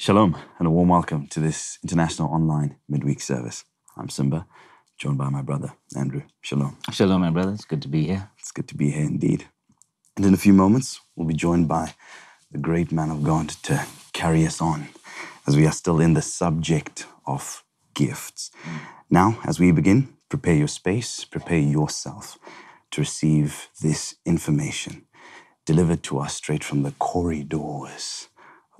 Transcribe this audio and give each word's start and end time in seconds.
Shalom 0.00 0.34
and 0.58 0.66
a 0.66 0.70
warm 0.70 0.88
welcome 0.88 1.26
to 1.26 1.40
this 1.40 1.78
international 1.82 2.30
online 2.30 2.76
midweek 2.88 3.20
service. 3.20 3.66
I'm 3.98 4.08
Simba, 4.08 4.46
joined 4.96 5.18
by 5.18 5.28
my 5.28 5.42
brother 5.42 5.74
Andrew. 5.94 6.22
Shalom. 6.40 6.78
Shalom, 6.90 7.20
my 7.20 7.28
brother. 7.28 7.52
It's 7.52 7.66
good 7.66 7.82
to 7.82 7.88
be 7.88 8.06
here. 8.06 8.30
It's 8.38 8.50
good 8.50 8.66
to 8.68 8.74
be 8.74 8.92
here 8.92 9.04
indeed. 9.04 9.44
And 10.16 10.24
in 10.24 10.32
a 10.32 10.38
few 10.38 10.54
moments, 10.54 11.02
we'll 11.14 11.28
be 11.28 11.34
joined 11.34 11.68
by 11.68 11.92
the 12.50 12.56
great 12.56 12.90
man 12.92 13.10
of 13.10 13.22
God 13.22 13.50
to 13.64 13.84
carry 14.14 14.46
us 14.46 14.62
on 14.62 14.88
as 15.46 15.54
we 15.54 15.66
are 15.66 15.72
still 15.72 16.00
in 16.00 16.14
the 16.14 16.22
subject 16.22 17.06
of 17.26 17.62
gifts. 17.92 18.50
Now, 19.10 19.38
as 19.44 19.60
we 19.60 19.70
begin, 19.70 20.16
prepare 20.30 20.54
your 20.54 20.68
space, 20.68 21.26
prepare 21.26 21.58
yourself 21.58 22.38
to 22.92 23.02
receive 23.02 23.68
this 23.82 24.14
information 24.24 25.04
delivered 25.66 26.02
to 26.04 26.18
us 26.18 26.34
straight 26.36 26.64
from 26.64 26.84
the 26.84 26.92
corridors 26.92 28.28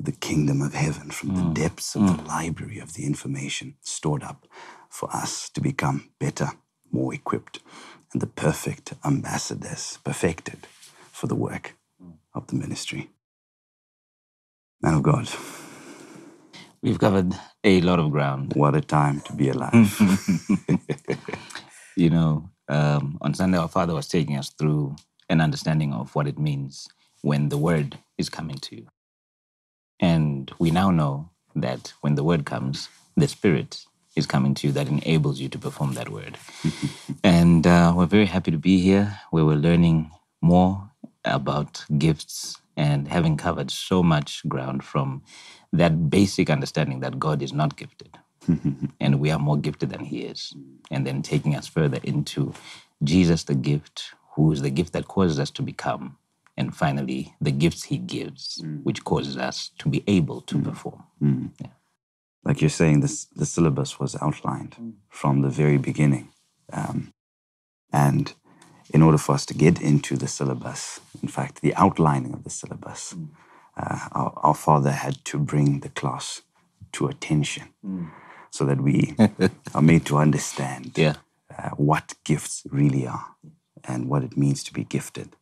the 0.05 0.13
kingdom 0.13 0.63
of 0.63 0.75
heaven, 0.75 1.11
from 1.11 1.37
the 1.37 1.43
mm. 1.43 1.55
depths 1.55 1.97
of 1.97 2.07
the 2.07 2.23
mm. 2.23 2.29
library 2.29 2.79
of 2.81 2.95
the 2.95 3.05
information 3.07 3.77
stored 3.83 4.25
up 4.25 4.47
for 4.91 5.11
us 5.15 5.51
to 5.51 5.61
become 5.63 6.11
better, 6.21 6.51
more 6.93 7.15
equipped, 7.15 7.61
and 8.13 8.23
the 8.23 8.29
perfect 8.29 8.95
ambassadors, 9.05 9.99
perfected 10.05 10.67
for 11.13 11.29
the 11.29 11.37
work 11.37 11.77
mm. 12.03 12.15
of 12.35 12.49
the 12.49 12.57
ministry. 12.57 13.11
Man 14.83 14.95
of 14.95 15.03
God, 15.05 15.29
We've 16.83 16.99
covered 16.99 17.35
a 17.65 17.81
lot 17.83 17.99
of 18.01 18.11
ground. 18.11 18.55
what 18.57 18.77
a 18.77 18.81
time 18.83 19.21
to 19.23 19.35
be 19.35 19.51
alive. 19.51 20.01
You 21.97 22.11
know, 22.11 22.51
um, 22.69 23.19
on 23.21 23.35
Sunday, 23.35 23.59
our 23.59 23.69
Father 23.69 23.95
was 23.95 24.09
taking 24.09 24.37
us 24.39 24.51
through 24.51 24.97
an 25.29 25.41
understanding 25.41 25.93
of 25.93 26.15
what 26.15 26.29
it 26.29 26.39
means 26.39 26.89
when 27.23 27.51
the 27.51 27.59
Word 27.59 27.99
is 28.19 28.31
coming 28.31 28.57
to 28.59 28.77
you. 28.77 28.87
And 30.01 30.53
we 30.59 30.71
now 30.73 30.91
know 30.91 31.31
that 31.57 31.95
when 32.03 32.17
the 32.17 32.25
Word 32.25 32.47
comes, 32.47 32.89
the 33.17 33.29
Spirit 33.29 33.87
is 34.17 34.27
coming 34.27 34.55
to 34.57 34.69
you 34.69 34.75
that 34.75 34.89
enables 34.89 35.41
you 35.41 35.49
to 35.51 35.59
perform 35.59 35.95
that 35.95 36.11
Word. 36.11 36.39
and 37.25 37.67
uh, 37.67 37.95
we're 37.97 38.07
very 38.07 38.27
happy 38.27 38.51
to 38.53 38.59
be 38.59 38.81
here 38.81 39.21
where 39.31 39.47
we're 39.47 39.57
learning 39.57 40.11
more 40.43 40.91
about 41.25 41.85
gifts 41.99 42.61
and 42.77 43.09
having 43.09 43.37
covered 43.37 43.71
so 43.71 44.03
much 44.03 44.43
ground 44.49 44.85
from 44.85 45.23
that 45.73 46.11
basic 46.11 46.51
understanding 46.51 47.01
that 47.01 47.19
God 47.21 47.43
is 47.43 47.53
not 47.53 47.77
gifted 47.77 48.19
and 49.01 49.21
we 49.21 49.31
are 49.31 49.39
more 49.39 49.59
gifted 49.59 49.91
than 49.91 50.05
he 50.07 50.23
is. 50.23 50.55
And 50.91 51.07
then 51.07 51.23
taking 51.23 51.57
us 51.57 51.69
further 51.69 52.01
into 52.05 52.55
Jesus, 53.05 53.45
the 53.45 53.57
gift, 53.57 54.15
who 54.37 54.53
is 54.53 54.63
the 54.63 54.71
gift 54.71 54.95
that 54.95 55.09
causes 55.09 55.41
us 55.41 55.51
to 55.53 55.63
become. 55.63 56.19
And 56.57 56.75
finally, 56.75 57.35
the 57.41 57.53
gifts 57.53 57.85
he 57.85 57.99
gives, 57.99 58.63
which 58.83 59.05
causes 59.05 59.37
us 59.37 59.71
to 59.79 59.89
be 59.89 60.03
able 60.07 60.41
to 60.43 60.61
perform. 60.61 61.05
Yeah. 61.61 61.69
like 62.45 62.61
you're 62.61 62.71
saying, 62.71 63.01
this, 63.01 63.27
the 63.37 63.47
syllabus 63.47 63.99
was 64.01 64.17
outlined 64.21 64.77
from 65.09 65.43
the 65.43 65.49
very 65.49 65.79
beginning. 65.79 66.29
Um, 66.73 67.13
and 67.93 68.35
in 68.95 69.03
order 69.03 69.19
for 69.19 69.35
us 69.35 69.47
to 69.47 69.55
get 69.55 69.81
into 69.81 70.17
the 70.17 70.27
syllabus, 70.29 71.01
in 71.23 71.29
fact, 71.29 71.61
the 71.61 71.75
outlining 71.77 72.33
of 72.35 72.45
the 72.45 72.51
syllabus, 72.51 73.15
uh, 73.77 74.09
our, 74.13 74.33
our 74.43 74.55
father 74.55 74.91
had 74.93 75.25
to 75.27 75.39
bring 75.39 75.81
the 75.81 75.89
class 75.91 76.43
to 76.93 77.07
attention 77.07 77.69
so 78.51 78.65
that 78.65 78.81
we 78.81 79.15
are 79.75 79.83
made 79.83 80.05
to 80.07 80.17
understand 80.19 80.93
Yeah. 80.97 81.15
uh, 81.57 81.71
what 81.77 82.15
gifts 82.25 82.63
really 82.71 83.07
are 83.07 83.27
and 83.85 84.09
what 84.09 84.23
it 84.25 84.37
means 84.37 84.63
to 84.65 84.73
be 84.73 84.85
gifted 84.85 85.37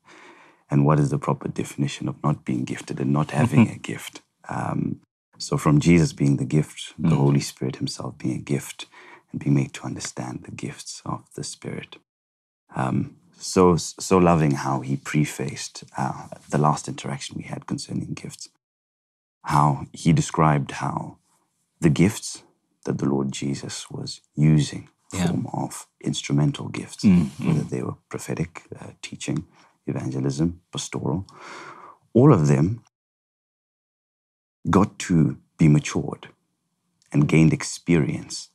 and 0.70 0.85
what 0.85 0.99
is 1.00 1.11
the 1.11 1.19
proper 1.19 1.49
definition 1.49 2.09
of 2.09 2.23
not 2.23 2.44
being 2.44 2.65
gifted 2.65 3.00
and 3.00 3.12
not 3.12 3.31
having 3.31 3.69
a 3.69 3.79
gift. 3.79 4.23
Um, 4.49 5.00
so, 5.38 5.56
from 5.56 5.81
Jesus 5.81 6.12
being 6.12 6.37
the 6.37 6.44
gift, 6.44 6.94
the 6.99 7.15
Holy 7.17 7.41
Spirit 7.41 7.76
Himself 7.76 8.19
being 8.19 8.37
a 8.37 8.43
gift, 8.43 8.87
and 9.31 9.41
being 9.41 9.55
made 9.55 9.73
to 9.75 9.85
understand 9.85 10.44
the 10.44 10.50
gifts 10.50 11.03
of 11.05 11.25
the 11.35 11.44
Spirit. 11.44 11.97
Um, 12.75 13.17
so, 13.38 13.76
so 13.76 14.19
loving 14.19 14.53
how 14.53 14.81
He 14.81 14.97
prefaced 14.97 15.85
uh, 15.97 16.29
the 16.50 16.59
last 16.59 16.88
interaction 16.88 17.37
we 17.37 17.44
had 17.44 17.67
concerning 17.67 18.14
gifts, 18.14 18.49
how 19.44 19.87
He 19.93 20.12
described 20.12 20.73
how 20.73 21.19
the 21.81 21.91
gifts 21.91 22.43
that 22.85 22.99
the 22.99 23.06
Lord 23.06 23.32
Jesus 23.32 23.91
was 23.91 24.21
using, 24.35 24.88
Yeah. 25.12 25.26
form 25.29 25.47
of 25.53 25.87
instrumental 26.00 26.69
gifts, 26.69 27.05
whether 27.05 27.62
they 27.64 27.82
were 27.82 27.97
prophetic, 28.09 28.62
uh, 28.81 28.93
teaching, 29.03 29.44
evangelism, 29.88 30.61
pastoral, 30.73 31.26
all 32.14 32.32
of 32.32 32.49
them 32.49 32.82
got 34.70 34.99
to 34.99 35.38
be 35.58 35.69
matured 35.69 36.29
and 37.12 37.29
gained 37.29 37.52
experience 37.52 38.50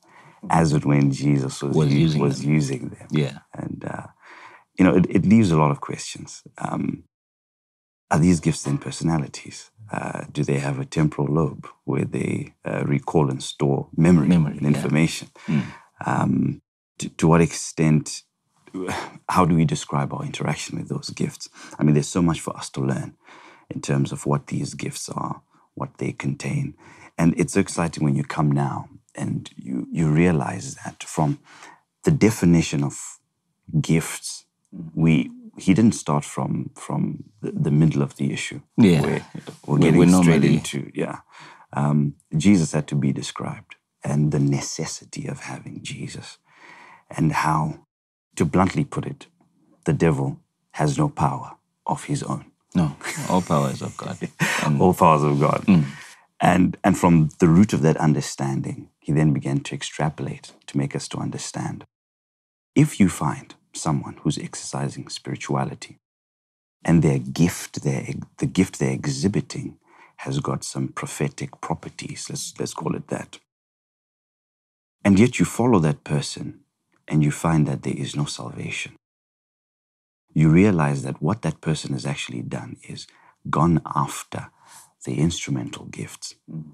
as 0.50 0.72
and 0.72 0.84
when 0.84 1.10
Jesus 1.10 1.62
was, 1.62 1.76
Was 1.76 1.92
using 1.92 2.20
was 2.20 2.40
them. 2.42 2.50
using 2.50 2.88
them. 2.90 3.08
Yeah. 3.10 3.38
And, 3.52 3.84
uh, 3.84 4.06
you 4.78 4.84
know, 4.84 4.94
it, 4.94 5.06
it 5.08 5.24
leaves 5.26 5.50
a 5.50 5.56
lot 5.56 5.70
of 5.70 5.80
questions. 5.80 6.42
Um, 6.58 7.04
are 8.10 8.18
these 8.18 8.40
gifts 8.40 8.62
then 8.62 8.78
personalities? 8.78 9.70
Uh, 9.90 10.24
do 10.32 10.44
they 10.44 10.58
have 10.58 10.78
a 10.78 10.84
temporal 10.84 11.28
lobe 11.28 11.66
where 11.84 12.04
they 12.04 12.54
uh, 12.64 12.84
recall 12.84 13.30
and 13.30 13.42
store 13.42 13.88
memory, 13.96 14.28
Memory, 14.28 14.58
and 14.58 14.62
yeah. 14.62 14.68
information? 14.68 15.28
Um, 16.04 16.60
to, 16.98 17.08
to 17.08 17.26
what 17.28 17.40
extent, 17.40 18.22
how 19.28 19.44
do 19.44 19.54
we 19.54 19.64
describe 19.64 20.12
our 20.12 20.24
interaction 20.24 20.78
with 20.78 20.88
those 20.88 21.10
gifts? 21.10 21.48
I 21.78 21.82
mean, 21.84 21.94
there's 21.94 22.08
so 22.08 22.22
much 22.22 22.40
for 22.40 22.56
us 22.56 22.70
to 22.70 22.80
learn 22.80 23.14
in 23.70 23.80
terms 23.80 24.12
of 24.12 24.26
what 24.26 24.46
these 24.48 24.74
gifts 24.74 25.08
are, 25.08 25.42
what 25.74 25.98
they 25.98 26.12
contain. 26.12 26.74
And 27.18 27.34
it's 27.38 27.54
so 27.54 27.60
exciting 27.60 28.04
when 28.04 28.16
you 28.16 28.24
come 28.24 28.50
now 28.52 28.88
and 29.14 29.50
you, 29.56 29.86
you 29.92 30.08
realize 30.10 30.76
that 30.84 31.02
from 31.04 31.38
the 32.04 32.10
definition 32.10 32.82
of 32.84 33.18
gifts, 33.80 34.44
we 34.94 35.30
he 35.56 35.72
didn't 35.72 35.94
start 35.94 36.24
from 36.24 36.70
from 36.74 37.24
the, 37.40 37.52
the 37.52 37.70
middle 37.70 38.02
of 38.02 38.16
the 38.16 38.32
issue. 38.32 38.60
Yeah. 38.76 39.02
Where 39.02 39.26
we're 39.66 39.74
We- 39.76 39.80
getting 39.80 40.00
we 40.00 40.06
straight 40.08 40.24
normally- 40.26 40.54
into 40.54 40.90
yeah. 40.94 41.20
Um, 41.72 42.14
Jesus 42.36 42.72
had 42.72 42.86
to 42.88 42.94
be 42.96 43.12
described 43.12 43.76
and 44.04 44.32
the 44.32 44.38
necessity 44.38 45.26
of 45.26 45.40
having 45.40 45.80
Jesus 45.82 46.38
and 47.10 47.32
how, 47.32 47.83
to 48.36 48.44
bluntly 48.44 48.84
put 48.84 49.06
it, 49.06 49.26
the 49.84 49.92
devil 49.92 50.40
has 50.72 50.98
no 50.98 51.08
power 51.08 51.52
of 51.86 52.04
his 52.04 52.22
own. 52.22 52.46
No, 52.74 52.96
all 53.30 53.42
power 53.42 53.70
is 53.70 53.82
of 53.82 53.96
God. 53.96 54.18
And 54.64 54.80
All 54.82 54.94
powers 54.94 55.22
of 55.24 55.40
God. 55.40 55.64
Mm. 55.66 55.86
And, 56.40 56.76
and 56.84 56.98
from 56.98 57.30
the 57.40 57.48
root 57.48 57.72
of 57.72 57.82
that 57.82 57.96
understanding, 57.98 58.90
he 59.00 59.12
then 59.12 59.32
began 59.32 59.60
to 59.60 59.74
extrapolate 59.74 60.52
to 60.68 60.78
make 60.78 60.96
us 60.96 61.08
to 61.08 61.18
understand. 61.18 61.84
If 62.74 63.00
you 63.00 63.08
find 63.10 63.54
someone 63.74 64.18
who's 64.22 64.38
exercising 64.38 65.08
spirituality 65.08 65.98
and 66.84 67.02
their 67.02 67.18
gift, 67.20 67.82
their, 67.84 68.06
the 68.38 68.46
gift 68.46 68.78
they're 68.80 68.92
exhibiting 68.92 69.78
has 70.18 70.40
got 70.40 70.64
some 70.64 70.88
prophetic 70.88 71.60
properties, 71.60 72.28
let's, 72.30 72.54
let's 72.60 72.74
call 72.74 72.96
it 72.96 73.08
that, 73.08 73.38
and 75.04 75.18
yet 75.18 75.38
you 75.38 75.46
follow 75.46 75.78
that 75.80 76.04
person 76.04 76.60
and 77.08 77.22
you 77.22 77.30
find 77.30 77.66
that 77.66 77.82
there 77.82 77.96
is 77.96 78.16
no 78.16 78.24
salvation, 78.24 78.96
you 80.32 80.48
realize 80.48 81.02
that 81.02 81.22
what 81.22 81.42
that 81.42 81.60
person 81.60 81.92
has 81.92 82.06
actually 82.06 82.42
done 82.42 82.76
is 82.88 83.06
gone 83.50 83.80
after 83.94 84.50
the 85.04 85.18
instrumental 85.18 85.84
gifts 85.86 86.34
mm. 86.50 86.64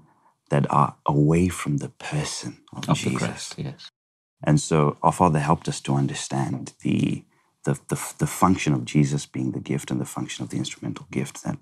that 0.49 0.65
are 0.71 0.95
away 1.05 1.47
from 1.47 1.77
the 1.77 1.89
person 1.89 2.61
of, 2.73 2.89
of 2.89 2.97
the 3.03 3.09
Jesus. 3.09 3.19
Christ, 3.19 3.55
yes. 3.57 3.91
And 4.43 4.59
so 4.59 4.97
our 5.03 5.11
Father 5.11 5.39
helped 5.39 5.67
us 5.67 5.79
to 5.81 5.93
understand 5.93 6.73
the, 6.81 7.23
the, 7.65 7.79
the, 7.89 8.13
the 8.17 8.27
function 8.27 8.73
of 8.73 8.85
Jesus 8.85 9.25
being 9.25 9.51
the 9.51 9.59
gift 9.59 9.91
and 9.91 10.01
the 10.01 10.05
function 10.05 10.43
of 10.43 10.49
the 10.49 10.57
instrumental 10.57 11.05
gift. 11.11 11.43
That 11.43 11.59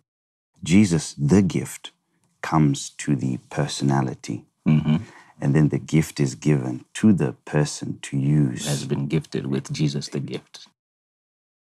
Jesus, 0.64 1.14
the 1.14 1.42
gift, 1.42 1.92
comes 2.42 2.92
to 2.92 3.16
the 3.16 3.40
personality. 3.50 4.46
Mm-hmm. 4.68 4.98
And 5.42 5.56
then 5.56 5.70
the 5.70 5.80
gift 5.80 6.20
is 6.20 6.36
given 6.36 6.86
to 6.96 7.14
the 7.14 7.34
person 7.46 8.00
to 8.04 8.18
use. 8.18 8.68
Has 8.68 8.86
been 8.86 9.08
gifted 9.08 9.48
with 9.48 9.72
Jesus, 9.72 10.10
the 10.10 10.20
gift. 10.20 10.68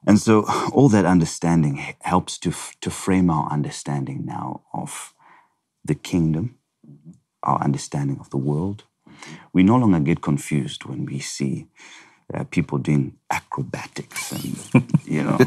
And 0.07 0.19
so 0.19 0.45
all 0.73 0.89
that 0.91 1.05
understanding 1.05 1.77
helps 2.01 2.39
to, 2.39 2.53
to 2.81 2.91
frame 2.91 3.31
our 3.31 3.51
understanding 3.51 4.25
now 4.25 4.63
of 4.73 5.15
the 5.85 5.95
kingdom, 5.95 6.57
our 7.43 7.61
understanding 7.63 8.19
of 8.21 8.31
the 8.31 8.37
world. 8.37 8.85
We 9.53 9.63
no 9.63 9.77
longer 9.77 10.01
get 10.01 10.21
confused 10.23 10.85
when 10.85 11.07
we 11.07 11.19
see 11.21 11.67
uh, 12.33 12.45
people 12.45 12.79
doing 12.79 13.17
acrobatics 13.31 14.33
and, 14.33 14.89
you 15.05 15.23
know, 15.23 15.39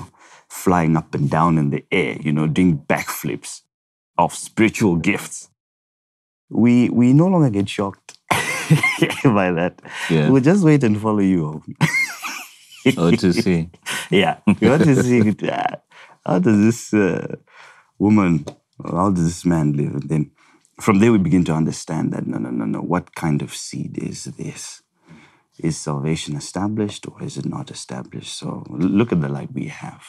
flying 0.49 0.97
up 0.97 1.13
and 1.15 1.29
down 1.29 1.57
in 1.57 1.69
the 1.69 1.85
air, 1.91 2.17
you 2.19 2.31
know, 2.31 2.47
doing 2.47 2.79
backflips 2.79 3.61
of 4.17 4.33
spiritual 4.33 4.97
gifts. 4.97 5.50
We, 6.51 6.89
we 6.89 7.13
no 7.13 7.27
longer 7.27 7.49
get 7.49 7.69
shocked 7.69 8.17
by 9.23 9.51
that. 9.51 9.81
Yeah. 10.09 10.29
We'll 10.29 10.43
just 10.43 10.63
wait 10.63 10.83
and 10.83 10.99
follow 10.99 11.19
you 11.19 11.45
home. 11.45 11.75
Oh, 12.97 13.11
to 13.11 13.33
see. 13.33 13.69
Yeah, 14.09 14.39
we 14.59 14.69
want 14.69 14.83
to 14.83 15.01
see 15.03 15.19
how 16.25 16.39
does 16.39 16.57
this 16.57 16.93
uh, 16.93 17.35
woman, 17.97 18.45
how 18.83 19.09
does 19.11 19.23
this 19.23 19.45
man 19.45 19.71
live, 19.73 19.93
and 19.95 20.09
then 20.09 20.31
from 20.81 20.99
there 20.99 21.13
we 21.13 21.17
begin 21.17 21.45
to 21.45 21.53
understand 21.53 22.11
that 22.11 22.27
no, 22.27 22.37
no, 22.37 22.49
no, 22.49 22.65
no. 22.65 22.81
What 22.81 23.15
kind 23.15 23.41
of 23.41 23.55
seed 23.55 23.97
is 23.97 24.25
this? 24.25 24.81
Is 25.59 25.77
salvation 25.77 26.35
established 26.35 27.07
or 27.07 27.23
is 27.23 27.37
it 27.37 27.45
not 27.45 27.71
established? 27.71 28.37
So 28.37 28.65
look 28.69 29.13
at 29.13 29.21
the 29.21 29.29
light 29.29 29.53
we 29.53 29.67
have. 29.67 30.03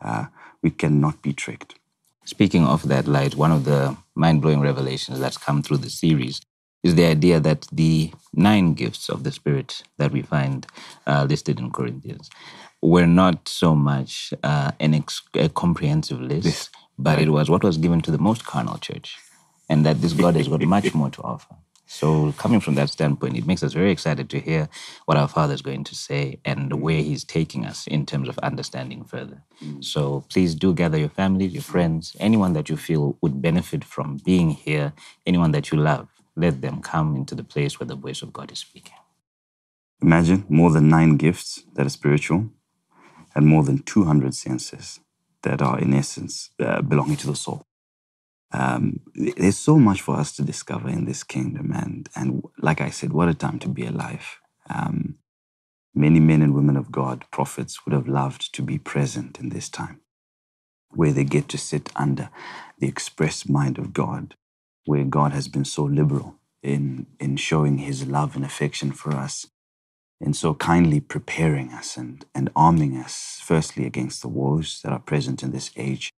Uh, 0.00 0.26
we 0.62 0.70
cannot 0.70 1.22
be 1.22 1.32
tricked. 1.32 1.74
Speaking 2.24 2.64
of 2.66 2.88
that 2.88 3.08
light, 3.08 3.36
one 3.36 3.52
of 3.52 3.64
the 3.64 3.96
mind 4.14 4.42
blowing 4.42 4.60
revelations 4.60 5.20
that's 5.20 5.38
come 5.38 5.62
through 5.62 5.78
the 5.78 5.90
series 5.90 6.40
is 6.84 6.94
the 6.94 7.04
idea 7.04 7.40
that 7.40 7.66
the 7.72 8.12
nine 8.34 8.74
gifts 8.74 9.08
of 9.08 9.24
the 9.24 9.32
Spirit 9.32 9.82
that 9.98 10.12
we 10.12 10.22
find 10.22 10.66
uh, 11.06 11.26
listed 11.28 11.58
in 11.60 11.70
Corinthians 11.70 12.30
were 12.82 13.06
not 13.06 13.48
so 13.48 13.74
much 13.74 14.34
uh, 14.42 14.72
an 14.80 14.94
ex- 14.94 15.22
a 15.34 15.48
comprehensive 15.48 16.20
list, 16.20 16.46
yes. 16.46 16.70
but 16.98 17.20
it 17.20 17.30
was 17.30 17.50
what 17.50 17.64
was 17.64 17.78
given 17.78 18.00
to 18.02 18.10
the 18.10 18.18
most 18.18 18.46
carnal 18.46 18.78
church, 18.78 19.16
and 19.68 19.86
that 19.86 20.00
this 20.02 20.12
God 20.12 20.36
has 20.36 20.48
got 20.48 20.62
much 20.62 20.94
more 20.94 21.10
to 21.10 21.22
offer. 21.22 21.56
So, 21.92 22.32
coming 22.38 22.60
from 22.60 22.74
that 22.76 22.88
standpoint, 22.88 23.36
it 23.36 23.46
makes 23.46 23.62
us 23.62 23.74
very 23.74 23.90
excited 23.90 24.30
to 24.30 24.40
hear 24.40 24.70
what 25.04 25.18
our 25.18 25.28
Father 25.28 25.52
is 25.52 25.60
going 25.60 25.84
to 25.84 25.94
say 25.94 26.40
and 26.42 26.80
where 26.80 27.02
He's 27.02 27.22
taking 27.22 27.66
us 27.66 27.86
in 27.86 28.06
terms 28.06 28.30
of 28.30 28.38
understanding 28.38 29.04
further. 29.04 29.42
Mm. 29.62 29.84
So, 29.84 30.24
please 30.30 30.54
do 30.54 30.72
gather 30.72 30.96
your 30.96 31.10
families, 31.10 31.52
your 31.52 31.62
friends, 31.62 32.16
anyone 32.18 32.54
that 32.54 32.70
you 32.70 32.78
feel 32.78 33.18
would 33.20 33.42
benefit 33.42 33.84
from 33.84 34.16
being 34.24 34.52
here, 34.52 34.94
anyone 35.26 35.52
that 35.52 35.70
you 35.70 35.76
love. 35.76 36.08
Let 36.34 36.62
them 36.62 36.80
come 36.80 37.14
into 37.14 37.34
the 37.34 37.44
place 37.44 37.78
where 37.78 37.86
the 37.86 37.94
voice 37.94 38.22
of 38.22 38.32
God 38.32 38.50
is 38.50 38.60
speaking. 38.60 38.96
Imagine 40.00 40.46
more 40.48 40.70
than 40.70 40.88
nine 40.88 41.18
gifts 41.18 41.62
that 41.74 41.84
are 41.84 41.90
spiritual 42.00 42.48
and 43.34 43.46
more 43.46 43.64
than 43.64 43.80
200 43.80 44.34
senses 44.34 45.00
that 45.42 45.60
are, 45.60 45.78
in 45.78 45.92
essence, 45.92 46.48
uh, 46.58 46.80
belonging 46.80 47.18
to 47.18 47.26
the 47.26 47.36
soul 47.36 47.66
um, 48.52 49.00
there's 49.14 49.58
so 49.58 49.78
much 49.78 50.02
for 50.02 50.16
us 50.16 50.32
to 50.36 50.42
discover 50.42 50.88
in 50.88 51.06
this 51.06 51.24
kingdom. 51.24 51.72
And, 51.74 52.08
and 52.16 52.44
like 52.58 52.80
I 52.80 52.90
said, 52.90 53.12
what 53.12 53.28
a 53.28 53.34
time 53.34 53.58
to 53.60 53.68
be 53.68 53.86
alive. 53.86 54.38
Um, 54.70 55.16
many 55.94 56.20
men 56.20 56.42
and 56.42 56.54
women 56.54 56.76
of 56.76 56.92
God, 56.92 57.26
prophets, 57.32 57.86
would 57.86 57.94
have 57.94 58.08
loved 58.08 58.54
to 58.54 58.62
be 58.62 58.78
present 58.78 59.40
in 59.40 59.50
this 59.50 59.68
time 59.70 60.00
where 60.90 61.12
they 61.12 61.24
get 61.24 61.48
to 61.50 61.58
sit 61.58 61.90
under 61.96 62.30
the 62.78 62.88
express 62.88 63.48
mind 63.48 63.78
of 63.78 63.92
God, 63.92 64.34
where 64.86 65.04
God 65.04 65.32
has 65.32 65.48
been 65.48 65.64
so 65.64 65.84
liberal 65.84 66.36
in, 66.62 67.06
in 67.20 67.36
showing 67.36 67.78
his 67.78 68.06
love 68.06 68.36
and 68.36 68.44
affection 68.44 68.92
for 68.92 69.12
us, 69.12 69.46
and 70.20 70.36
so 70.36 70.54
kindly 70.54 71.00
preparing 71.00 71.70
us 71.72 71.96
and, 71.96 72.24
and 72.34 72.50
arming 72.56 72.96
us, 72.96 73.40
firstly, 73.42 73.86
against 73.86 74.22
the 74.22 74.28
woes 74.28 74.80
that 74.84 74.92
are 74.92 75.00
present 75.00 75.42
in 75.42 75.52
this 75.52 75.70
age, 75.76 76.10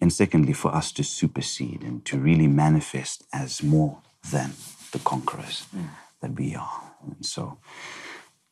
and 0.00 0.12
secondly, 0.12 0.52
for 0.52 0.74
us 0.74 0.92
to 0.92 1.04
supersede 1.04 1.82
and 1.82 2.04
to 2.04 2.18
really 2.18 2.46
manifest 2.46 3.24
as 3.32 3.62
more 3.62 3.98
than 4.30 4.52
the 4.92 4.98
conquerors 4.98 5.66
mm. 5.74 5.88
that 6.20 6.34
we 6.38 6.54
are. 6.54 6.92
And 7.02 7.24
so, 7.24 7.58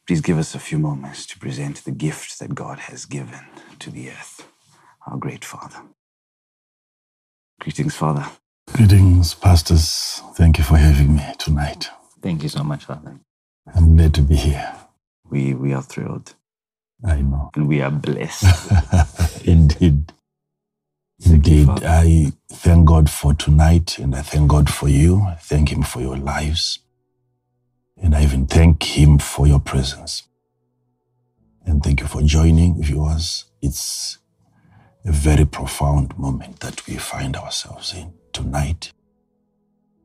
please 0.06 0.20
give 0.20 0.38
us 0.38 0.54
a 0.54 0.58
few 0.58 0.78
moments 0.78 1.26
to 1.26 1.38
present 1.38 1.84
the 1.84 1.90
gift 1.90 2.38
that 2.38 2.54
God 2.54 2.78
has 2.80 3.04
given 3.04 3.46
to 3.78 3.90
the 3.90 4.10
earth, 4.10 4.46
our 5.06 5.16
great 5.16 5.44
Father. 5.44 5.82
Greetings, 7.60 7.94
Father. 7.94 8.26
Greetings, 8.72 9.34
pastors. 9.34 10.22
Thank 10.34 10.58
you 10.58 10.64
for 10.64 10.76
having 10.76 11.16
me 11.16 11.24
tonight. 11.38 11.90
Thank 12.20 12.42
you 12.42 12.48
so 12.48 12.64
much, 12.64 12.84
Father. 12.84 13.18
I'm 13.74 13.96
glad 13.96 14.14
to 14.14 14.22
be 14.22 14.36
here. 14.36 14.74
We, 15.30 15.54
we 15.54 15.72
are 15.72 15.82
thrilled. 15.82 16.34
I 17.04 17.20
know. 17.22 17.50
And 17.54 17.68
we 17.68 17.80
are 17.80 17.90
blessed. 17.90 18.44
Indeed. 19.44 20.12
Indeed, 21.24 21.68
I 21.68 22.32
thank 22.50 22.86
God 22.86 23.08
for 23.08 23.34
tonight 23.34 23.98
and 23.98 24.14
I 24.14 24.22
thank 24.22 24.50
God 24.50 24.68
for 24.68 24.88
you. 24.88 25.22
I 25.22 25.34
thank 25.34 25.72
Him 25.72 25.82
for 25.82 26.00
your 26.00 26.16
lives. 26.16 26.80
And 27.96 28.14
I 28.14 28.22
even 28.24 28.46
thank 28.46 28.82
Him 28.82 29.18
for 29.18 29.46
your 29.46 29.60
presence. 29.60 30.24
And 31.64 31.82
thank 31.82 32.00
you 32.00 32.06
for 32.06 32.22
joining, 32.22 32.82
viewers. 32.82 33.44
It's 33.60 34.18
a 35.04 35.12
very 35.12 35.44
profound 35.44 36.18
moment 36.18 36.60
that 36.60 36.86
we 36.86 36.96
find 36.96 37.36
ourselves 37.36 37.94
in 37.94 38.12
tonight. 38.32 38.92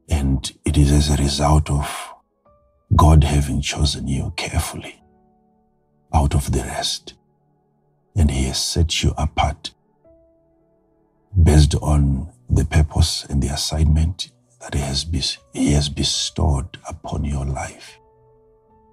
And 0.10 0.52
it 0.66 0.78
is 0.78 0.92
as 0.92 1.10
a 1.10 1.22
result 1.22 1.72
of 1.72 2.14
God 2.96 3.24
having 3.24 3.62
chosen 3.62 4.08
you 4.08 4.34
carefully 4.38 5.02
out 6.14 6.36
of 6.36 6.52
the 6.52 6.60
rest. 6.60 7.16
And 8.16 8.30
He 8.30 8.44
has 8.46 8.64
set 8.64 9.04
you 9.04 9.14
apart 9.18 9.72
based 11.44 11.76
on 11.76 12.32
the 12.50 12.66
purpose 12.66 13.26
and 13.26 13.42
the 13.42 13.48
assignment 13.54 14.32
that 14.62 14.74
he 14.74 14.80
has, 14.80 15.06
he 15.54 15.74
has 15.74 15.90
bestowed 15.90 16.78
upon 16.90 17.24
your 17.24 17.46
life. 17.46 18.00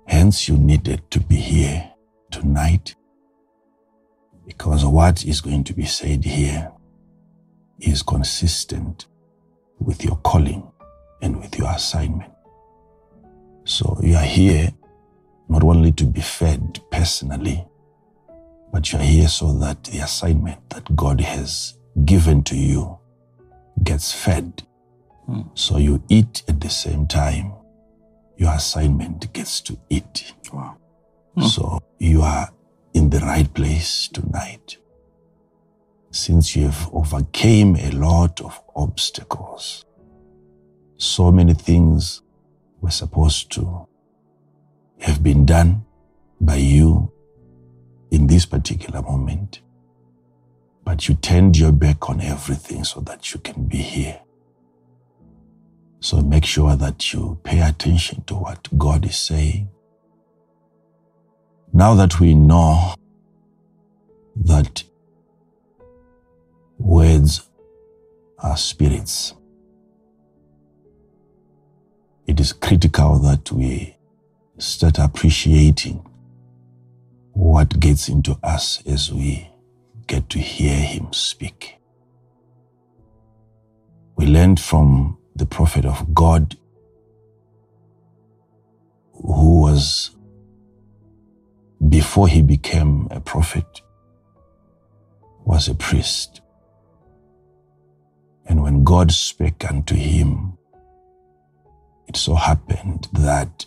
Hence, 0.06 0.48
you 0.48 0.56
needed 0.56 1.10
to 1.10 1.20
be 1.20 1.36
here 1.36 1.90
tonight 2.30 2.94
because 4.46 4.84
what 4.84 5.24
is 5.24 5.40
going 5.40 5.64
to 5.64 5.72
be 5.72 5.86
said 5.86 6.24
here 6.24 6.70
is 7.80 8.02
consistent 8.02 9.06
with 9.78 10.04
your 10.04 10.16
calling 10.16 10.70
and 11.22 11.40
with 11.40 11.58
your 11.58 11.70
assignment. 11.70 12.30
So 13.64 13.98
you 14.02 14.16
are 14.16 14.22
here 14.22 14.70
not 15.48 15.62
only 15.62 15.92
to 15.92 16.04
be 16.04 16.20
fed 16.20 16.80
personally, 16.90 17.66
but 18.72 18.92
you 18.92 18.98
are 18.98 19.02
here 19.02 19.28
so 19.28 19.52
that 19.58 19.84
the 19.84 20.00
assignment 20.00 20.68
that 20.70 20.94
God 20.94 21.20
has 21.20 21.78
given 22.04 22.42
to 22.44 22.56
you 22.56 22.98
gets 23.82 24.12
fed. 24.12 24.62
Hmm. 25.26 25.42
So 25.54 25.78
you 25.78 26.02
eat 26.08 26.42
at 26.48 26.60
the 26.60 26.70
same 26.70 27.06
time. 27.06 27.52
Your 28.36 28.52
assignment 28.52 29.32
gets 29.32 29.60
to 29.62 29.78
eat. 29.88 30.32
Wow. 30.52 30.76
Hmm. 31.34 31.42
So 31.42 31.80
you 31.98 32.22
are 32.22 32.50
in 32.94 33.10
the 33.10 33.20
right 33.20 33.52
place 33.54 34.08
tonight. 34.08 34.78
Since 36.10 36.54
you 36.54 36.64
have 36.66 36.90
overcame 36.92 37.76
a 37.76 37.90
lot 37.90 38.40
of 38.40 38.60
obstacles, 38.76 39.84
so 40.96 41.32
many 41.32 41.54
things 41.54 42.22
were 42.80 42.90
supposed 42.90 43.50
to 43.52 43.88
have 45.00 45.22
been 45.22 45.44
done 45.44 45.84
by 46.40 46.56
you 46.56 47.10
in 48.10 48.26
this 48.28 48.46
particular 48.46 49.02
moment 49.02 49.63
but 50.84 51.08
you 51.08 51.14
turned 51.14 51.56
your 51.56 51.72
back 51.72 52.10
on 52.10 52.20
everything 52.20 52.84
so 52.84 53.00
that 53.00 53.32
you 53.32 53.40
can 53.40 53.64
be 53.64 53.78
here. 53.78 54.20
So 56.00 56.20
make 56.20 56.44
sure 56.44 56.76
that 56.76 57.12
you 57.12 57.38
pay 57.42 57.60
attention 57.60 58.22
to 58.24 58.34
what 58.34 58.68
God 58.76 59.06
is 59.06 59.16
saying. 59.16 59.70
Now 61.72 61.94
that 61.94 62.20
we 62.20 62.34
know 62.34 62.94
that 64.36 64.84
words 66.78 67.48
are 68.38 68.56
spirits, 68.56 69.34
it 72.26 72.38
is 72.38 72.52
critical 72.52 73.18
that 73.20 73.50
we 73.50 73.96
start 74.58 74.98
appreciating 74.98 76.04
what 77.32 77.80
gets 77.80 78.08
into 78.08 78.38
us 78.42 78.82
as 78.86 79.10
we 79.10 79.48
get 80.06 80.28
to 80.30 80.38
hear 80.38 80.76
him 80.76 81.12
speak. 81.12 81.76
We 84.16 84.26
learned 84.26 84.60
from 84.60 85.18
the 85.36 85.46
prophet 85.46 85.84
of 85.84 86.14
God 86.14 86.56
who 89.12 89.60
was, 89.60 90.10
before 91.88 92.28
he 92.28 92.42
became 92.42 93.08
a 93.10 93.20
prophet, 93.20 93.82
was 95.44 95.68
a 95.68 95.74
priest. 95.74 96.40
And 98.46 98.62
when 98.62 98.84
God 98.84 99.10
spake 99.12 99.68
unto 99.68 99.94
him, 99.94 100.56
it 102.06 102.16
so 102.16 102.34
happened 102.34 103.08
that 103.12 103.66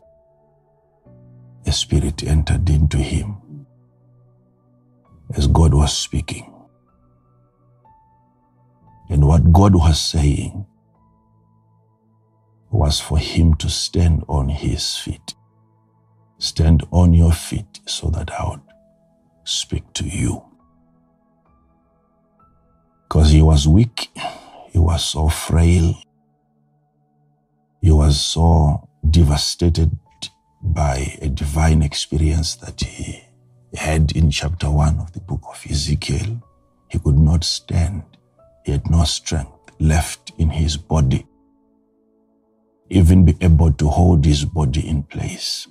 a 1.66 1.72
spirit 1.72 2.24
entered 2.24 2.70
into 2.70 2.98
him 2.98 3.38
as 5.36 5.48
God 5.48 5.74
was 5.74 5.96
speaking. 5.96 6.54
And 9.10 9.28
what 9.28 9.52
God 9.52 9.76
was 9.76 10.00
saying 10.00 10.66
was 12.72 13.00
for 13.00 13.18
him 13.18 13.54
to 13.56 13.70
stand 13.70 14.24
on 14.28 14.50
his 14.50 14.98
feet. 14.98 15.36
Stand 16.40 16.84
on 16.92 17.14
your 17.14 17.32
feet 17.32 17.80
so 17.86 18.10
that 18.10 18.32
I 18.32 18.50
would 18.50 18.62
speak 19.46 19.92
to 19.94 20.06
you. 20.06 20.44
Because 23.08 23.32
he 23.32 23.42
was 23.42 23.68
weak, 23.68 24.10
he 24.70 24.78
was 24.78 25.04
so 25.04 25.30
frail, 25.30 25.96
he 27.82 27.92
was 27.92 28.20
so 28.20 28.88
devastated 29.10 29.98
by 30.62 31.18
a 31.22 31.30
divine 31.30 31.82
experience 31.82 32.56
that 32.58 32.82
he 32.82 33.24
had 33.76 34.12
in 34.14 34.32
chapter 34.32 34.70
1 34.72 35.00
of 35.00 35.14
the 35.14 35.20
book 35.22 35.42
of 35.50 35.64
Ezekiel, 35.70 36.42
he 36.90 37.00
could 37.00 37.18
not 37.18 37.44
stand. 37.44 38.04
He 38.66 38.72
had 38.74 38.90
no 38.90 39.04
strength 39.04 39.52
left 39.80 40.32
in 40.38 40.50
his 40.50 40.78
body. 40.78 41.26
even 42.90 43.26
be 43.26 43.36
able 43.42 43.72
to 43.74 43.88
hold 43.90 44.26
his 44.26 44.46
body 44.46 44.88
in 44.88 45.04
place. 45.04 45.68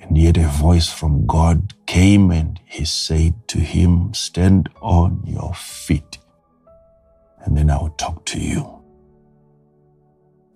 And 0.00 0.16
yet 0.16 0.36
a 0.36 0.46
voice 0.48 0.88
from 0.88 1.26
God 1.26 1.74
came 1.86 2.30
and 2.30 2.60
he 2.64 2.84
said 2.84 3.34
to 3.48 3.58
him, 3.58 4.14
Stand 4.14 4.68
on 4.80 5.22
your 5.26 5.54
feet, 5.54 6.18
and 7.44 7.56
then 7.56 7.70
I 7.70 7.78
will 7.78 7.90
talk 7.90 8.24
to 8.26 8.40
you. 8.40 8.74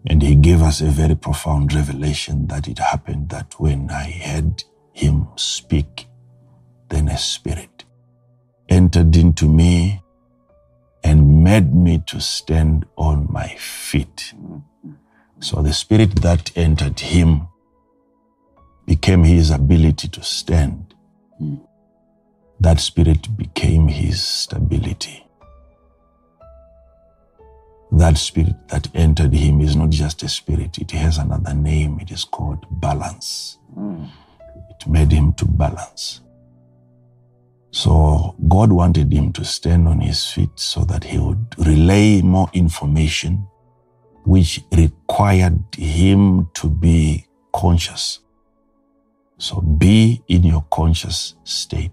And 0.07 0.23
he 0.23 0.35
gave 0.35 0.63
us 0.63 0.81
a 0.81 0.87
very 0.87 1.15
profound 1.17 1.73
revelation 1.75 2.47
that 2.49 2.69
it 2.69 2.79
happened 2.79 3.31
that 3.31 3.55
when 3.59 3.91
I 3.91 4.11
heard 4.11 4.65
him 4.93 5.27
speak, 5.37 6.07
then 6.89 7.09
a 7.09 7.19
spirit 7.19 7.85
entered 8.69 9.17
into 9.17 9.49
me 9.49 10.03
and 11.05 11.43
made 11.45 11.75
me 11.75 12.03
to 12.07 12.21
stand 12.21 12.87
on 12.97 13.27
my 13.31 13.49
feet. 13.57 14.33
So 15.41 15.61
the 15.63 15.73
spirit 15.73 16.17
that 16.23 16.57
entered 16.57 17.01
him 17.01 17.49
became 18.87 19.25
his 19.25 19.51
ability 19.51 20.09
to 20.09 20.23
stand. 20.23 20.95
That 22.61 22.79
spirit 22.81 23.37
became 23.37 23.89
his 23.89 24.23
stability. 24.23 25.27
That 27.91 28.17
spirit 28.17 28.69
that 28.69 28.89
entered 28.95 29.35
him 29.35 29.61
is 29.61 29.77
not 29.77 29.91
just 29.91 30.23
a 30.23 30.29
spirit, 30.29 30.79
it 30.79 30.93
has 30.93 31.19
another 31.19 31.53
name. 31.55 31.99
It 32.01 32.11
is 32.11 32.25
called 32.25 32.65
balance. 32.81 33.59
Mm. 33.77 34.09
Made 34.87 35.13
him 35.13 35.33
to 35.35 35.45
balance. 35.45 36.21
So 37.71 38.37
God 38.49 38.73
wanted 38.73 39.13
him 39.13 39.33
to 39.35 39.45
stand 39.45 39.87
on 39.89 40.01
his 40.01 40.27
feet 40.27 40.51
so 40.57 40.85
that 40.85 41.05
he 41.05 41.19
would 41.19 41.55
relay 41.59 42.21
more 42.21 42.51
information, 42.53 43.47
which 44.25 44.61
required 44.77 45.63
him 45.77 46.51
to 46.55 46.69
be 46.69 47.27
conscious. 47.55 48.21
So 49.39 49.61
be 49.61 50.23
in 50.29 50.43
your 50.43 50.65
conscious 50.71 51.35
state. 51.45 51.93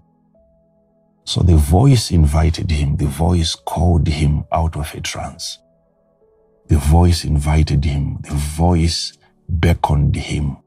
So 1.24 1.42
the 1.42 1.56
voice 1.56 2.10
invited 2.10 2.70
him, 2.70 2.96
the 2.96 3.06
voice 3.06 3.54
called 3.54 4.08
him 4.08 4.44
out 4.52 4.76
of 4.76 4.92
a 4.94 5.00
trance. 5.00 5.58
The 6.66 6.78
voice 6.78 7.24
invited 7.24 7.84
him, 7.84 8.18
the 8.22 8.34
voice 8.34 9.12
beckoned 9.48 10.16
him 10.16 10.58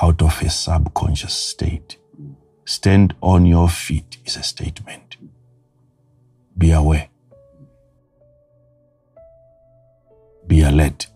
out 0.00 0.22
of 0.22 0.40
a 0.42 0.50
subconscious 0.50 1.34
state. 1.34 1.96
Stand 2.64 3.14
on 3.22 3.46
your 3.46 3.68
feet 3.68 4.18
is 4.24 4.36
a 4.36 4.42
statement. 4.42 5.16
Be 6.56 6.72
aware. 6.72 7.08
Be 10.46 10.62
alert. 10.62 11.06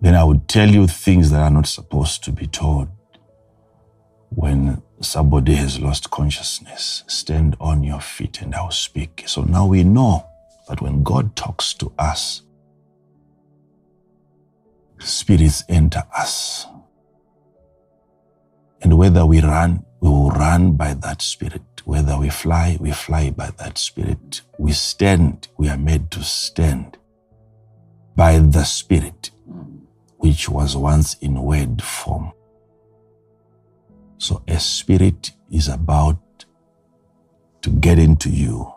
Then 0.00 0.14
I 0.14 0.24
would 0.24 0.48
tell 0.48 0.68
you 0.68 0.86
things 0.86 1.30
that 1.30 1.42
are 1.42 1.50
not 1.50 1.66
supposed 1.66 2.24
to 2.24 2.32
be 2.32 2.46
told. 2.46 2.88
When 4.30 4.82
somebody 5.00 5.54
has 5.54 5.80
lost 5.80 6.10
consciousness, 6.10 7.04
stand 7.06 7.56
on 7.60 7.84
your 7.84 8.00
feet 8.00 8.40
and 8.40 8.54
I'll 8.54 8.70
speak. 8.70 9.24
So 9.26 9.42
now 9.42 9.66
we 9.66 9.82
know 9.82 10.26
that 10.68 10.80
when 10.80 11.02
God 11.02 11.36
talks 11.36 11.74
to 11.74 11.92
us, 11.98 12.42
spirits 15.00 15.64
enter 15.68 16.02
us. 16.16 16.66
And 18.82 18.96
whether 18.96 19.26
we 19.26 19.40
run, 19.40 19.84
we 20.00 20.08
will 20.08 20.30
run 20.30 20.72
by 20.72 20.94
that 20.94 21.22
spirit. 21.22 21.62
Whether 21.84 22.18
we 22.18 22.30
fly, 22.30 22.76
we 22.80 22.92
fly 22.92 23.30
by 23.30 23.50
that 23.58 23.78
spirit. 23.78 24.42
We 24.58 24.72
stand, 24.72 25.48
we 25.56 25.68
are 25.68 25.76
made 25.76 26.10
to 26.12 26.22
stand 26.22 26.98
by 28.16 28.38
the 28.38 28.64
spirit, 28.64 29.30
which 30.18 30.48
was 30.48 30.76
once 30.76 31.14
in 31.14 31.42
word 31.42 31.82
form. 31.82 32.32
So 34.18 34.42
a 34.46 34.58
spirit 34.60 35.32
is 35.50 35.68
about 35.68 36.18
to 37.62 37.70
get 37.70 37.98
into 37.98 38.30
you 38.30 38.72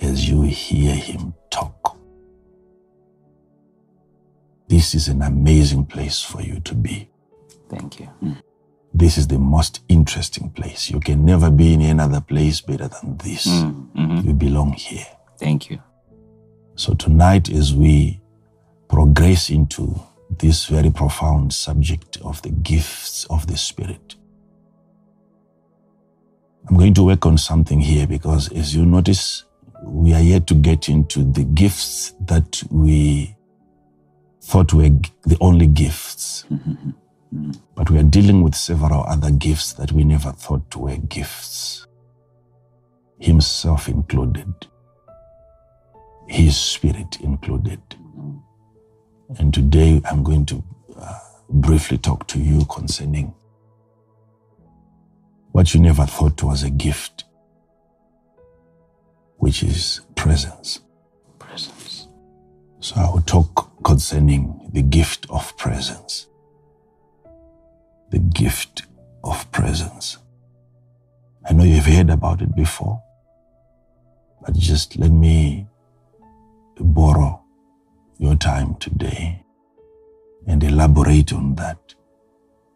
as 0.00 0.28
you 0.28 0.42
hear 0.42 0.94
him 0.94 1.34
talk. 1.50 1.96
This 4.68 4.94
is 4.94 5.08
an 5.08 5.22
amazing 5.22 5.86
place 5.86 6.20
for 6.22 6.42
you 6.42 6.60
to 6.60 6.74
be. 6.74 7.08
Thank 7.68 8.00
you. 8.00 8.08
This 8.92 9.18
is 9.18 9.26
the 9.26 9.38
most 9.38 9.80
interesting 9.88 10.50
place. 10.50 10.88
You 10.90 11.00
can 11.00 11.24
never 11.24 11.50
be 11.50 11.74
in 11.74 11.82
any 11.82 12.00
other 12.00 12.20
place 12.20 12.60
better 12.60 12.88
than 12.88 13.16
this. 13.18 13.46
Mhm. 13.46 14.24
You 14.24 14.32
belong 14.34 14.72
here. 14.72 15.06
Thank 15.38 15.70
you. 15.70 15.80
So 16.76 16.94
tonight, 16.94 17.50
as 17.50 17.74
we 17.74 18.20
progress 18.88 19.50
into 19.50 20.00
this 20.38 20.66
very 20.66 20.90
profound 20.90 21.52
subject 21.52 22.18
of 22.18 22.40
the 22.42 22.50
gifts 22.50 23.24
of 23.30 23.46
the 23.46 23.56
Spirit, 23.56 24.16
I'm 26.68 26.76
going 26.76 26.94
to 26.94 27.02
work 27.04 27.26
on 27.26 27.36
something 27.36 27.80
here 27.80 28.06
because, 28.06 28.48
as 28.52 28.74
you 28.74 28.86
notice, 28.86 29.44
we 29.84 30.14
are 30.14 30.22
yet 30.22 30.46
to 30.46 30.54
get 30.54 30.88
into 30.88 31.22
the 31.22 31.44
gifts 31.44 32.14
that 32.26 32.62
we 32.70 33.33
thought 34.44 34.72
were 34.74 34.90
the 35.24 35.38
only 35.40 35.66
gifts. 35.66 36.44
But 37.74 37.90
we 37.90 37.98
are 37.98 38.04
dealing 38.04 38.42
with 38.42 38.54
several 38.54 39.04
other 39.04 39.30
gifts 39.30 39.72
that 39.74 39.92
we 39.92 40.04
never 40.04 40.32
thought 40.32 40.76
were 40.76 40.96
gifts, 40.98 41.86
Himself 43.18 43.88
included, 43.88 44.52
His 46.28 46.56
Spirit 46.56 47.20
included. 47.20 47.80
And 49.38 49.52
today 49.54 50.00
I'm 50.04 50.22
going 50.22 50.46
to 50.46 50.62
uh, 50.98 51.18
briefly 51.50 51.98
talk 51.98 52.26
to 52.28 52.38
you 52.38 52.64
concerning 52.66 53.34
what 55.52 55.74
you 55.74 55.80
never 55.80 56.06
thought 56.06 56.42
was 56.42 56.62
a 56.62 56.70
gift, 56.70 57.24
which 59.38 59.62
is. 59.62 60.02
Presence. 60.16 60.80
So 62.84 62.96
I 62.96 63.10
will 63.10 63.22
talk 63.22 63.82
concerning 63.82 64.68
the 64.74 64.82
gift 64.82 65.26
of 65.30 65.56
presence. 65.56 66.26
The 68.10 68.18
gift 68.18 68.82
of 69.24 69.50
presence. 69.52 70.18
I 71.48 71.54
know 71.54 71.64
you've 71.64 71.86
heard 71.86 72.10
about 72.10 72.42
it 72.42 72.54
before, 72.54 73.02
but 74.44 74.52
just 74.52 74.98
let 74.98 75.10
me 75.10 75.66
borrow 76.78 77.42
your 78.18 78.36
time 78.36 78.74
today 78.74 79.42
and 80.46 80.62
elaborate 80.62 81.32
on 81.32 81.54
that 81.54 81.94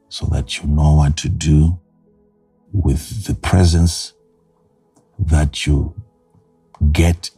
so 0.08 0.24
that 0.28 0.56
you 0.56 0.70
know 0.70 0.94
what 0.94 1.18
to 1.18 1.28
do 1.28 1.78
with 2.72 3.24
the 3.26 3.34
presence 3.34 4.14
that 5.18 5.66
you 5.66 5.94
get 6.92 7.28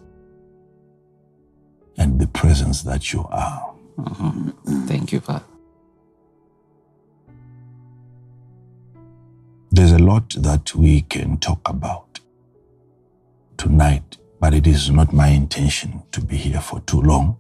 and 2.01 2.19
the 2.19 2.27
presence 2.29 2.83
that 2.83 3.13
you 3.13 3.27
are. 3.31 3.75
Mm-hmm. 3.99 4.87
Thank 4.87 5.13
you, 5.13 5.21
Father. 5.21 5.45
There's 9.71 9.93
a 9.93 9.99
lot 9.99 10.35
that 10.39 10.75
we 10.75 11.03
can 11.03 11.37
talk 11.37 11.61
about 11.69 12.19
tonight, 13.59 14.17
but 14.41 14.55
it 14.55 14.67
is 14.67 14.91
not 14.91 15.13
my 15.13 15.29
intention 15.29 16.03
to 16.13 16.23
be 16.23 16.37
here 16.37 16.61
for 16.61 16.81
too 16.81 17.03
long. 17.03 17.37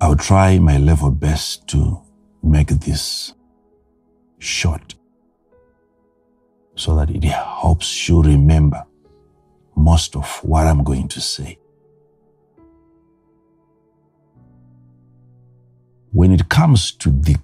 I'll 0.00 0.16
try 0.16 0.58
my 0.60 0.78
level 0.78 1.10
best 1.10 1.66
to 1.68 2.00
make 2.42 2.68
this 2.68 3.34
short 4.38 4.94
so 6.76 6.94
that 6.94 7.10
it 7.10 7.24
helps 7.24 8.08
you 8.08 8.22
remember 8.22 8.86
most 9.80 10.14
of 10.14 10.26
what 10.42 10.66
I'm 10.66 10.84
going 10.84 11.08
to 11.08 11.20
say. 11.20 11.58
When 16.12 16.32
it 16.32 16.48
comes 16.48 16.92
to 16.92 17.10
the 17.10 17.36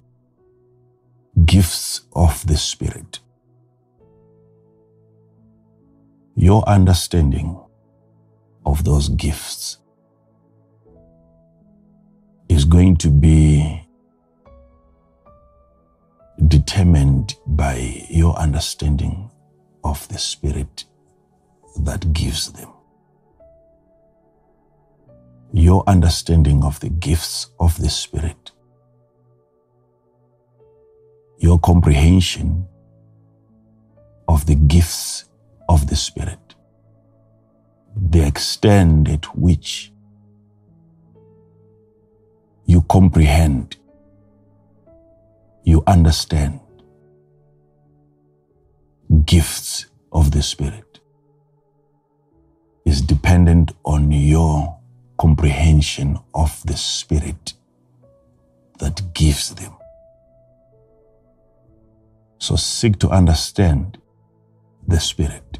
gifts 1.45 2.01
of 2.13 2.45
the 2.45 2.57
Spirit, 2.57 3.19
your 6.35 6.63
understanding 6.67 7.59
of 8.65 8.83
those 8.83 9.09
gifts 9.09 9.79
is 12.49 12.65
going 12.65 12.97
to 12.97 13.09
be 13.09 13.81
determined 16.47 17.35
by 17.47 18.05
your 18.09 18.35
understanding 18.37 19.31
of 19.83 20.07
the 20.09 20.19
Spirit 20.19 20.85
that 21.85 22.13
gives 22.13 22.51
them. 22.51 22.69
Your 25.53 25.83
understanding 25.87 26.63
of 26.63 26.79
the 26.79 26.89
gifts 26.89 27.47
of 27.59 27.77
the 27.81 27.89
Spirit, 27.89 28.51
your 31.39 31.59
comprehension 31.59 32.67
of 34.27 34.45
the 34.45 34.55
gifts 34.55 35.25
of 35.69 35.87
the 35.87 35.95
Spirit. 35.95 36.39
The 37.95 38.25
extent 38.27 39.09
at 39.09 39.25
which 39.35 39.91
you 42.65 42.81
comprehend, 42.83 43.77
you 45.63 45.83
understand 45.87 46.59
gifts 49.25 49.87
of 50.11 50.31
the 50.31 50.43
Spirit 50.43 50.86
is 52.87 53.01
dependent 53.01 53.73
on 53.83 54.09
your 54.13 54.79
comprehension 55.17 56.17
of 56.33 56.63
the 56.65 56.77
Spirit 56.77 57.53
that 58.79 59.13
gives 59.13 59.53
them. 59.55 59.73
So 62.39 62.55
seek 62.55 62.97
to 62.99 63.09
understand 63.09 63.97
the 64.87 65.01
Spirit. 65.01 65.59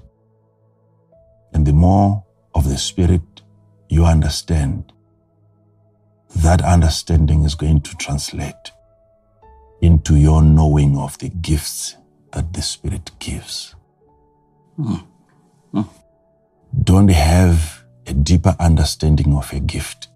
And 1.52 1.68
the 1.68 1.74
more 1.74 2.24
of 2.56 2.70
the 2.70 2.78
Spirit 2.78 3.42
you 3.90 4.06
understand, 4.06 4.94
that 6.34 6.64
understanding 6.64 7.44
is 7.44 7.56
going 7.56 7.82
to 7.82 7.96
translate 7.98 8.72
into 9.82 10.16
your 10.16 10.42
knowing 10.42 10.98
of 10.98 11.18
the 11.18 11.28
gifts 11.28 11.98
that 12.32 12.54
the 12.54 12.62
Spirit 12.62 13.12
gives. 13.20 13.76
Mm. 14.80 15.04
Don't 16.84 17.10
have 17.10 17.84
a 18.06 18.14
deeper 18.14 18.56
understanding 18.60 19.36
of 19.36 19.52
a 19.52 19.60
gift. 19.60 20.10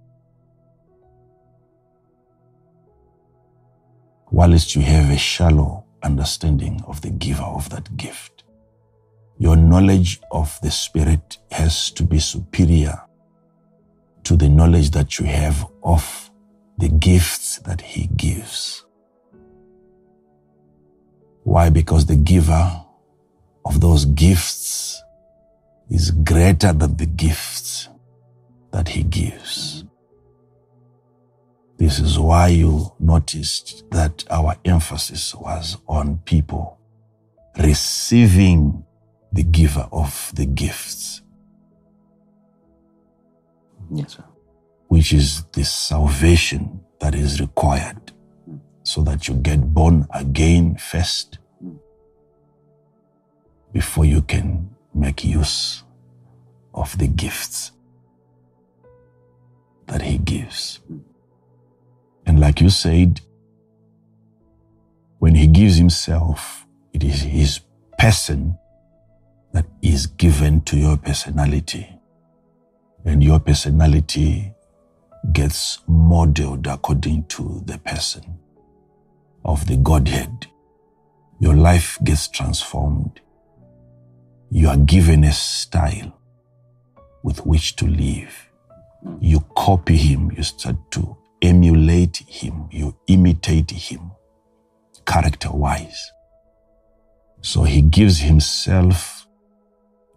Whilst 4.29 4.75
you 4.75 4.81
have 4.81 5.09
a 5.09 5.17
shallow 5.17 5.85
understanding 6.03 6.81
of 6.87 7.01
the 7.01 7.09
giver 7.09 7.43
of 7.43 7.69
that 7.69 7.95
gift, 7.97 8.43
your 9.37 9.55
knowledge 9.55 10.21
of 10.31 10.57
the 10.61 10.71
Spirit 10.71 11.37
has 11.51 11.91
to 11.91 12.03
be 12.03 12.19
superior 12.19 13.01
to 14.23 14.35
the 14.35 14.47
knowledge 14.47 14.91
that 14.91 15.19
you 15.19 15.25
have 15.25 15.65
of 15.83 16.29
the 16.77 16.89
gifts 16.89 17.57
that 17.59 17.81
He 17.81 18.07
gives. 18.15 18.85
Why? 21.43 21.69
Because 21.69 22.05
the 22.05 22.15
giver 22.15 22.71
of 23.65 23.81
those 23.81 24.05
gifts 24.05 25.01
is 25.91 26.09
greater 26.11 26.71
than 26.71 26.95
the 26.95 27.05
gifts 27.05 27.89
that 28.71 28.87
He 28.87 29.03
gives. 29.03 29.83
This 31.77 31.99
is 31.99 32.17
why 32.17 32.47
you 32.47 32.93
noticed 32.99 33.83
that 33.91 34.23
our 34.29 34.55
emphasis 34.63 35.35
was 35.35 35.77
on 35.87 36.19
people 36.19 36.79
receiving 37.57 38.85
the 39.33 39.43
giver 39.43 39.87
of 39.91 40.31
the 40.33 40.45
gifts. 40.45 41.21
Yes, 43.93 44.13
sir. 44.13 44.23
Which 44.87 45.11
is 45.11 45.43
the 45.51 45.65
salvation 45.65 46.81
that 46.99 47.15
is 47.15 47.41
required 47.41 48.13
so 48.83 49.03
that 49.03 49.27
you 49.27 49.33
get 49.35 49.73
born 49.73 50.07
again 50.13 50.75
first 50.77 51.39
mm. 51.63 51.77
before 53.73 54.05
you 54.05 54.21
can 54.21 54.70
make 54.93 55.23
use 55.23 55.83
of 56.73 56.97
the 56.97 57.07
gifts 57.07 57.71
that 59.87 60.01
He 60.01 60.17
gives. 60.17 60.79
And 62.25 62.39
like 62.39 62.61
you 62.61 62.69
said, 62.69 63.21
when 65.19 65.35
He 65.35 65.47
gives 65.47 65.77
Himself, 65.77 66.65
it 66.93 67.03
is 67.03 67.21
His 67.21 67.61
person 67.97 68.57
that 69.53 69.65
is 69.81 70.07
given 70.07 70.61
to 70.61 70.77
your 70.77 70.97
personality. 70.97 71.87
And 73.03 73.23
your 73.23 73.39
personality 73.39 74.53
gets 75.33 75.79
modeled 75.87 76.67
according 76.67 77.25
to 77.25 77.61
the 77.65 77.77
person 77.79 78.39
of 79.43 79.67
the 79.67 79.77
Godhead. 79.77 80.47
Your 81.39 81.55
life 81.55 81.97
gets 82.03 82.27
transformed. 82.27 83.19
You 84.53 84.67
are 84.67 84.77
given 84.77 85.23
a 85.23 85.31
style 85.31 86.11
with 87.23 87.45
which 87.45 87.77
to 87.77 87.87
live. 87.87 88.49
You 89.21 89.39
copy 89.55 89.95
him, 89.95 90.29
you 90.35 90.43
start 90.43 90.75
to 90.91 91.15
emulate 91.41 92.17
him, 92.27 92.67
you 92.69 92.95
imitate 93.07 93.71
him 93.71 94.11
character 95.05 95.49
wise. 95.51 96.11
So 97.41 97.63
he 97.63 97.81
gives 97.81 98.19
himself 98.19 99.25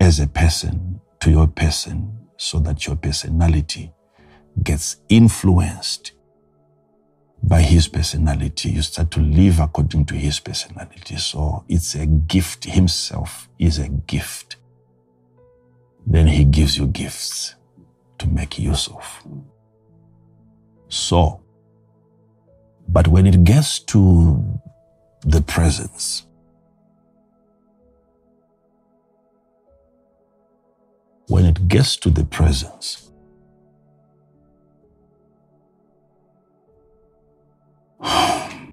as 0.00 0.18
a 0.18 0.26
person 0.26 1.00
to 1.20 1.30
your 1.30 1.46
person 1.46 2.18
so 2.36 2.58
that 2.58 2.86
your 2.86 2.96
personality 2.96 3.92
gets 4.62 4.96
influenced 5.08 6.12
by 7.46 7.60
his 7.60 7.88
personality. 7.88 8.70
You 8.70 8.82
start 8.82 9.10
to 9.12 9.20
live 9.20 9.60
according 9.60 10.06
to 10.06 10.14
his 10.14 10.40
personality. 10.40 11.16
So 11.16 11.64
it's 11.68 11.94
a 11.94 12.06
gift. 12.06 12.64
Himself 12.64 13.48
is 13.58 13.78
a 13.78 13.88
gift. 13.88 14.56
Then 16.06 16.26
he 16.26 16.44
gives 16.44 16.76
you 16.76 16.86
gifts 16.86 17.54
to 18.18 18.26
make 18.26 18.58
use 18.58 18.88
of. 18.88 19.26
So, 20.88 21.42
but 22.88 23.08
when 23.08 23.26
it 23.26 23.44
gets 23.44 23.78
to 23.80 24.60
the 25.22 25.40
presence, 25.42 26.26
when 31.26 31.46
it 31.46 31.68
gets 31.68 31.96
to 31.96 32.10
the 32.10 32.24
presence, 32.24 33.03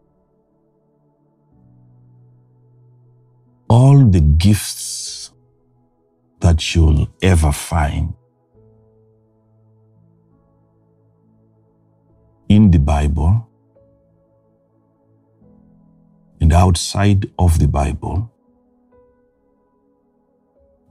all 3.70 4.06
the 4.06 4.20
gifts 4.20 5.32
that 6.42 6.76
you'll 6.76 7.08
ever 7.22 7.52
find 7.52 8.14
in 12.50 12.70
the 12.72 12.80
Bible 12.80 13.48
and 16.42 16.52
outside 16.52 17.32
of 17.40 17.60
the 17.60 17.68
Bible, 17.68 18.30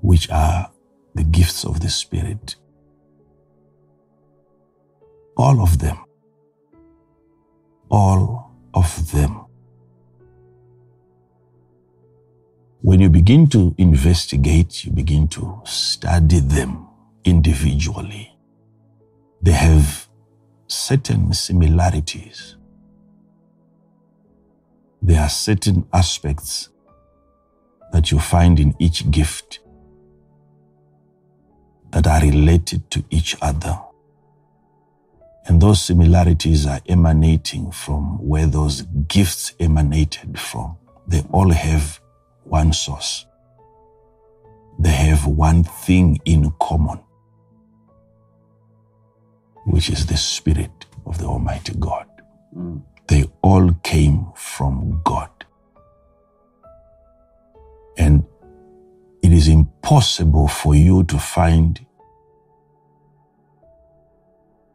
which 0.01 0.31
are 0.31 0.71
the 1.15 1.25
gifts 1.25 1.65
of 1.65 1.81
the 1.81 1.91
Spirit, 1.91 2.57
all 5.37 5.61
of 5.61 5.79
them, 5.81 5.99
all 7.91 8.51
of 8.75 9.13
them 9.13 9.41
When 12.83 12.99
you 13.01 13.11
begin 13.11 13.47
to 13.49 13.75
investigate, 13.77 14.87
you 14.87 14.93
begin 14.93 15.29
to 15.29 15.61
study 15.65 16.41
them 16.41 16.87
individually. 17.25 18.35
They 19.43 19.53
have 19.53 20.09
certain 20.67 21.35
similarities. 21.35 22.57
There 25.03 25.21
are 25.21 25.29
certain 25.29 25.87
aspects 25.93 26.71
that 27.93 28.11
you 28.11 28.19
find 28.19 28.59
in 28.59 28.75
each 28.79 29.11
gift 29.11 29.61
that 31.91 32.07
are 32.07 32.21
related 32.23 32.91
to 32.93 33.05
each 33.11 33.37
other. 33.43 33.79
And 35.51 35.61
those 35.61 35.83
similarities 35.83 36.65
are 36.65 36.81
emanating 36.87 37.73
from 37.73 38.25
where 38.25 38.47
those 38.47 38.83
gifts 39.09 39.53
emanated 39.59 40.39
from. 40.39 40.77
They 41.09 41.23
all 41.33 41.51
have 41.51 41.99
one 42.45 42.73
source. 42.73 43.27
They 44.79 44.93
have 44.93 45.27
one 45.27 45.65
thing 45.65 46.21
in 46.25 46.53
common, 46.61 47.01
which 49.65 49.91
is 49.91 50.07
the 50.07 50.17
Spirit 50.17 50.87
of 51.05 51.19
the 51.19 51.25
Almighty 51.25 51.75
God. 51.81 52.07
Mm. 52.57 52.83
They 53.09 53.25
all 53.43 53.73
came 53.83 54.27
from 54.37 55.01
God. 55.05 55.31
And 57.99 58.25
it 59.21 59.33
is 59.33 59.49
impossible 59.49 60.47
for 60.47 60.77
you 60.77 61.03
to 61.03 61.19
find 61.19 61.85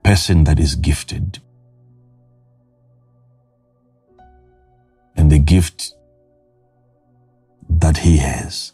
person 0.05 0.43
that 0.43 0.59
is 0.59 0.75
gifted 0.75 1.39
and 5.15 5.31
the 5.31 5.39
gift 5.39 5.95
that 7.67 7.97
he 7.97 8.17
has 8.17 8.73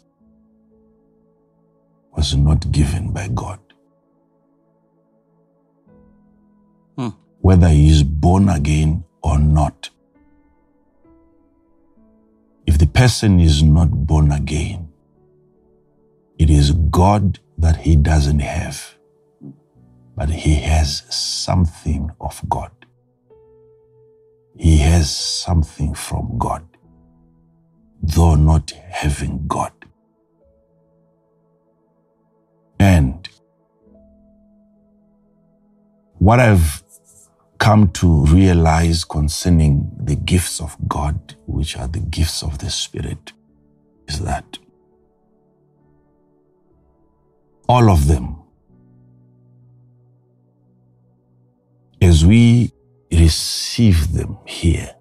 was 2.14 2.36
not 2.36 2.70
given 2.70 3.12
by 3.14 3.28
God. 3.28 3.58
Hmm. 6.98 7.08
Whether 7.40 7.68
he 7.68 7.88
is 7.88 8.02
born 8.02 8.50
again 8.50 9.04
or 9.22 9.38
not. 9.38 9.88
If 12.66 12.76
the 12.76 12.86
person 12.86 13.40
is 13.40 13.62
not 13.62 13.90
born 13.90 14.32
again, 14.32 14.92
it 16.38 16.50
is 16.50 16.72
God 16.72 17.38
that 17.56 17.78
he 17.78 17.96
doesn't 17.96 18.40
have, 18.40 18.91
but 20.16 20.28
he 20.28 20.54
has 20.56 21.02
something 21.14 22.10
of 22.20 22.40
God. 22.48 22.70
He 24.56 24.78
has 24.78 25.14
something 25.14 25.94
from 25.94 26.38
God, 26.38 26.66
though 28.02 28.34
not 28.34 28.70
having 28.70 29.46
God. 29.48 29.72
And 32.78 33.28
what 36.18 36.40
I've 36.40 36.82
come 37.58 37.88
to 37.92 38.24
realize 38.26 39.04
concerning 39.04 39.90
the 39.98 40.16
gifts 40.16 40.60
of 40.60 40.76
God, 40.88 41.36
which 41.46 41.76
are 41.76 41.88
the 41.88 42.00
gifts 42.00 42.42
of 42.42 42.58
the 42.58 42.70
Spirit, 42.70 43.32
is 44.08 44.20
that 44.20 44.58
all 47.68 47.90
of 47.90 48.08
them, 48.08 48.41
as 52.02 52.26
we 52.26 52.72
receive 53.12 54.12
them 54.12 54.36
here, 54.44 54.94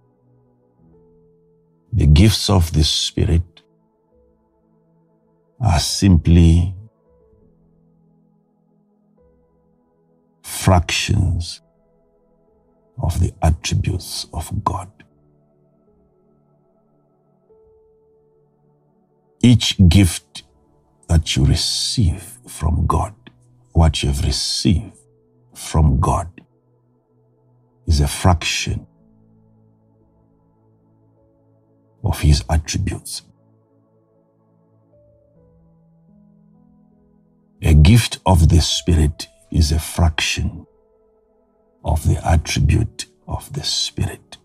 the 1.91 2.05
gifts 2.05 2.49
of 2.49 2.71
the 2.73 2.83
Spirit 2.83 3.63
are 5.59 5.79
simply 5.79 6.75
fractions 10.43 11.61
of 13.01 13.19
the 13.19 13.33
attributes 13.41 14.27
of 14.31 14.63
God. 14.63 14.89
Each 19.41 19.75
gift 19.89 20.43
that 21.07 21.35
you 21.35 21.45
receive 21.45 22.37
from 22.47 22.85
God, 22.85 23.15
what 23.73 24.03
you 24.03 24.09
have 24.09 24.23
received 24.23 24.95
from 25.55 25.99
God, 25.99 26.40
is 27.91 27.99
a 27.99 28.07
fraction 28.07 28.87
of 32.05 32.21
His 32.21 32.41
attributes. 32.49 33.23
A 37.61 37.73
gift 37.73 38.19
of 38.25 38.47
the 38.47 38.61
Spirit 38.61 39.27
is 39.51 39.73
a 39.73 39.79
fraction 39.79 40.65
of 41.83 42.07
the 42.07 42.25
attribute 42.25 43.07
of 43.27 43.51
the 43.51 43.63
Spirit. 43.63 44.37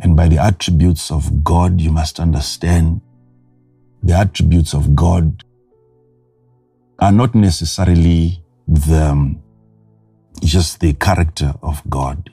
And 0.00 0.16
by 0.16 0.26
the 0.26 0.38
attributes 0.38 1.12
of 1.12 1.44
God, 1.44 1.80
you 1.80 1.92
must 1.92 2.18
understand 2.18 3.02
the 4.02 4.14
attributes 4.14 4.74
of 4.74 4.96
God 4.96 5.44
are 6.98 7.12
not 7.12 7.36
necessarily 7.36 8.42
the, 8.66 9.10
um, 9.10 9.42
just 10.42 10.80
the 10.80 10.92
character 10.94 11.54
of 11.62 11.82
God 11.88 12.30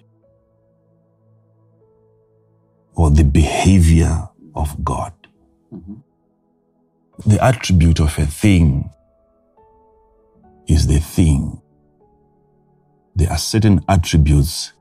or 2.95 3.11
the 3.11 3.23
behavior 3.23 4.27
of 4.55 4.83
God. 4.83 5.13
Mm-hmm. 5.73 7.29
The 7.29 7.43
attribute 7.43 7.99
of 7.99 8.17
a 8.17 8.25
thing 8.25 8.89
is 10.67 10.87
the 10.87 10.99
thing. 10.99 11.61
There 13.15 13.29
are 13.29 13.37
certain 13.37 13.83
attributes 13.87 14.73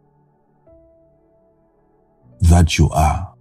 that 2.40 2.78
you 2.78 2.90
are. 2.90 3.34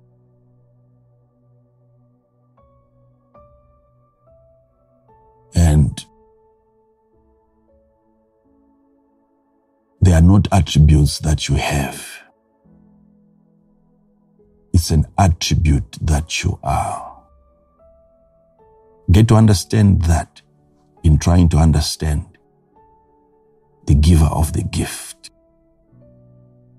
And 5.53 6.04
they 10.05 10.13
are 10.13 10.21
not 10.21 10.47
attributes 10.51 11.17
that 11.17 11.49
you 11.49 11.55
have. 11.55 12.07
It's 14.71 14.91
an 14.91 15.07
attribute 15.17 15.97
that 15.99 16.43
you 16.43 16.59
are. 16.61 17.23
Get 19.11 19.27
to 19.29 19.35
understand 19.35 20.03
that 20.03 20.43
in 21.03 21.17
trying 21.17 21.49
to 21.49 21.57
understand 21.57 22.37
the 23.87 23.95
giver 23.95 24.25
of 24.25 24.53
the 24.53 24.61
gift. 24.61 25.31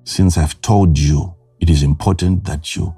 Since 0.05 0.39
I've 0.39 0.61
told 0.61 0.97
you 0.97 1.35
it 1.59 1.69
is 1.69 1.83
important 1.83 2.45
that 2.45 2.77
you 2.77 2.95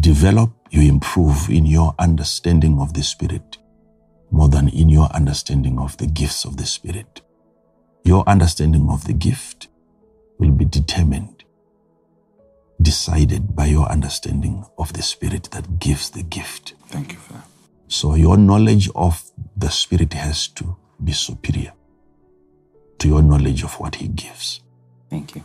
develop, 0.00 0.52
you 0.70 0.88
improve 0.88 1.50
in 1.50 1.66
your 1.66 1.94
understanding 1.98 2.78
of 2.80 2.94
the 2.94 3.02
Spirit 3.02 3.58
more 4.30 4.48
than 4.48 4.68
in 4.68 4.88
your 4.88 5.08
understanding 5.12 5.78
of 5.78 5.98
the 5.98 6.06
gifts 6.06 6.46
of 6.46 6.56
the 6.56 6.64
Spirit. 6.64 7.20
Your 8.06 8.22
understanding 8.28 8.88
of 8.88 9.04
the 9.04 9.12
gift 9.12 9.66
will 10.38 10.52
be 10.52 10.64
determined, 10.64 11.42
decided 12.80 13.56
by 13.56 13.66
your 13.66 13.88
understanding 13.90 14.64
of 14.78 14.92
the 14.92 15.02
Spirit 15.02 15.48
that 15.50 15.80
gives 15.80 16.10
the 16.10 16.22
gift. 16.22 16.74
Thank 16.86 17.14
you, 17.14 17.18
Father. 17.18 17.42
So 17.88 18.14
your 18.14 18.36
knowledge 18.36 18.88
of 18.94 19.20
the 19.56 19.70
Spirit 19.70 20.12
has 20.12 20.46
to 20.50 20.76
be 21.02 21.10
superior 21.10 21.72
to 22.98 23.08
your 23.08 23.22
knowledge 23.22 23.64
of 23.64 23.74
what 23.80 23.96
He 23.96 24.06
gives. 24.06 24.60
Thank 25.10 25.34
you. 25.34 25.42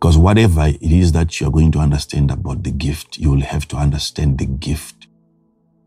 Because 0.00 0.18
whatever 0.18 0.66
it 0.66 0.82
is 0.82 1.12
that 1.12 1.40
you're 1.40 1.52
going 1.52 1.70
to 1.70 1.78
understand 1.78 2.32
about 2.32 2.64
the 2.64 2.72
gift, 2.72 3.18
you 3.18 3.30
will 3.30 3.42
have 3.42 3.68
to 3.68 3.76
understand 3.76 4.38
the 4.38 4.46
gift 4.46 5.06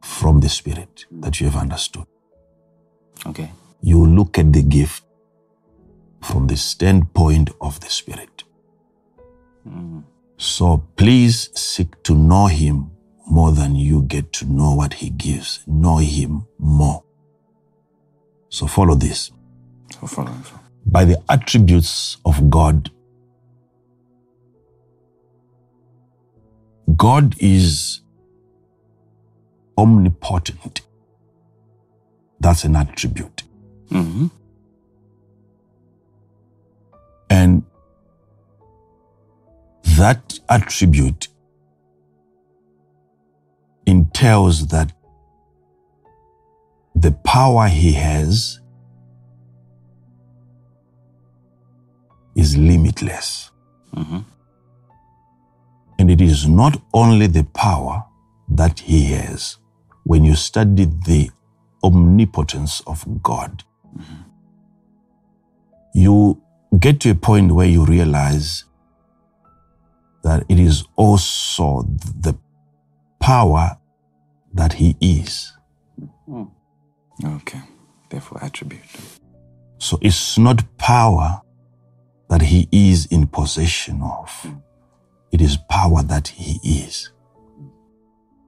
from 0.01 0.39
the 0.39 0.47
Spirit 0.47 1.03
that 1.11 1.41
you 1.41 1.49
have 1.49 1.61
understood. 1.61 2.05
Okay. 3.27 3.51
You 3.81 4.05
look 4.05 4.39
at 4.39 4.53
the 4.53 4.63
gift 4.63 5.03
from 6.21 6.47
the 6.47 6.57
standpoint 6.57 7.49
of 7.61 7.79
the 7.79 7.89
Spirit. 7.89 8.43
Mm. 9.67 10.03
So 10.37 10.83
please 10.95 11.49
seek 11.59 12.01
to 12.03 12.15
know 12.15 12.47
Him 12.47 12.91
more 13.27 13.51
than 13.51 13.75
you 13.75 14.03
get 14.03 14.31
to 14.33 14.45
know 14.45 14.73
what 14.73 14.93
He 14.93 15.09
gives. 15.09 15.63
Know 15.67 15.97
Him 15.97 16.45
more. 16.57 17.03
So 18.49 18.67
follow 18.67 18.95
this. 18.95 19.31
So 19.99 20.07
follow. 20.07 20.33
By 20.85 21.05
the 21.05 21.21
attributes 21.29 22.17
of 22.25 22.49
God, 22.49 22.89
God 26.95 27.35
is 27.39 28.01
omnipotent. 29.77 30.81
That's 32.39 32.63
an 32.63 32.75
attribute. 32.75 33.43
Mm-hmm. 33.91 34.27
And 37.29 37.63
that 39.97 40.39
attribute 40.49 41.27
entails 43.85 44.67
that 44.67 44.91
the 46.95 47.11
power 47.11 47.67
he 47.67 47.93
has 47.93 48.59
is 52.35 52.57
limitless. 52.57 53.51
Mm-hmm. 53.95 54.19
And 55.97 56.11
it 56.11 56.21
is 56.21 56.47
not 56.47 56.81
only 56.93 57.27
the 57.27 57.43
power 57.43 58.05
that 58.49 58.79
he 58.79 59.05
has. 59.05 59.57
When 60.03 60.23
you 60.23 60.35
study 60.35 60.85
the 60.85 61.29
omnipotence 61.83 62.81
of 62.87 63.05
God, 63.21 63.63
mm-hmm. 63.95 64.21
you 65.93 66.41
get 66.79 66.99
to 67.01 67.09
a 67.09 67.15
point 67.15 67.51
where 67.51 67.67
you 67.67 67.85
realize 67.85 68.65
that 70.23 70.43
it 70.49 70.59
is 70.59 70.83
also 70.95 71.83
the 72.19 72.37
power 73.19 73.77
that 74.53 74.73
he 74.73 74.95
is. 74.99 75.53
Mm. 76.27 76.49
Okay. 77.23 77.61
Therefore, 78.09 78.43
attribute. 78.43 78.81
So 79.77 79.97
it's 80.01 80.37
not 80.37 80.77
power 80.77 81.41
that 82.29 82.41
he 82.41 82.67
is 82.71 83.05
in 83.07 83.27
possession 83.27 84.01
of. 84.01 84.29
Mm. 84.43 84.61
It 85.31 85.41
is 85.41 85.57
power 85.69 86.03
that 86.03 86.27
he 86.29 86.59
is. 86.63 87.11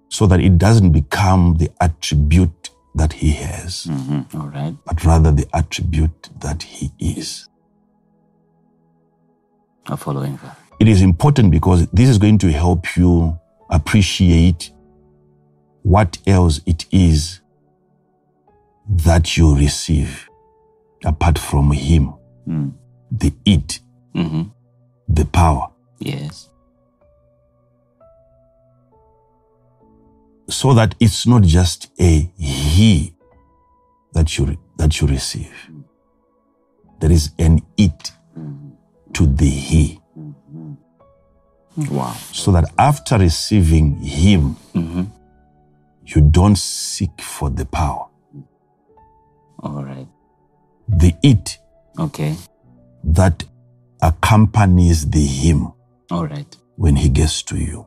So 0.09 0.27
that 0.27 0.41
it 0.41 0.57
doesn't 0.57 0.91
become 0.91 1.55
the 1.57 1.69
attribute 1.79 2.69
that 2.95 3.13
he 3.13 3.31
has. 3.31 3.85
Mm-hmm. 3.85 4.41
All 4.41 4.47
right. 4.47 4.75
But 4.85 5.05
rather 5.05 5.31
the 5.31 5.47
attribute 5.53 6.29
that 6.39 6.63
he 6.63 6.91
is. 6.99 7.47
Following 9.97 10.38
that. 10.43 10.58
It 10.80 10.88
is 10.88 11.01
important 11.01 11.51
because 11.51 11.88
this 11.88 12.10
is 12.10 12.17
going 12.17 12.38
to 12.39 12.51
help 12.51 12.95
you 12.97 13.38
appreciate 13.69 14.71
what 15.84 16.17
else 16.25 16.62
it 16.65 16.86
is 16.91 17.41
that 18.88 19.38
you 19.38 19.56
receive 19.56 20.30
apart 21.06 21.38
from 21.38 21.71
him. 21.71 22.13
Mm. 22.47 22.73
The 23.12 23.34
it, 23.45 23.80
mm-hmm. 24.15 24.43
the 25.08 25.25
power. 25.25 25.69
Yes. 25.99 26.49
So 30.49 30.73
that 30.73 30.95
it's 30.99 31.25
not 31.27 31.43
just 31.43 31.91
a 31.99 32.30
he 32.38 33.13
that 34.13 34.38
you, 34.38 34.58
that 34.77 34.99
you 34.99 35.08
receive. 35.08 35.54
There 36.99 37.12
is 37.12 37.32
an 37.39 37.62
it 37.77 38.12
to 39.13 39.26
the 39.28 39.50
he. 39.50 40.00
Mm-hmm. 40.17 40.74
Wow. 41.95 42.13
So 42.34 42.52
that 42.54 42.65
after 42.78 43.17
receiving 43.17 43.97
him, 44.02 44.56
mm-hmm. 44.76 45.04
you 46.06 46.21
don't 46.21 46.58
seek 46.58 47.21
for 47.21 47.50
the 47.50 47.65
power. 47.65 48.08
All 49.60 49.84
right. 49.84 50.08
The 50.89 51.15
it 51.24 51.58
Okay. 52.00 52.36
that 53.04 53.43
accompanies 54.02 55.10
the 55.10 55.26
him 55.26 55.74
All 56.12 56.28
right. 56.28 56.58
when 56.78 56.95
he 56.95 57.10
gets 57.10 57.43
to 57.43 57.58
you. 57.58 57.86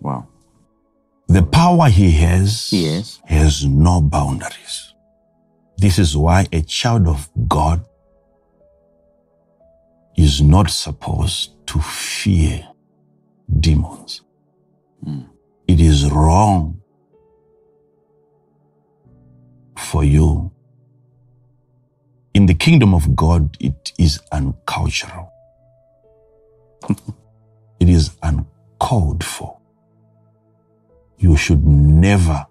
Wow. 0.00 0.28
The 1.28 1.42
power 1.42 1.88
he 1.88 2.12
has 2.12 2.72
Yes. 2.72 3.20
has 3.26 3.64
no 3.66 4.00
boundaries. 4.00 4.87
This 5.78 6.00
is 6.00 6.16
why 6.16 6.46
a 6.52 6.60
child 6.62 7.06
of 7.06 7.28
God 7.46 7.84
is 10.16 10.42
not 10.42 10.70
supposed 10.70 11.52
to 11.68 11.78
fear 11.78 12.66
demons. 13.60 14.22
Hmm. 15.04 15.20
It 15.68 15.80
is 15.80 16.10
wrong 16.10 16.80
for 19.76 20.02
you. 20.02 20.50
In 22.34 22.46
the 22.46 22.54
kingdom 22.54 22.92
of 22.92 23.14
God, 23.14 23.56
it 23.60 23.92
is 23.98 24.18
uncultural. 24.32 25.32
it 27.78 27.88
is 27.88 28.16
uncalled 28.24 29.22
for. 29.22 29.56
You 31.18 31.36
should 31.36 31.64
never, 31.64 32.46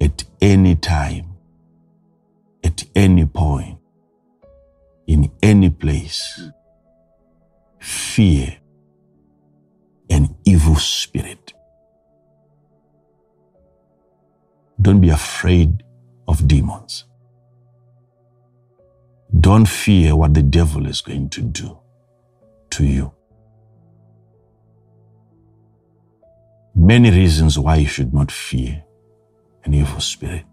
at 0.00 0.22
any 0.40 0.76
time, 0.76 1.35
at 2.76 2.88
any 2.94 3.24
point, 3.24 3.78
in 5.06 5.30
any 5.42 5.70
place, 5.70 6.50
fear 7.80 8.56
an 10.10 10.34
evil 10.44 10.76
spirit. 10.76 11.52
Don't 14.80 15.00
be 15.00 15.08
afraid 15.10 15.82
of 16.28 16.46
demons. 16.46 17.04
Don't 19.40 19.66
fear 19.66 20.14
what 20.14 20.34
the 20.34 20.42
devil 20.42 20.86
is 20.86 21.00
going 21.00 21.30
to 21.30 21.42
do 21.42 21.78
to 22.70 22.84
you. 22.84 23.12
Many 26.74 27.10
reasons 27.10 27.58
why 27.58 27.76
you 27.76 27.86
should 27.86 28.12
not 28.12 28.30
fear 28.30 28.84
an 29.64 29.72
evil 29.72 30.00
spirit. 30.00 30.44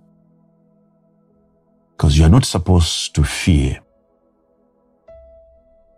Because 2.04 2.18
you 2.18 2.26
are 2.26 2.30
not 2.30 2.44
supposed 2.44 3.16
to 3.16 3.24
fear 3.24 3.80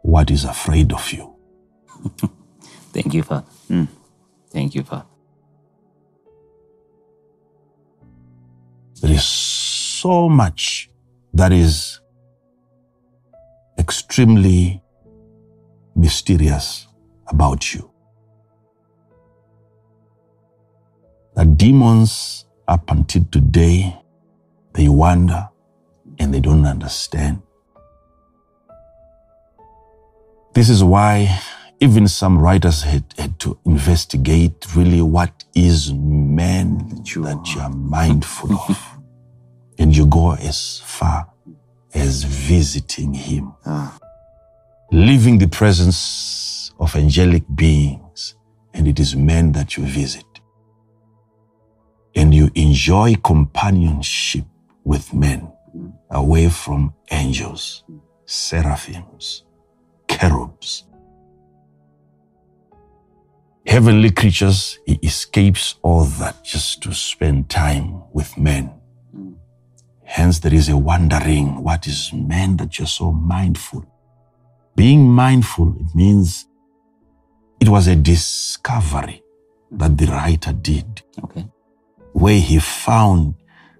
what 0.03 0.29
is 0.29 0.45
afraid 0.45 0.93
of 0.93 1.11
you. 1.11 1.35
Thank 2.93 3.15
you, 3.15 3.23
Father. 3.23 3.47
Hmm. 3.67 3.85
Thank 4.51 4.75
you, 4.75 4.83
Father. 4.83 5.07
There 9.01 9.13
is 9.13 9.23
so 9.23 10.29
much 10.29 10.91
that 11.33 11.51
is 11.51 11.99
extremely 13.79 14.83
mysterious 15.95 16.87
about 17.25 17.73
you. 17.73 17.89
That 21.33 21.57
demons, 21.57 22.45
up 22.67 22.91
until 22.91 23.23
today, 23.31 23.99
they 24.75 24.87
wonder 24.87 25.49
and 26.19 26.33
they 26.33 26.39
don't 26.39 26.65
understand. 26.65 27.41
This 30.53 30.69
is 30.69 30.83
why 30.83 31.41
even 31.81 32.07
some 32.07 32.37
writers 32.37 32.83
had, 32.83 33.03
had 33.17 33.37
to 33.39 33.59
investigate 33.65 34.65
really 34.73 35.01
what 35.01 35.43
is 35.53 35.93
man 35.93 36.77
that 36.89 37.13
you, 37.13 37.25
are 37.59 37.69
mindful 37.69 38.53
of. 38.53 38.81
And 39.77 39.93
you 39.93 40.05
go 40.05 40.31
as 40.35 40.79
far 40.85 41.27
as 41.93 42.23
visiting 42.23 43.13
him. 43.13 43.53
Ah. 43.65 43.97
Leaving 44.89 45.37
the 45.37 45.49
presence 45.49 46.71
of 46.79 46.95
angelic 46.95 47.43
beings, 47.55 48.35
and 48.73 48.87
it 48.87 49.01
is 49.01 49.17
men 49.17 49.51
that 49.51 49.75
you 49.75 49.83
visit. 49.83 50.23
And 52.15 52.33
you 52.33 52.49
enjoy 52.55 53.15
companionship 53.15 54.45
with 54.85 55.13
men 55.13 55.51
away 56.11 56.49
from 56.49 56.93
angels, 57.11 57.83
seraphims, 58.25 59.43
cherubs, 60.09 60.85
heavenly 63.65 64.11
creatures, 64.11 64.79
he 64.85 64.99
escapes 65.03 65.75
all 65.81 66.03
that 66.05 66.43
just 66.43 66.81
to 66.83 66.93
spend 66.93 67.49
time 67.49 68.01
with 68.13 68.37
men. 68.37 68.71
Hence, 70.03 70.39
there 70.39 70.53
is 70.53 70.69
a 70.69 70.77
wondering 70.77 71.63
what 71.63 71.87
is 71.87 72.13
man 72.13 72.57
that 72.57 72.77
you're 72.77 72.87
so 72.87 73.11
mindful? 73.11 73.85
Being 74.75 75.09
mindful, 75.09 75.75
it 75.79 75.95
means 75.95 76.45
it 77.59 77.69
was 77.69 77.87
a 77.87 77.95
discovery 77.95 79.23
that 79.71 79.97
the 79.97 80.05
writer 80.07 80.53
did, 80.53 81.01
Okay. 81.23 81.47
where 82.13 82.39
he 82.39 82.59
found 82.59 83.35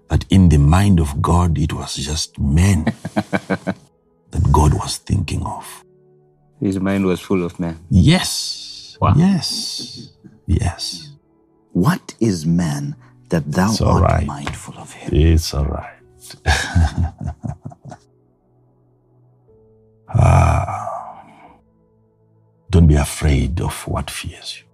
that 0.08 0.24
in 0.30 0.48
the 0.48 0.58
mind 0.58 1.00
of 1.00 1.20
God, 1.20 1.58
it 1.58 1.72
was 1.72 1.96
just 1.96 2.38
men 2.38 2.84
that 3.14 4.42
God 4.52 4.74
was 4.74 4.98
thinking 4.98 5.42
of. 5.44 5.84
His 6.60 6.78
mind 6.80 7.04
was 7.06 7.20
full 7.20 7.44
of 7.44 7.58
men. 7.60 7.78
Yes. 7.90 8.96
Wow. 9.00 9.14
Yes. 9.16 10.12
Yes. 10.46 11.12
What 11.72 12.14
is 12.20 12.46
man 12.46 12.96
that 13.28 13.50
thou 13.52 13.70
It's 13.70 13.80
art 13.80 14.02
right. 14.02 14.26
mindful 14.26 14.74
of 14.78 14.92
him? 14.92 15.10
It's 15.12 15.52
all 15.52 15.66
right. 15.66 15.92
ah, 20.08 21.56
don't 22.70 22.86
be 22.86 22.94
afraid 22.94 23.60
of 23.60 23.86
what 23.86 24.10
fears 24.10 24.58
you. 24.60 24.64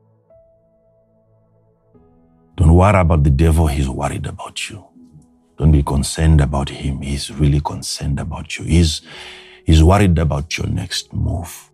Don't 2.56 2.74
worry 2.74 2.98
about 3.00 3.24
the 3.24 3.30
devil, 3.30 3.66
he's 3.66 3.88
worried 3.88 4.26
about 4.26 4.68
you. 4.70 4.84
Don't 5.62 5.70
be 5.70 5.84
concerned 5.84 6.40
about 6.40 6.70
him, 6.70 7.02
he's 7.02 7.30
really 7.30 7.60
concerned 7.60 8.18
about 8.18 8.58
you. 8.58 8.64
He's, 8.64 9.00
he's 9.64 9.80
worried 9.80 10.18
about 10.18 10.58
your 10.58 10.66
next 10.66 11.12
move. 11.12 11.70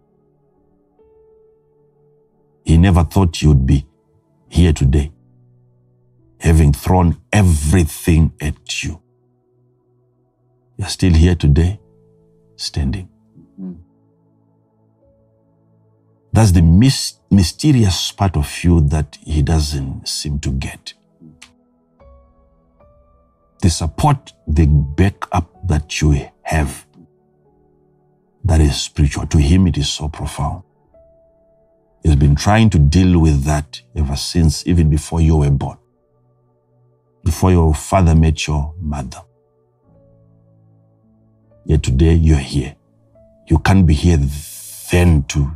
He 2.67 2.77
never 2.77 3.03
thought 3.03 3.41
you'd 3.41 3.65
be 3.65 3.87
here 4.51 4.75
today, 4.75 5.11
having 6.39 6.75
thrown 6.75 7.17
everything 7.33 8.35
at 8.43 8.85
you. 8.85 9.01
You're 10.77 10.89
still 10.89 11.15
here 11.15 11.35
today, 11.35 11.81
standing. 12.57 13.09
Hmm. 13.57 13.73
That's 16.31 16.53
the 16.53 16.61
mys- 16.61 17.21
mysterious 17.31 18.13
part 18.13 18.37
of 18.37 18.63
you 18.63 18.83
that 18.83 19.17
he 19.23 19.41
doesn't 19.41 20.07
seem 20.07 20.41
to 20.41 20.51
get. 20.51 20.93
The 23.61 23.71
support, 23.71 24.33
the 24.47 24.67
backup 24.67 25.67
that 25.67 26.01
you 26.01 26.31
have, 26.43 26.87
that 28.45 28.61
is 28.61 28.81
spiritual. 28.81 29.27
To 29.27 29.39
him, 29.39 29.67
it 29.67 29.77
is 29.77 29.89
so 29.89 30.09
profound. 30.09 30.63
He's 32.03 32.17
been 32.17 32.37
trying 32.37 32.71
to 32.71 32.79
deal 32.79 33.21
with 33.21 33.45
that 33.45 33.83
ever 33.97 34.17
since, 34.17 34.67
even 34.67 34.89
before 34.89 35.21
you 35.21 35.39
were 35.39 35.51
born, 35.51 35.79
before 37.25 37.51
your 37.51 37.75
father 37.75 38.15
met 38.15 38.47
your 38.47 38.75
mother. 38.81 39.21
Yet 41.65 41.83
today 41.83 42.15
you're 42.15 42.39
here. 42.39 42.77
You 43.47 43.59
can't 43.59 43.87
be 43.87 43.95
here 43.95 44.19
then 44.91 45.25
to 45.25 45.51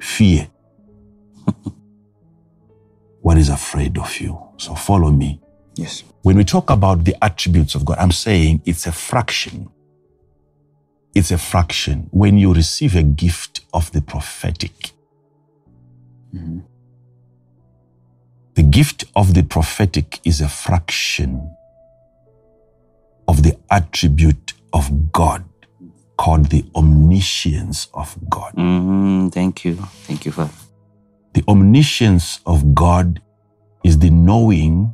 fear 0.00 0.48
what 3.20 3.36
is 3.36 3.50
afraid 3.50 3.98
of 3.98 4.18
you. 4.18 4.40
So 4.56 4.74
follow 4.74 5.10
me. 5.10 5.40
Yes. 5.78 6.02
When 6.22 6.36
we 6.36 6.44
talk 6.44 6.70
about 6.70 7.04
the 7.04 7.14
attributes 7.24 7.76
of 7.76 7.84
God, 7.84 7.98
I'm 7.98 8.10
saying 8.10 8.62
it's 8.66 8.86
a 8.86 8.92
fraction. 8.92 9.70
It's 11.14 11.30
a 11.30 11.38
fraction. 11.38 12.08
When 12.10 12.36
you 12.36 12.52
receive 12.52 12.96
a 12.96 13.04
gift 13.04 13.60
of 13.72 13.92
the 13.92 14.02
prophetic, 14.02 14.92
the 18.54 18.62
gift 18.64 19.04
of 19.14 19.34
the 19.34 19.44
prophetic 19.44 20.20
is 20.24 20.40
a 20.40 20.48
fraction 20.48 21.54
of 23.28 23.44
the 23.44 23.56
attribute 23.70 24.54
of 24.72 25.12
God 25.12 25.44
called 26.16 26.46
the 26.46 26.64
omniscience 26.74 27.86
of 27.94 28.16
God. 28.28 28.52
Mm, 28.54 29.32
thank 29.32 29.64
you. 29.64 29.76
Thank 30.06 30.26
you, 30.26 30.32
Father. 30.32 30.52
The 31.34 31.44
omniscience 31.46 32.40
of 32.46 32.74
God 32.74 33.22
is 33.84 34.00
the 34.00 34.10
knowing, 34.10 34.92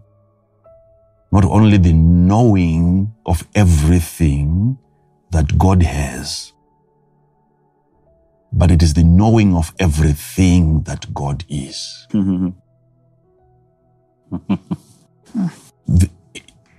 not 1.34 1.44
only 1.46 1.78
the 1.78 1.92
knowing 1.92 3.12
of 3.26 3.44
everything 3.56 4.78
that 5.30 5.58
God 5.58 5.82
has, 5.82 6.52
but 8.52 8.70
it 8.70 8.84
is 8.84 8.94
the 8.94 9.02
knowing 9.02 9.56
of 9.56 9.74
everything 9.80 10.82
that 10.84 11.12
God 11.12 11.44
is. 11.48 12.06
the, 12.12 12.54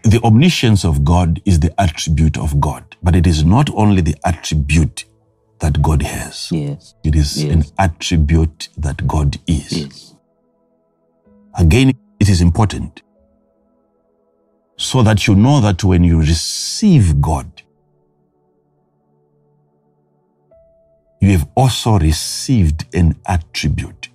the 0.03 0.21
omniscience 0.23 0.85
of 0.85 1.03
God 1.03 1.41
is 1.43 1.59
the 1.59 1.73
attribute 1.77 2.37
of 2.37 2.61
God, 2.61 2.95
but 3.03 3.13
it 3.13 3.27
is 3.27 3.43
not 3.43 3.69
only 3.71 4.01
the 4.01 4.15
attribute 4.23 5.03
that 5.59 5.81
God 5.81 6.01
has. 6.01 6.49
Yes. 6.49 6.95
It 7.03 7.13
is 7.13 7.43
Yes. 7.43 7.53
an 7.53 7.65
attribute 7.77 8.69
that 8.77 9.05
God 9.05 9.37
is. 9.47 9.73
Yes. 9.73 10.15
Again, 11.55 11.91
it 12.21 12.29
is 12.29 12.39
important 12.39 13.01
so 14.77 15.03
that 15.03 15.27
you 15.27 15.35
know 15.35 15.61
that 15.61 15.83
when 15.83 16.03
you 16.03 16.19
receive 16.19 17.21
God, 17.21 17.49
you 21.21 21.31
have 21.31 21.47
also 21.55 21.97
received 21.97 22.85
an 22.93 23.15
attribute 23.25 24.09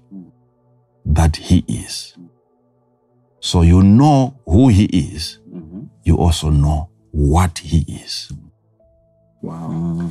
that 1.04 1.36
He 1.36 1.64
is. 1.66 2.14
So 3.40 3.62
you 3.62 3.82
know 3.82 4.38
who 4.46 4.68
He 4.68 4.84
is, 4.84 5.38
you 6.04 6.16
also 6.16 6.50
know 6.50 6.90
what 7.10 7.58
He 7.58 7.80
is. 7.88 8.30
Wow. 9.42 10.10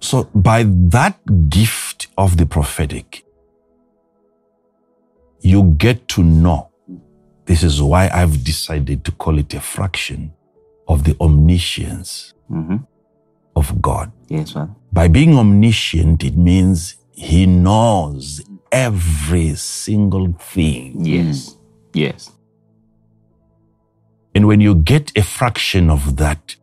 So, 0.00 0.24
by 0.34 0.64
that 0.64 1.18
gift 1.50 2.06
of 2.16 2.36
the 2.36 2.46
prophetic, 2.46 3.24
you 5.40 5.74
get 5.76 6.08
to 6.08 6.22
know. 6.22 6.67
This 7.48 7.62
is 7.62 7.80
why 7.80 8.10
I've 8.12 8.44
decided 8.44 9.04
to 9.06 9.12
call 9.12 9.38
it 9.38 9.54
a 9.54 9.60
fraction 9.60 10.32
of 10.86 11.04
the 11.04 11.16
omniscience 11.26 12.34
Mhm. 12.50 12.86
of 13.56 13.80
God. 13.80 14.12
Yes, 14.28 14.52
Father. 14.52 14.74
By 14.92 15.08
being 15.08 15.32
omniscient, 15.36 16.22
it 16.24 16.36
means 16.36 16.94
He 17.12 17.46
knows 17.46 18.42
every 18.70 19.54
single 19.56 20.28
thing. 20.38 21.04
Yes. 21.04 21.56
Yes. 21.94 22.30
And 24.34 24.46
when 24.46 24.60
you 24.60 24.74
get 24.76 25.10
a 25.16 25.22
fraction 25.22 25.90
of 25.90 26.16
that, 26.16 26.54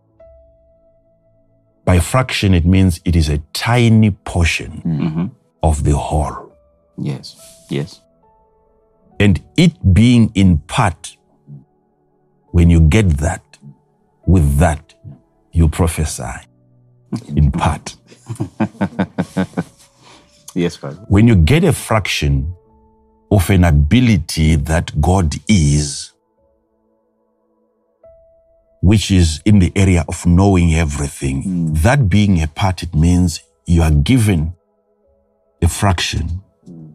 by 1.84 2.00
fraction, 2.00 2.54
it 2.54 2.66
means 2.66 3.02
it 3.04 3.16
is 3.16 3.28
a 3.28 3.40
tiny 3.54 4.12
portion 4.12 4.72
hmm 4.84 5.26
of 5.62 5.84
the 5.84 5.98
whole. 5.98 6.52
Yes. 6.98 7.36
Yes. 7.70 8.00
And 9.20 9.42
it 9.58 9.94
being 9.94 10.32
in 10.36 10.60
part, 10.60 11.18
when 12.52 12.70
you 12.70 12.80
get 12.80 13.10
that, 13.18 13.44
with 14.26 14.58
that, 14.58 14.94
you 15.52 15.70
prophesy 15.70 16.34
in 17.36 17.52
part. 17.52 17.96
Yes, 20.56 20.78
Father. 20.78 20.96
When 21.10 21.28
you 21.28 21.36
get 21.36 21.66
a 21.66 21.74
fraction 21.74 22.56
of 23.30 23.50
an 23.50 23.66
ability 23.66 24.56
that 24.56 25.00
God 25.02 25.36
is, 25.50 26.14
which 28.82 29.12
is 29.12 29.42
in 29.44 29.60
the 29.60 29.74
area 29.76 30.06
of 30.08 30.26
knowing 30.26 30.74
everything, 30.74 31.44
mm. 31.44 31.82
that 31.82 32.08
being 32.08 32.42
a 32.42 32.48
part, 32.48 32.84
it 32.84 32.96
means 32.96 33.42
you 33.66 33.82
are 33.82 33.92
given 33.92 34.54
a 35.62 35.68
fraction. 35.68 36.42
Mm. 36.70 36.94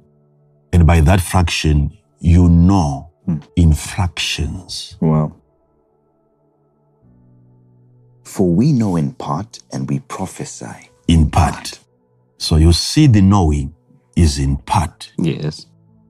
And 0.72 0.86
by 0.86 1.02
that 1.02 1.20
fraction, 1.20 1.96
you 2.20 2.48
know 2.48 3.10
hmm. 3.24 3.38
in 3.56 3.72
fractions. 3.72 4.96
Wow. 5.00 5.34
For 8.22 8.48
we 8.48 8.72
know 8.72 8.96
in 8.96 9.12
part 9.12 9.58
and 9.72 9.88
we 9.88 9.98
prophesy. 10.00 10.90
In 11.08 11.30
part. 11.30 11.80
So 12.38 12.56
you 12.56 12.72
see, 12.72 13.06
the 13.06 13.20
knowing 13.22 13.74
is 14.14 14.38
in 14.38 14.56
part, 14.58 15.12
Yes. 15.18 15.66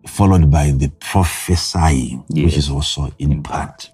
followed 0.06 0.50
by 0.50 0.70
the 0.72 0.88
prophesying, 1.00 2.24
which 2.28 2.56
is 2.56 2.70
also 2.70 3.10
in 3.18 3.42
part. 3.42 3.90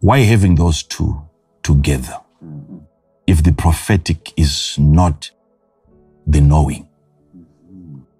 Why 0.00 0.20
having 0.20 0.54
those 0.54 0.82
two 0.82 1.20
together? 1.62 2.20
Mm-hmm. 2.44 2.78
If 3.26 3.42
the 3.42 3.52
prophetic 3.52 4.32
is 4.36 4.76
not 4.78 5.30
the 6.26 6.40
knowing, 6.40 6.88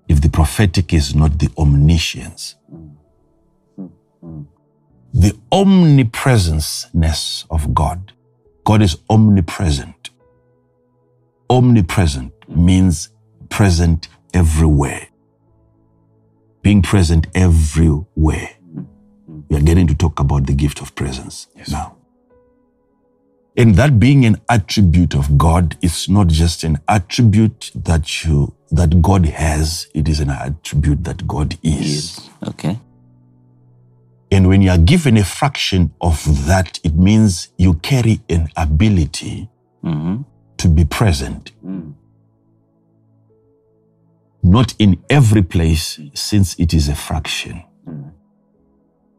if 0.09 0.21
the 0.21 0.29
prophetic 0.29 0.93
is 0.93 1.15
not 1.15 1.39
the 1.39 1.49
omniscience, 1.59 2.57
the 5.13 5.33
omnipresenceness 5.51 7.47
of 7.51 7.75
God, 7.75 8.13
God 8.65 8.83
is 8.83 8.99
omnipresent. 9.09 10.11
Omnipresent 11.49 12.33
means 12.49 13.11
present 13.49 14.09
everywhere. 14.35 15.09
Being 16.63 16.83
present 16.83 17.29
everywhere. 17.35 18.51
We 19.49 19.57
are 19.57 19.63
getting 19.63 19.87
to 19.87 19.95
talk 19.95 20.21
about 20.21 20.47
the 20.47 20.55
gift 20.55 20.81
of 20.83 20.95
presence 20.95 21.47
now. 21.71 21.96
And 23.59 23.75
that 23.77 23.99
being 23.99 24.25
an 24.27 24.41
attribute 24.49 25.15
of 25.15 25.39
God, 25.39 25.77
it's 25.81 26.09
not 26.09 26.27
just 26.29 26.63
an 26.65 26.79
attribute 26.89 27.71
that 27.75 28.25
you 28.25 28.53
that 28.71 29.01
God 29.01 29.27
has, 29.27 29.87
it 29.95 30.09
is 30.09 30.21
an 30.21 30.29
attribute 30.31 31.05
that 31.05 31.27
God 31.27 31.55
is. 31.63 32.19
Yes. 32.19 32.31
Okay. 32.49 32.79
And 34.31 34.49
when 34.49 34.61
you 34.61 34.71
are 34.71 34.79
given 34.79 35.17
a 35.17 35.25
fraction 35.25 35.93
of 36.01 36.47
that, 36.47 36.81
it 36.83 36.95
means 36.97 37.49
you 37.57 37.75
carry 37.75 38.21
an 38.29 38.49
ability 38.57 39.49
hmm 39.83 40.17
to 40.59 40.69
be 40.69 40.85
present. 40.85 41.53
Not 44.43 44.75
in 44.79 44.97
every 45.11 45.43
place, 45.43 46.01
since 46.15 46.55
it 46.59 46.73
is 46.75 46.89
a 46.89 46.95
fraction, 46.95 47.63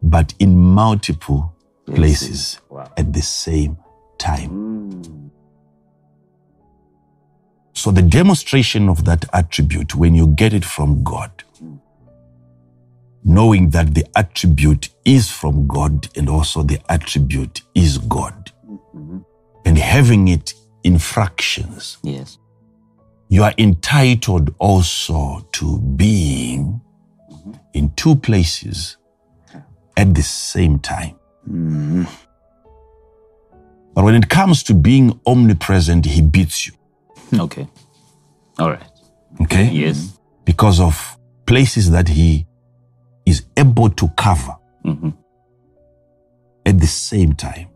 but 0.01 0.33
in 0.39 0.55
multiple 0.57 1.53
places 1.85 2.59
Wow. 2.69 2.91
at 2.97 3.13
the 3.13 3.21
same 3.21 3.77
time. 4.17 5.31
So, 7.73 7.91
the 7.91 8.01
demonstration 8.01 8.89
of 8.89 9.05
that 9.05 9.25
attribute, 9.33 9.93
when 9.95 10.15
you 10.15 10.27
get 10.27 10.53
it 10.53 10.65
from 10.65 11.03
God, 11.03 11.31
knowing 13.23 13.69
that 13.71 13.93
the 13.93 14.05
attribute 14.15 14.89
is 15.05 15.29
from 15.29 15.67
God 15.67 16.07
and 16.17 16.27
also 16.29 16.63
the 16.63 16.79
attribute 16.89 17.61
is 17.75 17.97
God, 17.99 18.51
and 19.65 19.77
having 19.77 20.27
it 20.27 20.53
in 20.83 20.97
fractions, 20.97 21.97
Yes. 22.01 22.37
you 23.29 23.43
are 23.43 23.53
entitled 23.57 24.55
also 24.57 25.45
to 25.51 25.79
being 25.79 26.81
in 27.73 27.91
two 27.95 28.15
places 28.15 28.97
at 29.95 30.15
the 30.15 30.23
same 30.23 30.79
time. 30.79 31.15
Mm-hmm. 31.47 32.03
But 33.97 34.03
when 34.03 34.13
it 34.13 34.29
comes 34.29 34.61
to 34.65 34.75
being 34.75 35.19
omnipresent, 35.25 36.05
he 36.05 36.21
beats 36.21 36.67
you. 36.67 36.73
Okay. 37.33 37.67
All 38.59 38.69
right. 38.69 38.91
Okay? 39.41 39.71
Yes. 39.71 40.19
Because 40.45 40.79
of 40.79 41.17
places 41.47 41.89
that 41.89 42.07
he 42.07 42.45
is 43.25 43.45
able 43.57 43.89
to 43.89 44.07
cover 44.09 44.55
hmm 44.83 45.09
at 46.63 46.79
the 46.79 46.85
same 46.85 47.33
time, 47.33 47.69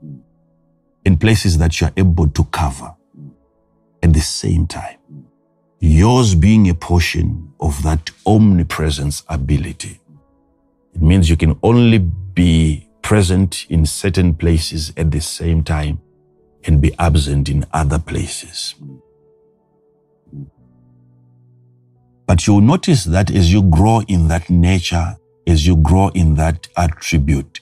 in 1.06 1.18
places 1.18 1.58
that 1.58 1.82
you 1.82 1.88
are 1.88 1.94
able 1.98 2.28
to 2.30 2.44
cover 2.44 2.94
at 4.04 4.14
the 4.14 4.20
same 4.20 4.68
time. 4.68 5.00
Yours 5.80 6.36
being 6.36 6.70
a 6.70 6.76
portion 6.76 7.52
of 7.60 7.82
that 7.82 8.12
omnipresence 8.28 9.24
ability. 9.28 10.00
It 10.94 11.02
means 11.02 11.32
you 11.32 11.38
can 11.38 11.58
only 11.64 11.98
be 11.98 12.90
present 13.02 13.66
in 13.70 13.88
certain 13.88 14.36
places 14.36 14.94
at 14.98 15.10
the 15.10 15.22
same 15.22 15.64
time 15.64 16.00
and 16.66 16.82
be 16.82 16.94
absent 17.00 17.50
in 17.50 17.66
other 17.74 18.00
places. 18.00 18.76
But 22.28 22.48
you'll 22.48 22.62
notice 22.62 23.04
that 23.06 23.30
as 23.32 23.52
you 23.52 23.64
grow 23.64 24.02
in 24.08 24.28
that 24.30 24.50
nature, 24.50 25.18
as 25.48 25.68
you 25.68 25.76
grow 25.76 26.10
in 26.10 26.36
that 26.36 26.68
attribute, 26.78 27.60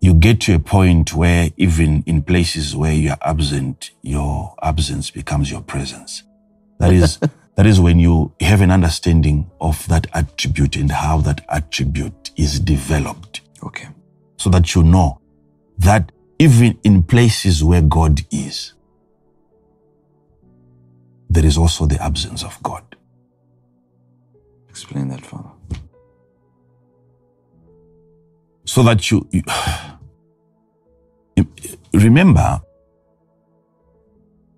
you 0.00 0.14
get 0.14 0.40
to 0.42 0.54
a 0.54 0.58
point 0.58 1.14
where 1.14 1.50
even 1.56 2.02
in 2.06 2.22
places 2.22 2.74
where 2.74 2.92
you 2.92 3.10
are 3.10 3.18
absent, 3.22 3.92
your 4.02 4.54
absence 4.60 5.10
becomes 5.10 5.50
your 5.50 5.60
presence. 5.62 6.24
That 6.80 6.92
is, 6.92 7.18
that 7.54 7.66
is 7.66 7.78
when 7.78 8.00
you 8.00 8.32
have 8.40 8.60
an 8.60 8.72
understanding 8.72 9.48
of 9.60 9.86
that 9.86 10.08
attribute 10.14 10.74
and 10.74 10.90
how 10.90 11.18
that 11.18 11.44
attribute 11.48 12.32
is 12.36 12.58
developed 12.58 13.42
Okay. 13.62 13.86
so 14.38 14.50
that 14.50 14.74
you 14.74 14.82
know 14.82 15.20
that 15.78 16.10
even 16.42 16.76
in 16.82 17.04
places 17.04 17.62
where 17.62 17.82
God 17.82 18.20
is, 18.32 18.74
there 21.30 21.46
is 21.46 21.56
also 21.56 21.86
the 21.86 22.02
absence 22.02 22.42
of 22.42 22.60
God. 22.64 22.82
Explain 24.68 25.06
that, 25.10 25.24
Father. 25.24 25.50
So 28.64 28.82
that 28.82 29.08
you, 29.08 29.28
you 29.32 29.44
remember, 31.92 32.60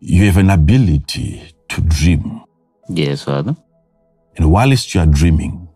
you 0.01 0.25
have 0.25 0.39
an 0.39 0.49
ability 0.49 1.53
to 1.69 1.83
dream. 1.83 2.41
Yes, 2.89 3.25
Father. 3.25 3.55
And 4.37 4.51
whilst 4.51 4.95
you 4.95 5.03
are 5.03 5.07
dreaming, 5.07 5.69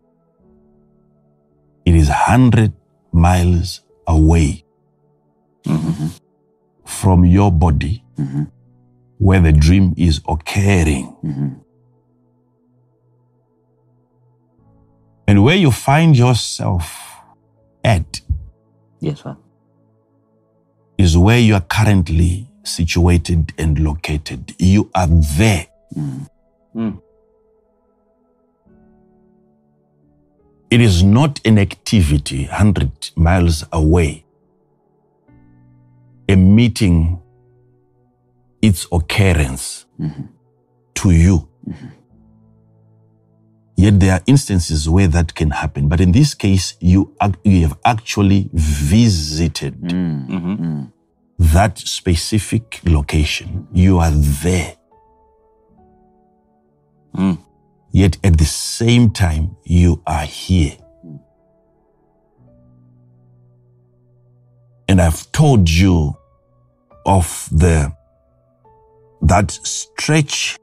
it 1.84 1.94
is 1.94 2.08
100 2.08 2.72
miles 3.12 3.82
away 4.06 4.64
from 6.84 7.24
your 7.24 7.52
body 7.52 8.02
where 9.18 9.40
the 9.40 9.52
dream 9.52 9.94
is 9.96 10.20
occurring. 10.28 11.14
And 15.26 15.44
where 15.44 15.56
you 15.56 15.70
find 15.70 16.16
yourself 16.16 17.16
at 17.84 18.20
Yes, 19.00 19.20
sir. 19.22 19.36
is 20.96 21.16
where 21.18 21.38
you 21.38 21.54
are 21.54 21.60
currently 21.60 22.48
situated 22.64 23.52
and 23.58 23.78
located. 23.78 24.54
You 24.58 24.90
are 24.94 25.06
there. 25.06 25.66
Mm. 26.74 27.00
It 30.70 30.80
is 30.80 31.02
not 31.02 31.40
an 31.46 31.58
activity 31.58 32.46
100 32.46 33.10
miles 33.16 33.64
away. 33.72 34.24
A 36.28 36.36
meeting, 36.36 37.20
its 38.60 38.86
occurrence 38.92 39.86
mm-hmm. 39.98 40.24
to 40.94 41.10
you. 41.10 41.48
Mm-hmm. 41.66 41.88
Yet 43.78 44.00
there 44.00 44.14
are 44.14 44.20
instances 44.26 44.88
where 44.88 45.06
that 45.06 45.36
can 45.36 45.50
happen. 45.50 45.88
But 45.88 46.00
in 46.00 46.10
this 46.10 46.34
case, 46.34 46.74
you, 46.80 47.14
you 47.44 47.60
have 47.62 47.78
actually 47.84 48.50
visited 48.52 49.80
mm. 49.80 50.28
Mm-hmm. 50.28 50.64
Mm. 50.64 50.92
that 51.38 51.78
specific 51.78 52.80
location. 52.84 53.68
You 53.72 53.98
are 53.98 54.10
there. 54.10 54.74
Mm. 57.16 57.38
Yet 57.92 58.18
at 58.24 58.36
the 58.36 58.46
same 58.46 59.10
time, 59.10 59.56
you 59.62 60.02
are 60.04 60.24
here. 60.24 60.76
Mm. 61.06 61.20
And 64.88 65.00
I've 65.00 65.30
told 65.30 65.70
you 65.70 66.16
of 67.04 67.48
the 67.52 67.92
that 69.22 69.50
stretch 69.50 70.58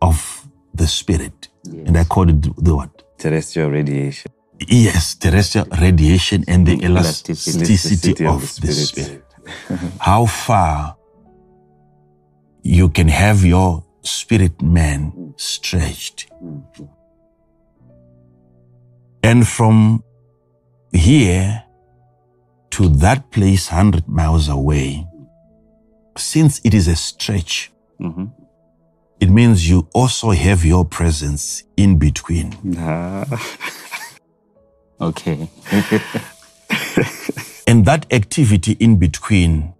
of 0.00 0.48
the 0.74 0.86
spirit. 0.86 1.48
And 1.64 1.96
I 1.96 2.04
called 2.04 2.30
it 2.30 2.64
the 2.64 2.74
what? 2.74 3.18
Terrestrial 3.18 3.70
radiation. 3.70 4.32
Yes, 4.68 5.14
terrestrial 5.14 5.66
radiation 5.80 6.44
and 6.46 6.66
the 6.66 6.78
Elasticity. 6.84 7.58
elasticity, 7.58 8.26
of, 8.26 8.40
the 8.60 8.72
spirit. 8.72 9.24
How 9.98 10.26
far 10.26 10.96
you 12.62 12.88
can 12.88 13.08
have 13.08 13.44
your 13.44 13.84
spirit 14.02 14.60
man 14.62 15.12
mm. 15.12 15.40
stretched. 15.40 16.30
Mm-hmm. 16.42 16.84
And 19.22 19.46
from 19.46 20.02
here 20.92 21.64
to 22.70 22.88
that 22.88 23.30
place 23.30 23.70
100 23.70 24.08
miles 24.08 24.48
away, 24.48 25.06
since 26.20 26.60
it 26.64 26.74
is 26.74 26.88
a 26.88 26.96
stretch, 26.96 27.70
Mhm. 28.00 28.30
it 29.20 29.30
means 29.30 29.68
you 29.68 29.88
also 29.94 30.30
have 30.30 30.64
your 30.64 30.84
presence 30.84 31.64
in 31.76 31.98
between. 31.98 32.54
Okay. 35.00 35.48
And 37.66 37.84
that 37.86 38.04
activity 38.12 38.72
in 38.80 38.96
between 38.96 39.72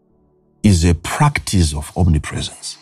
is 0.62 0.84
a 0.84 0.94
practice 0.94 1.74
of 1.74 1.90
omnipresence. 1.96 2.78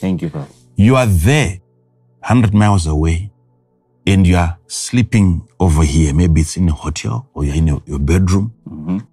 Thank 0.00 0.20
you, 0.22 0.28
Father. 0.28 0.48
You 0.76 0.96
are 0.96 1.06
there, 1.06 1.60
100 2.20 2.52
miles 2.52 2.86
away, 2.86 3.30
and 4.06 4.26
you 4.26 4.36
are 4.36 4.58
sleeping 4.66 5.42
over 5.60 5.82
here. 5.84 6.12
Maybe 6.12 6.40
it's 6.42 6.56
in 6.56 6.68
a 6.68 6.72
hotel 6.72 7.28
or 7.34 7.44
you're 7.44 7.54
in 7.56 7.66
your, 7.68 7.82
your 7.86 7.98
bedroom. 8.00 8.52
Mhm. 8.68 9.06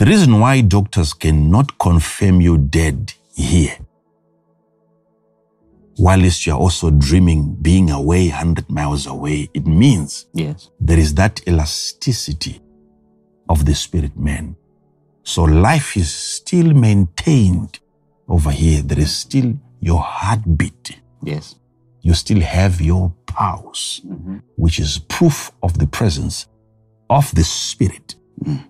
The 0.00 0.06
reason 0.06 0.40
why 0.40 0.62
doctors 0.62 1.12
cannot 1.12 1.78
confirm 1.78 2.40
you 2.40 2.56
dead 2.56 3.12
here, 3.34 3.76
whilst 5.98 6.46
you 6.46 6.54
are 6.54 6.58
also 6.58 6.90
dreaming, 6.90 7.54
being 7.60 7.90
away 7.90 8.30
100 8.30 8.70
miles 8.70 9.06
away, 9.06 9.50
it 9.52 9.66
means 9.66 10.24
Yes. 10.32 10.70
there 10.80 10.98
is 10.98 11.12
that 11.16 11.46
elasticity 11.46 12.62
of 13.50 13.66
the 13.66 13.74
spirit 13.74 14.16
man. 14.16 14.56
So 15.22 15.42
life 15.44 15.98
is 15.98 16.10
still 16.10 16.72
maintained 16.72 17.80
over 18.26 18.50
here. 18.52 18.80
There 18.80 19.00
is 19.00 19.14
still 19.14 19.52
your 19.80 20.00
heartbeat. 20.00 20.98
Yes. 21.22 21.56
You 22.00 22.14
still 22.14 22.40
have 22.40 22.80
your 22.80 23.12
pulse, 23.26 24.00
mm-hmm. 24.06 24.38
which 24.56 24.78
is 24.80 24.98
proof 24.98 25.52
of 25.62 25.78
the 25.78 25.86
presence 25.86 26.46
of 27.10 27.30
the 27.34 27.44
spirit. 27.44 28.14
Mm. 28.42 28.64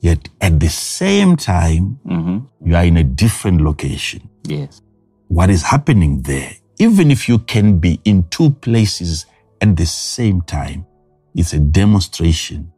Yet 0.00 0.28
at 0.40 0.60
the 0.60 0.68
same 0.68 1.36
time, 1.36 1.98
hmm 2.06 2.38
you 2.64 2.76
are 2.76 2.84
in 2.84 2.96
a 2.96 3.04
different 3.04 3.60
location. 3.62 4.28
Yes. 4.44 4.82
What 5.28 5.48
is 5.50 5.62
happening 5.62 6.22
there, 6.22 6.52
even 6.78 7.10
if 7.10 7.28
you 7.28 7.38
can 7.38 7.78
be 7.78 8.00
in 8.04 8.24
two 8.30 8.50
places 8.50 9.26
at 9.60 9.76
the 9.76 9.86
same 9.86 10.42
time, 10.42 10.86
it's 11.34 11.52
a 11.52 11.58
demonstration 11.58 12.72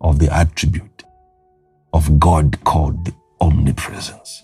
of 0.00 0.18
the 0.18 0.32
attribute 0.32 1.04
of 1.92 2.18
God 2.18 2.62
called 2.64 3.04
the 3.04 3.12
omnipresence. 3.40 4.42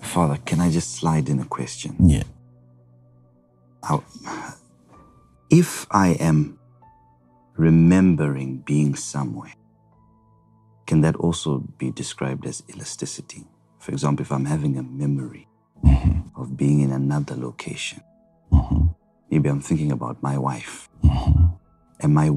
Father, 0.00 0.38
can 0.44 0.60
I 0.60 0.70
just 0.70 0.94
slide 0.96 1.28
in 1.28 1.40
a 1.40 1.44
question? 1.44 1.96
Yeah. 2.00 2.24
How, 3.82 4.04
if 5.50 5.86
I 5.90 6.08
am 6.20 6.58
remembering 7.56 8.58
being 8.58 8.94
somewhere, 8.94 9.52
can 10.88 11.02
that 11.02 11.16
also 11.16 11.58
be 11.76 11.90
described 11.90 12.46
as 12.46 12.62
elasticity? 12.74 13.44
For 13.78 13.92
example, 13.92 14.22
if 14.22 14.32
I'm 14.32 14.46
having 14.46 14.78
a 14.78 14.82
memory 14.82 15.46
mm-hmm. 15.84 16.40
of 16.40 16.56
being 16.56 16.80
in 16.80 16.90
another 16.90 17.36
location, 17.36 18.02
mm-hmm. 18.50 18.86
maybe 19.30 19.50
I'm 19.50 19.60
thinking 19.60 19.92
about 19.92 20.22
my 20.22 20.38
wife. 20.38 20.88
Mm-hmm. 21.04 21.44
Am 22.00 22.18
I, 22.18 22.30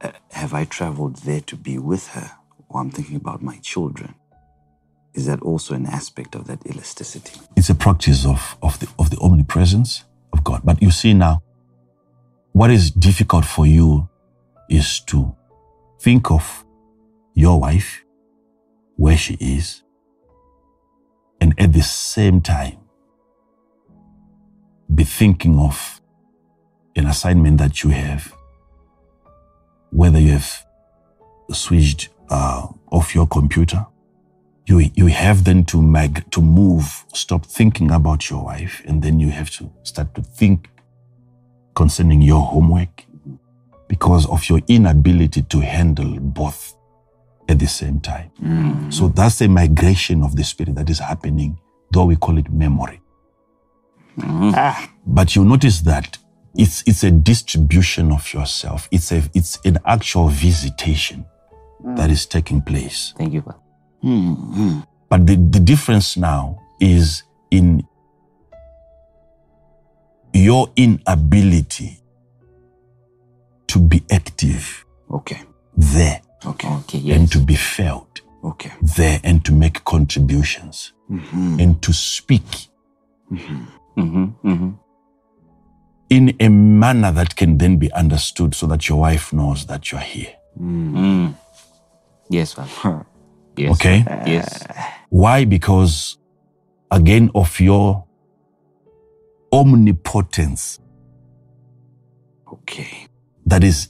uh, 0.00 0.12
have 0.30 0.54
I 0.54 0.64
traveled 0.64 1.16
there 1.16 1.42
to 1.42 1.54
be 1.54 1.78
with 1.78 2.08
her, 2.08 2.30
or 2.70 2.80
I'm 2.80 2.90
thinking 2.90 3.16
about 3.16 3.42
my 3.42 3.58
children? 3.58 4.14
Is 5.12 5.26
that 5.26 5.42
also 5.42 5.74
an 5.74 5.84
aspect 5.84 6.34
of 6.34 6.46
that 6.46 6.64
elasticity? 6.66 7.38
It's 7.56 7.68
a 7.68 7.74
practice 7.74 8.24
of, 8.24 8.56
of, 8.62 8.80
the, 8.80 8.88
of 8.98 9.10
the 9.10 9.18
omnipresence 9.18 10.04
of 10.32 10.42
God. 10.44 10.62
But 10.64 10.80
you 10.80 10.90
see 10.90 11.12
now, 11.12 11.42
what 12.52 12.70
is 12.70 12.90
difficult 12.90 13.44
for 13.44 13.66
you 13.66 14.08
is 14.70 15.00
to 15.00 15.36
think 16.00 16.30
of 16.30 16.64
your 17.38 17.60
wife, 17.60 18.04
where 18.96 19.16
she 19.16 19.34
is, 19.34 19.84
and 21.40 21.54
at 21.56 21.72
the 21.72 21.82
same 21.82 22.40
time, 22.40 22.76
be 24.92 25.04
thinking 25.04 25.56
of 25.56 26.00
an 26.96 27.06
assignment 27.06 27.58
that 27.58 27.84
you 27.84 27.90
have, 27.90 28.34
whether 29.90 30.18
you 30.18 30.32
have 30.32 30.66
switched 31.52 32.08
uh, 32.28 32.66
off 32.90 33.14
your 33.14 33.28
computer, 33.28 33.86
you, 34.66 34.90
you 34.96 35.06
have 35.06 35.44
then 35.44 35.64
to 35.64 35.80
mag, 35.80 36.28
to 36.32 36.42
move, 36.42 37.04
stop 37.14 37.46
thinking 37.46 37.92
about 37.92 38.28
your 38.28 38.44
wife, 38.46 38.82
and 38.84 39.00
then 39.00 39.20
you 39.20 39.30
have 39.30 39.48
to 39.50 39.70
start 39.84 40.12
to 40.16 40.22
think 40.22 40.68
concerning 41.76 42.20
your 42.20 42.42
homework 42.42 43.04
because 43.86 44.26
of 44.26 44.48
your 44.48 44.60
inability 44.66 45.42
to 45.42 45.60
handle 45.60 46.18
both 46.18 46.74
at 47.48 47.58
the 47.58 47.66
same 47.66 48.00
time. 48.00 48.30
So 48.90 49.08
that's 49.08 49.40
a 49.40 49.48
migration 49.48 50.22
of 50.22 50.36
the 50.36 50.44
spirit 50.44 50.74
that 50.76 50.90
is 50.90 50.98
happening, 50.98 51.58
though 51.92 52.04
we 52.06 52.16
call 52.16 52.38
it 52.38 52.50
memory. 52.52 53.00
Ah. 54.22 54.90
But 55.06 55.36
you 55.36 55.44
notice 55.44 55.80
that 55.82 56.18
it's 56.54 56.82
it's 56.86 57.04
a 57.04 57.10
distribution 57.10 58.10
of 58.12 58.32
yourself. 58.34 58.88
It's 58.90 59.12
a 59.12 59.22
it's 59.34 59.58
an 59.64 59.78
actual 59.84 60.28
visitation 60.28 61.24
that 61.96 62.10
is 62.10 62.26
taking 62.26 62.60
place. 62.60 63.14
Thank 63.16 63.32
you, 63.32 63.42
Father. 63.42 63.58
Hmm, 64.02 64.32
hmm. 64.34 64.80
But 65.08 65.26
the, 65.26 65.36
the 65.36 65.60
difference 65.60 66.16
now 66.16 66.60
is 66.80 67.22
in 67.50 67.86
your 70.32 70.70
inability 70.76 71.98
to 73.68 73.78
be 73.78 74.02
active 74.10 74.84
Okay. 75.10 75.40
there 75.76 76.20
Okay. 76.46 76.68
Okay. 76.68 77.10
and 77.12 77.30
to 77.32 77.38
be 77.38 77.54
felt 77.56 78.20
Okay. 78.44 78.72
there 78.96 79.20
and 79.24 79.44
to 79.44 79.52
make 79.52 79.84
contributions 79.84 80.92
and 81.08 81.80
to 81.82 81.92
speak 81.92 82.44
Mm-hmm. 83.30 84.24
Mm-hmm. 84.44 84.70
in 86.10 86.36
a 86.40 86.48
manner 86.48 87.12
that 87.12 87.34
can 87.36 87.58
then 87.58 87.76
be 87.76 87.92
understood 87.92 88.54
so 88.54 88.66
that 88.68 88.88
your 88.88 89.00
wife 89.00 89.32
knows 89.34 89.66
that 89.66 89.90
you're 89.92 90.00
here. 90.00 90.34
Mm. 90.58 91.34
Yes, 92.30 92.54
Father. 92.54 93.04
Yes. 93.56 93.72
Okay? 93.72 94.04
Yes. 94.26 94.66
Why? 95.10 95.44
Because, 95.44 96.16
again, 96.90 97.30
of 97.34 97.60
your 97.60 98.04
omnipotence 99.52 100.78
Okay. 102.52 103.06
that 103.46 103.62
is 103.64 103.88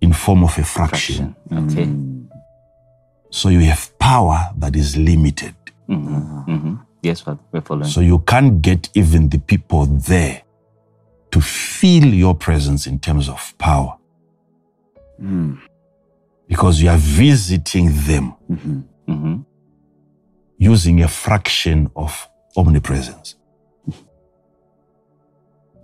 in 0.00 0.12
form 0.12 0.44
of 0.44 0.56
a 0.58 0.64
fraction. 0.64 1.34
Fraction. 1.48 1.68
Okay. 1.78 1.88
So 3.30 3.48
you 3.48 3.60
have 3.60 3.96
power 3.98 4.50
that 4.58 4.76
is 4.76 4.96
limited. 4.96 5.54
Mm-hmm. 5.88 6.50
Mm-hmm. 6.50 6.74
Yes, 7.02 7.20
Father. 7.20 7.40
We're 7.52 7.60
following. 7.60 7.88
So 7.88 8.00
you 8.00 8.18
can't 8.20 8.60
get 8.62 8.88
even 8.94 9.28
the 9.28 9.38
people 9.38 9.86
there 9.86 10.42
to 11.30 11.40
feel 11.40 12.06
your 12.06 12.34
presence 12.34 12.86
in 12.86 12.98
terms 12.98 13.28
of 13.28 13.54
power 13.58 13.96
Mm. 15.20 15.58
because 16.46 16.82
you 16.82 16.90
are 16.90 16.98
visiting 16.98 17.86
them 18.06 18.34
Mhm. 18.50 18.82
mm-hmm. 19.08 19.36
using 20.58 21.02
a 21.02 21.08
fraction 21.08 21.90
of 21.96 22.28
omnipresence. 22.54 23.34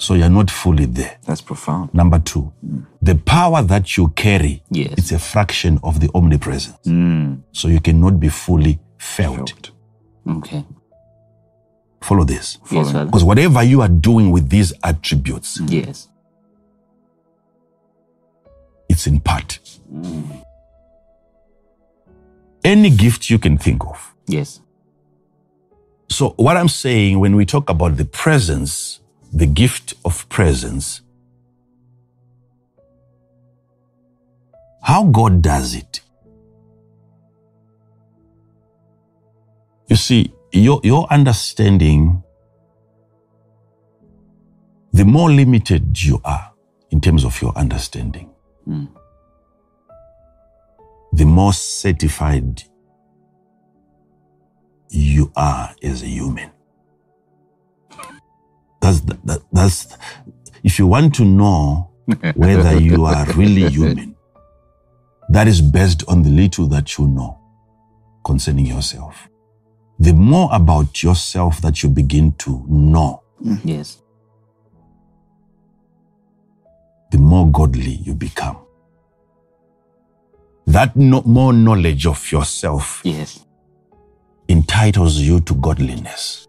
So 0.03 0.15
you're 0.15 0.29
not 0.29 0.51
fully 0.51 0.87
there. 0.87 1.17
That's 1.27 1.41
profound. 1.41 1.95
Number 1.95 2.19
two, 2.19 2.53
the 3.01 3.15
power 3.15 3.63
that 3.63 3.97
you 3.97 4.09
carry, 4.09 4.61
Yes. 4.69 4.95
it's 4.97 5.13
a 5.13 5.19
fraction 5.21 5.79
of 5.85 6.01
the 6.01 6.11
omnipresence. 6.13 6.77
Mm. 6.87 7.43
So 7.53 7.69
you 7.69 7.81
cannot 7.81 8.19
be 8.19 8.29
fully 8.29 8.81
felt. 8.99 9.51
Felt. 9.51 9.71
Okay. 10.39 10.65
Follow 12.01 12.25
this. 12.25 12.59
Yes, 12.69 12.91
Because 12.93 13.23
whatever 13.23 13.63
you 13.63 13.81
are 13.81 13.89
doing 13.89 14.33
with 14.33 14.49
these 14.49 14.73
attributes, 14.83 15.61
Yes. 15.69 16.09
it's 18.89 19.07
in 19.07 19.21
part. 19.21 19.61
Any 22.65 22.91
gift 22.91 23.31
you 23.31 23.39
can 23.39 23.57
think 23.57 23.85
of. 23.87 24.15
Yes. 24.27 24.61
So, 26.09 26.31
what 26.39 26.57
I'm 26.57 26.69
saying 26.69 27.21
when 27.21 27.37
we 27.37 27.47
talk 27.47 27.71
about 27.71 27.97
the 27.97 28.05
presence, 28.05 28.99
the 29.33 29.47
gift 29.47 29.95
of 30.05 30.28
presence, 30.28 31.03
how 34.83 35.05
God 35.05 35.43
does 35.43 35.74
it. 35.74 36.01
You 39.89 39.97
see, 39.97 40.33
your, 40.53 40.80
your 40.85 41.07
understanding, 41.12 42.22
the 44.93 45.05
more 45.05 45.30
limited 45.30 46.03
you 46.03 46.20
are 46.24 46.53
in 46.91 47.01
terms 47.01 47.24
of 47.24 47.41
your 47.43 47.57
understanding, 47.57 48.30
Mm. 48.68 48.89
the 51.12 51.24
more 51.26 51.53
certified 51.53 52.62
you 54.89 55.33
are 55.35 55.74
as 55.83 56.03
a 56.05 56.07
human. 56.07 56.52
That's, 58.83 59.01
that, 59.03 59.43
that's, 59.53 59.97
if 60.64 60.78
you 60.80 60.89
want 60.89 61.14
to 61.16 61.24
know 61.24 61.91
whether 62.35 62.78
you 62.78 63.07
are 63.07 63.26
really 63.35 63.68
human, 63.70 64.16
that 65.30 65.49
is 65.49 65.62
based 65.62 66.05
on 66.09 66.22
the 66.22 66.30
little 66.30 66.66
that 66.68 66.99
you 66.99 67.07
know 67.09 67.39
concerning 68.24 68.66
yourself. 68.66 69.28
The 70.01 70.12
more 70.12 70.51
about 70.53 71.03
yourself 71.03 71.61
that 71.62 71.83
you 71.83 71.89
begin 71.89 72.33
to 72.41 72.64
know, 72.68 73.22
mm. 73.43 73.61
Yes. 73.64 73.99
the 77.12 77.18
more 77.18 77.47
godly 77.51 77.93
you 78.05 78.14
become. 78.14 78.59
That 80.66 80.97
no, 80.97 81.22
more 81.22 81.53
knowledge 81.53 82.07
of 82.07 82.33
yourself 82.33 83.03
Yes. 83.05 83.45
entitles 84.49 85.18
you 85.18 85.41
to 85.41 85.55
godliness. 85.55 86.49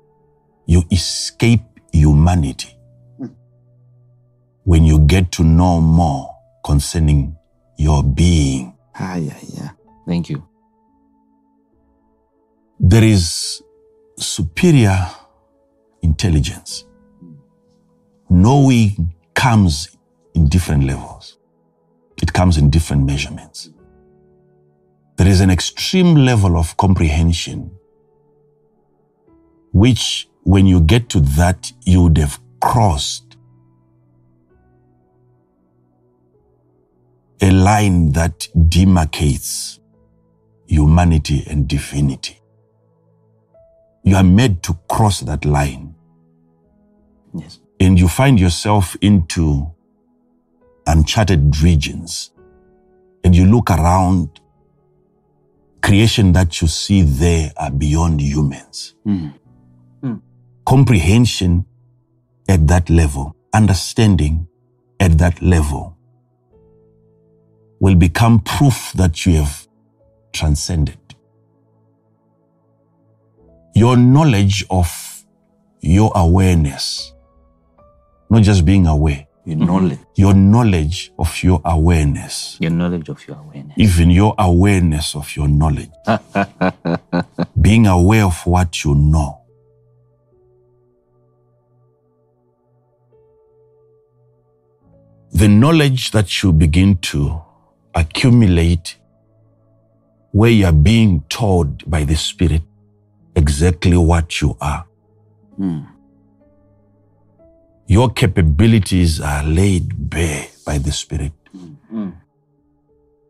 You 0.66 0.84
escape 0.92 1.62
humanity 1.94 2.76
when 4.66 4.84
you 4.84 5.00
get 5.00 5.32
to 5.32 5.44
know 5.44 5.80
more 5.80 6.36
concerning 6.66 7.38
your 7.78 8.04
being. 8.04 8.76
Ah, 8.96 9.16
yeah, 9.16 9.38
yeah. 9.54 9.70
Thank 10.06 10.30
you. 10.30 10.44
There 12.80 13.04
is 13.04 13.64
superior 14.18 15.08
intelligence. 16.02 16.86
Knowing 18.30 19.14
comes 19.36 19.96
in 20.34 20.48
different 20.48 20.86
levels, 20.86 21.38
it 22.22 22.34
comes 22.34 22.58
in 22.58 22.70
different 22.70 23.06
measurements. 23.06 23.70
There 25.18 25.28
is 25.28 25.42
an 25.42 25.52
extreme 25.52 26.16
level 26.16 26.58
of 26.58 26.76
comprehension, 26.78 27.72
which, 29.72 30.28
when 30.44 30.66
you 30.66 30.80
get 30.82 31.10
to 31.10 31.20
that, 31.20 31.72
you 31.86 32.04
would 32.04 32.18
have 32.18 32.40
crossed 32.62 33.38
a 37.42 37.52
line 37.52 38.12
that 38.14 38.48
demarcates 38.56 39.80
humanity 40.68 41.44
and 41.50 41.68
divinity. 41.68 42.40
You 44.04 44.16
are 44.16 44.24
made 44.24 44.64
to 44.64 44.74
cross 44.90 45.22
that 45.22 45.46
line 45.46 45.96
Yes. 47.34 47.60
and 47.80 48.00
you 48.00 48.08
find 48.08 48.40
yourself 48.40 48.96
into 49.02 49.72
uncharted 50.86 51.58
regions 51.62 52.32
and 53.24 53.36
you 53.36 53.46
look 53.46 53.72
around 53.72 54.40
creation 55.82 56.32
that 56.34 56.62
you 56.62 56.68
see 56.68 57.02
there 57.02 57.52
are 57.58 57.72
beyond 57.72 58.22
humans 58.22 58.94
Mm. 59.06 59.34
Comprehension 60.66 61.66
at 62.50 62.68
that 62.68 62.90
level 62.90 63.36
understanding 63.54 64.48
at 65.00 65.18
that 65.18 65.42
level 65.42 65.96
will 67.80 67.96
become 67.96 68.40
proof 68.40 68.92
that 68.96 69.26
you 69.26 69.34
have 69.36 69.68
transcended 70.32 70.98
your 73.76 73.98
knowledge 73.98 74.66
of 74.70 74.90
your 75.82 76.12
awareness 76.16 77.14
not 78.30 78.42
just 78.44 78.66
being 78.66 78.88
aware 78.88 79.28
Your 79.46 79.58
knowledge. 79.58 80.00
Mm-hmm. 80.00 80.22
your 80.22 80.34
knowledge 80.34 81.12
of 81.20 81.44
your 81.44 81.62
awareness, 81.66 82.58
Your 82.62 82.72
knowledge 82.72 83.10
of 83.10 83.28
your 83.28 83.38
awareness. 83.38 83.74
even 83.78 84.10
your 84.10 84.34
awareness 84.40 85.16
of 85.16 85.36
your 85.36 85.48
knowledge, 85.50 85.92
being 87.62 87.86
aware 87.86 88.24
of 88.26 88.38
what 88.48 88.84
you 88.86 88.96
know. 88.96 89.43
The 95.34 95.48
knowledge 95.48 96.12
that 96.12 96.44
you 96.44 96.54
begin 96.54 96.98
to 96.98 97.42
accumulate 97.96 98.98
where 100.32 100.52
you 100.52 100.66
are 100.66 100.72
being 100.72 101.22
told 101.30 101.90
by 101.90 102.04
the 102.04 102.16
Spirit 102.16 102.62
exactly 103.36 103.98
what 103.98 104.42
you 104.42 104.56
are. 104.62 104.86
Mm. 105.60 105.88
Your 107.88 108.10
capabilities 108.12 109.20
are 109.22 109.44
laid 109.44 110.10
bare 110.10 110.48
by 110.66 110.78
the 110.78 110.92
Spirit. 110.92 111.34
Mm. 111.56 112.14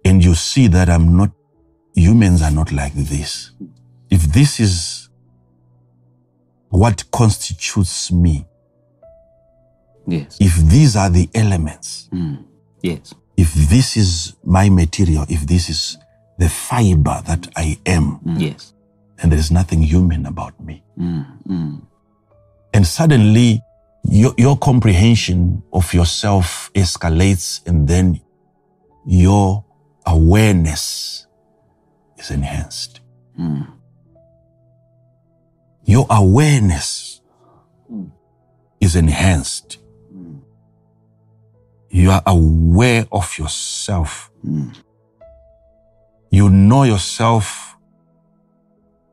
and 0.05 0.23
you 0.23 0.35
see 0.35 0.67
that 0.67 0.89
I'm 0.89 1.17
not, 1.17 1.31
humans 1.95 2.41
are 2.41 2.51
not 2.51 2.71
like 2.71 2.93
this. 2.93 3.51
If 4.09 4.23
this 4.33 4.59
is 4.59 5.09
what 6.69 7.09
constitutes 7.11 8.11
me, 8.11 8.45
Yes. 10.07 10.37
if 10.39 10.55
these 10.69 10.95
are 10.95 11.09
the 11.09 11.29
elements, 11.33 12.09
Mm. 12.11 12.43
Yes. 12.81 13.13
if 13.37 13.53
this 13.53 13.95
is 13.97 14.35
my 14.43 14.69
material, 14.69 15.25
if 15.29 15.45
this 15.47 15.69
is 15.69 15.97
the 16.39 16.49
fiber 16.49 17.21
that 17.25 17.47
I 17.55 17.77
am, 17.85 18.19
Yes. 18.37 18.73
then 19.17 19.29
there 19.29 19.39
is 19.39 19.51
nothing 19.51 19.81
human 19.81 20.25
about 20.25 20.59
me. 20.59 20.83
Mm. 20.97 21.25
Mm. 21.47 21.81
And 22.73 22.85
suddenly, 22.87 23.61
your, 24.09 24.33
your 24.37 24.57
comprehension 24.57 25.63
of 25.71 25.93
yourself 25.93 26.69
escalates, 26.75 27.65
and 27.67 27.87
then 27.87 28.19
your 29.05 29.63
awareness 30.05 31.27
is 32.17 32.29
enhanced. 32.31 32.99
Mm. 33.39 33.67
Your 35.85 36.05
awareness 36.09 37.21
is 38.81 38.95
enhanced. 38.95 39.77
You 41.93 42.09
are 42.09 42.23
aware 42.25 43.05
of 43.11 43.37
yourself. 43.37 44.31
Mm. 44.43 44.75
You 46.31 46.49
know 46.49 46.83
yourself 46.83 47.77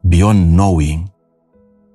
beyond 0.09 0.57
knowing 0.57 1.11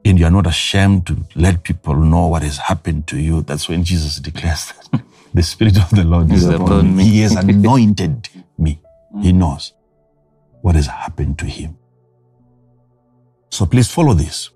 and 0.06 0.20
you 0.20 0.26
are 0.26 0.32
not 0.32 0.46
ashamed 0.46 1.08
to 1.08 1.18
let 1.36 1.64
people 1.64 1.96
know 1.96 2.28
what 2.28 2.44
has 2.44 2.60
happened 2.60 3.08
to 3.08 3.18
you, 3.18 3.42
that's 3.42 3.68
when 3.68 3.84
Jesus 3.84 4.18
declares 4.18 4.72
that 4.92 5.02
the 5.34 5.42
Spirit 5.42 5.78
of 5.78 5.90
the 5.90 6.04
Lord 6.04 6.32
is 6.32 6.46
upon 6.46 6.96
me. 6.96 7.04
me. 7.04 7.10
He 7.10 7.22
has 7.22 7.36
anointed 7.36 8.30
me. 8.60 8.80
He 9.24 9.34
knows 9.34 9.74
what 10.62 10.76
has 10.76 10.86
happened 10.86 11.40
to 11.40 11.46
him. 11.46 11.78
So 13.50 13.66
please 13.66 13.90
follow 13.90 14.14
this. 14.14 14.52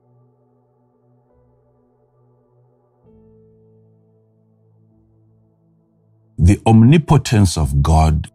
The 6.39 6.61
omnipotence 6.67 7.57
of 7.57 7.83
God 7.83 8.31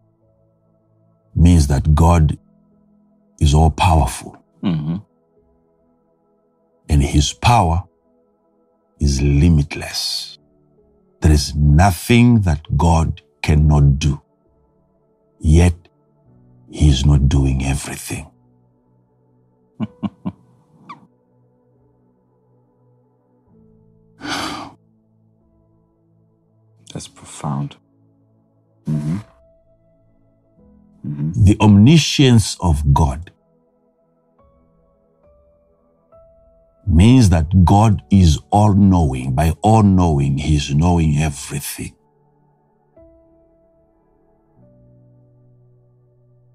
means 1.35 1.67
that 1.67 1.95
God 1.95 2.37
is 3.41 3.55
all 3.55 3.71
powerful 3.71 4.37
hmm 4.61 4.97
and 6.89 7.03
his 7.03 7.33
power 7.33 7.83
is 8.99 9.21
limitless. 9.21 10.37
There 11.21 11.31
is 11.33 11.55
nothing 11.55 12.41
that 12.41 12.61
God 12.77 13.21
cannot 13.41 13.99
do. 13.99 14.21
Yet, 15.39 15.75
he 16.71 16.89
is 16.89 17.05
not 17.05 17.29
doing 17.29 17.65
everything. 17.65 18.31
That's 26.93 27.07
profound. 27.07 27.77
The 31.07 31.57
omniscience 31.61 32.57
of 32.61 32.93
God 32.93 33.31
means 36.87 37.29
that 37.29 37.65
God 37.65 38.01
is 38.11 38.39
all 38.51 38.73
knowing. 38.73 39.33
By 39.35 39.53
all 39.61 39.83
knowing, 39.83 40.37
he 40.37 40.55
is 40.55 40.73
knowing 40.73 41.17
everything. 41.17 41.95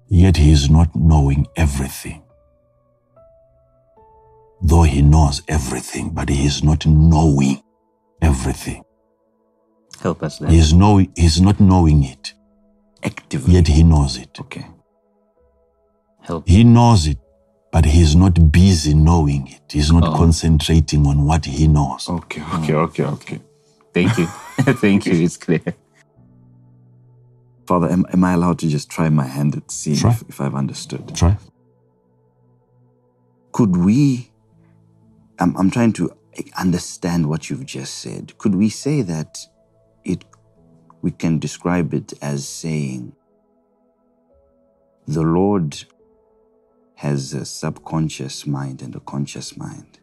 Yet 0.07 0.37
he 0.37 0.51
is 0.51 0.69
not 0.69 0.95
knowing 0.95 1.47
everything. 1.55 2.23
Though 4.61 4.83
he 4.83 5.01
knows 5.01 5.41
everything, 5.47 6.11
but 6.11 6.29
he 6.29 6.45
is 6.45 6.63
not 6.63 6.85
knowing 6.85 7.61
everything. 8.21 8.83
Help 10.01 10.23
us 10.23 10.39
He 10.39 10.45
then. 10.45 10.53
is, 10.55 10.73
know, 10.73 10.97
he 10.97 11.09
is 11.15 11.39
not 11.41 11.59
knowing 11.59 12.03
it, 12.03 12.33
Actively. 13.03 13.53
yet 13.53 13.67
he 13.67 13.83
knows 13.83 14.17
it. 14.17 14.39
Okay. 14.39 14.65
Help. 16.21 16.47
He 16.47 16.63
knows 16.63 17.07
it, 17.07 17.17
but 17.71 17.85
he's 17.85 18.15
not 18.15 18.51
busy 18.51 18.93
knowing 18.93 19.47
it. 19.47 19.61
He's 19.71 19.91
not 19.91 20.03
Oh. 20.07 20.15
concentrating 20.17 21.05
on 21.07 21.25
what 21.25 21.45
he 21.45 21.67
knows. 21.67 22.07
Okay, 22.09 22.43
okay, 22.55 22.73
okay, 22.73 23.03
okay. 23.05 23.39
Thank 23.93 24.17
you. 24.17 24.25
Thank 24.83 25.05
you. 25.05 25.13
It's 25.13 25.37
clear. 25.37 25.61
Father, 27.67 27.89
am, 27.89 28.05
am 28.11 28.23
I 28.23 28.33
allowed 28.33 28.59
to 28.59 28.67
just 28.67 28.89
try 28.89 29.09
my 29.09 29.25
hand 29.25 29.55
at 29.55 29.71
seeing 29.71 29.97
Try. 29.97 30.11
if, 30.11 30.23
if 30.29 30.41
I've 30.41 30.55
understood? 30.55 31.15
Try. 31.15 31.37
Could 33.51 33.77
we, 33.77 34.31
I'm, 35.39 35.55
I'm 35.57 35.69
trying 35.71 35.93
to 35.93 36.11
understand 36.57 37.27
what 37.27 37.49
you've 37.49 37.65
just 37.65 37.95
said. 37.99 38.37
Could 38.37 38.55
we 38.55 38.69
say 38.69 39.01
that 39.01 39.37
it, 40.03 40.25
we 41.01 41.11
can 41.11 41.39
describe 41.39 41.93
it 41.93 42.13
as 42.21 42.47
saying, 42.47 43.13
the 45.07 45.21
Lord 45.23 45.83
has 46.95 47.33
a 47.33 47.45
subconscious 47.45 48.45
mind 48.45 48.81
and 48.81 48.95
a 48.95 48.99
conscious 48.99 49.57
mind, 49.57 49.99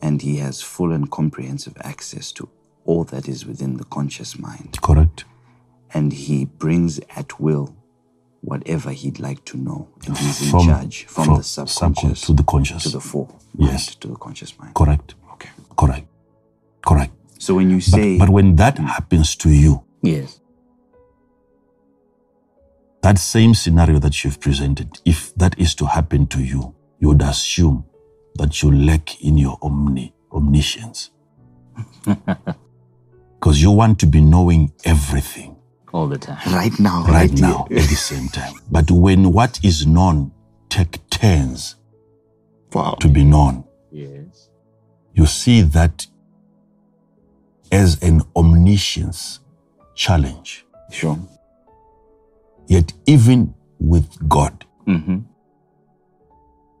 and 0.00 0.22
He 0.22 0.36
has 0.36 0.62
full 0.62 0.92
and 0.92 1.10
comprehensive 1.10 1.74
access 1.80 2.30
to 2.32 2.48
all 2.84 3.02
that 3.04 3.28
is 3.28 3.44
within 3.44 3.76
the 3.76 3.84
conscious 3.84 4.38
mind. 4.38 4.78
Correct. 4.82 5.24
and 5.94 6.12
he 6.12 6.44
brings 6.44 6.98
at 7.14 7.38
will 7.40 7.74
whatever 8.40 8.90
he'd 8.90 9.18
like 9.20 9.44
to 9.44 9.56
know. 9.56 9.88
And 10.06 10.16
he's 10.18 10.42
in 10.42 10.50
From- 10.50 10.66
charge 10.66 11.04
from, 11.06 11.24
from 11.24 11.36
the 11.36 11.42
subconscious 11.44 12.20
subcon- 12.22 12.26
to 12.26 12.32
the 12.34 12.42
conscious. 12.44 12.82
to 12.82 12.88
the 12.90 13.00
full. 13.00 13.28
Yes. 13.56 13.86
mind, 13.88 14.00
To 14.02 14.08
the 14.08 14.16
conscious 14.16 14.58
mind. 14.58 14.74
Correct. 14.74 15.14
Okay. 15.34 15.50
Correct. 15.76 16.06
Correct. 16.84 17.12
So 17.38 17.54
when 17.54 17.70
you 17.70 17.80
say, 17.80 18.18
but 18.18 18.28
when 18.30 18.56
that 18.56 18.78
happens 18.78 19.36
to 19.36 19.50
you, 19.50 19.82
Yes. 20.02 20.40
that 23.02 23.18
same 23.18 23.54
scenario 23.54 23.98
that 23.98 24.24
you've 24.24 24.40
presented, 24.40 25.00
if 25.04 25.34
that 25.36 25.58
is 25.58 25.74
to 25.76 25.86
happen 25.86 26.26
to 26.28 26.42
you, 26.42 26.74
you 26.98 27.08
would 27.08 27.22
assume 27.22 27.84
that 28.36 28.62
you 28.62 28.72
lack 28.72 29.22
in 29.22 29.38
your 29.38 29.58
omni, 29.62 30.14
omniscience. 30.32 31.10
Because 33.38 33.62
you 33.62 33.70
want 33.70 34.00
to 34.00 34.06
be 34.06 34.20
knowing 34.22 34.72
everything 34.84 35.56
All 35.92 36.08
the 36.08 36.18
time. 36.18 36.38
right 36.52 36.72
now, 36.80 37.04
right 37.04 37.30
here. 37.30 37.40
now 37.48 37.66
at 37.70 37.86
the 37.88 37.94
same 37.94 38.28
time. 38.28 38.54
But 38.70 38.90
when 38.90 39.30
what 39.32 39.60
is 39.62 39.86
known 39.86 40.32
take 40.68 40.98
turns 41.10 41.76
Wow. 42.72 42.96
to 43.00 43.08
be 43.08 43.22
known, 43.24 43.64
Yes. 43.92 44.48
you 45.14 45.26
see 45.26 45.60
that 45.62 46.06
as 47.72 48.02
an 48.02 48.22
omniscience 48.34 49.40
challenge. 49.94 50.64
Sure. 50.90 51.18
Yet, 52.68 52.92
even 53.06 53.54
with 53.78 54.28
God, 54.28 54.64
Mm-hmm. 54.86 55.18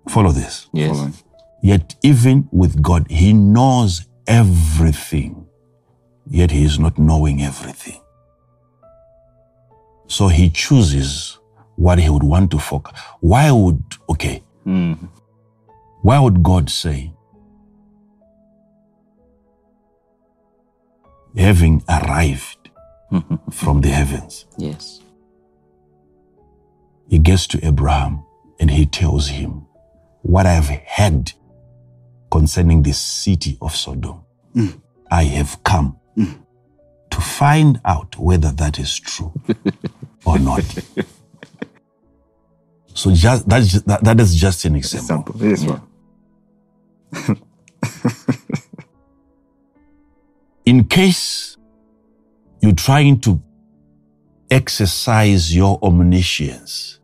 follow 0.08 0.30
this. 0.30 0.68
Yes. 0.72 0.90
Following. 0.96 1.14
Yet, 1.62 1.96
even 2.02 2.48
with 2.52 2.80
God, 2.80 3.06
He 3.10 3.32
knows 3.32 4.06
everything, 4.28 5.46
yet 6.28 6.50
He 6.52 6.64
is 6.64 6.78
not 6.78 6.98
knowing 6.98 7.42
everything. 7.42 8.00
So 10.06 10.28
He 10.28 10.50
chooses 10.50 11.38
what 11.76 11.98
He 11.98 12.08
would 12.08 12.22
want 12.22 12.50
to 12.52 12.58
focus. 12.58 12.98
Why 13.20 13.50
would, 13.50 13.82
okay, 14.08 14.42
Mm. 14.64 15.08
why 16.02 16.18
would 16.20 16.42
God 16.42 16.70
say, 16.70 17.12
having 21.36 21.82
arrived 21.88 22.70
from 23.50 23.80
the 23.82 23.88
heavens, 23.88 24.46
yes. 24.56 25.00
he 27.08 27.18
gets 27.18 27.46
to 27.48 27.64
Abraham 27.64 28.24
and 28.58 28.70
he 28.70 28.86
tells 28.86 29.28
him, 29.28 29.66
What 30.22 30.46
I 30.46 30.52
have 30.54 30.68
heard 30.68 31.32
concerning 32.30 32.82
the 32.82 32.92
city 32.92 33.58
of 33.60 33.74
Sodom, 33.76 34.22
mm. 34.54 34.80
I 35.10 35.24
have 35.24 35.62
come 35.62 35.98
mm. 36.16 36.38
to 37.10 37.20
find 37.20 37.80
out 37.84 38.16
whether 38.18 38.50
that 38.52 38.78
is 38.78 38.98
true 38.98 39.32
or 40.24 40.38
not. 40.38 40.64
so 42.94 43.12
just 43.14 43.48
that's 43.48 43.68
ju- 43.68 43.80
that, 43.86 44.02
that 44.04 44.18
is 44.20 44.34
just 44.34 44.64
an 44.64 44.76
example. 44.76 45.34
Example. 45.34 45.70
Yes, 45.72 45.80
Yeah. 47.28 47.34
one. 50.66 50.76
In 50.78 50.84
case 50.84 51.56
you're 52.60 52.72
trying 52.74 53.20
to 53.20 53.40
exercise 54.50 55.54
your 55.54 55.78
omniscience 55.82 56.98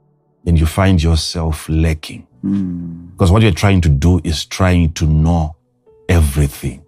and 0.47 0.59
you 0.59 0.67
find 0.67 1.03
yourself 1.03 1.69
lacking, 1.69 2.27
Mm. 2.45 3.13
Because 3.13 3.31
what 3.31 3.43
you're 3.43 3.53
trying 3.53 3.81
to 3.83 3.89
do 3.89 4.21
is 4.25 4.45
trying 4.47 4.93
to 4.95 5.07
know 5.07 5.55
everything 6.09 6.83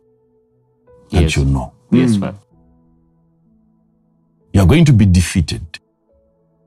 that 1.13 1.23
Yes. 1.23 1.37
you 1.37 1.45
know. 1.45 1.73
Yes, 1.93 2.17
Mm. 2.17 2.21
Father. 2.21 2.39
You're 4.53 4.67
going 4.67 4.85
to 4.87 4.93
be 4.93 5.07
defeated 5.07 5.79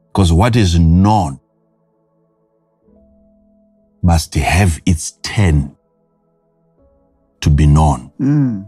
because 0.07 0.31
what 0.31 0.55
is 0.55 0.79
known 0.79 1.39
must 4.01 4.35
have 4.35 4.79
its 4.85 5.11
turn 5.21 5.75
to 7.41 7.49
be 7.49 7.67
known. 7.67 8.09
Mm. 8.21 8.65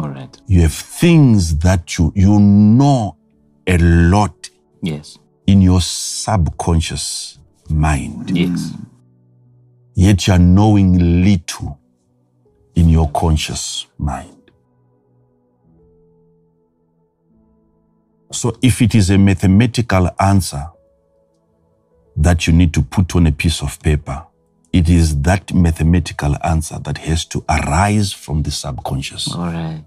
All 0.00 0.08
right. 0.08 0.34
You 0.46 0.62
have 0.62 0.72
things 0.72 1.58
that 1.58 1.98
you, 1.98 2.10
you 2.16 2.40
know 2.40 3.18
a 3.66 3.76
lot 3.76 4.48
Yes. 4.80 5.18
in 5.46 5.60
your 5.60 5.82
subconscious 5.82 7.38
mind, 7.68 8.30
Yes. 8.30 8.72
yet 9.94 10.26
you're 10.26 10.38
knowing 10.38 11.22
little 11.22 11.78
in 12.74 12.88
your 12.88 13.10
conscious 13.10 13.86
mind. 13.98 14.36
So 18.32 18.56
if 18.62 18.80
it 18.80 18.94
is 18.94 19.10
a 19.10 19.18
mathematical 19.18 20.08
answer 20.18 20.70
that 22.16 22.46
you 22.46 22.54
need 22.54 22.72
to 22.72 22.80
put 22.82 23.14
on 23.16 23.26
a 23.26 23.32
piece 23.32 23.60
of 23.62 23.78
paper, 23.82 24.24
it 24.72 24.88
is 24.88 25.20
that 25.22 25.52
mathematical 25.54 26.36
answer 26.44 26.78
that 26.80 26.98
has 26.98 27.24
to 27.26 27.44
arise 27.48 28.12
from 28.12 28.42
the 28.42 28.50
subconscious. 28.50 29.32
All 29.34 29.46
right. 29.46 29.84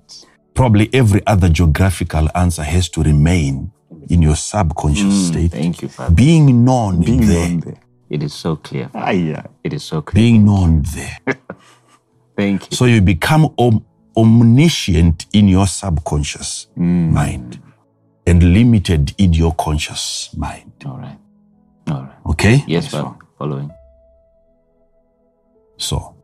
Probably 0.53 0.89
every 0.93 1.25
other 1.25 1.49
geographical 1.49 2.27
answer 2.35 2.63
has 2.63 2.89
to 2.89 3.01
remain 3.03 3.71
in 4.09 4.21
your 4.21 4.35
subconscious 4.35 5.13
Mm, 5.13 5.27
state, 5.31 5.51
Thank 5.51 5.81
you, 5.81 5.87
Father. 5.87 6.13
being 6.13 6.63
known 6.65 6.99
Being 7.01 7.25
there, 7.25 7.49
known 7.49 7.59
there. 7.61 7.79
It 8.09 8.21
is 8.23 8.33
so 8.33 8.57
clear. 8.57 8.89
Ah, 8.93 9.09
yeah. 9.11 9.43
It 9.63 9.73
is 9.73 9.83
so 9.83 10.01
clear. 10.01 10.21
being 10.21 10.45
known 10.45 10.83
there. 10.93 11.17
Thank 11.25 11.37
Thank 12.37 12.71
you. 12.71 12.77
So 12.77 12.85
you 12.85 13.01
become 13.01 13.53
om- 13.57 13.85
omniscient 14.17 15.25
in 15.33 15.47
your 15.47 15.65
subconscious 15.67 16.67
mind 16.75 17.59
and 18.27 18.43
limited 18.53 19.13
in 19.17 19.33
your 19.33 19.53
conscious 19.55 20.29
mind. 20.37 20.71
All 20.85 20.97
right. 20.97 21.17
All 21.89 22.01
right. 22.03 22.17
Okay? 22.27 22.63
Yes, 22.67 22.87
Father. 22.89 23.15
Following. 23.39 23.71
So, 25.83 26.15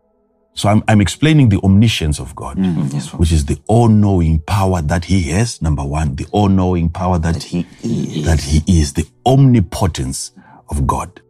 so 0.53 0.69
I'm, 0.69 0.83
I'm 0.87 1.01
explaining 1.01 1.49
the 1.49 1.59
omniscience 1.63 2.19
of 2.19 2.35
God, 2.35 2.57
mm, 2.57 2.93
Yes, 2.93 3.13
which 3.13 3.31
is 3.31 3.45
the 3.45 3.59
all-knowing 3.67 4.39
power 4.39 4.81
that 4.81 5.05
He 5.05 5.23
has. 5.31 5.61
Number 5.61 5.83
one, 5.83 6.15
the 6.15 6.25
all-knowing 6.31 6.89
power 6.89 7.19
that, 7.19 7.33
That 7.35 7.43
He 7.43 7.65
is. 7.83 8.25
that 8.25 8.41
He 8.41 8.63
is, 8.79 8.93
the 8.93 9.05
omnipotence 9.25 10.31
of 10.69 10.87
God. 10.87 11.21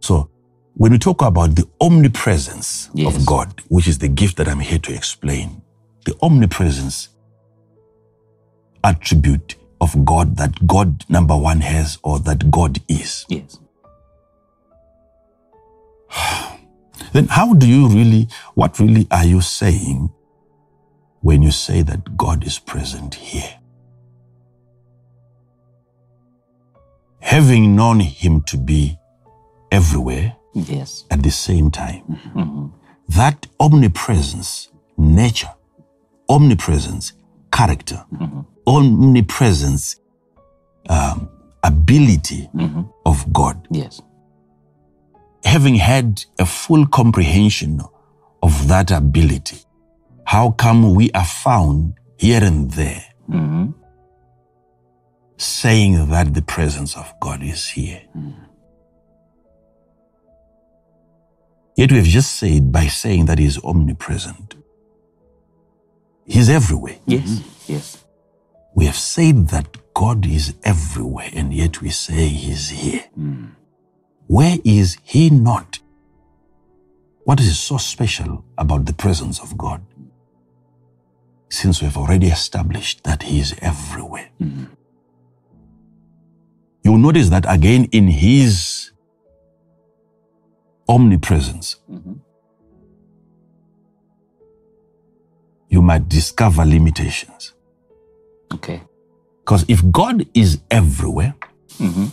So, 0.00 0.30
when 0.74 0.92
we 0.92 0.98
talk 0.98 1.22
about 1.22 1.54
the 1.56 1.64
omnipresence 1.80 2.90
Yes. 2.92 3.16
of 3.16 3.24
God, 3.26 3.62
which 3.68 3.88
is 3.88 3.98
the 3.98 4.08
gift 4.08 4.36
that 4.36 4.48
I'm 4.48 4.60
here 4.60 4.78
to 4.80 4.94
explain, 4.94 5.62
the 6.04 6.14
omnipresence 6.22 7.08
attribute 8.84 9.56
of 9.80 10.04
God 10.04 10.36
that 10.36 10.66
God, 10.66 11.04
number 11.08 11.36
one, 11.36 11.60
has 11.60 11.98
or 12.02 12.18
that 12.20 12.50
God 12.50 12.78
is. 12.88 13.24
Yes. 13.28 13.58
Then 17.12 17.26
how 17.28 17.54
do 17.54 17.66
you 17.66 17.88
really, 17.88 18.28
what 18.54 18.78
really 18.78 19.06
are 19.10 19.24
you 19.24 19.40
saying 19.40 20.10
when 21.20 21.42
you 21.42 21.50
say 21.50 21.82
that 21.82 22.16
God 22.16 22.44
is 22.44 22.58
present 22.58 23.14
here? 23.14 23.58
Having 27.20 27.74
known 27.76 28.00
Him 28.00 28.42
to 28.42 28.56
be 28.56 28.98
everywhere 29.70 30.36
Yes. 30.54 31.04
at 31.10 31.22
the 31.22 31.30
same 31.30 31.70
time, 31.70 32.02
Mhm. 32.34 32.70
that 33.08 33.46
omnipresence, 33.60 34.68
nature, 34.96 35.50
omnipresence, 36.28 37.12
character, 37.52 38.04
omnipresence, 38.66 39.96
um, 40.88 41.28
ability 41.62 42.48
Mhm. 42.54 42.88
of 43.04 43.32
God 43.32 43.66
Yes. 43.70 44.00
Having 45.46 45.76
had 45.76 46.24
a 46.38 46.44
full 46.46 46.86
comprehension 46.86 47.80
of 48.42 48.68
that 48.68 48.90
ability, 48.90 49.58
how 50.24 50.50
come 50.50 50.94
we 50.94 51.10
are 51.12 51.24
found 51.24 51.94
here 52.18 52.42
and 52.42 52.70
there 52.72 53.04
Mhm. 53.28 53.72
saying 55.38 56.08
that 56.10 56.34
the 56.34 56.42
presence 56.42 56.96
of 56.96 57.12
God 57.20 57.42
is 57.42 57.68
here? 57.68 58.02
Yet 61.76 61.92
we 61.92 61.98
have 61.98 62.06
just 62.06 62.32
said 62.36 62.72
by 62.72 62.86
saying 62.88 63.26
that 63.26 63.38
He 63.38 63.44
is 63.44 63.58
omnipresent, 63.62 64.54
He's 66.24 66.48
everywhere. 66.48 66.96
Yes. 67.06 67.40
Yes. 67.68 68.04
We 68.74 68.86
have 68.86 68.96
said 68.96 69.48
that 69.48 69.68
God 69.94 70.26
is 70.26 70.54
everywhere, 70.64 71.30
and 71.34 71.52
yet 71.54 71.80
we 71.82 71.90
say 71.90 72.26
He's 72.28 72.70
here. 72.70 73.04
Where 74.26 74.58
is 74.64 74.96
He 75.02 75.30
not? 75.30 75.78
What 77.24 77.40
is 77.40 77.58
so 77.58 77.76
special 77.76 78.44
about 78.58 78.84
the 78.86 78.92
presence 78.92 79.40
of 79.40 79.56
God? 79.58 79.80
Since 81.48 81.80
we 81.80 81.86
have 81.86 81.96
already 81.96 82.26
established 82.28 83.04
that 83.04 83.22
He 83.22 83.40
is 83.40 83.54
everywhere. 83.60 84.30
You'll 86.82 86.98
notice 86.98 87.30
that 87.30 87.44
again 87.48 87.84
in 87.92 88.08
His 88.08 88.92
omnipresence, 90.88 91.76
Mhm. 91.90 92.20
you 95.68 95.82
might 95.82 96.08
discover 96.08 96.64
limitations. 96.64 97.54
Okay. 98.54 98.82
Because 99.44 99.64
if 99.68 99.82
God 99.90 100.26
is 100.34 100.58
everywhere, 100.70 101.34
Mhm. 101.78 102.10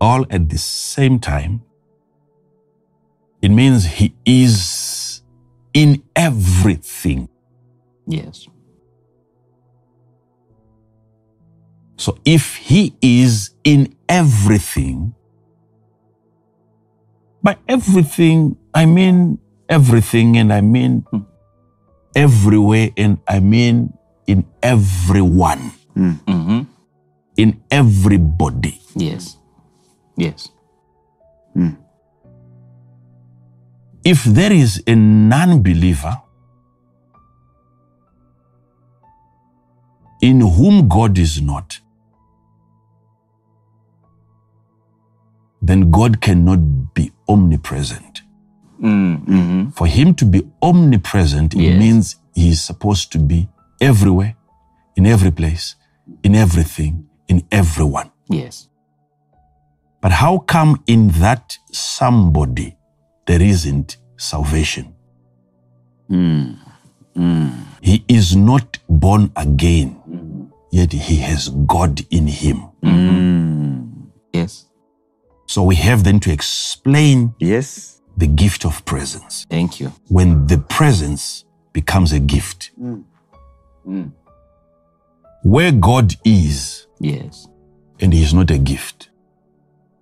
All 0.00 0.24
at 0.30 0.48
the 0.48 0.58
same 0.58 1.18
time, 1.18 1.62
it 3.42 3.50
means 3.50 3.84
He 3.84 4.14
is 4.24 5.22
in 5.74 6.02
everything. 6.14 7.28
Yes. 8.06 8.46
So 11.96 12.18
if 12.24 12.56
He 12.56 12.94
is 13.02 13.50
in 13.64 13.94
everything, 14.08 15.14
by 17.42 17.56
everything, 17.68 18.56
I 18.74 18.86
mean 18.86 19.38
everything, 19.68 20.36
and 20.36 20.52
I 20.52 20.60
mean 20.60 21.06
everywhere, 22.14 22.90
and 22.96 23.18
I 23.28 23.40
mean 23.40 23.92
in 24.26 24.44
everyone, 24.62 25.72
Mm-hmm. 25.96 26.62
in 27.36 27.62
everybody. 27.70 28.80
Yes. 28.94 29.35
Yes. 30.16 30.48
If 34.04 34.22
there 34.24 34.52
is 34.52 34.82
a 34.86 34.94
non 34.94 35.62
believer 35.62 36.22
in 40.22 40.40
whom 40.40 40.88
God 40.88 41.18
is 41.18 41.40
not, 41.42 41.80
then 45.60 45.90
God 45.90 46.20
cannot 46.20 46.94
be 46.94 47.10
omnipresent. 47.28 48.22
Mm-hmm. 48.80 49.70
For 49.70 49.86
him 49.88 50.14
to 50.14 50.24
be 50.24 50.46
omnipresent, 50.62 51.54
it 51.54 51.76
means 51.76 52.16
he 52.34 52.50
is 52.50 52.62
supposed 52.62 53.10
to 53.12 53.18
be 53.18 53.48
everywhere, 53.80 54.36
in 54.94 55.06
every 55.06 55.32
place, 55.32 55.74
in 56.22 56.36
everything, 56.36 57.08
in 57.26 57.42
everyone. 57.50 58.12
Yes. 58.28 58.68
But 60.00 60.12
how 60.12 60.38
come 60.38 60.82
in 60.86 61.08
that 61.20 61.58
somebody 61.72 62.76
there 63.26 63.42
isn't 63.42 63.96
salvation? 64.16 64.94
He 67.80 68.04
is 68.08 68.36
not 68.36 68.78
born 68.88 69.30
again, 69.36 69.96
yet 70.70 70.92
he 70.92 71.16
has 71.18 71.48
God 71.66 72.04
in 72.10 72.26
him. 72.26 72.62
Yes. 74.32 74.66
So 75.46 75.62
we 75.62 75.76
have 75.76 76.04
then 76.04 76.20
to 76.20 76.32
explain 76.32 77.34
Yes. 77.38 78.00
the 78.16 78.26
gift 78.26 78.64
of 78.64 78.84
presence. 78.84 79.46
Thank 79.48 79.80
you. 79.80 79.92
When 80.08 80.46
the 80.46 80.58
presence 80.58 81.44
becomes 81.72 82.12
a 82.12 82.18
gift, 82.20 82.70
where 85.42 85.72
God 85.72 86.14
is 86.24 86.86
Yes. 87.00 87.48
and 88.00 88.12
he 88.12 88.22
is 88.22 88.32
not 88.34 88.50
a 88.50 88.58
gift, 88.58 89.10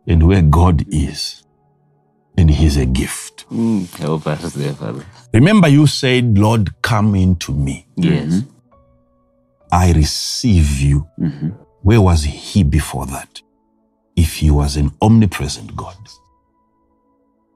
and 0.07 0.26
where 0.26 0.42
God 0.42 0.84
is 0.92 1.44
and 2.36 2.50
He's 2.50 2.76
a 2.76 2.86
gift. 2.86 3.48
Mm. 3.50 3.88
Help 3.96 4.26
us 4.26 4.52
there, 4.55 4.72
Father. 4.72 5.05
Remember, 5.32 5.68
you 5.68 5.86
said, 5.86 6.38
Lord, 6.38 6.70
come 6.82 7.14
into 7.14 7.52
me. 7.52 7.86
Yes. 7.96 8.42
I 9.70 9.92
receive 9.92 10.80
you. 10.80 11.09
Where 11.82 12.00
was 12.00 12.22
he 12.22 12.62
before 12.62 13.07
that? 13.07 13.42
If 14.16 14.36
he 14.36 14.50
was 14.50 14.76
an 14.76 14.92
omnipresent 15.02 15.74
God. 15.74 15.96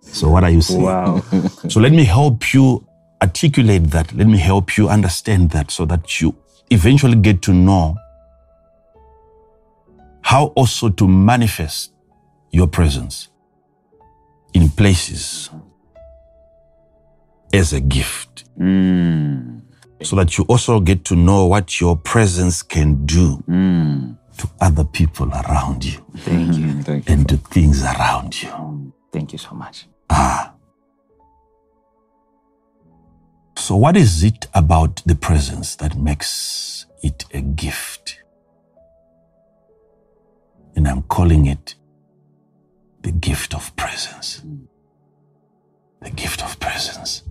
So, 0.03 0.28
what 0.28 0.42
are 0.42 0.51
you 0.51 0.61
saying? 0.61 0.82
Wow. 0.82 1.22
So, 1.68 1.80
let 1.80 1.92
me 1.92 2.05
help 2.05 2.53
you 2.53 2.84
articulate 3.22 3.84
that. 3.90 4.12
Let 4.12 4.26
me 4.26 4.38
help 4.38 4.76
you 4.76 4.88
understand 4.88 5.51
that 5.51 5.70
so 5.70 5.84
that 5.84 6.20
you 6.20 6.34
eventually 6.70 7.16
get 7.16 7.42
to 7.42 7.53
know 7.53 7.96
how 10.22 10.46
also 10.57 10.88
to 10.90 11.07
manifest 11.09 11.92
your 12.51 12.66
presence 12.66 13.28
in 14.55 14.68
places 14.68 15.51
as 17.53 17.72
a 17.72 17.80
gift. 17.80 18.44
Hmm. 18.57 19.59
So 20.03 20.16
that 20.16 20.38
you 20.38 20.44
also 20.44 20.78
get 20.78 21.05
to 21.07 21.16
know 21.16 21.46
what 21.46 21.80
your 21.80 21.96
presence 21.96 22.62
can 22.62 23.05
do 23.05 23.36
hmm. 23.46 24.12
to 24.36 24.49
other 24.61 24.84
people 24.84 25.28
around 25.32 25.84
you 25.84 25.99
Thank 26.18 26.57
you. 26.57 26.82
Thank 26.82 27.09
you. 27.09 27.14
and 27.14 27.28
to 27.28 27.36
things 27.36 27.82
around 27.82 28.40
you. 28.40 28.49
Um, 28.51 28.92
thank 29.12 29.32
you 29.32 29.38
so 29.38 29.55
much. 29.55 29.86
Ah. 30.09 30.55
So, 33.57 33.74
what 33.74 33.96
is 33.96 34.22
it 34.22 34.46
about 34.55 35.03
the 35.05 35.16
presence 35.16 35.74
that 35.76 35.96
makes 35.96 36.86
it 37.03 37.24
a 37.34 37.40
gift? 37.40 38.22
And 40.76 40.86
I'm 40.86 41.03
calling 41.03 41.46
it 41.46 41.74
the 43.03 43.12
gift 43.12 43.55
of 43.55 43.74
presence. 43.76 44.42
The 46.01 46.11
gift 46.11 46.42
of 46.42 46.59
presence. 46.61 47.22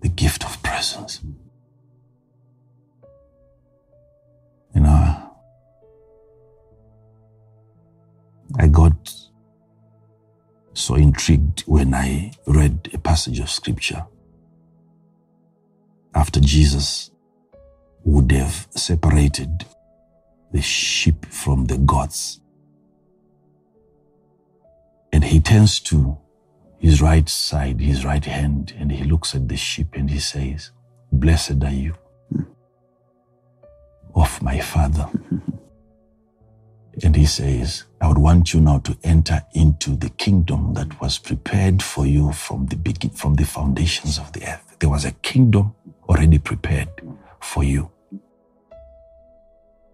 The 0.00 0.08
gift 0.08 0.44
of 0.44 0.62
presence. 0.62 1.20
You 4.74 4.82
know, 4.82 5.30
I 8.58 8.68
got 8.68 9.12
so 10.74 10.94
intrigued 10.94 11.60
when 11.62 11.94
I 11.94 12.32
read 12.46 12.90
a 12.92 12.98
passage 12.98 13.40
of 13.40 13.50
scripture 13.50 14.04
after 16.14 16.40
Jesus 16.40 17.10
would 18.04 18.32
have 18.32 18.66
separated 18.70 19.66
the 20.52 20.62
sheep 20.62 21.26
from 21.26 21.66
the 21.66 21.78
goats. 21.78 22.40
And 25.12 25.24
he 25.24 25.40
turns 25.40 25.80
to 25.80 26.16
his 26.78 27.02
right 27.02 27.28
side, 27.28 27.80
his 27.80 28.04
right 28.04 28.24
hand, 28.24 28.72
and 28.78 28.90
he 28.90 29.04
looks 29.04 29.34
at 29.34 29.48
the 29.48 29.56
sheep 29.56 29.88
and 29.94 30.10
he 30.10 30.18
says, 30.18 30.70
Blessed 31.12 31.62
are 31.64 31.72
you 31.72 31.94
of 34.14 34.42
my 34.42 34.60
Father. 34.60 35.08
and 37.02 37.16
he 37.16 37.26
says, 37.26 37.84
I 38.00 38.08
would 38.08 38.18
want 38.18 38.52
you 38.52 38.60
now 38.60 38.78
to 38.78 38.96
enter 39.04 39.42
into 39.54 39.96
the 39.96 40.10
kingdom 40.10 40.74
that 40.74 41.00
was 41.00 41.18
prepared 41.18 41.82
for 41.82 42.06
you 42.06 42.32
from 42.32 42.66
the 42.66 42.76
begin, 42.76 43.10
from 43.10 43.34
the 43.34 43.44
foundations 43.44 44.18
of 44.18 44.32
the 44.32 44.42
earth. 44.48 44.76
There 44.78 44.88
was 44.88 45.04
a 45.04 45.12
kingdom 45.12 45.74
already 46.08 46.38
prepared 46.38 46.88
for 47.40 47.62
you, 47.62 47.90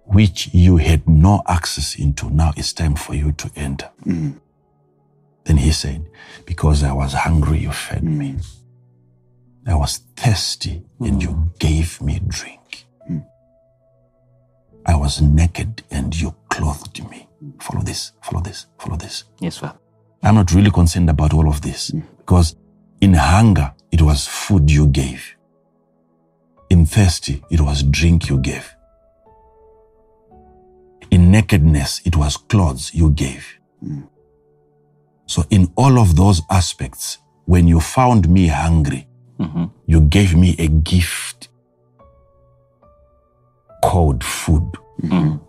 which 0.04 0.48
you 0.54 0.76
had 0.76 1.08
no 1.08 1.42
access 1.48 1.96
into. 1.96 2.30
Now 2.30 2.52
it's 2.56 2.72
time 2.72 2.94
for 2.94 3.14
you 3.14 3.32
to 3.32 3.50
enter. 3.56 3.90
Mm. 4.04 4.40
Then 5.46 5.58
he 5.58 5.70
said, 5.70 6.04
Because 6.44 6.82
I 6.82 6.92
was 6.92 7.12
hungry, 7.12 7.60
you 7.60 7.72
fed 7.72 8.02
me. 8.02 8.32
Mm. 8.32 8.46
I 9.68 9.74
was 9.74 9.98
thirsty, 10.16 10.84
and 11.00 11.22
you 11.22 11.30
mm. 11.30 11.58
gave 11.58 12.00
me 12.02 12.20
drink. 12.26 12.86
Mm. 13.10 13.24
I 14.84 14.96
was 14.96 15.22
naked, 15.22 15.82
and 15.90 16.18
you 16.20 16.34
clothed 16.48 17.08
me. 17.10 17.28
Follow 17.60 17.82
this, 17.82 18.12
follow 18.22 18.40
this, 18.40 18.66
follow 18.78 18.96
this. 18.96 19.24
Yes, 19.40 19.58
Father. 19.58 19.78
I'm 20.22 20.34
not 20.34 20.52
really 20.52 20.70
concerned 20.70 21.08
about 21.10 21.32
all 21.32 21.48
of 21.48 21.60
this 21.60 21.92
because 22.18 22.56
in 23.00 23.14
hunger, 23.14 23.72
it 23.92 24.02
was 24.02 24.26
food 24.26 24.70
you 24.70 24.88
gave. 24.88 25.36
In 26.70 26.86
thirsty, 26.86 27.44
it 27.50 27.60
was 27.60 27.84
drink 27.84 28.28
you 28.28 28.38
gave. 28.38 28.74
In 31.10 31.30
nakedness, 31.30 32.00
it 32.04 32.16
was 32.16 32.36
clothes 32.36 32.92
you 32.92 33.10
gave. 33.10 33.46
So, 35.26 35.44
in 35.50 35.72
all 35.76 35.98
of 35.98 36.16
those 36.16 36.42
aspects, 36.50 37.18
when 37.46 37.66
you 37.68 37.80
found 37.80 38.28
me 38.28 38.46
hungry, 38.48 39.06
Mhm. 39.38 39.70
you 39.86 40.00
gave 40.00 40.34
me 40.36 40.54
a 40.58 40.68
gift 40.68 41.48
called 43.82 44.24
food. 44.24 44.70
Mm. 45.02 45.40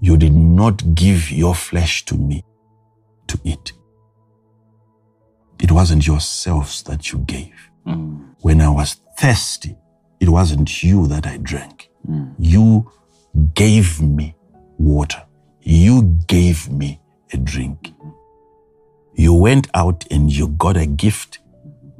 You 0.00 0.16
did 0.16 0.34
not 0.34 0.94
give 0.94 1.30
your 1.30 1.54
flesh 1.54 2.04
to 2.06 2.14
me 2.16 2.42
to 3.26 3.38
eat. 3.44 3.72
It 5.58 5.70
wasn't 5.70 6.06
yourselves 6.06 6.82
that 6.84 7.12
you 7.12 7.18
gave. 7.20 7.54
Mm. 7.86 8.20
When 8.40 8.60
I 8.60 8.68
was 8.70 8.96
thirsty, 9.18 9.76
it 10.18 10.28
wasn't 10.28 10.82
you 10.82 11.06
that 11.08 11.26
I 11.26 11.36
drank. 11.38 11.90
Mm. 12.08 12.34
You 12.38 12.90
gave 13.54 14.00
me 14.00 14.34
water. 14.78 15.22
You 15.62 16.02
gave 16.26 16.70
me 16.70 17.00
a 17.32 17.36
drink. 17.36 17.92
You 19.14 19.34
went 19.34 19.68
out 19.74 20.04
and 20.10 20.30
you 20.32 20.48
got 20.48 20.76
a 20.76 20.86
gift 20.86 21.38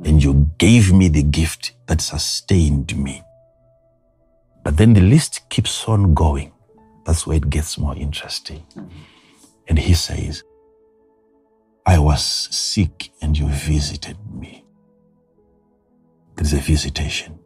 and 0.04 0.22
you 0.22 0.50
gave 0.58 0.92
me 0.92 1.08
the 1.08 1.22
gift 1.22 1.72
that 1.86 2.00
sustained 2.00 2.96
me. 2.96 3.22
But 4.64 4.76
then 4.76 4.94
the 4.94 5.00
list 5.00 5.48
keeps 5.50 5.84
on 5.88 6.14
going. 6.14 6.52
That's 7.04 7.26
where 7.26 7.36
it 7.36 7.50
gets 7.50 7.78
more 7.78 7.96
interesting. 7.96 8.64
And 9.68 9.78
he 9.78 9.94
says, 9.94 10.42
I 11.86 11.98
was 11.98 12.22
sick 12.24 13.10
and 13.20 13.36
you 13.36 13.48
visited 13.48 14.16
me. 14.32 14.64
There's 16.36 16.52
a 16.52 16.58
visitation. 16.58 17.38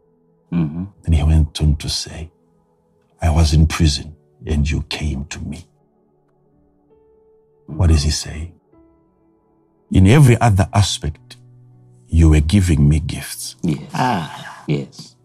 Mhm. 0.51 0.87
And 1.05 1.15
he 1.15 1.23
went 1.23 1.61
on 1.61 1.75
to 1.77 1.89
say, 1.89 2.31
I 3.21 3.29
was 3.29 3.53
in 3.53 3.65
prison 3.67 4.15
and 4.45 4.69
you 4.69 4.83
came 4.83 5.25
to 5.25 5.39
me. 5.39 5.67
What 7.65 7.87
does 7.87 8.03
he 8.03 8.11
say? 8.11 8.53
In 9.91 10.07
every 10.07 10.37
other 10.41 10.67
aspect, 10.73 11.37
you 12.07 12.29
were 12.29 12.41
giving 12.41 12.87
me 12.87 12.99
gifts. 12.99 13.55
Yes. 13.61 13.89
Ah, 13.93 14.63
yes. 14.67 15.15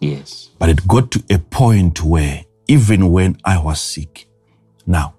Yes. 0.00 0.50
But 0.58 0.68
it 0.68 0.86
got 0.86 1.10
to 1.12 1.22
a 1.30 1.38
point 1.38 2.02
where 2.02 2.44
even 2.68 3.10
when 3.10 3.38
I 3.44 3.58
was 3.58 3.80
sick, 3.80 4.26
now, 4.86 5.14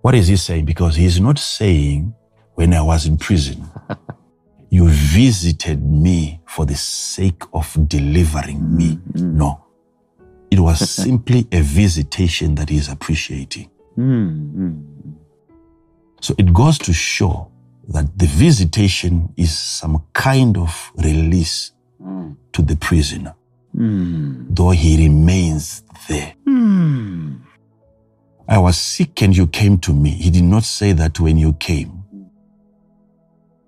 what 0.00 0.14
is 0.14 0.28
he 0.28 0.36
saying? 0.36 0.64
Because 0.64 0.96
he's 0.96 1.20
not 1.20 1.38
saying 1.38 2.14
when 2.54 2.74
I 2.74 2.82
was 2.82 3.06
in 3.06 3.16
prison, 3.16 3.70
you 4.70 4.88
visited 4.88 5.84
me 5.84 6.40
for 6.46 6.64
the 6.66 6.74
sake 6.74 7.42
of 7.52 7.76
delivering 7.88 8.76
me. 8.76 8.98
No. 9.14 9.64
It 10.50 10.58
was 10.58 10.90
simply 11.02 11.46
a 11.52 11.60
visitation 11.60 12.54
that 12.56 12.68
he's 12.68 12.88
appreciating. 12.88 13.70
So 16.20 16.34
it 16.38 16.52
goes 16.52 16.78
to 16.78 16.92
show 16.92 17.51
that 17.88 18.18
the 18.18 18.26
visitation 18.26 19.32
is 19.36 19.56
some 19.56 20.04
kind 20.12 20.56
of 20.56 20.92
release 20.96 21.72
hmm. 22.00 22.32
to 22.52 22.62
the 22.62 22.76
prisoner, 22.76 23.34
hmm. 23.74 24.46
though 24.48 24.70
he 24.70 24.96
remains 24.96 25.82
there. 26.08 26.34
Hmm. 26.44 27.36
I 28.48 28.58
was 28.58 28.76
sick 28.76 29.22
and 29.22 29.36
you 29.36 29.46
came 29.46 29.78
to 29.78 29.92
me. 29.92 30.10
He 30.10 30.30
did 30.30 30.44
not 30.44 30.64
say 30.64 30.92
that 30.92 31.18
when 31.18 31.38
you 31.38 31.54
came, 31.54 32.04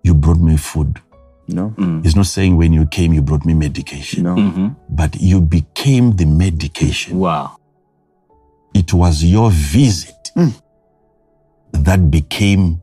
you 0.03 0.15
brought 0.15 0.39
me 0.39 0.57
food. 0.57 1.01
No. 1.47 1.75
He's 2.03 2.17
not 2.17 2.27
saying 2.27 2.57
when 2.57 2.73
you 2.73 2.87
came, 2.87 3.13
you 3.13 3.21
brought 3.21 3.45
me 3.45 3.55
medication, 3.55 4.25
No. 4.25 4.35
hmm 4.35 4.69
but 4.89 5.17
you 5.21 5.41
became 5.41 6.17
the 6.17 6.25
medication. 6.25 7.19
Wow. 7.19 7.57
It 8.75 8.93
was 8.93 9.23
your 9.23 9.51
visit 9.51 10.31
that 11.73 12.11
became 12.11 12.81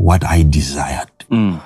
what 0.00 0.24
I 0.24 0.42
desired. 0.42 1.10
Mm. 1.30 1.60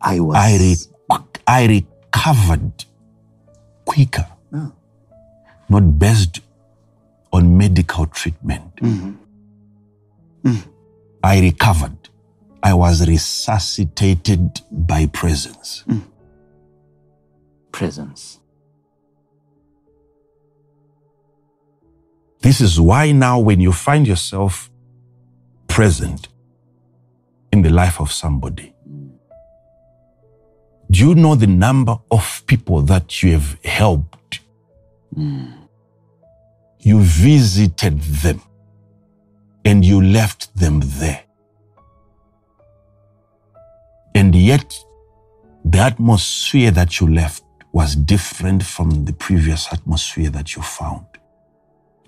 I 0.00 0.20
was. 0.20 0.36
I, 0.36 0.56
re- 0.56 1.24
I 1.46 1.66
recovered 1.66 2.84
quicker, 3.84 4.26
Oh. 4.54 4.72
not 5.68 5.98
based 5.98 6.40
on 7.30 7.58
medical 7.58 8.06
treatment. 8.06 8.74
Mm-hmm. 8.76 9.12
Mm-hmm. 10.48 10.70
I 11.22 11.40
recovered. 11.40 11.96
I 12.62 12.72
was 12.72 13.06
resuscitated 13.06 14.60
by 14.72 15.06
presence. 15.06 15.84
Mm. 15.86 16.02
Presence. 17.70 18.40
This 22.40 22.60
is 22.62 22.80
why 22.80 23.12
now, 23.12 23.38
when 23.40 23.60
you 23.60 23.72
find 23.72 24.06
yourself 24.06 24.70
present 25.66 26.28
in 27.52 27.62
the 27.62 27.70
life 27.70 28.00
of 28.00 28.12
somebody, 28.12 28.74
do 30.90 31.06
you 31.06 31.14
know 31.14 31.34
the 31.34 31.46
number 31.46 31.96
of 32.10 32.42
people 32.46 32.82
that 32.82 33.22
you 33.22 33.32
have 33.32 33.58
helped? 33.64 34.40
You 35.16 37.00
visited 37.00 38.00
them 38.00 38.40
and 39.64 39.84
you 39.84 40.00
left 40.02 40.54
them 40.56 40.80
there. 40.84 41.24
And 44.14 44.34
yet, 44.34 44.74
the 45.64 45.78
atmosphere 45.78 46.70
that 46.70 47.00
you 47.00 47.12
left 47.12 47.42
was 47.72 47.94
different 47.94 48.62
from 48.62 49.04
the 49.04 49.12
previous 49.12 49.70
atmosphere 49.72 50.30
that 50.30 50.56
you 50.56 50.62
found. 50.62 51.04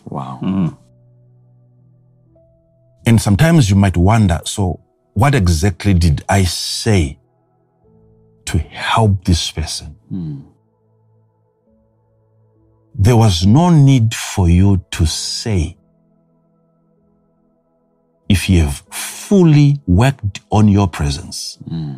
Wow. 0.07 0.41
Mm. 0.43 0.77
And 3.07 3.21
sometimes 3.21 3.69
you 3.69 3.77
might 3.77 3.97
wonder 3.97 4.41
so, 4.45 4.81
what 5.21 5.35
exactly 5.35 5.93
did 5.93 6.25
I 6.31 6.45
say 6.45 7.19
to 8.47 8.57
help 8.57 9.23
this 9.27 9.51
person? 9.51 9.95
Hmm. 10.09 10.41
There 12.95 13.19
was 13.19 13.45
no 13.45 13.69
need 13.69 14.15
for 14.15 14.49
you 14.49 14.83
to 14.93 15.05
say 15.05 15.77
if 18.31 18.49
you 18.49 18.61
have 18.61 18.83
fully 18.91 19.77
worked 19.87 20.41
on 20.51 20.69
your 20.69 20.89
presence, 20.89 21.59
hmm. 21.69 21.97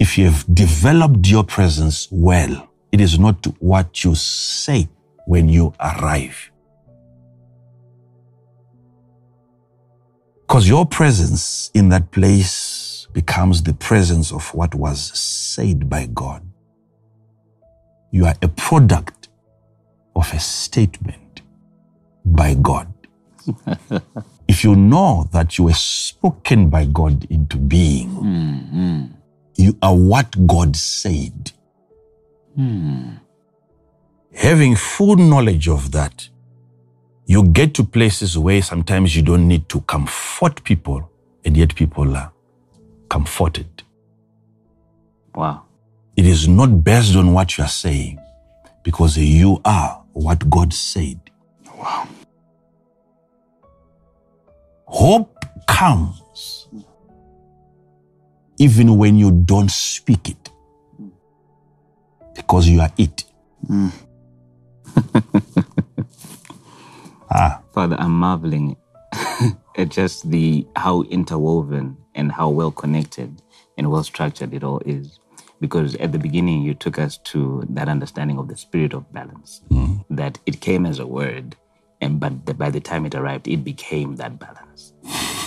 if 0.00 0.18
you 0.18 0.24
have 0.24 0.44
developed 0.52 1.28
your 1.28 1.44
presence 1.44 2.08
well, 2.10 2.68
it 2.90 3.00
is 3.00 3.20
not 3.20 3.46
what 3.60 4.02
you 4.02 4.16
say 4.16 4.88
when 5.26 5.48
you 5.48 5.72
arrive. 5.78 6.50
Because 10.46 10.68
your 10.68 10.86
presence 10.86 11.72
in 11.74 11.88
that 11.88 12.12
place 12.12 13.08
becomes 13.12 13.64
the 13.64 13.74
presence 13.74 14.32
of 14.32 14.54
what 14.54 14.76
was 14.76 15.00
said 15.18 15.90
by 15.90 16.06
God. 16.06 16.46
You 18.12 18.26
are 18.26 18.34
a 18.40 18.48
product 18.48 19.28
of 20.14 20.32
a 20.32 20.38
statement 20.38 21.42
by 22.24 22.54
God. 22.54 22.92
if 24.48 24.62
you 24.62 24.76
know 24.76 25.28
that 25.32 25.58
you 25.58 25.64
were 25.64 25.72
spoken 25.72 26.70
by 26.70 26.84
God 26.84 27.24
into 27.24 27.56
being, 27.56 28.10
mm-hmm. 28.10 29.04
you 29.56 29.76
are 29.82 29.96
what 29.96 30.46
God 30.46 30.76
said. 30.76 31.50
Hmm. 32.54 33.16
Having 34.32 34.76
full 34.76 35.16
knowledge 35.16 35.68
of 35.68 35.90
that, 35.90 36.28
you 37.26 37.42
get 37.48 37.74
to 37.74 37.84
places 37.84 38.38
where 38.38 38.62
sometimes 38.62 39.16
you 39.16 39.22
don't 39.22 39.48
need 39.48 39.68
to 39.68 39.80
comfort 39.82 40.62
people, 40.62 41.10
and 41.44 41.56
yet 41.56 41.74
people 41.74 42.16
are 42.16 42.32
comforted. 43.08 43.82
Wow. 45.34 45.64
It 46.16 46.24
is 46.24 46.48
not 46.48 46.84
based 46.84 47.16
on 47.16 47.32
what 47.32 47.58
you 47.58 47.64
are 47.64 47.68
saying, 47.68 48.18
because 48.82 49.18
you 49.18 49.60
are 49.64 50.02
what 50.12 50.48
God 50.48 50.72
said. 50.72 51.18
Wow. 51.76 52.08
Hope 54.86 55.44
comes 55.66 56.68
even 58.58 58.96
when 58.96 59.16
you 59.16 59.30
don't 59.30 59.70
speak 59.70 60.30
it, 60.30 60.50
because 62.34 62.68
you 62.68 62.80
are 62.80 62.92
it. 62.96 63.24
Mm. 63.68 63.92
Ah, 67.30 67.60
Father, 67.72 67.96
I'm 67.98 68.12
marveling 68.12 68.76
at 69.76 69.88
just 69.88 70.30
the 70.30 70.66
how 70.76 71.02
interwoven 71.02 71.96
and 72.14 72.32
how 72.32 72.48
well 72.48 72.70
connected 72.70 73.42
and 73.76 73.90
well 73.90 74.02
structured 74.02 74.54
it 74.54 74.64
all 74.64 74.80
is. 74.86 75.18
Because 75.60 75.94
at 75.96 76.12
the 76.12 76.18
beginning, 76.18 76.62
you 76.62 76.74
took 76.74 76.98
us 76.98 77.16
to 77.18 77.64
that 77.70 77.88
understanding 77.88 78.38
of 78.38 78.48
the 78.48 78.56
spirit 78.56 78.92
of 78.92 79.10
balance, 79.12 79.62
hmm. 79.68 79.96
that 80.10 80.38
it 80.44 80.60
came 80.60 80.84
as 80.84 80.98
a 80.98 81.06
word, 81.06 81.56
and 82.02 82.20
but 82.20 82.44
the, 82.44 82.52
by 82.52 82.68
the 82.68 82.80
time 82.80 83.06
it 83.06 83.14
arrived, 83.14 83.48
it 83.48 83.64
became 83.64 84.16
that 84.16 84.38
balance. 84.38 84.92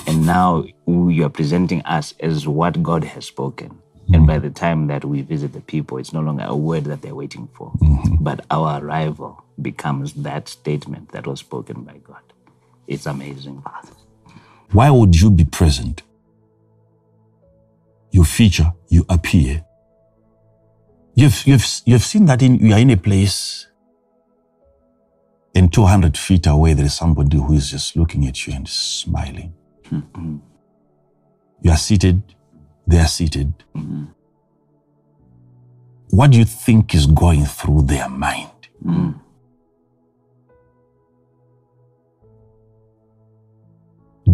And 0.08 0.26
now 0.26 0.66
you 0.88 1.26
are 1.26 1.30
presenting 1.30 1.84
us 1.84 2.16
as 2.22 2.48
what 2.48 2.82
God 2.82 3.04
has 3.04 3.26
spoken. 3.26 3.78
And 4.08 4.22
hmm. 4.22 4.26
by 4.26 4.40
the 4.40 4.50
time 4.50 4.88
that 4.88 5.06
we 5.06 5.22
visit 5.22 5.54
the 5.54 5.62
people, 5.62 6.00
it's 6.00 6.12
no 6.12 6.22
longer 6.22 6.46
a 6.48 6.56
word 6.56 6.86
that 6.86 7.04
they're 7.04 7.14
waiting 7.14 7.48
for, 7.54 7.70
hmm. 7.70 8.16
but 8.20 8.44
our 8.50 8.84
arrival 8.84 9.44
becomes 9.62 10.14
that 10.14 10.47
statement 10.47 11.12
that 11.12 11.28
was 11.28 11.39
spoken 11.39 11.84
by 11.84 11.97
God. 11.97 12.22
It's 12.88 13.05
amazing, 13.05 13.62
Father. 13.62 13.93
why 14.72 14.89
would 14.89 15.20
you 15.20 15.30
be 15.30 15.45
present? 15.45 16.03
You 18.12 18.24
feature, 18.24 18.74
you 18.89 19.05
appear. 19.10 19.64
You've, 21.14 21.45
you've, 21.45 21.66
you've 21.86 22.03
seen 22.03 22.26
that 22.26 22.41
in, 22.41 22.55
you 22.55 22.74
are 22.74 22.80
in 22.80 22.89
a 22.89 22.97
place 22.97 23.68
and 25.55 25.74
200 25.74 26.18
feet 26.18 26.47
away, 26.47 26.74
there 26.74 26.86
is 26.86 26.93
somebody 26.93 27.38
who 27.38 27.53
is 27.53 27.72
just 27.72 27.95
looking 27.95 28.26
at 28.28 28.47
you 28.47 28.53
and 28.53 28.68
smiling. 28.68 29.53
Mm-hmm. 29.91 30.38
You 31.62 31.72
are 31.72 31.78
seated, 31.78 32.22
they 32.88 32.99
are 32.99 33.07
seated. 33.07 33.53
Mm-hmm. 33.76 34.05
What 36.12 36.32
do 36.32 36.38
you 36.38 36.45
think 36.45 36.95
is 36.95 37.05
going 37.05 37.45
through 37.45 37.84
their 37.84 38.10
mind? 38.10 38.49
Mm. 38.84 39.20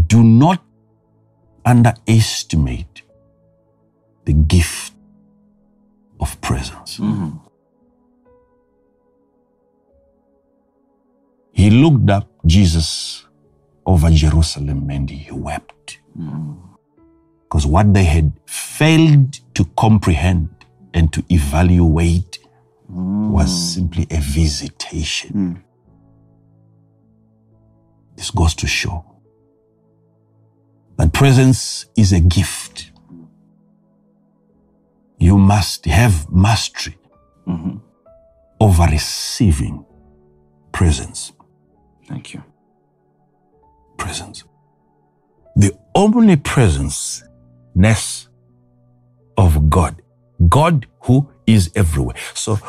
Do 0.08 0.24
not 0.24 0.64
underestimate 1.66 3.02
the 4.26 4.34
gift 4.34 4.94
of 6.20 6.40
presence. 6.42 6.98
Mm-hmm. 6.98 7.38
He 11.52 11.70
looked 11.70 12.10
up 12.10 12.28
Jesus 12.46 13.26
over 13.86 14.10
Jerusalem 14.10 14.90
and 14.90 15.10
he 15.10 15.32
wept. 15.32 16.00
Mm-hmm. 16.20 16.54
Because 17.44 17.66
what 17.66 17.94
they 17.94 18.04
had 18.04 18.34
failed 18.46 19.40
to 19.56 19.66
comprehend 19.78 20.50
and 20.94 21.14
to 21.14 21.24
evaluate 21.30 22.40
mm. 22.92 23.30
was 23.30 23.74
simply 23.74 24.08
a 24.12 24.20
visitation. 24.20 25.32
Mm. 25.34 25.62
This 28.16 28.32
goes 28.32 28.56
to 28.56 28.68
show 28.68 29.06
that 30.98 31.14
presence 31.14 31.86
is 31.98 32.14
a 32.14 32.20
gift. 32.20 32.92
You 35.18 35.38
must 35.38 35.86
have 35.86 36.32
mastery 36.32 36.98
over 38.60 38.84
receiving 38.84 39.86
presence. 40.72 41.34
Thank 42.08 42.34
you. 42.34 42.44
Presence. 43.98 44.44
The 45.56 45.72
omnipresence 45.96 47.24
ness 47.76 48.28
of 49.38 49.70
God. 49.70 50.02
God 50.50 50.86
who 51.02 51.30
is 51.48 51.72
everywhere. 51.76 52.16
So 52.34 52.60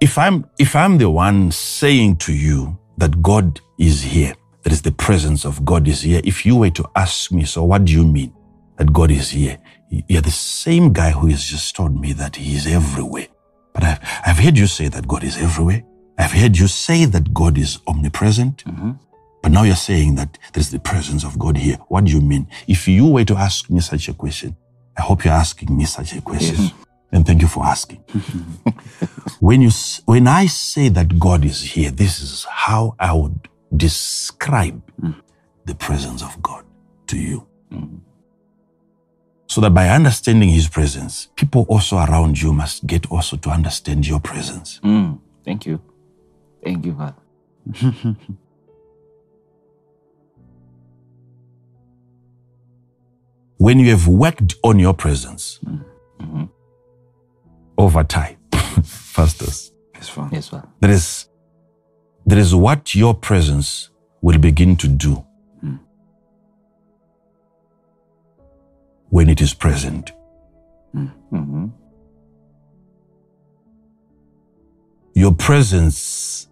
if 0.00 0.18
I'm 0.18 0.46
if 0.58 0.76
I'm 0.76 0.98
the 0.98 1.10
one 1.10 1.50
saying 1.50 2.16
to 2.18 2.32
you 2.32 2.78
that 2.98 3.22
God 3.22 3.60
is 3.78 4.02
here, 4.02 4.34
that 4.64 4.72
is 4.72 4.82
the 4.82 4.92
presence 4.92 5.44
of 5.44 5.64
God 5.64 5.86
is 5.86 6.00
here, 6.00 6.20
if 6.24 6.44
you 6.44 6.56
were 6.56 6.70
to 6.70 6.84
ask 6.96 7.30
me, 7.30 7.44
so 7.44 7.64
what 7.64 7.84
do 7.84 7.92
you 7.92 8.04
mean 8.04 8.32
that 8.76 8.92
God 8.92 9.10
is 9.10 9.30
here? 9.30 9.58
You're 10.08 10.22
the 10.22 10.30
same 10.30 10.92
guy 10.92 11.10
who 11.10 11.28
has 11.28 11.44
just 11.44 11.76
told 11.76 12.00
me 12.00 12.14
that 12.14 12.36
he 12.36 12.56
is 12.56 12.66
everywhere. 12.66 13.28
But 13.74 13.84
I've, 13.84 13.98
I've 14.26 14.38
heard 14.38 14.56
you 14.56 14.66
say 14.66 14.88
that 14.88 15.06
God 15.06 15.22
is 15.22 15.36
everywhere. 15.36 15.84
I've 16.18 16.32
heard 16.32 16.56
you 16.56 16.66
say 16.66 17.04
that 17.04 17.34
God 17.34 17.58
is 17.58 17.78
omnipresent. 17.86 18.64
Mm-hmm. 18.64 18.92
But 19.42 19.52
now 19.52 19.64
you're 19.64 19.76
saying 19.76 20.14
that 20.14 20.38
there's 20.54 20.70
the 20.70 20.80
presence 20.80 21.24
of 21.24 21.38
God 21.38 21.58
here. 21.58 21.76
What 21.88 22.04
do 22.04 22.12
you 22.12 22.22
mean? 22.22 22.48
If 22.66 22.88
you 22.88 23.06
were 23.06 23.24
to 23.24 23.36
ask 23.36 23.68
me 23.68 23.80
such 23.80 24.08
a 24.08 24.14
question, 24.14 24.56
I 24.96 25.02
hope 25.02 25.24
you're 25.24 25.34
asking 25.34 25.76
me 25.76 25.84
such 25.84 26.14
a 26.14 26.22
question. 26.22 26.70
And 27.12 27.26
thank 27.26 27.42
you 27.42 27.48
for 27.48 27.64
asking. 27.64 27.98
when 29.40 29.60
you, 29.60 29.70
when 30.06 30.26
I 30.26 30.46
say 30.46 30.88
that 30.88 31.18
God 31.18 31.44
is 31.44 31.60
here, 31.60 31.90
this 31.90 32.22
is 32.22 32.44
how 32.48 32.96
I 32.98 33.12
would 33.12 33.48
describe 33.76 34.82
mm. 35.00 35.14
the 35.64 35.74
presence 35.74 36.22
of 36.22 36.40
God 36.42 36.64
to 37.08 37.18
you. 37.18 37.46
So 39.46 39.60
that 39.60 39.70
by 39.70 39.88
understanding 39.88 40.48
His 40.48 40.68
presence, 40.68 41.28
people 41.36 41.66
also 41.68 41.98
around 41.98 42.40
you 42.40 42.52
must 42.52 42.86
get 42.86 43.10
also 43.10 43.36
to 43.36 43.50
understand 43.50 44.06
your 44.06 44.20
presence. 44.20 44.80
Mm, 44.82 45.18
thank 45.44 45.66
you. 45.66 45.80
Thank 46.62 46.86
you, 46.86 46.94
Father. 46.94 47.14
when 53.58 53.78
you 53.78 53.90
have 53.90 54.08
worked 54.08 54.56
on 54.62 54.78
your 54.78 54.94
presence 54.94 55.60
mm. 55.64 55.84
mm-hmm. 56.20 56.44
over 57.78 58.02
time, 58.04 58.36
pastors, 59.14 59.72
Yes, 59.94 60.08
Father. 60.08 60.30
Yes, 60.32 60.48
Father. 60.48 60.68
there 60.80 60.90
is, 60.90 61.28
there 62.26 62.38
is 62.38 62.54
what 62.54 62.94
your 62.94 63.14
presence 63.14 63.90
will 64.22 64.38
begin 64.38 64.76
to 64.76 64.88
do 64.88 65.24
when 69.10 69.28
it 69.28 69.40
is 69.40 69.54
present. 69.54 70.12
hmm 70.92 71.66
Your 75.14 75.32
presence 75.32 76.48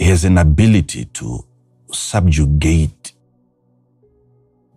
has 0.00 0.24
an 0.24 0.38
ability 0.38 1.04
to 1.04 1.44
subjugate 1.92 3.12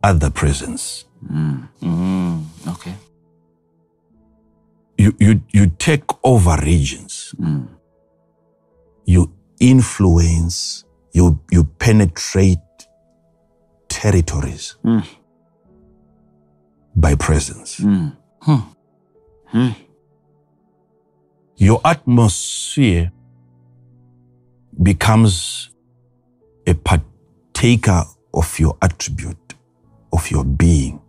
other 0.03 0.29
presence. 0.29 1.05
Mm, 1.25 2.43
okay. 2.67 2.93
You, 4.99 5.15
you, 5.19 5.41
you 5.51 5.67
take 5.79 6.03
over 6.23 6.57
regions. 6.63 7.33
You 9.07 9.33
influence, 9.59 10.85
you, 11.13 11.39
you 11.49 11.63
penetrate 11.63 12.59
territories 13.87 14.75
hmm. 14.83 14.99
by 16.95 17.15
presence. 17.15 17.77
Hmm. 17.77 18.09
Hmm. 18.41 19.69
Your 21.55 21.81
atmosphere 21.83 23.11
becomes 24.83 25.71
a 26.67 26.75
partaker 26.75 28.03
of 28.33 28.59
your 28.59 28.77
attribute, 28.81 29.55
of 30.13 30.29
your 30.29 30.43
being. 30.43 31.01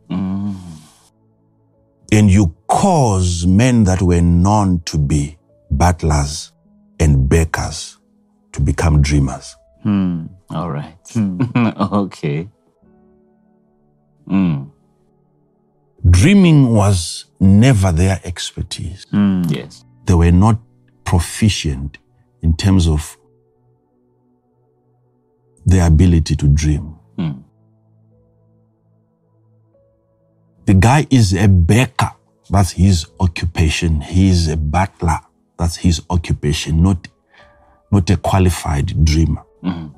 And 2.10 2.30
you 2.30 2.54
cause 2.66 3.46
men 3.46 3.84
that 3.84 4.00
were 4.00 4.22
known 4.22 4.80
to 4.86 4.96
be 4.96 5.36
battlers 5.70 6.52
and 7.00 7.28
bakers 7.28 7.98
to 8.52 8.60
become 8.60 9.02
dreamers. 9.02 9.56
All 10.50 10.70
right. 10.70 10.96
okay. 11.16 12.48
Mm. 14.28 14.70
Dreaming 16.10 16.72
was 16.72 17.26
never 17.40 17.92
their 17.92 18.20
expertise. 18.24 19.06
Yes. 19.48 19.84
They 20.04 20.14
were 20.14 20.32
not 20.32 20.58
proficient 21.04 21.98
in 22.42 22.56
terms 22.56 22.86
of 22.88 23.16
their 25.66 25.86
ability 25.86 26.36
to 26.36 26.48
dream. 26.48 26.96
Mm. 27.18 27.42
The 30.66 30.74
guy 30.74 31.06
is 31.10 31.34
a 31.34 31.48
baker 31.48 32.10
That's 32.50 32.72
his 32.72 33.06
occupation. 33.20 34.00
He's 34.00 34.48
a 34.48 34.56
butler. 34.56 35.20
That's 35.58 35.76
his 35.76 36.02
occupation, 36.08 36.82
not, 36.82 37.08
not 37.90 38.08
a 38.10 38.16
qualified 38.16 39.04
dreamer. 39.04 39.42
Mm-hmm. 39.62 39.88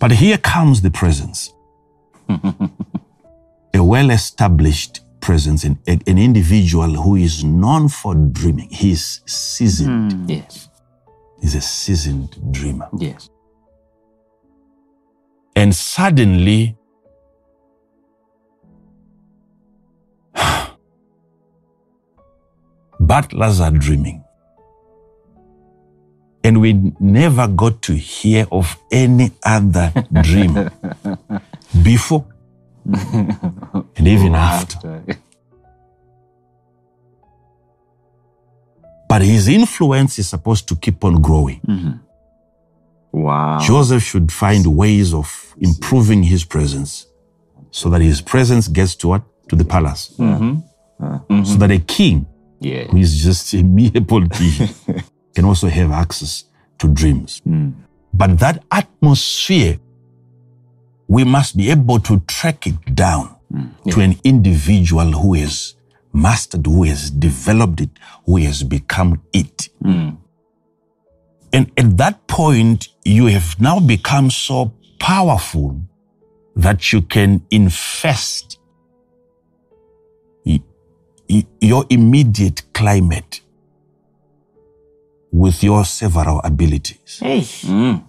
But 0.00 0.12
here 0.12 0.38
comes 0.38 0.80
the 0.80 0.90
presence. 0.90 1.52
a 2.28 3.82
well 3.82 4.10
established 4.10 5.00
presence, 5.20 5.64
an, 5.64 5.78
an 5.86 6.18
individual 6.18 6.90
who 6.90 7.16
is 7.16 7.44
known 7.44 7.88
for 7.88 8.14
dreaming. 8.14 8.68
He's 8.70 9.20
seasoned. 9.26 10.12
Mm, 10.12 10.30
yes. 10.30 10.68
He's 11.40 11.54
a 11.54 11.60
seasoned 11.60 12.52
dreamer. 12.52 12.88
Yes. 12.98 13.28
And 15.56 15.74
suddenly, 15.74 16.76
butlers 23.06 23.60
are 23.60 23.70
dreaming. 23.70 24.22
And 26.42 26.60
we 26.60 26.92
never 27.00 27.48
got 27.48 27.80
to 27.82 27.94
hear 27.94 28.46
of 28.52 28.76
any 28.92 29.32
other 29.42 29.92
dream 30.22 30.70
before 31.82 32.26
and 32.84 34.08
even 34.08 34.34
after. 34.34 35.02
But 39.08 39.22
his 39.22 39.48
influence 39.48 40.18
is 40.18 40.28
supposed 40.28 40.68
to 40.68 40.76
keep 40.76 41.04
on 41.04 41.22
growing. 41.22 41.60
Mm-hmm. 41.60 41.92
Wow. 43.12 43.60
Joseph 43.60 44.02
should 44.02 44.32
find 44.32 44.66
ways 44.66 45.14
of 45.14 45.54
improving 45.58 46.24
his 46.24 46.44
presence 46.44 47.06
so 47.70 47.88
that 47.90 48.00
his 48.00 48.20
presence 48.20 48.68
gets 48.68 48.96
to 48.96 49.08
what? 49.08 49.22
To 49.48 49.56
the 49.56 49.64
palace. 49.64 50.12
Mm-hmm. 50.18 51.44
So 51.44 51.56
that 51.56 51.70
a 51.70 51.78
king 51.78 52.26
Yeah. 52.64 52.84
who 52.84 52.96
is 52.96 53.22
just 53.22 53.52
a 53.54 53.62
mere 53.62 53.90
king 53.90 54.68
can 55.34 55.44
also 55.44 55.68
have 55.68 55.92
access 55.92 56.44
to 56.78 56.88
dreams. 56.88 57.40
Hmm. 57.44 57.70
But 58.12 58.38
that 58.38 58.64
atmosphere, 58.70 59.78
we 61.06 61.24
must 61.24 61.56
be 61.56 61.70
able 61.70 62.00
to 62.00 62.20
track 62.20 62.66
it 62.66 62.94
down 62.94 63.36
hmm. 63.52 63.90
to 63.90 64.00
an 64.00 64.16
individual 64.24 65.12
who 65.12 65.34
has 65.34 65.74
mastered, 66.12 66.66
who 66.66 66.84
has 66.84 67.10
developed 67.10 67.82
it, 67.82 67.90
who 68.24 68.36
has 68.36 68.62
become 68.62 69.20
it. 69.32 69.68
Hmm. 69.82 70.10
And 71.52 71.70
at 71.76 71.96
that 71.98 72.26
point, 72.26 72.88
you 73.04 73.26
have 73.26 73.60
now 73.60 73.78
become 73.78 74.30
so 74.30 74.72
powerful 74.98 75.80
that 76.56 76.92
you 76.92 77.02
can 77.02 77.44
infest 77.50 78.53
your 81.60 81.86
immediate 81.90 82.62
climate 82.72 83.40
with 85.32 85.62
your 85.62 85.84
several 85.84 86.40
abilities. 86.44 87.20
Mm. 87.64 88.04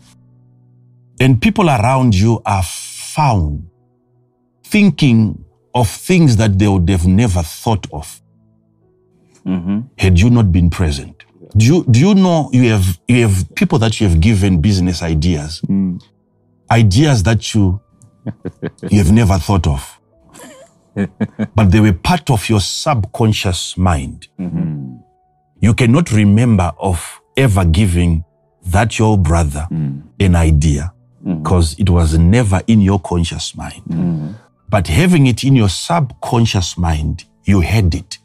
And 1.20 1.42
people 1.42 1.70
around 1.70 2.14
you 2.14 2.42
are 2.46 2.64
found 2.64 3.68
thinking 4.64 5.44
of 5.74 5.90
things 5.90 6.38
that 6.38 6.60
they 6.60 6.68
would 6.68 6.90
have 6.90 7.08
never 7.08 7.42
thought 7.42 7.88
of 7.92 8.22
mm-hmm. 9.46 9.82
had 9.98 10.20
you 10.20 10.30
not 10.30 10.52
been 10.52 10.70
present. 10.70 11.24
Do 11.58 11.66
you, 11.66 11.86
do 11.90 12.00
you 12.00 12.16
know 12.16 12.50
you 12.52 12.70
have, 12.70 13.00
you 13.08 13.22
have 13.28 13.56
people 13.56 13.80
that 13.80 14.00
you 14.00 14.08
have 14.08 14.20
given 14.20 14.62
business 14.62 15.02
ideas, 15.02 15.62
mm. 15.62 16.02
ideas 16.70 17.24
that 17.24 17.54
you, 17.54 17.80
you 18.90 18.98
have 18.98 19.12
never 19.12 19.38
thought 19.38 19.68
of, 19.68 20.00
but 21.56 21.72
they 21.72 21.80
were 21.80 21.94
part 21.94 22.30
of 22.30 22.50
your 22.50 22.62
subconscious 22.62 23.78
mind. 23.78 24.28
Mm-hmm. 24.40 24.98
You 25.60 25.74
cannot 25.74 26.12
remember 26.12 26.72
of 26.80 27.22
ever 27.38 27.66
giving 27.66 28.24
that 28.68 28.98
your 28.98 29.18
brother 29.18 29.68
mm-hmm. 29.72 30.02
an 30.20 30.36
idea 30.36 30.94
mm-hmm. 31.26 31.44
because 31.44 31.78
it 31.80 31.90
was 31.90 32.18
never 32.18 32.62
in 32.68 32.82
your 32.82 33.00
conscious 33.00 33.56
mind. 33.56 33.84
But 34.70 34.88
having 34.88 35.28
it 35.28 35.44
in 35.44 35.56
your 35.56 35.70
subconscious 35.70 36.78
mind, 36.78 37.26
you 37.44 37.62
had 37.62 37.94
it. 37.94 38.18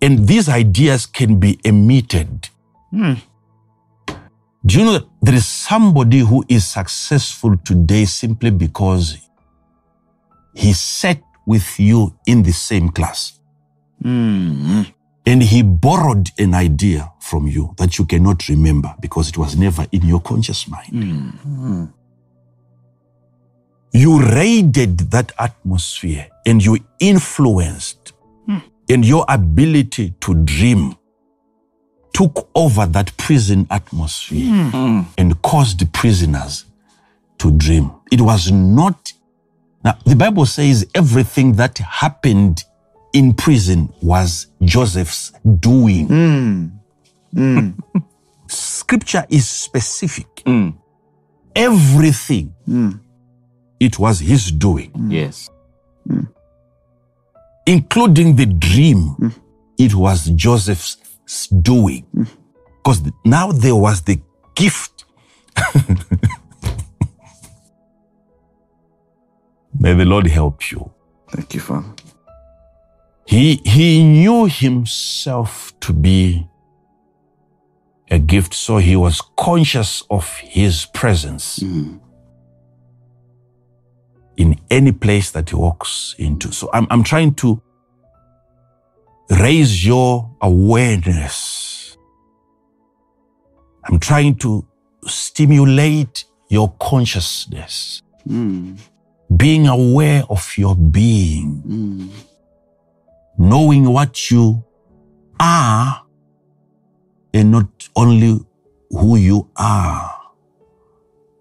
And 0.00 0.26
these 0.26 0.48
ideas 0.48 1.06
can 1.06 1.40
be 1.40 1.58
emitted. 1.64 2.48
Hmm. 2.90 3.14
Do 4.64 4.78
you 4.78 4.84
know 4.84 4.92
that 4.92 5.06
there 5.22 5.34
is 5.34 5.46
somebody 5.46 6.20
who 6.20 6.44
is 6.48 6.66
successful 6.66 7.56
today 7.64 8.04
simply 8.04 8.50
because 8.50 9.16
he 10.56 10.72
sat 10.72 11.22
with 11.46 11.78
you 11.78 12.16
in 12.26 12.42
the 12.42 12.52
same 12.52 12.88
class? 12.88 13.38
Hmm. 14.02 14.82
And 15.26 15.42
he 15.42 15.62
borrowed 15.62 16.30
an 16.38 16.54
idea 16.54 17.12
from 17.20 17.46
you 17.46 17.74
that 17.78 17.98
you 17.98 18.04
cannot 18.06 18.48
remember 18.48 18.94
because 19.00 19.28
it 19.28 19.36
was 19.36 19.56
never 19.56 19.86
in 19.92 20.06
your 20.06 20.20
conscious 20.20 20.68
mind. 20.68 20.88
Hmm. 21.44 21.84
You 23.92 24.20
raided 24.20 24.98
that 25.10 25.32
atmosphere 25.38 26.28
and 26.44 26.64
you 26.64 26.78
influenced, 27.00 28.12
hmm. 28.46 28.58
and 28.88 29.04
your 29.04 29.24
ability 29.28 30.14
to 30.20 30.34
dream 30.34 30.96
took 32.12 32.48
over 32.54 32.86
that 32.86 33.14
prison 33.18 33.66
atmosphere 33.70 34.70
and 35.18 35.42
caused 35.42 35.80
the 35.80 35.86
prisoners 35.86 36.64
to 37.38 37.50
dream. 37.50 37.90
It 38.10 38.22
was 38.22 38.50
not. 38.50 39.12
Now, 39.86 39.96
the 40.04 40.16
Bible 40.16 40.46
says 40.46 40.84
everything 40.96 41.52
that 41.52 41.78
happened 41.78 42.64
in 43.12 43.32
prison 43.34 43.92
was 44.02 44.48
Joseph's 44.64 45.30
doing. 45.60 46.08
Hmm. 46.08 46.66
Hmm. 47.32 47.70
Scripture 48.48 49.24
is 49.30 49.48
specific. 49.48 50.26
Hmm. 50.44 50.70
Everything, 51.54 52.52
it 53.78 53.96
was 54.00 54.18
his 54.18 54.50
doing, 54.50 54.90
Yes. 55.08 55.48
including 57.64 58.34
the 58.34 58.46
dream. 58.46 59.32
It 59.78 59.94
was 59.94 60.26
Joseph's 60.30 60.96
doing. 61.62 62.04
Because 62.82 63.02
now 63.24 63.52
there 63.52 63.76
was 63.76 64.02
the 64.02 64.20
gift. 64.56 65.04
May 69.86 69.94
the 69.94 70.04
Lord 70.04 70.26
help 70.26 70.72
you. 70.72 70.90
Thank 71.30 71.54
you, 71.54 71.60
Father. 71.60 71.86
He, 73.24 73.60
he 73.64 74.02
knew 74.02 74.46
himself 74.46 75.72
to 75.78 75.92
be 75.92 76.48
a 78.10 78.18
gift, 78.18 78.52
so 78.52 78.78
he 78.78 78.96
was 78.96 79.22
conscious 79.38 80.02
of 80.10 80.38
his 80.38 80.86
presence 80.86 81.58
hmm. 81.58 81.98
in 84.36 84.58
any 84.72 84.90
place 84.90 85.30
that 85.30 85.50
he 85.50 85.54
walks 85.54 86.16
into. 86.18 86.50
So 86.50 86.68
I'm, 86.72 86.88
I'm 86.90 87.04
trying 87.04 87.34
to 87.34 87.62
raise 89.30 89.86
your 89.86 90.28
awareness. 90.42 91.96
I'm 93.84 94.00
trying 94.00 94.34
to 94.38 94.66
stimulate 95.06 96.24
your 96.48 96.74
consciousness, 96.80 98.02
hmm. 98.26 98.74
Being 99.34 99.66
aware 99.66 100.24
of 100.30 100.56
your 100.56 100.76
being 100.76 102.12
knowing 103.38 103.84
what 103.92 104.30
you 104.30 104.64
are 105.38 106.02
and 107.34 107.50
not 107.50 107.66
only 107.94 108.40
who 108.90 109.16
you 109.16 109.50
are. 109.56 110.12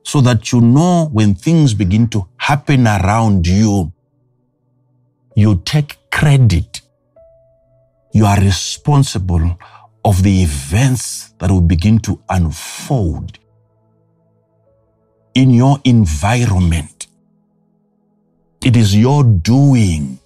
So 0.03 0.21
that 0.21 0.51
you 0.51 0.61
know 0.61 1.09
when 1.11 1.33
things 1.35 1.73
begin 1.73 2.07
to 2.09 2.27
happen 2.37 2.85
around 2.87 3.47
you, 3.47 3.91
you 5.35 5.61
take 5.65 5.97
credit. 6.11 6.81
You 8.13 8.25
are 8.25 8.39
responsible 8.39 9.57
of 10.03 10.21
the 10.21 10.43
events 10.43 11.33
that 11.39 11.49
will 11.49 11.61
begin 11.61 11.99
to 11.99 12.21
unfold 12.29 13.39
in 15.33 15.49
your 15.49 15.79
environment. 15.83 16.94
It 18.65 18.75
is 18.75 18.93
your 18.93 19.23
doing. 19.23 20.19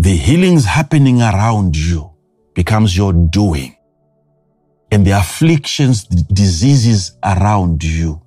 the 0.00 0.16
healings 0.16 0.64
happening 0.64 1.20
around 1.20 1.76
you 1.76 2.10
becomes 2.54 2.96
your 2.96 3.12
doing. 3.12 3.76
And 4.90 5.06
the 5.06 5.10
afflictions, 5.12 6.04
the 6.04 6.24
diseases 6.32 7.16
around 7.22 7.84
you 7.84 8.22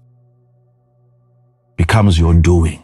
becomes 1.76 2.18
your 2.20 2.36
doing. 2.36 2.84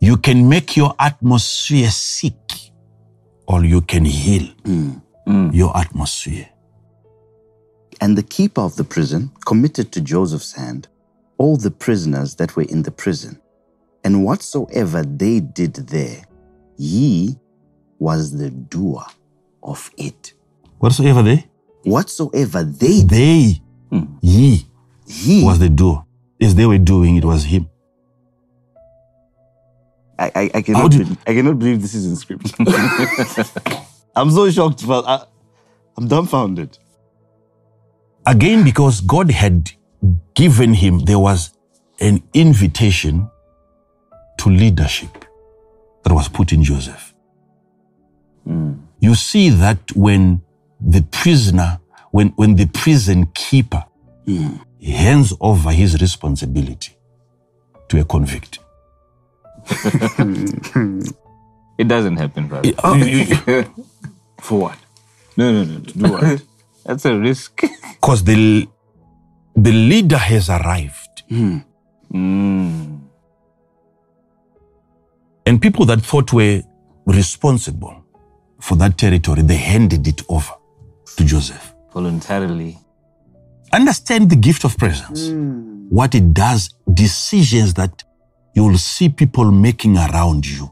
You 0.00 0.16
can 0.16 0.48
make 0.48 0.76
your 0.76 0.94
atmosphere 0.98 1.90
sick 1.90 2.70
or 3.48 3.64
you 3.64 3.80
can 3.80 4.04
heal 4.04 4.46
mm. 4.62 5.02
your 5.52 5.76
atmosphere. 5.76 6.48
And 8.00 8.16
the 8.16 8.22
keeper 8.22 8.60
of 8.60 8.76
the 8.76 8.84
prison 8.84 9.32
committed 9.44 9.90
to 9.92 10.00
Joseph's 10.00 10.52
hand 10.52 10.86
all 11.38 11.56
the 11.56 11.70
prisoners 11.70 12.34
that 12.36 12.54
were 12.56 12.64
in 12.64 12.82
the 12.82 12.90
prison. 12.90 13.40
And 14.04 14.24
whatsoever 14.24 15.02
they 15.02 15.40
did 15.40 15.74
there, 15.74 16.22
he 16.76 17.36
was 17.98 18.36
the 18.36 18.50
doer 18.50 19.04
of 19.62 19.90
it. 19.96 20.34
Whatsoever 20.78 21.22
they, 21.22 21.46
Whatsoever 21.84 22.64
they 22.64 23.00
did, 23.00 23.08
they, 23.08 23.62
hmm. 23.90 24.04
he 24.20 24.66
he 25.06 25.44
was 25.44 25.58
the 25.58 25.68
doer. 25.68 26.04
As 26.40 26.54
they 26.54 26.66
were 26.66 26.78
doing, 26.78 27.16
it 27.16 27.24
was 27.24 27.44
him. 27.44 27.68
I, 30.18 30.30
I, 30.34 30.50
I 30.54 30.62
cannot 30.62 30.90
did- 30.90 31.08
be- 31.08 31.16
I 31.26 31.34
cannot 31.34 31.58
believe 31.58 31.80
this 31.82 31.94
is 31.94 32.06
in 32.06 32.16
scripture. 32.16 32.54
I'm 34.16 34.30
so 34.30 34.50
shocked, 34.50 34.86
but 34.86 35.04
I, 35.06 35.24
I'm 35.96 36.08
dumbfounded. 36.08 36.78
Again, 38.26 38.64
because 38.64 39.00
God 39.00 39.30
had 39.30 39.70
given 40.38 40.72
him, 40.72 41.00
there 41.00 41.18
was 41.18 41.50
an 41.98 42.22
invitation 42.32 43.28
to 44.38 44.48
leadership 44.48 45.24
that 46.04 46.12
was 46.12 46.28
put 46.28 46.52
in 46.52 46.62
Joseph. 46.62 47.12
Hmm. 48.44 48.74
You 49.00 49.16
see 49.16 49.50
that 49.50 49.80
when 49.96 50.42
the 50.80 51.02
prisoner, 51.10 51.80
when, 52.12 52.28
when 52.36 52.54
the 52.54 52.66
prison 52.66 53.26
keeper 53.34 53.84
hmm. 54.26 54.54
hands 54.80 55.34
over 55.40 55.72
his 55.72 56.00
responsibility 56.00 56.96
to 57.88 58.00
a 58.00 58.04
convict. 58.04 58.60
It 61.78 61.86
doesn't 61.86 62.16
happen, 62.16 62.48
brother. 62.48 62.72
Oh, 62.82 62.96
you- 62.96 63.36
you- 63.46 63.64
For 64.40 64.60
what? 64.60 64.78
no, 65.36 65.52
no, 65.52 65.62
no. 65.62 65.78
To 65.78 65.98
do 65.98 66.12
what? 66.12 66.42
That's 66.84 67.04
a 67.04 67.16
risk. 67.16 67.60
Because 68.00 68.24
the, 68.24 68.68
the 69.62 69.72
leader 69.72 70.18
has 70.18 70.48
arrived. 70.48 71.24
Mm. 71.30 71.64
And 75.46 75.60
people 75.60 75.84
that 75.86 76.00
thought 76.00 76.32
were 76.32 76.62
responsible 77.06 78.04
for 78.60 78.76
that 78.76 78.96
territory, 78.98 79.42
they 79.42 79.56
handed 79.56 80.06
it 80.06 80.22
over 80.28 80.52
to 81.16 81.24
Joseph. 81.24 81.74
Voluntarily. 81.92 82.78
Understand 83.72 84.30
the 84.30 84.36
gift 84.36 84.64
of 84.64 84.76
presence. 84.76 85.28
Hmm. 85.28 85.86
What 85.90 86.14
it 86.14 86.32
does, 86.32 86.74
decisions 86.92 87.74
that 87.74 88.04
you'll 88.54 88.78
see 88.78 89.08
people 89.08 89.50
making 89.50 89.96
around 89.96 90.46
you. 90.46 90.70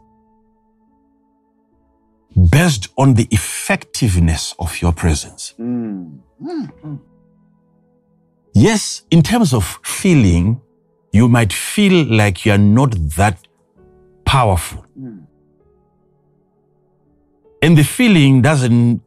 Based 2.51 2.89
on 2.97 3.15
the 3.15 3.27
effectiveness 3.31 4.55
of 4.59 4.81
your 4.81 4.93
presence. 4.93 5.55
Hmm. 5.57 6.19
Yes, 8.59 9.03
in 9.11 9.23
terms 9.23 9.53
of 9.53 9.65
feeling, 9.85 10.63
you 11.13 11.29
might 11.29 11.53
feel 11.53 12.07
like 12.07 12.47
you 12.47 12.53
are 12.53 12.65
not 12.79 12.95
that 13.17 13.47
powerful. 14.25 14.83
And 17.61 17.77
the 17.77 17.85
feeling 17.85 18.41
doesn't 18.41 19.03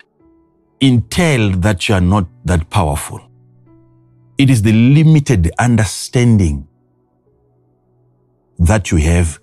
entail 0.82 1.50
that 1.62 1.90
you 1.90 1.96
are 1.96 2.02
not 2.02 2.28
that 2.46 2.70
powerful. 2.70 3.20
It 4.38 4.52
is 4.52 4.62
the 4.62 4.72
limited 4.72 5.50
understanding 5.58 6.68
that 8.60 8.92
you 8.92 8.98
have 8.98 9.40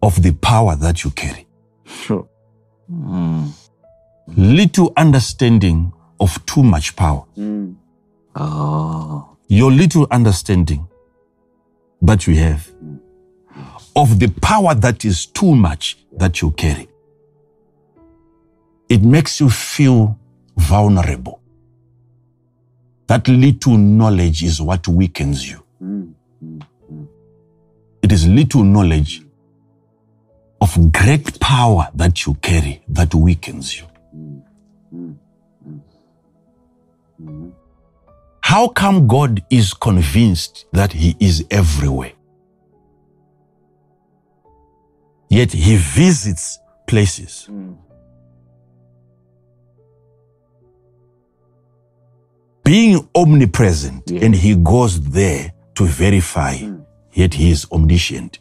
of 0.00 0.22
the 0.22 0.32
power 0.34 0.76
that 0.76 1.02
you 1.02 1.10
carry. 1.10 1.48
Sure. 1.86 2.28
Mm. 2.88 3.50
Little 4.36 4.92
understanding 4.96 5.92
of 6.20 6.46
too 6.46 6.62
much 6.62 6.94
power. 6.94 7.24
Oh. 8.38 9.36
Your 9.48 9.72
little 9.72 10.06
understanding 10.10 10.86
that 12.02 12.26
you 12.26 12.36
have 12.36 12.70
of 13.94 14.18
the 14.18 14.28
power 14.42 14.74
that 14.74 15.04
is 15.04 15.26
too 15.26 15.54
much 15.54 15.96
that 16.12 16.42
you 16.42 16.50
carry. 16.50 16.88
It 18.88 19.02
makes 19.02 19.40
you 19.40 19.48
feel 19.48 20.18
vulnerable. 20.56 21.40
That 23.06 23.26
little 23.28 23.78
knowledge 23.78 24.42
is 24.42 24.60
what 24.60 24.86
weakens 24.86 25.48
you. 25.48 25.62
It 28.02 28.12
is 28.12 28.28
little 28.28 28.64
knowledge 28.64 29.22
of 30.60 30.92
great 30.92 31.40
power 31.40 31.88
that 31.94 32.26
you 32.26 32.34
carry 32.34 32.82
that 32.88 33.14
weakens 33.14 33.78
you. 33.78 33.86
How 38.46 38.68
come 38.68 39.08
God 39.08 39.42
is 39.50 39.74
convinced 39.74 40.66
that 40.72 40.92
He 40.92 41.16
is 41.18 41.44
everywhere? 41.50 42.12
Yet 45.28 45.50
He 45.50 45.76
visits 45.76 46.56
places. 46.86 47.46
Hmm. 47.46 47.72
Being 52.62 53.08
omnipresent, 53.16 54.04
Yeah. 54.06 54.24
and 54.24 54.32
He 54.32 54.54
goes 54.54 55.00
there 55.00 55.52
to 55.74 55.84
verify, 55.84 56.56
hmm. 56.58 56.82
yet 57.14 57.34
He 57.34 57.50
is 57.50 57.66
omniscient. 57.72 58.38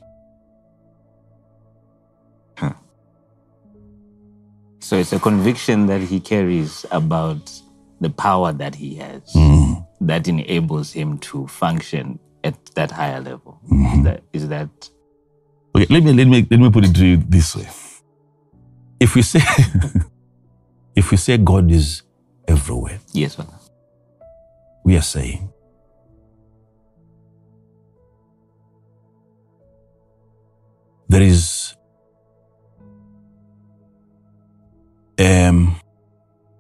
So 4.82 4.98
it's 4.98 5.14
a 5.14 5.20
conviction 5.20 5.88
that 5.88 6.02
he 6.02 6.20
carries 6.20 6.86
about 6.92 7.52
the 8.02 8.12
power 8.12 8.54
that 8.54 8.76
he 8.76 8.94
has 8.98 9.24
hmm. 9.34 9.74
That 10.02 10.28
enables 10.28 10.92
him 10.94 11.18
to 11.20 11.48
function 11.48 12.20
at 12.44 12.56
that 12.76 12.92
higher 12.92 13.22
level. 13.22 13.60
Is 13.72 14.04
that 14.04 14.24
is 14.34 14.48
that 14.50 14.90
Okay, 15.76 15.88
let 15.90 16.04
me 16.04 16.14
let 16.14 16.28
me 16.28 16.48
let 16.50 16.60
me 16.60 16.70
put 16.70 16.86
it 16.86 16.96
to 16.96 17.06
you 17.06 17.18
this 17.18 17.56
way. 17.56 17.68
If 19.00 19.16
we 19.16 19.22
say 19.22 19.42
if 20.96 21.12
we 21.12 21.18
say 21.18 21.38
God 21.38 21.72
is 21.72 22.04
everywhere, 22.48 23.00
yes, 23.14 23.36
Father? 23.36 23.54
we 24.86 24.96
are 24.96 25.02
saying 25.02 25.52
there 31.10 31.24
is 31.24 31.76
um 35.18 35.76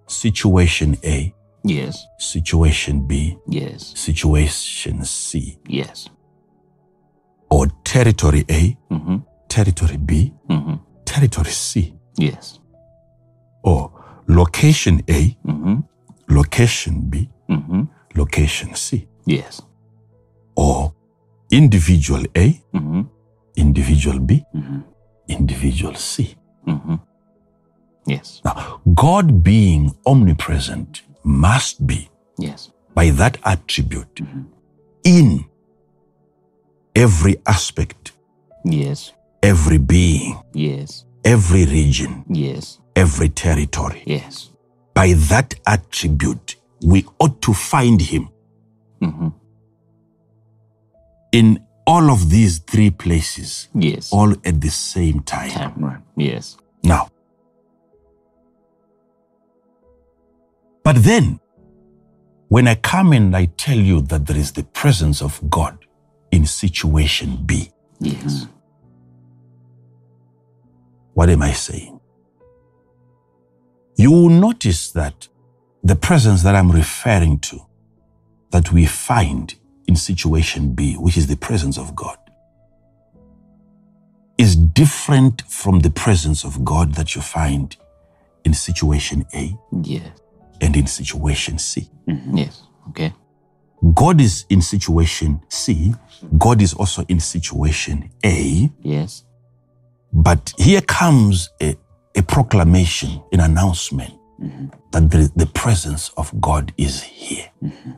situation 0.08 0.98
A, 1.04 1.35
Yes, 1.68 2.06
situation 2.20 3.08
B, 3.08 3.38
yes, 3.48 3.94
situation 3.96 5.04
C, 5.04 5.58
yes. 5.68 6.10
or 7.50 7.68
territory 7.84 8.46
A, 8.50 8.78
Mm-hmm. 8.92 9.18
territory 9.50 9.98
B, 9.98 10.32
Mm-hmm. 10.50 10.76
territory 11.06 11.52
C, 11.52 11.94
Yes. 12.18 12.60
or 13.64 13.92
location 14.28 15.02
A, 15.10 15.36
Mm-hmm. 15.48 15.80
location 16.30 17.10
B, 17.10 17.30
Mm-hmm. 17.50 17.82
location 18.16 18.76
C, 18.76 19.08
Yes. 19.26 19.62
or 20.56 20.94
individual 21.52 22.24
A, 22.36 22.62
Mm-hmm. 22.74 23.02
individual 23.56 24.20
B, 24.20 24.44
Mm-hmm. 24.54 24.80
individual 25.28 25.96
C. 25.96 26.36
Yes. 28.08 28.42
Now, 28.46 28.82
God 28.94 29.44
being 29.44 29.92
omnipresent 30.06 31.02
must 31.26 31.86
be, 31.86 32.10
Yes. 32.38 32.72
by 32.94 33.10
that 33.10 33.38
attribute, 33.44 34.22
in 35.04 35.46
every 36.96 37.36
aspect, 37.46 38.12
Yes. 38.64 39.12
every 39.44 39.78
being, 39.80 40.38
Yes. 40.54 41.04
every 41.24 41.66
region, 41.66 42.24
Yes. 42.30 42.80
every 42.96 43.30
territory. 43.30 44.04
Yes. 44.06 44.50
By 44.94 45.14
that 45.14 45.56
attribute, 45.66 46.56
we 46.84 47.06
ought 47.20 47.42
to 47.42 47.54
find 47.54 48.00
Him 48.02 48.30
Mm-hmm. 49.02 49.30
in 51.32 51.60
all 51.88 52.10
of 52.12 52.30
these 52.30 52.60
three 52.60 52.90
places, 52.92 53.68
Yes. 53.74 54.12
all 54.14 54.32
at 54.46 54.62
the 54.62 54.70
same 54.70 55.20
time. 55.22 55.50
Time, 55.52 55.74
right. 55.78 56.02
Yes. 56.16 56.58
Now, 56.84 57.10
but 60.86 61.04
then, 61.04 61.40
when 62.50 62.68
I 62.68 62.76
come 62.76 63.12
and 63.12 63.36
I 63.36 63.46
tell 63.58 63.78
you 63.78 64.02
that 64.02 64.28
there 64.28 64.38
is 64.38 64.52
the 64.54 64.64
presence 64.64 65.22
of 65.22 65.42
God 65.50 65.78
in 66.32 66.46
situation 66.46 67.44
B, 67.46 67.72
Yes. 68.00 68.48
what 71.16 71.30
am 71.30 71.42
I 71.42 71.54
saying? 71.54 72.00
You 73.98 74.12
will 74.12 74.30
notice 74.30 74.92
that 74.92 75.28
the 75.84 75.96
presence 75.96 76.44
that 76.44 76.54
I'm 76.56 76.72
referring 76.72 77.40
to, 77.40 77.60
that 78.52 78.72
we 78.72 78.86
find 78.86 79.56
in 79.88 79.96
situation 79.96 80.74
B, 80.76 80.94
which 80.96 81.18
is 81.18 81.26
the 81.28 81.38
presence 81.38 81.78
of 81.80 81.96
God, 81.96 82.18
is 84.38 84.56
different 84.56 85.42
from 85.48 85.80
the 85.80 85.90
presence 85.90 86.44
of 86.44 86.64
God 86.64 86.94
that 86.96 87.16
you 87.16 87.22
find 87.22 87.76
in 88.44 88.54
situation 88.54 89.26
A 89.34 89.58
Yes. 89.82 90.10
And 90.66 90.76
in 90.76 90.88
situation 90.88 91.58
C. 91.58 91.90
Mm-hmm. 92.08 92.38
Yes. 92.38 92.64
Okay. 92.90 93.14
God 93.94 94.20
is 94.20 94.46
in 94.50 94.62
situation 94.62 95.42
C, 95.50 95.94
God 96.38 96.62
is 96.62 96.74
also 96.74 97.04
in 97.08 97.20
situation 97.20 98.10
A, 98.26 98.72
Yes. 98.82 99.24
but 100.12 100.54
here 100.58 100.82
comes 100.82 101.50
a, 101.62 101.76
a 102.16 102.24
proclamation, 102.24 103.22
an 103.32 103.42
announcement 103.42 104.14
mm-hmm. 104.42 104.68
that 104.92 105.12
the, 105.12 105.32
the 105.36 105.46
presence 105.46 106.10
of 106.18 106.34
God 106.42 106.74
is 106.78 107.04
here. 107.04 107.50
Mm-hmm. 107.64 107.92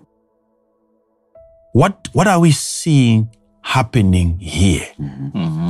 What, 1.74 2.10
what 2.12 2.28
are 2.28 2.40
we 2.40 2.52
seeing 2.52 3.30
happening 3.62 4.40
here 4.40 4.88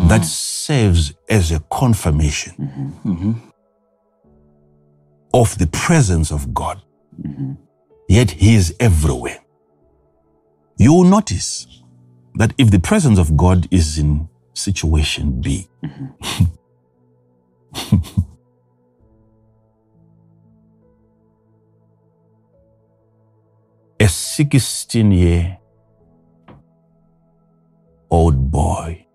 that 0.08 0.24
serves 0.24 1.14
as 1.30 1.52
a 1.52 1.60
confirmation 1.70 2.54
of 5.34 5.58
the 5.58 5.68
presence 5.68 6.32
of 6.32 6.54
God? 6.54 6.82
Yet 8.08 8.32
He 8.32 8.56
is 8.56 8.74
everywhere. 8.80 9.40
You 10.78 10.94
will 10.94 11.04
notice 11.04 11.68
that 12.36 12.54
if 12.58 12.72
the 12.72 12.80
presence 12.80 13.20
of 13.20 13.36
God 13.36 13.68
is 13.72 13.98
in 13.98 14.30
situation 14.54 15.42
B, 15.42 15.68
a 24.00 24.08
16 24.08 25.12
year 25.12 25.58
old 28.10 28.52
boy 28.52 29.06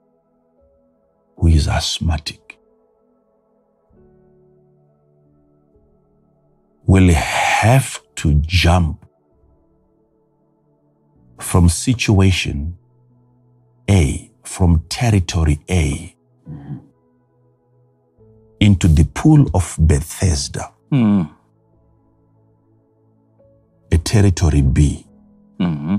who 1.37 1.49
is 1.49 1.69
asthmatic 1.69 2.42
will 6.93 7.15
have 7.15 8.01
to 8.17 8.35
jump 8.63 9.07
from 11.39 11.69
situation 11.71 12.77
A, 13.89 14.31
from 14.45 14.81
territory 14.91 15.59
A, 15.71 16.15
into 18.61 18.89
the 18.89 19.05
pool 19.05 19.47
of 19.55 19.77
Bethesda, 19.81 20.71
Mm. 20.91 21.31
a 23.91 23.99
territory 23.99 24.61
B, 24.63 25.07
hmm 25.59 25.97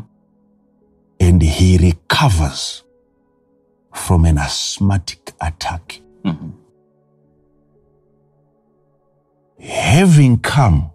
and 1.20 1.42
he 1.42 1.78
recovers 1.78 2.84
from 3.94 4.26
an 4.26 4.38
asthmatic 4.38 5.34
attack. 5.42 6.02
hmm 6.24 6.50
Having 9.64 10.40
come 10.40 10.92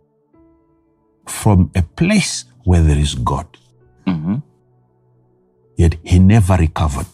from 1.26 1.70
a 1.74 1.82
place 1.82 2.44
where 2.64 2.82
there 2.82 2.98
is 2.98 3.14
God, 3.14 3.46
hmm 4.06 4.36
yet 5.76 5.94
he 6.02 6.18
never 6.18 6.56
recovered. 6.56 7.06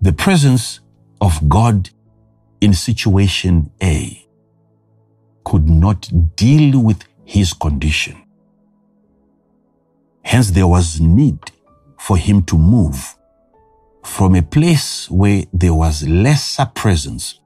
The 0.00 0.12
presence 0.12 0.80
of 1.20 1.46
God 1.48 1.90
in 2.60 2.72
situation 2.72 3.70
A 3.82 4.26
could 5.44 5.68
not 5.68 6.10
deal 6.36 6.82
with 6.82 7.04
his 7.24 7.52
condition. 7.52 8.16
Hence, 10.22 10.50
there 10.50 10.66
was 10.66 11.00
need 11.00 11.38
for 11.98 12.16
him 12.16 12.42
to 12.44 12.56
move 12.58 13.14
from 14.02 14.34
a 14.34 14.42
place 14.42 15.10
where 15.10 15.44
there 15.52 15.74
was 15.74 16.08
lesser 16.08 16.66
presence 16.74 17.40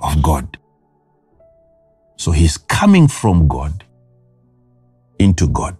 of 0.00 0.22
God. 0.22 0.58
So 2.16 2.32
he's 2.32 2.56
coming 2.58 3.08
from 3.08 3.48
God 3.48 3.84
into 5.18 5.48
God. 5.48 5.76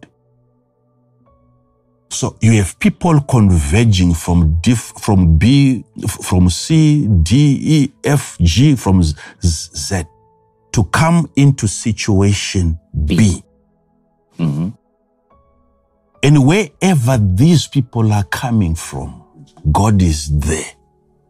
So 2.10 2.36
you 2.40 2.52
have 2.52 2.78
people 2.78 3.20
converging 3.20 4.14
from 4.14 4.58
diff, 4.62 4.92
from 5.00 5.36
B, 5.38 5.84
from 6.22 6.48
C, 6.50 7.06
D, 7.22 7.58
E, 7.60 7.92
F, 8.04 8.38
G, 8.40 8.76
from 8.76 9.02
Z, 9.02 10.04
to 10.72 10.84
come 10.84 11.30
into 11.36 11.66
situation 11.68 12.78
B. 13.04 13.42
hmm 14.36 14.68
And 16.22 16.46
wherever 16.46 17.18
these 17.18 17.66
people 17.68 18.12
are 18.12 18.24
coming 18.24 18.74
from, 18.74 19.22
God 19.72 20.02
is 20.02 20.28
there 20.38 20.72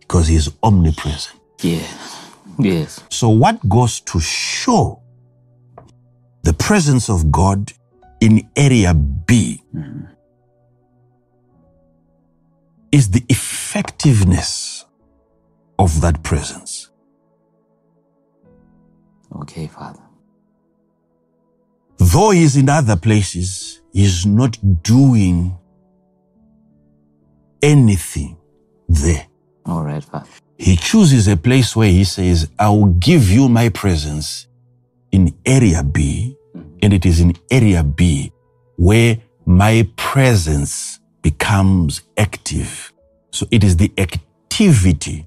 because 0.01 0.28
He 0.28 0.37
is 0.37 0.51
omnipresent. 0.62 1.37
Yeah. 1.62 1.87
Yes. 2.59 3.01
So, 3.11 3.28
what 3.28 3.66
goes 3.69 4.01
to 4.01 4.20
show 4.20 5.03
the 6.43 6.53
presence 6.53 7.09
of 7.11 7.31
God 7.31 7.73
in 8.20 8.49
area 8.57 8.95
B 8.95 9.62
mm-hmm. 9.74 10.05
is 12.93 13.11
the 13.11 13.24
effectiveness 13.28 14.85
of 15.78 16.01
that 16.01 16.23
presence. 16.23 16.91
Okay, 19.43 19.66
Father. 19.66 20.01
Though 21.99 22.31
He's 22.31 22.57
in 22.57 22.69
other 22.69 22.97
places, 22.97 23.83
He's 23.93 24.24
not 24.24 24.59
doing 24.83 25.59
anything 27.62 28.37
there. 28.89 29.27
All 29.65 29.83
right, 29.83 30.05
Father. 30.05 30.28
He 30.59 30.77
chooses 30.77 31.28
a 31.28 31.37
place 31.37 31.77
where 31.77 31.91
he 31.91 32.05
says, 32.05 32.49
I 32.59 32.69
will 32.70 32.87
give 32.95 33.31
you 33.31 33.49
my 33.49 33.69
presence 33.69 34.47
in 35.12 35.35
area 35.45 35.83
B, 35.83 36.37
and 36.83 36.93
it 36.93 37.05
is 37.05 37.20
in 37.20 37.35
area 37.51 37.83
B 37.85 38.33
where 38.77 39.19
my 39.47 39.89
presence 39.97 41.01
becomes 41.23 42.03
active. 42.16 42.93
So 43.33 43.47
it 43.51 43.62
is 43.65 43.77
the 43.77 43.93
activity 43.99 45.27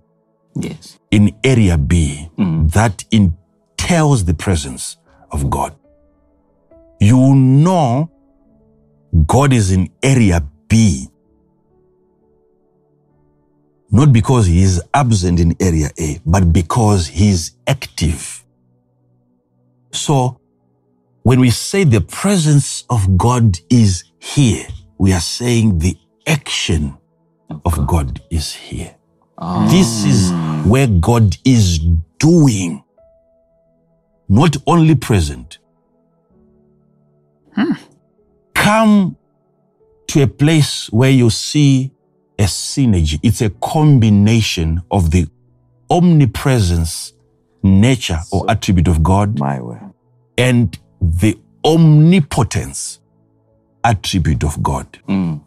Yes. 0.56 0.97
in 1.11 1.35
area 1.43 1.77
B 1.77 2.30
Mm. 2.38 2.72
that 2.72 3.03
entails 3.11 4.26
the 4.26 4.34
presence 4.34 4.97
of 5.31 5.49
God. 5.49 5.76
You 6.99 7.35
know 7.35 8.10
God 9.26 9.53
is 9.53 9.72
in 9.72 9.89
area 10.03 10.43
B 10.68 11.07
not 13.91 14.13
because 14.13 14.45
he 14.45 14.61
is 14.61 14.81
absent 14.93 15.39
in 15.39 15.55
area 15.59 15.89
A, 15.99 16.19
but 16.25 16.53
because 16.53 17.07
he 17.07 17.29
is 17.29 17.51
active. 17.67 18.43
So, 19.91 20.39
when 21.23 21.39
we 21.39 21.49
say 21.49 21.83
the 21.83 22.01
presence 22.01 22.85
of 22.89 23.17
God 23.17 23.59
is 23.69 24.03
here, 24.19 24.65
we 24.97 25.13
are 25.13 25.19
saying 25.19 25.79
the 25.79 25.97
action 26.27 26.97
of 27.65 27.87
God 27.87 28.21
is 28.29 28.53
here. 28.53 28.95
This 29.69 30.03
is 30.05 30.31
where 30.65 30.87
God 30.87 31.37
is 31.45 31.79
doing, 32.19 32.83
not 34.27 34.57
only 34.67 34.95
present. 34.95 35.57
Hmm. 37.53 37.73
Come 38.53 39.17
to 40.07 40.23
a 40.23 40.27
place 40.27 40.91
where 40.91 41.09
you 41.09 41.29
see 41.29 41.91
a 42.39 42.43
synergy. 42.43 43.19
It's 43.21 43.41
a 43.41 43.49
combination 43.49 44.81
of 44.89 45.11
the 45.11 45.27
omnipresence, 45.89 47.13
nature 47.61 48.19
or 48.31 48.49
attribute 48.49 48.87
of 48.87 49.03
God 49.03 49.37
My 49.39 49.59
way. 49.61 49.77
and 50.37 50.77
the 51.01 51.37
omnipotence 51.65 53.01
attribute 53.83 54.43
of 54.43 54.61
God. 54.63 54.87
Mm. 55.07 55.41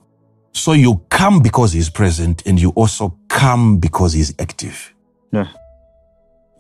So 0.53 0.73
you 0.73 1.01
come 1.09 1.41
because 1.41 1.73
He's 1.73 1.89
present 1.89 2.47
and 2.47 2.61
you 2.61 2.71
also 2.71 3.17
come 3.29 3.79
because 3.79 4.13
He's 4.13 4.35
active. 4.39 4.93
Yeah. 5.33 5.49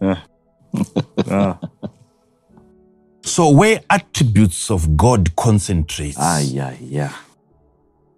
Yeah. 0.00 0.20
ah, 1.30 1.59
So 3.22 3.50
where 3.50 3.80
attributes 3.90 4.70
of 4.70 4.96
God 4.96 5.36
concentrate, 5.36 6.14
ah, 6.18 6.38
yeah, 6.40 6.74
yeah. 6.80 7.12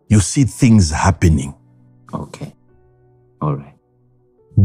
you 0.08 0.20
see 0.20 0.44
things 0.44 0.90
happening. 0.92 1.54
Okay. 2.14 2.52
All 3.40 3.56
right. 3.56 3.74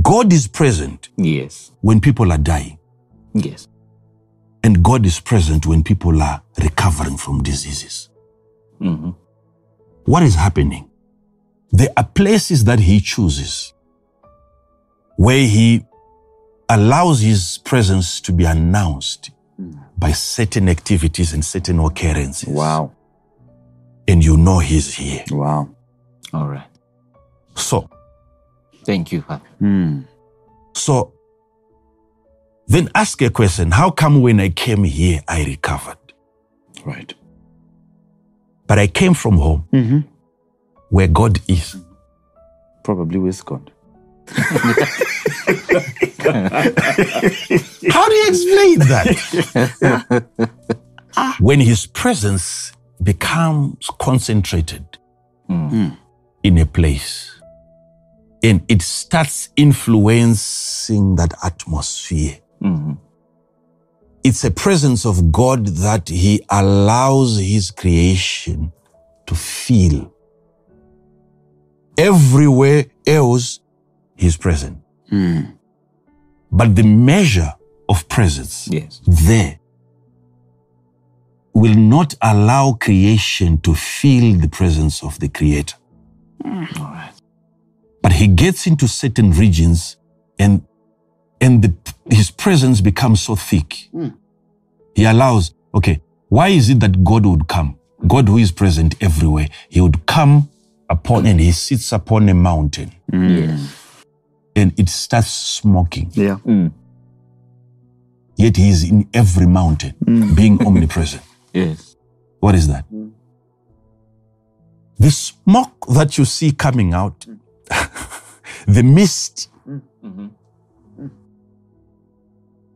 God 0.02 0.32
is 0.34 0.48
present 0.48 1.10
Yes. 1.18 1.72
when 1.82 2.00
people 2.00 2.32
are 2.32 2.38
dying. 2.38 2.78
Yes. 3.34 3.68
And 4.64 4.84
God 4.84 5.06
is 5.06 5.20
present 5.20 5.66
when 5.66 5.84
people 5.84 6.22
are 6.22 6.42
recovering 6.62 7.18
from 7.18 7.42
diseases. 7.42 8.10
hmm 8.80 9.12
What 10.06 10.24
is 10.24 10.36
happening? 10.36 10.90
There 11.72 11.90
are 11.98 12.04
places 12.04 12.64
that 12.66 12.80
He 12.80 13.00
chooses 13.02 13.74
where 15.18 15.46
He 15.48 15.86
allows 16.68 17.22
His 17.22 17.60
presence 17.64 18.22
to 18.22 18.32
be 18.32 18.46
announced 18.46 19.32
by 19.98 20.12
certain 20.14 20.70
activities 20.70 21.34
and 21.34 21.44
certain 21.44 21.80
occurrences. 21.80 22.48
Wow. 22.50 22.92
And 24.08 24.24
you 24.24 24.38
know 24.38 24.60
He's 24.60 24.94
here. 24.96 25.24
Wow. 25.32 25.70
All 26.34 26.48
right. 26.48 26.69
So, 27.60 27.90
Thank 28.86 29.12
you, 29.12 29.22
Father. 29.22 29.44
Hmm. 29.60 30.02
so 30.74 31.14
then 32.68 32.90
ask 32.96 33.22
a 33.22 33.30
question 33.30 33.72
How 33.72 33.90
come 33.92 34.22
when 34.22 34.40
I 34.40 34.50
came 34.50 34.84
here, 34.84 35.22
I 35.28 35.44
recovered? 35.44 35.98
Right. 36.86 37.14
But 38.68 38.80
I 38.80 38.88
came 38.88 39.14
from 39.14 39.38
home 39.38 39.68
mm-hmm. 39.74 40.00
where 40.90 41.08
God 41.08 41.40
is. 41.48 41.76
Probably 42.84 43.20
with 43.20 43.44
God. 43.44 43.72
How 47.90 48.08
do 48.08 48.16
you 48.16 48.28
explain 48.28 48.80
that? 48.80 50.26
Ah. 51.18 51.36
when 51.40 51.60
his 51.60 51.88
presence 51.88 52.72
becomes 53.02 53.90
concentrated 53.98 54.86
mm. 55.50 55.98
in 56.44 56.58
a 56.60 56.68
place 56.68 57.39
and 58.44 58.62
it 58.68 58.82
starts 58.82 59.50
influencing 59.56 61.16
that 61.16 61.34
atmosphere. 61.44 62.38
Mm-hmm. 62.62 62.94
It's 64.24 64.44
a 64.44 64.52
presence 64.52 65.06
of 65.06 65.32
God 65.32 65.66
that 65.68 66.10
he 66.10 66.44
allows 66.50 67.38
his 67.40 67.72
creation 67.72 68.72
to 69.26 69.36
feel. 69.36 70.14
Everywhere 71.98 72.86
else, 73.06 73.60
he's 74.16 74.38
present. 74.38 74.78
Mm. 75.12 75.58
But 76.52 76.76
the 76.76 76.84
measure 76.84 77.54
of 77.88 78.08
presence 78.08 78.68
Yes. 78.72 79.02
there 79.06 79.60
will 81.54 81.76
not 81.76 82.14
allow 82.22 82.74
creation 82.74 83.58
to 83.60 83.74
feel 83.74 84.38
the 84.40 84.48
presence 84.48 85.04
of 85.04 85.20
the 85.20 85.28
creator. 85.28 85.76
Mm, 86.44 86.80
all 86.80 86.86
right. 86.86 87.12
But 88.10 88.16
he 88.16 88.26
gets 88.26 88.66
into 88.66 88.88
certain 88.88 89.30
regions 89.34 89.98
and 90.40 90.64
and 91.40 91.62
the, 91.64 91.76
his 92.10 92.32
presence 92.32 92.82
becomes 92.82 93.22
so 93.22 93.36
thick. 93.36 93.88
Hmm. 93.92 94.08
He 94.96 95.06
allows, 95.06 95.54
okay, 95.76 96.02
why 96.28 96.48
is 96.48 96.72
it 96.72 96.80
that 96.80 97.04
God 97.04 97.28
would 97.28 97.48
come? 97.48 97.78
God 98.08 98.28
who 98.28 98.40
is 98.40 98.52
present 98.52 98.96
everywhere, 99.00 99.48
he 99.70 99.80
would 99.80 100.08
come 100.08 100.50
upon 100.90 101.28
and 101.28 101.40
he 101.40 101.52
sits 101.52 101.92
upon 101.92 102.28
a 102.30 102.34
mountain 102.34 102.92
hmm. 103.12 103.28
Yes. 103.28 103.76
and 104.56 104.74
it 104.80 104.90
starts 104.90 105.30
smoking. 105.30 106.10
Yeah. 106.16 106.38
Hmm. 106.38 106.70
Yet 108.38 108.58
he 108.58 108.70
is 108.70 108.90
in 108.90 109.08
every 109.14 109.46
mountain, 109.46 109.94
being 110.34 110.66
omnipresent. 110.66 111.22
Yes. 111.54 111.96
What 112.40 112.56
is 112.56 112.68
that? 112.68 112.86
The 114.98 115.12
smoke 115.12 115.86
that 115.90 116.18
you 116.18 116.26
see 116.26 116.52
coming 116.52 116.94
out, 116.94 117.26
the 118.68 118.84
mist, 118.84 119.50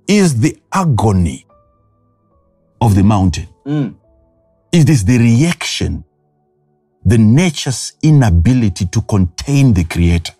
is 0.08 0.40
the 0.40 0.58
agony 0.72 1.46
of 2.82 2.96
the 2.96 3.04
mountain. 3.04 3.48
Mm. 3.66 3.96
It 4.72 4.90
is 4.90 5.06
the 5.06 5.18
reaction, 5.18 6.04
the 7.06 7.18
nature's 7.18 7.94
inability 8.02 8.86
to 8.88 9.02
contain 9.02 9.74
the 9.74 9.84
Creator, 9.84 10.34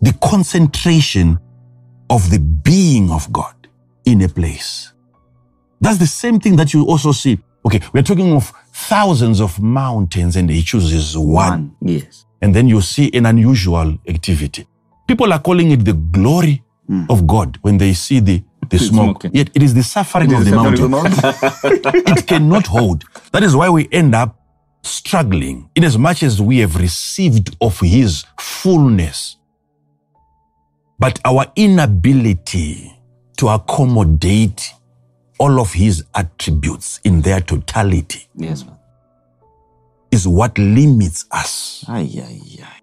the 0.00 0.12
concentration 0.22 1.38
of 2.08 2.30
the 2.30 2.38
being 2.38 3.10
of 3.10 3.32
God 3.32 3.54
in 4.04 4.22
a 4.22 4.28
place. 4.28 4.92
That's 5.80 5.98
the 5.98 6.06
same 6.06 6.40
thing 6.40 6.56
that 6.56 6.74
you 6.74 6.84
also 6.84 7.12
see. 7.12 7.38
Okay, 7.64 7.80
we're 7.92 8.02
talking 8.02 8.32
of 8.32 8.52
thousands 8.72 9.40
of 9.40 9.60
mountains 9.60 10.36
and 10.36 10.50
he 10.50 10.62
chooses 10.62 11.16
one. 11.16 11.76
Yes. 11.80 12.24
And 12.42 12.54
then 12.54 12.68
you 12.68 12.80
see 12.80 13.10
an 13.12 13.26
unusual 13.26 13.98
activity. 14.08 14.66
People 15.06 15.32
are 15.32 15.40
calling 15.40 15.70
it 15.70 15.84
the 15.84 15.92
glory 15.92 16.62
hmm. 16.86 17.04
of 17.08 17.26
God 17.26 17.58
when 17.62 17.78
they 17.78 17.92
see 17.92 18.20
the, 18.20 18.42
the 18.68 18.78
smoke. 18.78 19.24
Yet 19.32 19.50
it 19.54 19.62
is 19.62 19.74
the 19.74 19.82
suffering 19.82 20.32
of 20.32 20.44
the 20.44 20.52
mountain. 20.52 20.92
it 22.16 22.26
cannot 22.26 22.66
hold. 22.66 23.04
That 23.32 23.42
is 23.42 23.54
why 23.54 23.68
we 23.68 23.88
end 23.92 24.14
up 24.14 24.40
struggling 24.82 25.68
in 25.74 25.84
as 25.84 25.98
much 25.98 26.22
as 26.22 26.40
we 26.40 26.58
have 26.58 26.76
received 26.76 27.56
of 27.60 27.78
his 27.80 28.24
fullness. 28.38 29.36
But 30.98 31.18
our 31.24 31.46
inability 31.56 32.96
to 33.38 33.48
accommodate 33.48 34.72
all 35.38 35.58
of 35.60 35.72
his 35.72 36.04
attributes 36.14 37.00
in 37.04 37.22
their 37.22 37.40
totality 37.40 38.28
Yes. 38.36 38.64
Is 40.10 40.26
what 40.26 40.56
limits 40.58 41.24
us. 41.30 41.84
Ay, 41.88 42.08
ay, 42.22 42.40
ay. 42.62 42.80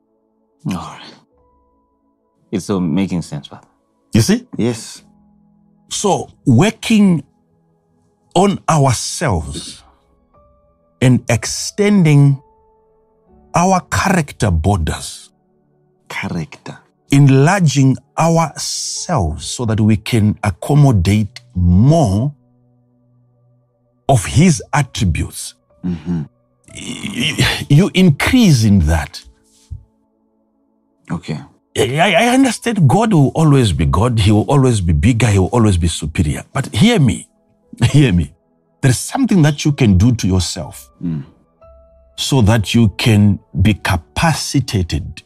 All 0.76 0.98
right. 0.98 1.14
It's 2.52 2.70
all 2.70 2.80
making 2.80 3.22
sense, 3.22 3.48
Father. 3.48 3.68
You 4.14 4.22
see? 4.22 4.48
Yes. 4.58 5.04
So, 5.90 6.30
working 6.46 7.24
on 8.36 8.60
ourselves 8.70 9.84
and 11.02 11.24
extending 11.30 12.42
our 13.56 13.82
character 13.92 14.52
borders, 14.52 15.32
Character. 16.10 16.78
enlarging 17.12 17.96
ourselves 18.18 19.46
so 19.46 19.66
that 19.66 19.80
we 19.80 19.98
can 19.98 20.38
accommodate 20.44 21.42
more 21.56 22.34
of 24.10 24.26
His 24.26 24.62
attributes. 24.74 25.56
Y- 25.84 26.26
You 27.70 27.92
increase 27.94 28.64
in 28.64 28.80
that. 28.80 29.24
Okay. 31.12 31.40
I, 31.78 32.14
I 32.14 32.34
understand 32.34 32.90
God 32.90 33.14
will 33.14 33.32
always 33.36 33.72
be 33.72 33.86
God. 33.86 34.20
He 34.20 34.32
will 34.32 34.50
always 34.50 34.82
be 34.82 34.94
bigger. 34.94 35.28
He 35.28 35.40
will 35.40 35.48
always 35.48 35.78
be 35.78 35.88
superior. 35.88 36.44
But 36.52 36.74
hear 36.74 37.00
me, 37.00 37.30
hear 37.92 38.12
me. 38.12 38.34
There's 38.82 38.98
something 38.98 39.42
that 39.44 39.64
you 39.66 39.72
can 39.72 39.98
do 39.98 40.16
to 40.16 40.28
yourself 40.28 40.90
hmm. 41.00 41.22
so 42.16 42.42
that 42.42 42.74
you 42.74 42.90
can 42.98 43.40
be 43.62 43.74
capacitated. 43.76 45.22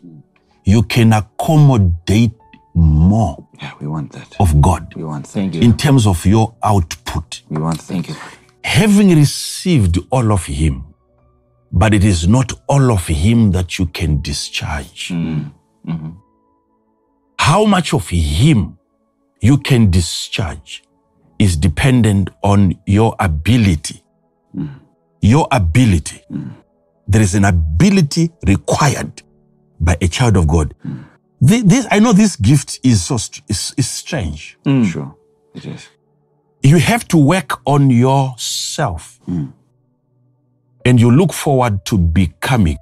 You 0.63 0.83
can 0.83 1.13
accommodate 1.13 2.31
more 2.73 3.45
Yeah, 3.61 3.73
we 3.79 3.87
want 3.87 4.11
that. 4.13 4.35
of 4.39 4.61
God 4.61 4.93
We 4.95 5.03
want 5.03 5.25
that. 5.25 5.31
Thank 5.31 5.55
you. 5.55 5.61
in 5.61 5.75
terms 5.75 6.07
of 6.07 6.25
your 6.25 6.55
output. 6.63 7.41
We 7.49 7.61
want 7.61 7.77
that. 7.79 7.83
Thank 7.85 8.09
you. 8.09 8.15
Having 8.63 9.15
received 9.15 9.99
all 10.09 10.31
of 10.31 10.45
Him, 10.45 10.90
but 11.71 11.93
it 11.93 12.03
is 12.03 12.27
not 12.27 12.53
all 12.67 12.91
of 12.91 13.07
Him 13.07 13.51
that 13.51 13.79
you 13.79 13.85
can 13.87 14.21
discharge. 14.21 15.09
Mm, 15.09 15.51
mm-hmm. 15.87 16.09
How 17.37 17.65
much 17.65 17.93
of 17.93 18.07
Him 18.09 18.77
you 19.41 19.57
can 19.57 19.89
discharge 19.89 20.83
is 21.39 21.57
dependent 21.57 22.29
on 22.43 22.75
your 22.85 23.15
ability. 23.19 24.03
Mm. 24.55 24.79
Your 25.21 25.47
ability. 25.51 26.21
Mm. 26.31 26.53
There 27.07 27.21
is 27.21 27.35
an 27.35 27.45
ability 27.45 28.31
required 28.45 29.23
by 29.79 29.97
a 30.01 30.07
child 30.07 30.37
of 30.37 30.47
God. 30.47 30.73
Thi- 31.43 31.61
This, 31.63 31.87
I 31.89 31.99
know 31.99 32.13
this 32.13 32.35
gift 32.35 32.79
is 32.83 33.03
so 33.03 33.15
is, 33.15 33.73
is 33.77 33.89
strange. 33.89 34.57
Sure. 34.85 35.15
It 35.55 35.65
is. 35.65 35.89
You 36.63 36.77
have 36.77 37.07
to 37.07 37.17
work 37.17 37.59
on 37.65 37.89
yourself. 37.89 39.19
And 40.85 40.99
you 40.99 41.11
look 41.11 41.33
forward 41.33 41.85
to 41.85 41.97
becoming 41.97 42.77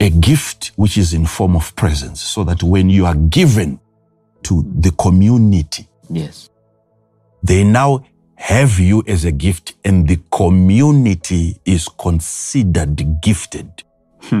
a 0.00 0.10
gift 0.10 0.72
which 0.76 0.96
is 0.98 1.12
in 1.12 1.26
form 1.26 1.54
of 1.56 1.74
presence 1.76 2.20
so 2.20 2.44
that 2.44 2.62
when 2.62 2.90
you 2.90 3.06
are 3.06 3.14
given 3.14 3.78
to 4.44 4.64
the 4.80 4.90
community, 4.92 5.86
Yes. 6.10 6.50
they 7.42 7.62
now 7.64 8.04
have 8.34 8.80
you 8.80 9.04
as 9.06 9.24
a 9.24 9.30
gift 9.32 9.74
and 9.84 10.08
the 10.08 10.18
community 10.32 11.56
is 11.64 11.88
considered 11.88 13.20
gifted 13.20 13.84
hmm. 14.22 14.40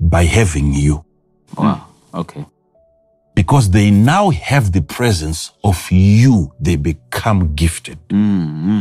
by 0.00 0.24
having 0.24 0.74
you 0.74 1.02
Wow. 1.56 1.86
Okay. 2.12 2.44
because 3.34 3.70
they 3.70 3.90
now 3.90 4.28
have 4.30 4.72
the 4.72 4.82
presence 4.82 5.52
of 5.62 5.90
you 5.90 6.52
they 6.60 6.76
become 6.76 7.54
gifted 7.54 7.98
mm-hmm. 8.08 8.80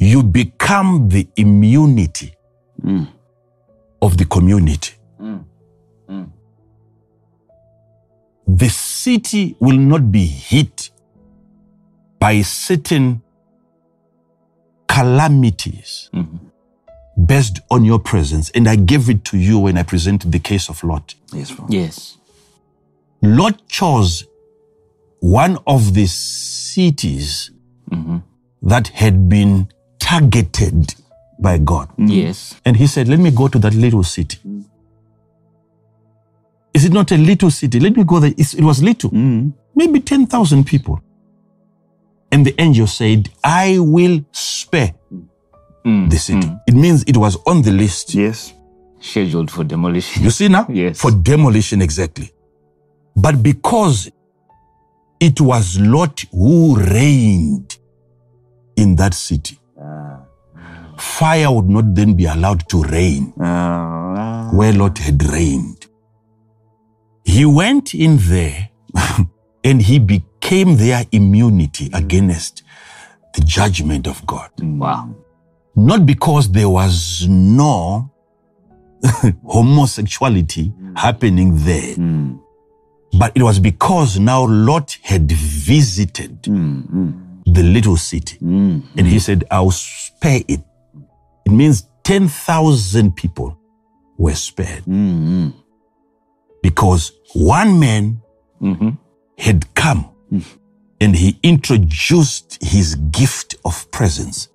You 0.00 0.22
become 0.22 1.08
the 1.08 1.28
immunity 1.36 2.34
mm. 2.82 3.06
of 4.02 4.16
the 4.16 4.24
community 4.24 4.94
mm. 5.20 5.44
Mm. 6.08 6.30
the 8.46 8.68
city 8.68 9.56
will 9.60 9.78
not 9.78 10.10
be 10.10 10.24
hit 10.26 10.90
by 12.18 12.42
certain 12.42 13.22
calamities 14.86 16.10
mm-hmm. 16.12 16.36
based 17.24 17.60
on 17.70 17.84
your 17.84 17.98
presence. 17.98 18.50
And 18.50 18.68
I 18.68 18.76
gave 18.76 19.08
it 19.08 19.24
to 19.26 19.38
you 19.38 19.58
when 19.58 19.78
I 19.78 19.82
presented 19.82 20.32
the 20.32 20.38
case 20.38 20.68
of 20.68 20.84
Lot. 20.84 21.14
Yes, 21.32 21.50
Father. 21.50 21.72
Yes. 21.72 22.18
Lot 23.22 23.66
chose 23.68 24.26
one 25.20 25.58
of 25.66 25.94
the 25.94 26.06
cities 26.06 27.50
mm-hmm. 27.90 28.18
that 28.62 28.88
had 28.88 29.28
been 29.28 29.68
targeted 30.10 30.94
by 31.38 31.58
God. 31.58 31.88
Yes. 31.96 32.60
And 32.64 32.76
he 32.76 32.86
said, 32.86 33.08
Let 33.08 33.20
me 33.20 33.30
go 33.30 33.46
to 33.48 33.58
that 33.60 33.74
little 33.74 34.02
city. 34.02 34.38
Is 36.74 36.84
it 36.84 36.92
not 36.92 37.12
a 37.12 37.16
little 37.16 37.50
city? 37.50 37.78
Let 37.80 37.96
me 37.96 38.04
go 38.04 38.18
there. 38.20 38.30
It's- 38.30 38.54
it 38.54 38.62
was 38.62 38.82
little, 38.82 39.10
mm. 39.10 39.52
maybe 39.74 40.00
10,000 40.00 40.64
people. 40.64 41.00
And 42.32 42.44
the 42.46 42.54
angel 42.60 42.86
said, 42.86 43.28
I 43.42 43.78
will 43.78 44.24
spare 44.32 44.94
mm. 45.84 46.10
the 46.10 46.16
city. 46.16 46.46
Mm. 46.46 46.60
It 46.66 46.74
means 46.74 47.02
it 47.04 47.16
was 47.16 47.36
on 47.46 47.62
the 47.62 47.72
list. 47.72 48.14
Yes. 48.14 48.52
Scheduled 49.00 49.50
for 49.50 49.64
demolition. 49.64 50.22
You 50.24 50.30
see 50.30 50.48
now? 50.48 50.66
Yes. 50.68 51.00
For 51.00 51.10
demolition, 51.10 51.82
exactly. 51.82 52.30
But 53.16 53.42
because 53.42 54.10
it 55.20 55.40
was 55.40 55.78
Lot 55.78 56.24
who 56.32 56.76
reigned 56.76 57.76
in 58.76 58.96
that 58.96 59.14
city, 59.14 59.59
fire 61.00 61.50
would 61.50 61.68
not 61.68 61.94
then 61.94 62.14
be 62.14 62.26
allowed 62.26 62.68
to 62.68 62.82
rain 62.84 63.32
Uh, 63.40 64.50
where 64.50 64.72
Lot 64.72 64.98
had 64.98 65.22
reigned. 65.24 65.86
He 67.24 67.44
went 67.44 67.94
in 67.94 68.18
there 68.18 68.68
and 69.64 69.82
he 69.82 69.98
became 69.98 70.76
their 70.76 71.04
immunity 71.12 71.90
against 71.92 72.62
the 73.34 73.42
judgment 73.42 74.06
of 74.06 74.26
God. 74.26 74.50
Wow. 74.60 75.14
Not 75.76 76.04
because 76.04 76.50
there 76.50 76.68
was 76.68 77.26
no 77.28 78.10
homosexuality 79.46 80.72
happening 80.96 81.52
there, 81.64 81.94
mm, 81.94 82.38
but 83.18 83.32
it 83.34 83.42
was 83.42 83.58
because 83.58 84.18
now 84.18 84.46
Lot 84.46 84.98
had 85.02 85.30
visited 85.30 86.42
mm, 86.42 86.86
mm, 86.90 87.44
the 87.54 87.62
little 87.62 87.96
city 87.96 88.36
mm. 88.38 88.82
and 88.96 89.06
he 89.06 89.18
said, 89.18 89.44
I'll 89.50 89.70
spare 89.70 90.42
it. 90.48 90.60
It 91.46 91.52
means 91.52 91.86
10,000 92.04 93.16
people 93.16 93.56
were 94.18 94.34
spared 94.34 94.84
Mm, 94.84 95.52
because 96.62 97.12
one 97.34 97.78
man 97.80 98.20
Mm-hmm. 98.60 98.90
had 99.38 99.74
come 99.74 100.04
and 101.00 101.16
he 101.16 101.38
introduced 101.42 102.58
his 102.62 102.94
gift 103.10 103.54
of 103.64 103.90
presence 103.90 104.48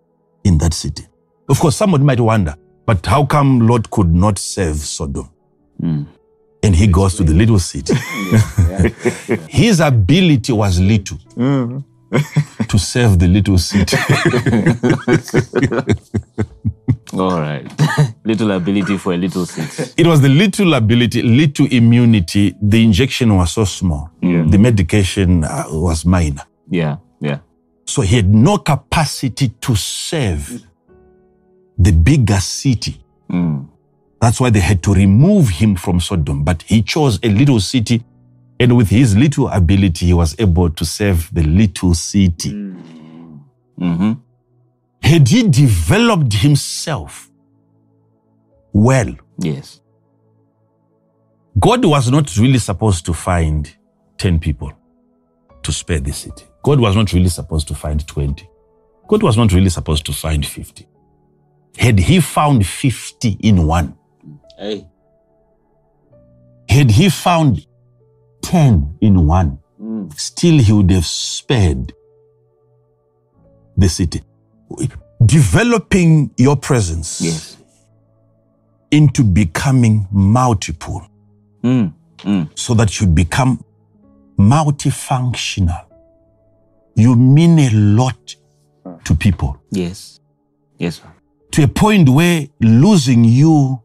in 0.43 0.59
that 0.59 0.73
city. 0.75 1.03
Of 1.49 1.59
course, 1.59 1.75
somebody 1.75 2.03
might 2.03 2.19
wonder, 2.19 2.55
but 2.85 3.03
how 3.05 3.25
come 3.25 3.61
Lot 3.67 3.89
could 3.89 4.13
not 4.13 4.37
serve 4.37 4.77
Sodom? 4.77 5.29
mm. 5.81 6.05
And 6.61 6.75
he 6.75 6.85
goes 6.87 7.15
to 7.15 7.23
the 7.23 7.33
little 7.33 7.57
city. 7.59 7.95
His 9.49 9.79
ability 9.79 10.53
was 10.53 10.79
little 10.79 11.17
to 11.35 11.83
serve 12.79 13.17
the 13.19 13.27
little 13.27 13.57
city. 13.57 13.97
All 17.17 17.39
right. 17.39 17.65
little 18.25 18.51
ability 18.51 18.97
for 18.97 19.13
a 19.13 19.17
little 19.17 19.45
seat. 19.45 19.93
It 19.97 20.05
was 20.05 20.21
the 20.21 20.29
little 20.29 20.73
ability, 20.73 21.21
little 21.21 21.67
immunity. 21.67 22.55
The 22.61 22.83
injection 22.83 23.35
was 23.35 23.53
so 23.53 23.65
small. 23.65 24.11
The 24.21 24.57
medication 24.57 25.43
uh, 25.43 25.65
was 25.69 26.05
minor. 26.05 26.43
Yeah. 26.69 26.97
Yeah. 27.19 27.39
So 27.85 28.01
he 28.01 28.17
had 28.17 28.33
no 28.33 28.57
capacity 28.57 29.49
to 29.61 29.75
serve 29.75 30.61
the 31.77 31.91
bigger 31.91 32.39
city. 32.39 33.01
Mm. 33.29 33.67
That's 34.19 34.39
why 34.39 34.49
they 34.49 34.59
had 34.59 34.81
to 34.83 34.93
remove 34.93 35.49
him 35.49 35.75
from 35.75 35.99
Sodom. 35.99 36.43
But 36.43 36.63
he 36.63 36.81
chose 36.81 37.19
a 37.21 37.29
little 37.29 37.59
city, 37.59 38.03
and 38.59 38.75
with 38.75 38.89
his 38.89 39.15
little 39.15 39.49
ability, 39.49 40.07
he 40.07 40.13
was 40.13 40.35
able 40.39 40.69
to 40.69 40.85
serve 40.85 41.29
the 41.33 41.43
little 41.43 41.93
city. 41.93 42.51
Mm-hmm. 42.51 44.13
Had 45.05 45.27
he 45.27 45.43
developed 45.47 46.33
himself 46.33 47.29
well, 48.73 49.13
Yes. 49.37 49.81
God 51.59 51.85
was 51.85 52.09
not 52.11 52.35
really 52.37 52.57
supposed 52.57 53.05
to 53.05 53.13
find 53.13 53.73
10 54.17 54.39
people 54.39 54.73
to 55.63 55.71
spare 55.71 55.99
the 55.99 56.11
city. 56.11 56.45
God 56.63 56.79
was 56.79 56.95
not 56.95 57.13
really 57.13 57.29
supposed 57.29 57.67
to 57.67 57.75
find 57.75 58.05
20. 58.05 58.49
God 59.07 59.23
was 59.23 59.37
not 59.37 59.53
really 59.53 59.69
supposed 59.69 60.05
to 60.07 60.13
find 60.13 60.45
50. 60.45 60.87
Had 61.77 61.99
he 61.99 62.19
found 62.19 62.65
50 62.65 63.37
in 63.41 63.67
one, 63.67 63.95
Hey. 64.57 64.87
had 66.67 66.89
he 66.91 67.09
found 67.09 67.65
10 68.41 68.97
in 69.01 69.27
one, 69.27 69.59
mm. 69.79 70.11
still 70.19 70.57
he 70.57 70.73
would 70.73 70.91
have 70.91 71.05
spared 71.05 71.93
the 73.77 73.87
city. 73.87 74.21
Developing 75.25 76.29
your 76.37 76.55
presence 76.57 77.21
Yes. 77.21 77.57
into 78.91 79.23
becoming 79.23 80.07
multiple 80.11 81.01
Mm. 81.63 81.91
Mm. 82.23 82.47
so 82.55 82.73
that 82.75 82.99
you 83.01 83.07
become 83.07 83.57
multifunctional. 84.37 85.85
You 86.95 87.15
mean 87.15 87.59
a 87.59 87.69
lot 87.71 88.35
to 89.03 89.15
people 89.15 89.57
Yes. 89.71 90.19
Yes. 90.79 90.95
sir. 90.95 91.07
to 91.51 91.63
a 91.63 91.67
point 91.67 92.09
where 92.09 92.47
losing 92.59 93.23
you 93.25 93.79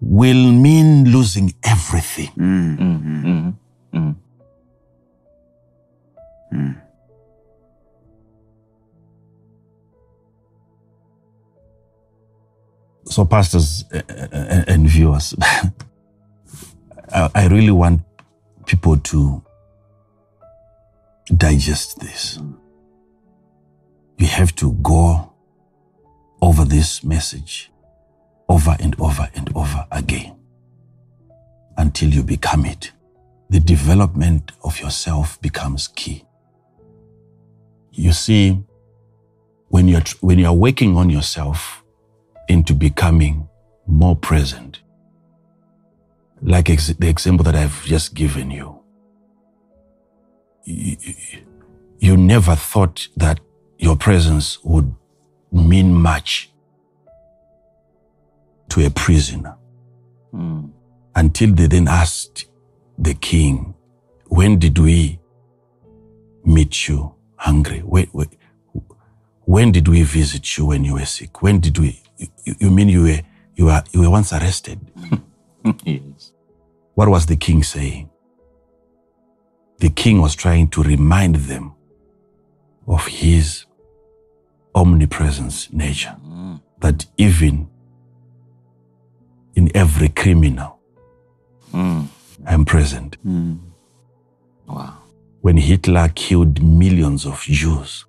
will 0.00 0.52
mean 0.52 1.04
losing 1.12 1.52
everything. 1.62 2.30
Mm, 2.36 2.78
Mm. 2.78 3.02
Mm. 3.02 3.17
So, 13.08 13.24
pastors 13.24 13.84
uh, 13.92 14.02
uh, 14.10 14.64
and 14.68 14.86
viewers, 14.86 15.34
I 17.12 17.48
really 17.50 17.70
want 17.70 18.02
people 18.66 18.98
to 18.98 19.42
digest 21.34 22.00
this. 22.00 22.38
You 24.18 24.26
have 24.26 24.54
to 24.56 24.72
go 24.74 25.32
over 26.42 26.64
this 26.64 27.02
message 27.02 27.70
over 28.48 28.76
and 28.80 28.98
over 29.00 29.28
and 29.34 29.50
over 29.54 29.86
again 29.90 30.36
until 31.76 32.08
you 32.10 32.22
become 32.22 32.64
it. 32.64 32.92
The 33.50 33.60
development 33.60 34.52
of 34.64 34.80
yourself 34.80 35.40
becomes 35.40 35.88
key. 35.88 36.24
You 37.92 38.12
see, 38.12 38.62
when 39.68 39.88
you're, 39.88 40.02
when 40.20 40.38
you're 40.38 40.52
working 40.52 40.96
on 40.96 41.10
yourself 41.10 41.77
into 42.48 42.74
becoming 42.74 43.48
more 43.86 44.16
present, 44.16 44.80
like 46.42 46.70
ex- 46.70 46.88
the 46.98 47.08
example 47.08 47.44
that 47.44 47.54
I've 47.54 47.84
just 47.84 48.14
given 48.14 48.50
you, 48.50 48.80
you, 50.64 50.96
you 51.98 52.16
never 52.16 52.54
thought 52.54 53.08
that 53.16 53.40
your 53.78 53.96
presence 53.96 54.58
would 54.64 54.94
mean 55.52 55.94
much 55.94 56.50
to 58.70 58.84
a 58.86 58.90
prisoner 58.90 59.54
Mm. 60.34 60.70
until 61.16 61.54
they 61.54 61.66
then 61.68 61.88
asked 61.88 62.44
the 62.98 63.14
king, 63.14 63.72
When 64.26 64.58
did 64.58 64.78
we 64.78 65.18
meet 66.44 66.86
you 66.86 67.14
hungry? 67.36 67.78
When, 67.80 68.08
when, 68.12 68.28
when 69.46 69.72
did 69.72 69.88
we 69.88 70.02
visit 70.02 70.58
you 70.58 70.66
when 70.66 70.84
you 70.84 70.94
were 70.94 71.06
sick? 71.06 71.40
When 71.40 71.60
did 71.60 71.78
we? 71.78 72.02
You, 72.18 72.54
you 72.60 72.70
mean 72.70 72.88
you 72.88 73.02
were, 73.02 73.20
you, 73.54 73.66
were, 73.66 73.82
you 73.92 74.00
were 74.00 74.10
once 74.10 74.32
arrested? 74.32 74.80
yes. 75.84 76.32
What 76.94 77.08
was 77.08 77.26
the 77.26 77.36
king 77.36 77.62
saying? 77.62 78.10
The 79.78 79.90
king 79.90 80.20
was 80.20 80.34
trying 80.34 80.68
to 80.70 80.82
remind 80.82 81.36
them 81.36 81.72
of 82.86 83.06
his 83.06 83.64
omnipresence 84.74 85.72
nature. 85.72 86.16
Mm. 86.26 86.60
That 86.80 87.06
even 87.16 87.68
in 89.54 89.70
every 89.76 90.08
criminal, 90.08 90.78
Mm. 91.72 92.06
I'm 92.46 92.64
present. 92.64 93.22
Mm. 93.26 93.58
Wow. 94.66 94.96
When 95.42 95.56
Hitler 95.56 96.08
killed 96.14 96.62
millions 96.62 97.26
of 97.26 97.40
Jews, 97.42 98.06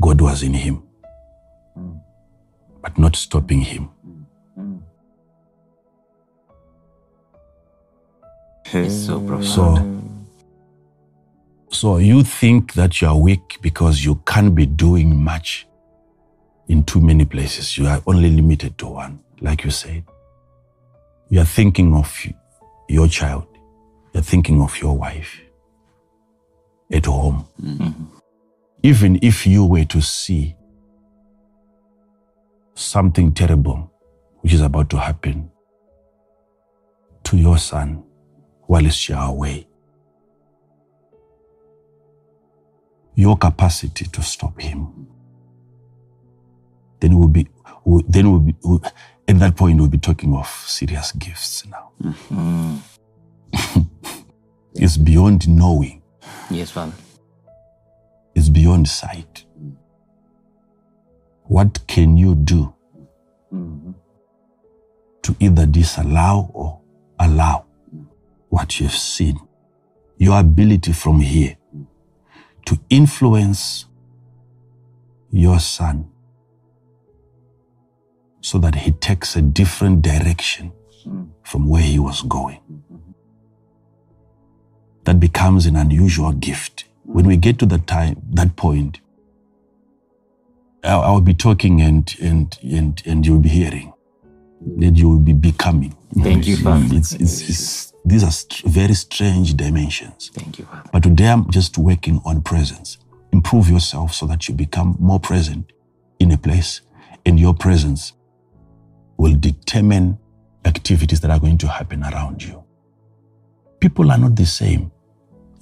God 0.00 0.20
was 0.20 0.42
in 0.42 0.54
him, 0.54 0.82
mm. 1.78 2.00
But 2.86 2.98
not 2.98 3.16
stopping 3.16 3.60
him. 3.60 3.88
It's 8.72 9.06
so 9.06 9.20
profound. 9.20 9.44
So, 9.44 10.02
so 11.70 11.96
you 11.98 12.22
think 12.22 12.74
that 12.74 13.00
you 13.00 13.08
are 13.08 13.16
weak 13.18 13.58
because 13.60 14.04
you 14.04 14.16
can't 14.24 14.54
be 14.54 14.66
doing 14.66 15.16
much 15.16 15.66
in 16.68 16.84
too 16.84 17.00
many 17.00 17.24
places. 17.24 17.76
You 17.76 17.86
are 17.88 18.00
only 18.06 18.30
limited 18.30 18.78
to 18.78 18.86
one, 18.86 19.18
like 19.40 19.64
you 19.64 19.70
said. 19.72 20.04
You 21.28 21.40
are 21.40 21.44
thinking 21.44 21.92
of 21.92 22.16
your 22.88 23.08
child. 23.08 23.46
You're 24.12 24.22
thinking 24.22 24.62
of 24.62 24.80
your 24.80 24.96
wife 24.96 25.40
at 26.92 27.06
home. 27.06 27.48
Mm-hmm. 27.60 28.04
Even 28.84 29.18
if 29.22 29.44
you 29.44 29.64
were 29.64 29.84
to 29.86 30.00
see 30.00 30.54
something 32.76 33.32
terrible 33.32 33.90
which 34.42 34.52
is 34.52 34.60
about 34.60 34.88
to 34.90 34.98
happen 34.98 35.50
to 37.24 37.36
your 37.36 37.58
son 37.58 38.04
while 38.66 38.82
you 38.84 39.14
are 39.16 39.30
away, 39.30 39.66
your 43.14 43.36
capacity 43.36 44.04
to 44.06 44.22
stop 44.22 44.60
him, 44.60 45.08
then 47.00 47.18
we'll 47.18 47.28
be, 47.28 47.48
we'll, 47.84 48.02
then 48.08 48.30
we'll 48.30 48.40
be, 48.40 48.54
we'll, 48.62 48.82
at 49.26 49.38
that 49.38 49.56
point, 49.56 49.80
we'll 49.80 49.88
be 49.88 49.98
talking 49.98 50.34
of 50.34 50.46
serious 50.46 51.12
gifts 51.12 51.66
now. 51.66 51.90
Mm. 52.02 52.78
It's 54.78 54.98
beyond 54.98 55.48
knowing, 55.48 56.02
Yes, 56.50 56.70
Father. 56.70 56.92
it's 58.34 58.50
beyond 58.50 58.86
sight. 58.86 59.45
What 61.48 61.86
can 61.86 62.16
you 62.16 62.34
do 62.34 62.74
mm-hmm. 63.52 63.92
to 65.22 65.36
either 65.38 65.66
disallow 65.66 66.50
or 66.52 66.80
allow 67.18 67.66
what 68.48 68.80
you've 68.80 68.92
seen? 68.92 69.38
Your 70.18 70.40
ability 70.40 70.92
from 70.92 71.20
here 71.20 71.56
to 72.64 72.78
influence 72.90 73.86
your 75.30 75.60
son 75.60 76.10
so 78.40 78.58
that 78.58 78.74
he 78.74 78.92
takes 78.92 79.36
a 79.36 79.42
different 79.42 80.02
direction 80.02 80.72
mm. 81.06 81.28
from 81.42 81.68
where 81.68 81.82
he 81.82 81.98
was 81.98 82.22
going. 82.22 82.60
Mm-hmm. 82.72 83.12
That 85.04 85.20
becomes 85.20 85.66
an 85.66 85.76
unusual 85.76 86.32
gift. 86.32 86.84
When 87.04 87.26
we 87.26 87.36
get 87.36 87.58
to 87.60 87.66
that 87.66 87.86
time, 87.86 88.22
that 88.30 88.56
point, 88.56 89.00
I- 90.84 90.88
I'll 90.92 91.20
be 91.20 91.34
talking 91.34 91.80
and 91.80 92.14
and 92.20 92.58
and 92.62 93.02
and 93.06 93.26
you'll 93.26 93.40
be 93.40 93.48
hearing. 93.48 93.92
Then 94.60 94.94
you 94.94 95.08
will 95.08 95.18
be 95.18 95.32
becoming. 95.32 95.94
Thank 96.22 96.46
you, 96.46 96.56
mm, 96.56 96.62
Father. 96.64 96.96
It's, 96.96 97.12
it's, 97.12 97.48
it's, 97.48 97.92
these 98.04 98.24
are 98.24 98.30
str- 98.30 98.66
very 98.68 98.94
strange 98.94 99.54
dimensions. 99.54 100.30
Thank 100.34 100.58
you, 100.58 100.64
Father. 100.64 100.88
But 100.92 101.02
today 101.02 101.28
I'm 101.28 101.48
just 101.50 101.76
working 101.78 102.20
on 102.24 102.42
presence. 102.42 102.98
Improve 103.32 103.68
yourself 103.68 104.14
so 104.14 104.26
that 104.26 104.48
you 104.48 104.54
become 104.54 104.96
more 104.98 105.20
present 105.20 105.72
in 106.20 106.32
a 106.32 106.38
place, 106.38 106.80
and 107.26 107.38
your 107.38 107.52
presence 107.54 108.14
will 109.18 109.34
determine 109.36 110.18
activities 110.64 111.20
that 111.20 111.30
are 111.30 111.38
going 111.38 111.58
to 111.58 111.68
happen 111.68 112.02
around 112.02 112.42
you. 112.42 112.62
People 113.80 114.10
are 114.10 114.18
not 114.18 114.34
the 114.36 114.46
same. 114.46 114.90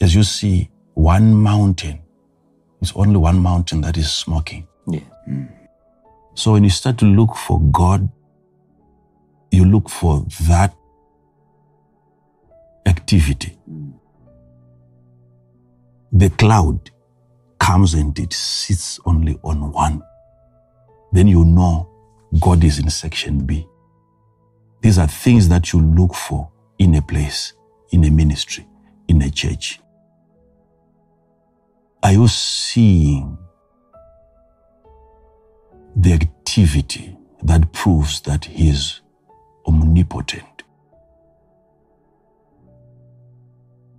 As 0.00 0.14
you 0.14 0.22
see, 0.22 0.70
one 0.94 1.34
mountain 1.34 2.00
is 2.80 2.92
only 2.94 3.16
one 3.16 3.38
mountain 3.40 3.80
that 3.82 3.96
is 3.96 4.10
smoking. 4.12 4.66
Yeah. 4.86 5.01
Hmm. 5.24 5.44
So 6.35 6.52
when 6.52 6.65
you 6.65 6.70
start 6.70 6.98
to 6.98 7.05
look 7.05 7.36
for 7.36 7.61
God, 7.61 8.09
you 9.51 9.65
look 9.65 9.89
for 9.89 10.24
that 10.48 10.74
activity. 12.86 13.56
The 16.12 16.31
cloud 16.31 16.90
comes 17.59 17.94
and 17.94 18.16
it 18.19 18.32
sits 18.32 19.01
only 19.06 19.39
on 19.43 19.73
one. 19.73 20.02
Then 21.12 21.28
you 21.28 21.44
know 21.44 21.89
God 22.40 22.65
is 22.65 22.78
in 22.78 22.90
section 22.90 23.47
B. 23.47 23.66
These 24.82 24.98
are 24.98 25.06
things 25.06 25.48
that 25.48 25.73
you 25.73 25.81
look 25.81 26.15
for 26.15 26.51
in 26.78 26.94
a 26.97 27.02
place, 27.02 27.55
in 27.90 28.05
a 28.05 28.11
ministry, 28.11 28.66
in 29.09 29.23
a 29.23 29.31
church. 29.31 29.81
Are 32.02 32.12
you 32.12 32.28
seeing 32.28 33.39
the 35.96 36.12
activity 36.12 37.16
that 37.42 37.72
proves 37.72 38.20
that 38.22 38.44
He 38.46 38.68
is 38.68 39.00
omnipotent? 39.66 40.54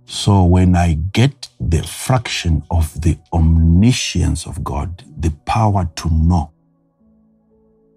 So 0.06 0.44
when 0.44 0.76
I 0.76 0.94
get 1.12 1.48
the 1.60 1.82
fraction 1.82 2.62
of 2.70 3.00
the 3.00 3.18
omniscience 3.32 4.46
of 4.46 4.62
God, 4.62 5.04
the 5.18 5.30
power 5.44 5.90
to 5.96 6.10
know 6.10 6.52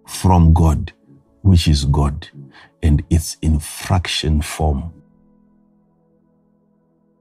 from 0.08 0.54
God, 0.54 0.92
which 1.44 1.68
is 1.68 1.86
God, 1.86 2.28
and 2.82 3.04
it's 3.10 3.38
in 3.42 3.60
fraction 3.60 4.42
form, 4.42 4.92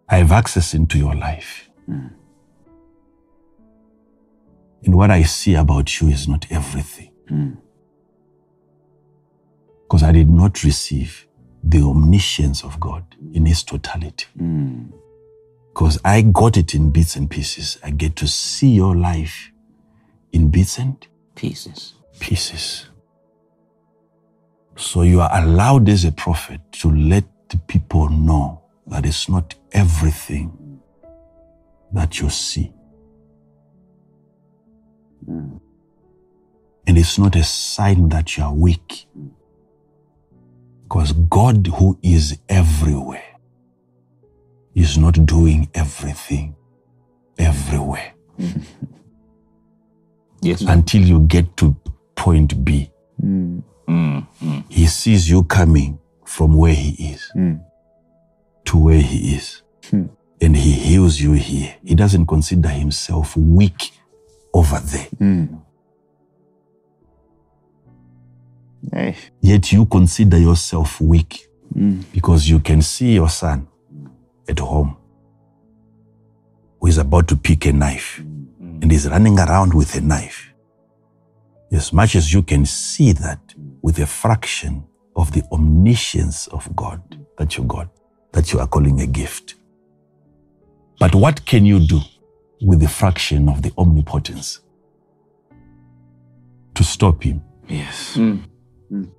I 0.09 0.17
have 0.19 0.33
access 0.33 0.73
into 0.73 0.97
your 0.97 1.15
life. 1.15 1.69
Hmm. 1.87 2.07
And 4.85 4.95
what 4.95 5.11
I 5.11 5.23
see 5.25 5.55
about 5.55 6.01
you 6.01 6.09
is 6.09 6.29
not 6.29 6.47
everything. 6.51 7.13
Hmm. 7.29 7.51
Because 9.83 10.03
I 10.03 10.13
did 10.13 10.29
not 10.31 10.63
receive 10.65 11.27
the 11.65 11.83
omniscience 11.83 12.63
of 12.63 12.79
God 12.79 13.05
in 13.33 13.47
its 13.47 13.63
totality. 13.63 14.27
Hmm. 14.37 14.85
Because 15.73 15.99
I 16.05 16.23
got 16.23 16.57
it 16.57 16.75
in 16.75 16.91
bits 16.91 17.17
and 17.17 17.31
pieces. 17.31 17.79
I 17.85 17.91
get 17.91 18.17
to 18.17 18.27
see 18.29 18.71
your 18.71 18.97
life 18.97 19.51
in 20.33 20.49
bits 20.51 20.79
and 20.79 21.07
Pieces. 21.35 21.95
pieces. 22.19 22.87
So 24.77 25.03
you 25.03 25.21
are 25.21 25.31
allowed 25.33 25.89
as 25.89 26.05
a 26.05 26.13
prophet 26.13 26.61
to 26.73 26.91
let 26.93 27.25
the 27.49 27.59
people 27.59 28.09
know 28.09 28.61
that 28.89 29.07
it's 29.07 29.29
not 29.29 29.55
everything 29.73 30.81
that 31.93 32.21
you 32.21 32.29
see. 32.31 32.73
And 35.27 36.97
it's 36.97 37.19
not 37.19 37.37
a 37.37 37.45
sign 37.45 38.09
that 38.11 38.37
you 38.37 38.45
are 38.45 38.55
weak. 38.55 39.07
Because 40.85 41.13
God, 41.13 41.67
who 41.67 41.99
is 42.03 42.39
everywhere, 42.49 43.23
is 44.75 44.97
not 44.97 45.27
doing 45.27 45.69
everything 45.75 46.55
everywhere 47.39 48.13
Yes. 50.41 50.63
Until 50.63 51.03
you 51.03 51.21
get 51.21 51.57
to 51.57 51.75
point 52.15 52.65
B. 52.65 52.91
Mm, 53.23 53.63
mm. 53.89 54.65
He 54.69 54.87
sees 54.87 55.29
you 55.29 55.43
coming 55.43 55.99
from 56.25 56.57
where 56.57 56.75
he 56.75 57.13
is 57.13 57.33
to 58.67 58.79
where 58.79 59.01
he 59.01 59.35
is. 59.35 59.63
And 60.41 60.57
he 60.57 60.71
heals 60.73 61.21
you 61.21 61.33
here. 61.33 61.75
He 61.85 61.97
doesn't 61.97 62.27
consider 62.27 62.69
himself 62.69 63.37
weak 63.37 63.91
over 64.59 64.81
there. 64.81 65.07
Hmm. 65.19 65.45
Hey. 68.93 69.17
Yet 69.41 69.73
you 69.73 69.87
consider 69.87 70.39
yourself 70.39 71.01
weak 71.01 71.47
hmm. 71.73 72.01
because 72.13 72.49
you 72.49 72.59
can 72.59 72.83
see 72.83 73.15
your 73.15 73.29
son 73.29 73.69
at 74.49 74.59
home 74.59 74.97
who 76.81 76.89
is 76.89 76.99
about 76.99 77.29
to 77.29 77.37
pick 77.37 77.67
a 77.67 77.73
knife 77.73 78.17
hmm. 78.17 78.83
and 78.83 78.93
is 78.93 79.09
running 79.09 79.39
around 79.39 79.75
with 79.75 79.95
a 79.95 80.01
knife. 80.01 80.53
As 81.71 81.93
much 81.93 82.17
as 82.17 82.33
you 82.33 82.43
can 82.43 82.65
see 82.67 83.13
that 83.13 83.55
with 83.83 83.99
a 83.99 84.07
fraction 84.07 84.85
of 85.15 85.33
the 85.33 85.43
omniscience 85.53 86.49
of 86.49 86.75
God 86.75 87.01
that 87.37 87.57
you 87.57 87.65
got, 87.65 87.89
that 88.33 88.53
you 88.53 88.59
are 88.59 88.67
calling 88.67 89.01
a 89.01 89.07
gift. 89.07 89.55
But 90.99 91.15
what 91.15 91.45
can 91.45 91.65
you 91.65 91.79
do 91.79 92.01
with 92.61 92.81
the 92.81 92.89
fraction 92.89 93.49
of 93.49 93.63
the 93.63 93.73
omnipotence 93.79 94.61
to 96.75 96.85
stop 96.85 97.23
him? 97.23 97.43
Yes. 97.69 98.17
Mm. 98.17 98.43
Mm. 98.93 99.11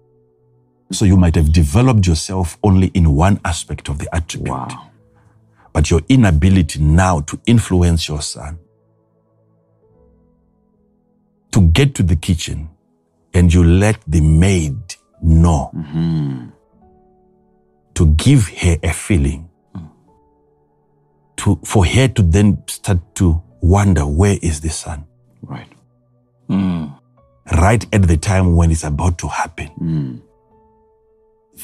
So 0.91 1.05
you 1.05 1.17
might 1.17 1.35
have 1.35 1.51
developed 1.51 2.07
yourself 2.07 2.57
only 2.63 2.87
in 2.87 3.15
one 3.15 3.39
aspect 3.45 3.89
of 3.89 3.99
the 3.99 4.13
attribute. 4.13 4.49
Wow. 4.49 4.91
But 5.71 5.91
your 5.91 6.01
inability 6.09 6.79
now 6.79 7.21
to 7.21 7.39
influence 7.45 8.07
your 8.07 8.21
son, 8.21 8.57
to 11.51 11.61
get 11.61 11.95
to 11.95 12.03
the 12.03 12.15
kitchen 12.15 12.69
and 13.33 13.53
you 13.53 13.63
let 13.63 13.99
the 14.07 14.21
maid 14.21 14.77
know, 15.21 15.71
mm-hmm. 15.75 16.47
to 17.93 18.07
give 18.07 18.47
her 18.49 18.77
a 18.81 18.91
feeling, 18.93 19.48
to, 21.39 21.59
for 21.63 21.85
her 21.85 22.07
to 22.07 22.21
then 22.21 22.61
start 22.67 22.99
to 23.15 23.41
wonder, 23.61 24.05
where 24.05 24.37
is 24.41 24.61
the 24.61 24.69
son? 24.69 25.05
Right. 25.41 25.67
Mm. 26.49 26.97
Right 27.53 27.85
at 27.93 28.03
the 28.03 28.17
time 28.17 28.55
when 28.55 28.71
it's 28.71 28.83
about 28.83 29.17
to 29.19 29.27
happen. 29.27 29.67
Hmm. 29.67 30.15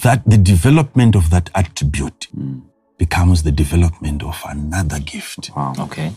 That 0.03 0.23
the 0.25 0.37
development 0.37 1.15
of 1.15 1.29
that 1.29 1.49
attribute 1.55 2.27
hmm. 2.33 2.59
becomes 2.97 3.43
the 3.43 3.51
development 3.51 4.23
of 4.23 4.41
another 4.47 4.99
gift. 4.99 5.51
Wow. 5.55 5.73
Okay. 5.79 6.11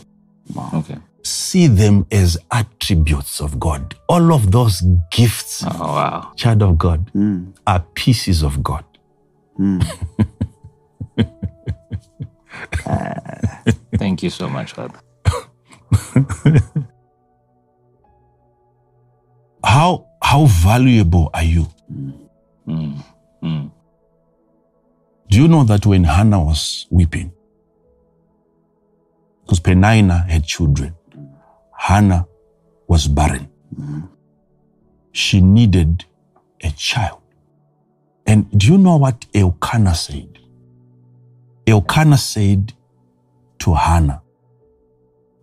Wow. 0.53 0.71
Okay. 0.75 0.97
see 1.21 1.67
them 1.67 2.05
as 2.11 2.37
attributes 2.51 3.41
of 3.41 3.59
God. 3.59 3.95
All 4.07 4.33
of 4.33 4.51
those 4.51 4.81
gifts, 5.11 5.63
Oh, 5.63 5.69
wow. 5.79 6.31
child 6.35 6.63
of 6.63 6.77
God, 6.77 7.09
hmm. 7.11 7.51
are 7.67 7.81
pieces 7.93 8.41
of 8.41 8.63
God. 8.63 8.85
Thank 13.97 14.23
you 14.23 14.29
so 14.29 14.49
much, 14.49 14.73
Father. 14.73 14.99
How 19.63 20.05
how 20.21 20.45
valuable 20.45 21.29
are 21.33 21.43
you? 21.43 21.67
Mm. 22.67 23.03
Mm. 23.43 23.71
Do 25.29 25.41
you 25.41 25.47
know 25.47 25.63
that 25.63 25.85
when 25.85 26.03
Hannah 26.03 26.43
was 26.43 26.87
weeping, 26.89 27.31
because 29.43 29.59
Penina 29.59 30.27
had 30.29 30.45
children, 30.45 30.95
Hannah 31.77 32.27
was 32.87 33.07
barren. 33.07 33.49
she 35.11 35.41
needed 35.41 36.05
a 36.61 36.71
child. 36.71 37.21
And 38.25 38.49
do 38.57 38.67
you 38.67 38.77
know 38.77 38.97
what 38.97 39.25
Elkanah 39.33 39.95
said? 39.95 40.39
Elkanah 41.69 42.17
said 42.17 42.73
to 43.59 43.73
Hannah, 43.73 44.21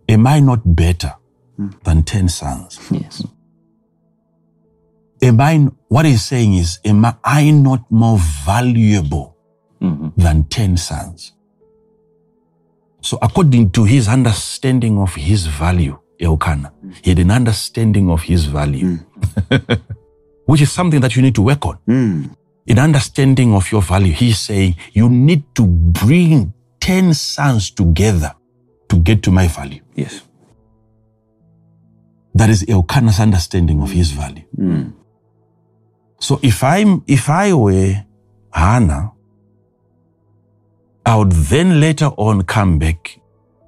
Am 0.09 0.27
I 0.27 0.39
not 0.39 0.75
better 0.75 1.13
hmm. 1.55 1.69
than 1.83 2.03
10 2.03 2.29
sons? 2.29 2.79
Yes. 2.91 3.23
Am 5.21 5.41
I, 5.41 5.67
what 5.87 6.05
he's 6.05 6.23
saying 6.23 6.53
is, 6.55 6.79
Am 6.85 7.05
I 7.23 7.51
not 7.51 7.89
more 7.89 8.17
valuable 8.45 9.35
hmm 9.79 10.09
than 10.17 10.43
10 10.45 10.77
sons? 10.77 11.33
So, 13.01 13.17
according 13.21 13.69
to 13.71 13.83
his 13.83 14.07
understanding 14.07 14.99
of 14.99 15.13
his 15.15 15.45
value, 15.45 15.99
Elkanah, 16.19 16.73
hmm. 16.81 16.91
he 17.03 17.11
had 17.11 17.19
an 17.19 17.31
understanding 17.31 18.09
of 18.09 18.23
his 18.23 18.45
value, 18.45 18.97
hmm. 18.97 19.55
which 20.45 20.61
is 20.61 20.71
something 20.71 20.99
that 20.99 21.15
you 21.15 21.21
need 21.21 21.35
to 21.35 21.41
work 21.41 21.65
on. 21.65 21.77
In 22.67 22.79
understanding 22.79 23.53
of 23.53 23.71
your 23.71 23.81
value, 23.81 24.11
he's 24.11 24.39
saying 24.39 24.75
you 24.93 25.09
need 25.09 25.43
to 25.55 25.65
bring 25.65 26.53
10 26.81 27.13
sons 27.13 27.71
together 27.71 28.35
to 28.89 28.97
get 28.97 29.23
to 29.23 29.31
my 29.31 29.47
value. 29.47 29.81
Yes. 29.95 30.21
That 32.35 32.49
is 32.49 32.65
Elkanah's 32.67 33.19
understanding 33.19 33.81
of 33.81 33.91
his 33.91 34.11
value. 34.11 34.43
Mm. 34.57 34.93
So 36.19 36.39
if 36.43 36.63
I'm 36.63 37.03
if 37.07 37.29
I 37.29 37.53
were 37.53 38.03
Hannah, 38.51 39.11
I 41.05 41.15
would 41.15 41.31
then 41.31 41.79
later 41.79 42.07
on 42.17 42.43
come 42.43 42.79
back 42.79 43.19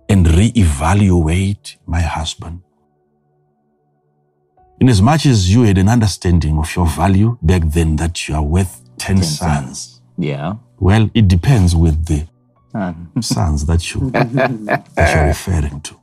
and 0.10 0.26
reevaluate 0.26 1.78
my 1.86 2.02
husband. 2.02 2.62
In 4.80 4.90
as 4.90 5.02
much 5.02 5.26
as 5.26 5.54
you 5.54 5.64
had 5.64 5.78
an 5.78 5.90
understanding 5.90 6.58
of 6.58 6.76
your 6.76 6.88
value 6.88 7.38
back 7.42 7.64
then 7.66 7.96
that 7.98 8.28
you 8.28 8.36
are 8.36 8.44
worth 8.44 8.89
10, 9.00 9.16
10 9.18 9.24
sons, 9.24 10.02
Yeah. 10.18 10.56
well, 10.80 11.10
it 11.14 11.28
depends 11.28 11.76
with 11.76 12.06
the 12.06 12.28
Um, 12.74 13.10
sons 13.22 13.66
that 13.66 13.82
you 13.94 14.12
that 14.12 15.10
you're 15.16 15.26
referring 15.28 15.82
to. 15.82 15.96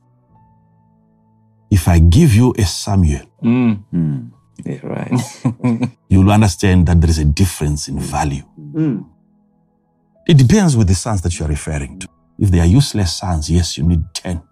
If 1.70 1.86
I 1.88 2.00
give 2.00 2.34
you 2.34 2.54
a 2.58 2.64
Samuel, 2.64 3.26
mm. 3.42 3.78
Mm. 3.94 4.30
Yeah, 4.64 4.80
right. 4.82 5.90
you'll 6.08 6.30
understand 6.32 6.86
that 6.86 7.00
there 7.00 7.10
is 7.10 7.18
a 7.18 7.24
difference 7.24 7.88
in 7.88 8.00
value. 8.00 8.42
Mm. 8.58 9.04
It 10.26 10.38
depends 10.38 10.76
with 10.76 10.88
the 10.88 10.94
sons 10.94 11.20
that 11.22 11.38
you 11.38 11.46
are 11.46 11.48
referring 11.48 11.98
to. 12.00 12.08
If 12.38 12.50
they 12.50 12.60
are 12.60 12.66
useless 12.78 13.14
sons, 13.16 13.48
yes, 13.48 13.78
you 13.78 13.84
need 13.84 14.02
10 14.14 14.42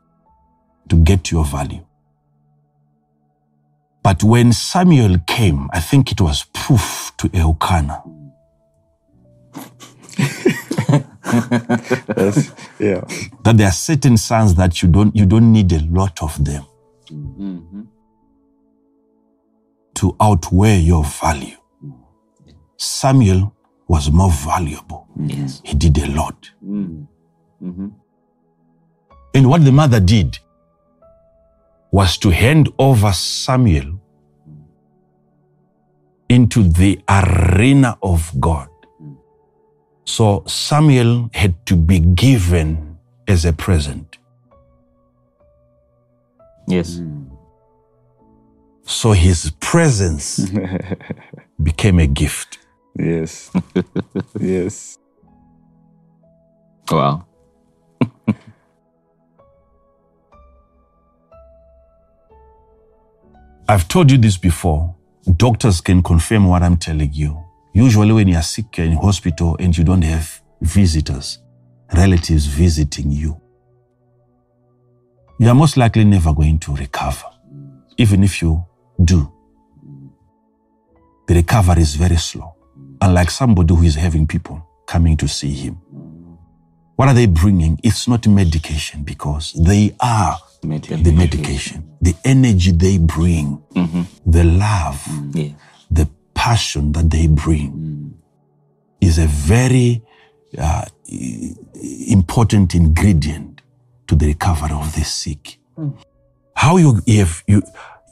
to 0.89 0.97
get 0.97 1.31
your 1.33 1.45
value. 1.45 1.85
But 4.03 4.23
when 4.23 4.53
Samuel 4.53 5.19
came, 5.27 5.69
I 5.73 5.81
think 5.81 6.13
it 6.13 6.21
was 6.21 6.45
proof 6.53 7.13
to 7.19 7.31
Elkanah 7.35 8.03
That's, 8.05 8.24
yeah. 12.79 13.01
that 13.43 13.55
there 13.57 13.67
are 13.67 13.73
certain 13.73 14.17
sons 14.17 14.55
that 14.55 14.83
you 14.83 14.89
don't 14.89 15.15
you 15.17 15.27
don't 15.27 15.53
need 15.53 15.73
a 15.73 15.81
lot 15.91 16.23
of 16.23 16.43
them 16.45 16.65
Mhm. 17.11 17.87
to 19.95 20.17
outweigh 20.21 20.79
your 20.81 21.05
value. 21.05 21.57
Samuel 22.77 23.53
was 23.89 24.11
more 24.11 24.31
valuable. 24.31 25.07
Yes. 25.17 25.61
He 25.65 25.75
did 25.75 25.99
a 25.99 26.07
lot. 26.09 26.51
Mm-hmm. 26.65 27.89
And 29.35 29.47
what 29.51 29.65
the 29.65 29.73
mother 29.73 30.01
did 30.01 30.39
was 31.93 32.19
to 32.19 32.31
hand 32.31 32.69
over 32.79 33.13
Samuel 33.13 33.99
into 36.29 36.63
the 36.63 37.01
arena 37.09 37.97
of 38.03 38.33
God. 38.41 38.69
So 40.05 40.45
Samuel 40.47 41.31
had 41.33 41.65
to 41.67 41.77
be 41.77 41.99
given 41.99 42.99
as 43.27 43.45
a 43.45 43.53
present. 43.53 44.19
Yes. 46.67 47.01
So 48.85 49.13
his 49.13 49.51
presence 49.61 50.51
became 51.63 51.99
a 51.99 52.07
gift. 52.07 52.59
Yes. 52.99 53.51
yes. 54.41 54.99
Wow. 56.91 57.27
I've 63.69 63.89
told 63.89 64.11
you 64.11 64.19
this 64.19 64.37
before. 64.37 64.95
Doctors 65.37 65.81
can 65.81 66.03
confirm 66.03 66.47
what 66.47 66.63
I'm 66.63 66.77
telling 66.77 67.13
you. 67.15 67.44
Usually, 67.75 68.13
when 68.13 68.29
you're 68.29 68.43
sick 68.43 68.79
in 68.79 68.93
hospital 68.93 69.57
and 69.59 69.77
you 69.77 69.85
don't 69.85 70.03
have 70.03 70.41
visitors, 70.61 71.39
relatives 71.93 72.47
visiting 72.47 73.11
you, 73.11 73.41
you 75.41 75.49
are 75.49 75.55
most 75.55 75.77
likely 75.77 76.05
never 76.05 76.33
going 76.33 76.59
to 76.61 76.75
recover. 76.77 77.27
Even 77.99 78.23
if 78.23 78.41
you 78.41 78.65
do, 79.03 79.31
the 81.27 81.35
recovery 81.35 81.83
is 81.83 81.97
very 81.97 82.17
slow. 82.17 82.55
Unlike 83.01 83.31
somebody 83.31 83.75
who 83.75 83.83
is 83.83 83.97
having 83.97 84.27
people 84.27 84.65
coming 84.87 85.17
to 85.17 85.27
see 85.27 85.51
him. 85.53 85.75
What 86.97 87.09
are 87.09 87.15
they 87.15 87.27
bringing? 87.27 87.81
It's 87.83 88.07
not 88.07 88.27
medication 88.29 89.03
because 89.03 89.53
they 89.55 89.97
are 90.01 90.39
the 90.63 91.13
medication. 91.13 91.91
The 92.01 92.15
energy 92.25 92.71
they 92.71 92.99
bring, 92.99 93.61
Mm-hmm. 93.75 94.03
the 94.31 94.45
love, 94.45 95.05
Yeah. 95.35 95.49
Passion 96.49 96.93
that 96.93 97.09
they 97.11 97.27
bring 97.27 98.13
is 99.01 99.19
a 99.19 99.27
very 99.27 100.03
uh, 100.59 100.85
important 102.11 102.75
ingredient 102.75 103.63
to 104.07 104.15
the 104.15 104.27
recovery 104.27 104.73
of 104.73 104.95
the 104.95 105.05
sick. 105.05 105.59
How 106.55 106.77
you, 106.77 107.01
you 107.07 107.21
have 107.21 107.43
you 107.47 107.63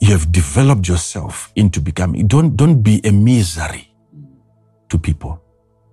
you 0.01 0.11
have 0.11 0.31
developed 0.31 0.87
yourself 0.87 1.51
into 1.55 1.79
becoming 1.79 2.25
don't 2.27 2.55
don't 2.57 2.81
be 2.81 2.95
a 3.05 3.11
misery 3.11 3.93
to 4.89 4.97
people. 4.97 5.39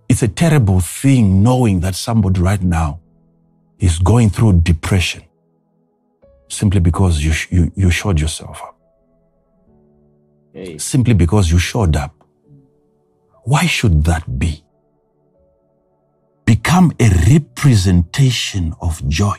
It's 0.09 0.23
a 0.23 0.29
terrible 0.29 0.81
thing 0.81 1.43
knowing 1.43 1.81
that 1.81 1.95
somebody 1.95 2.41
right 2.41 2.63
now 2.63 3.01
is 3.79 3.99
going 3.99 4.31
through 4.31 4.61
depression 4.63 5.23
simply 6.49 6.81
because 6.81 7.23
you, 7.23 7.33
you, 7.57 7.73
you 7.77 7.91
showed 7.91 8.19
yourself 8.19 8.61
up 8.63 8.77
Hey. 10.55 10.79
simply 10.79 11.15
because 11.15 11.51
you 11.53 11.59
showed 11.59 11.97
up. 11.97 12.13
Why 13.45 13.67
should 13.67 14.05
that 14.05 14.39
be? 14.39 14.65
Become 16.45 16.93
a 16.99 17.09
representation 17.31 18.75
of 18.81 19.07
joy, 19.09 19.37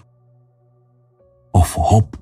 of 1.54 1.72
hope. 1.74 2.18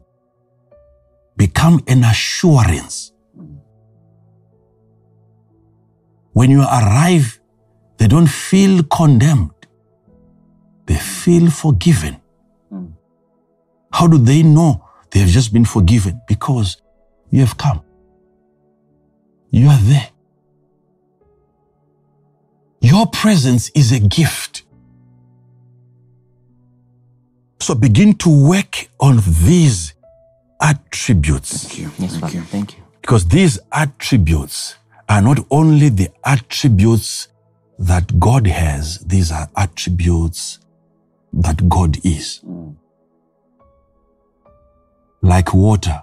Become 1.38 1.81
an 1.88 2.03
assurance. 2.03 3.11
When 6.34 6.51
you 6.51 6.61
arrive, 6.61 7.39
they 7.97 8.07
don't 8.07 8.27
feel 8.27 8.84
condemned, 8.84 9.51
they 10.85 10.95
feel 10.95 11.49
forgiven. 11.49 12.18
How 13.91 14.07
do 14.07 14.18
they 14.18 14.43
know 14.43 14.85
they 15.11 15.19
have 15.19 15.30
just 15.30 15.51
been 15.51 15.65
forgiven? 15.65 16.22
Because 16.27 16.81
you 17.30 17.41
have 17.41 17.57
come. 17.57 17.81
You 19.51 19.68
are 19.69 19.77
there. 19.77 20.10
Your 22.81 23.07
presence 23.07 23.69
is 23.76 23.91
a 23.91 23.99
gift. 23.99 24.64
So 27.60 27.76
begin 27.76 28.14
to 28.15 28.47
work 28.49 28.89
on 28.99 29.18
these 29.43 29.93
attributes 30.61 31.64
Thank 31.65 31.80
you. 31.80 31.91
Yes, 31.99 32.18
Thank 32.18 32.34
you. 32.34 32.41
Thank 32.41 32.77
you. 32.77 32.84
because 33.01 33.27
these 33.27 33.60
attributes 33.72 34.76
are 35.07 35.22
not 35.22 35.39
only 35.51 35.89
the 35.89 36.10
attributes 36.23 37.27
that 37.80 38.19
God 38.19 38.45
has, 38.47 38.99
these 38.99 39.31
are 39.31 39.49
attributes 39.56 40.60
that 41.34 41.68
God 41.69 41.97
is. 42.06 42.41
Like 45.22 45.53
water. 45.53 46.01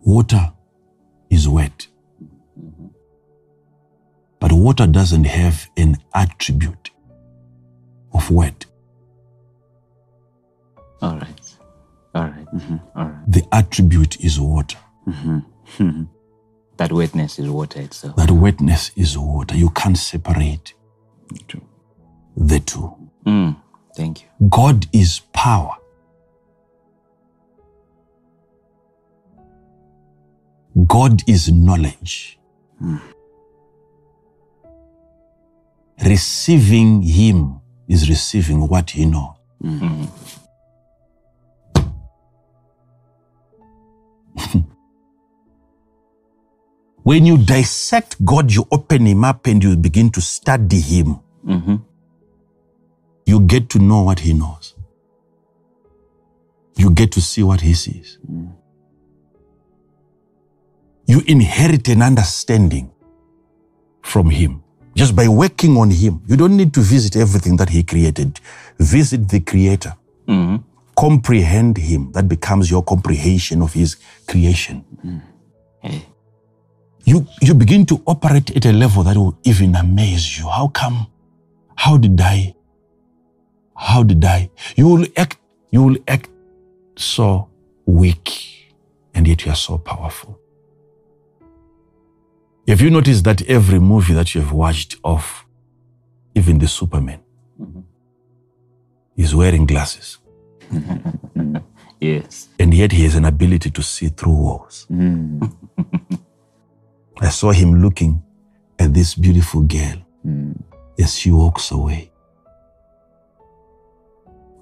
Water 0.00 0.52
is 1.30 1.48
wet. 1.48 1.86
But 4.44 4.52
water 4.52 4.86
doesn't 4.86 5.24
have 5.24 5.70
an 5.78 5.96
attribute 6.12 6.90
of 8.12 8.30
wet. 8.30 8.66
All 11.00 11.16
right. 11.16 11.56
All 12.14 12.24
right. 12.24 12.46
Mm-hmm. 12.54 12.76
All 12.94 13.06
right. 13.06 13.24
The 13.26 13.42
attribute 13.52 14.20
is 14.20 14.38
water. 14.38 14.76
Mm-hmm. 15.08 16.02
That 16.76 16.92
wetness 16.92 17.38
is 17.38 17.48
water 17.48 17.80
itself. 17.80 18.16
That 18.16 18.30
wetness 18.30 18.90
is 18.96 19.16
water. 19.16 19.56
You 19.56 19.70
can't 19.70 19.96
separate 19.96 20.74
True. 21.48 21.62
the 22.36 22.60
two. 22.60 22.94
Mm. 23.24 23.56
Thank 23.96 24.24
you. 24.24 24.28
God 24.50 24.86
is 24.92 25.20
power. 25.32 25.74
God 30.86 31.22
is 31.26 31.50
knowledge. 31.50 32.38
Mm. 32.82 33.00
Receiving 36.02 37.02
Him 37.02 37.60
is 37.88 38.08
receiving 38.08 38.68
what 38.68 38.90
He 38.90 39.06
knows. 39.06 39.34
when 47.02 47.26
you 47.26 47.38
dissect 47.38 48.24
God, 48.24 48.52
you 48.52 48.66
open 48.70 49.06
Him 49.06 49.24
up 49.24 49.46
and 49.46 49.62
you 49.62 49.76
begin 49.76 50.10
to 50.10 50.20
study 50.20 50.80
Him. 50.80 51.18
Mm-hmm. 51.46 51.76
You 53.26 53.40
get 53.40 53.68
to 53.70 53.78
know 53.78 54.02
what 54.02 54.20
He 54.20 54.32
knows. 54.32 54.74
You 56.76 56.90
get 56.90 57.12
to 57.12 57.20
see 57.20 57.42
what 57.44 57.60
He 57.60 57.74
sees. 57.74 58.18
You 61.06 61.22
inherit 61.26 61.86
an 61.88 62.02
understanding 62.02 62.90
from 64.02 64.30
Him 64.30 64.63
just 64.94 65.14
by 65.16 65.28
working 65.28 65.76
on 65.76 65.90
Him. 65.90 66.22
You 66.26 66.36
don't 66.36 66.56
need 66.56 66.72
to 66.74 66.80
visit 66.80 67.16
everything 67.16 67.56
that 67.56 67.68
He 67.70 67.82
created. 67.82 68.40
Visit 68.78 69.28
the 69.28 69.40
Creator. 69.40 69.94
Mm-hmm. 70.28 70.56
Comprehend 70.96 71.78
Him. 71.78 72.12
That 72.12 72.28
becomes 72.28 72.70
your 72.70 72.82
comprehension 72.82 73.62
of 73.62 73.72
His 73.72 73.96
creation. 74.26 74.84
Mm. 75.04 75.22
Hey. 75.80 76.06
You, 77.04 77.26
you 77.42 77.54
begin 77.54 77.84
to 77.86 78.02
operate 78.06 78.56
at 78.56 78.64
a 78.64 78.72
level 78.72 79.02
that 79.02 79.16
will 79.16 79.36
even 79.44 79.74
amaze 79.74 80.38
you. 80.38 80.48
How 80.48 80.68
come? 80.68 81.06
How 81.76 81.98
did 81.98 82.20
I? 82.20 82.54
How 83.76 84.02
did 84.02 84.24
I? 84.24 84.50
You 84.76 84.88
will 84.88 85.06
act, 85.16 85.38
you 85.70 85.82
will 85.82 85.96
act 86.08 86.30
so 86.96 87.50
weak 87.84 88.64
and 89.14 89.26
yet 89.26 89.44
you 89.44 89.52
are 89.52 89.56
so 89.56 89.78
powerful. 89.78 90.38
Have 92.66 92.80
you 92.80 92.90
noticed 92.90 93.24
that 93.24 93.42
every 93.42 93.78
movie 93.78 94.14
that 94.14 94.34
you 94.34 94.40
have 94.40 94.52
watched 94.52 94.96
of 95.04 95.44
even 96.34 96.58
the 96.58 96.66
Superman 96.68 97.20
is 99.16 99.34
wearing 99.34 99.66
glasses 99.66 100.18
Yes. 102.00 102.48
and 102.58 102.72
yet 102.74 102.92
he 102.92 103.04
has 103.04 103.14
an 103.16 103.24
ability 103.26 103.70
to 103.70 103.82
see 103.82 104.08
through 104.08 104.32
walls? 104.34 104.86
Mm. 104.90 105.52
I 107.20 107.28
saw 107.28 107.52
him 107.52 107.82
looking 107.82 108.22
at 108.78 108.92
this 108.94 109.14
beautiful 109.14 109.60
girl 109.62 109.96
mm. 110.26 110.60
as 110.98 111.18
she 111.18 111.30
walks 111.30 111.70
away. 111.70 112.10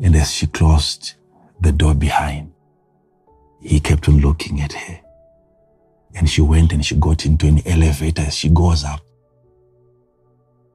And 0.02 0.16
as 0.16 0.32
she 0.32 0.48
closed 0.48 1.14
the 1.60 1.70
door 1.72 1.94
behind, 1.94 2.52
he 3.60 3.78
kept 3.78 4.08
on 4.08 4.18
looking 4.18 4.60
at 4.60 4.72
her. 4.72 5.00
And 6.14 6.28
she 6.28 6.42
went 6.42 6.72
and 6.72 6.84
she 6.84 6.94
got 6.96 7.24
into 7.24 7.46
an 7.46 7.66
elevator 7.66 8.22
as 8.22 8.34
she 8.34 8.48
goes 8.48 8.84
up. 8.84 9.00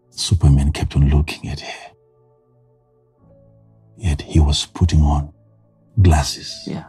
Superman 0.09 0.71
kept 0.71 0.95
on 0.95 1.09
looking 1.09 1.49
at 1.49 1.59
her. 1.59 1.91
Yet 3.97 4.21
he 4.21 4.39
was 4.39 4.65
putting 4.65 5.01
on 5.01 5.31
glasses. 6.01 6.63
Yeah. 6.65 6.85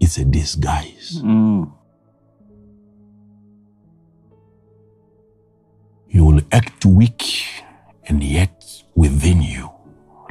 It's 0.00 0.18
a 0.18 0.24
disguise. 0.24 1.20
Mm. 1.22 1.72
You 6.08 6.24
will 6.24 6.40
act 6.52 6.84
weak, 6.84 7.24
and 8.04 8.22
yet 8.22 8.64
within 8.94 9.42
you 9.42 9.70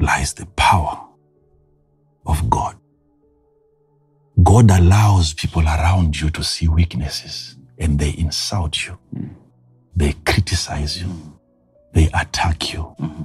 lies 0.00 0.32
the 0.34 0.46
power 0.56 1.06
of 2.26 2.48
God. 2.48 2.76
God 4.44 4.70
allows 4.70 5.32
people 5.34 5.62
around 5.62 6.20
you 6.20 6.30
to 6.30 6.44
see 6.44 6.68
weaknesses 6.68 7.56
and 7.78 7.98
they 7.98 8.14
insult 8.18 8.86
you. 8.86 8.98
Mm. 9.16 9.30
They 9.96 10.12
criticize 10.24 11.00
you. 11.00 11.08
They 11.92 12.08
attack 12.12 12.72
you. 12.72 12.94
Mm-hmm. 13.00 13.22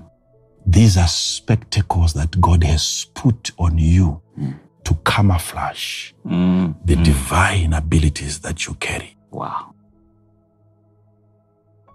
These 0.65 0.97
are 0.97 1.07
spectacles 1.07 2.13
that 2.13 2.39
God 2.39 2.63
has 2.63 3.07
put 3.15 3.51
on 3.57 3.77
you 3.77 4.21
mm. 4.39 4.55
to 4.85 4.95
camouflage 5.05 6.13
Mm. 6.25 6.75
the 6.85 6.95
mm. 6.95 7.03
divine 7.05 7.73
abilities 7.73 8.39
that 8.41 8.65
you 8.67 8.75
carry. 8.75 9.17
Wow. 9.31 9.73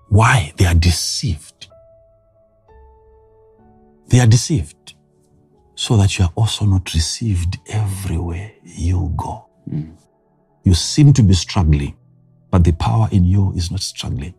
Why? 0.09 0.53
They 0.57 0.67
are 0.67 0.75
deceived. 0.75 1.69
They 4.09 4.21
are 4.21 4.27
deceived 4.27 4.94
so 5.85 5.99
that 5.99 6.19
you 6.19 6.25
are 6.25 6.33
also 6.35 6.65
not 6.65 6.95
received 6.95 7.59
everywhere 7.69 8.51
you 8.65 9.13
go. 9.17 9.45
Hmm. 9.69 9.91
You 10.65 10.73
seem 10.73 11.13
to 11.13 11.23
be 11.23 11.35
struggling, 11.35 11.95
but 12.51 12.65
the 12.65 12.73
power 12.73 13.07
in 13.13 13.25
you 13.25 13.53
is 13.55 13.71
not 13.71 13.81
struggling. 13.81 14.33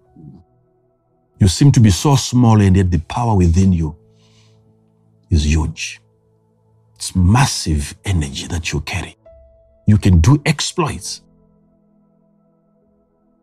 You 1.39 1.47
seem 1.47 1.71
to 1.73 1.79
be 1.79 1.91
so 1.91 2.15
small, 2.15 2.59
and 2.61 2.75
yet 2.75 2.89
the 2.89 2.97
power 2.97 3.35
within 3.37 3.71
you 3.73 3.95
is 5.29 5.45
huge. 5.45 6.01
It's 6.95 7.15
massive 7.15 7.93
energy 8.05 8.47
that 8.47 8.73
you 8.73 8.81
carry. 8.81 9.15
You 9.85 9.99
can 9.99 10.21
do 10.21 10.41
exploits. 10.47 11.21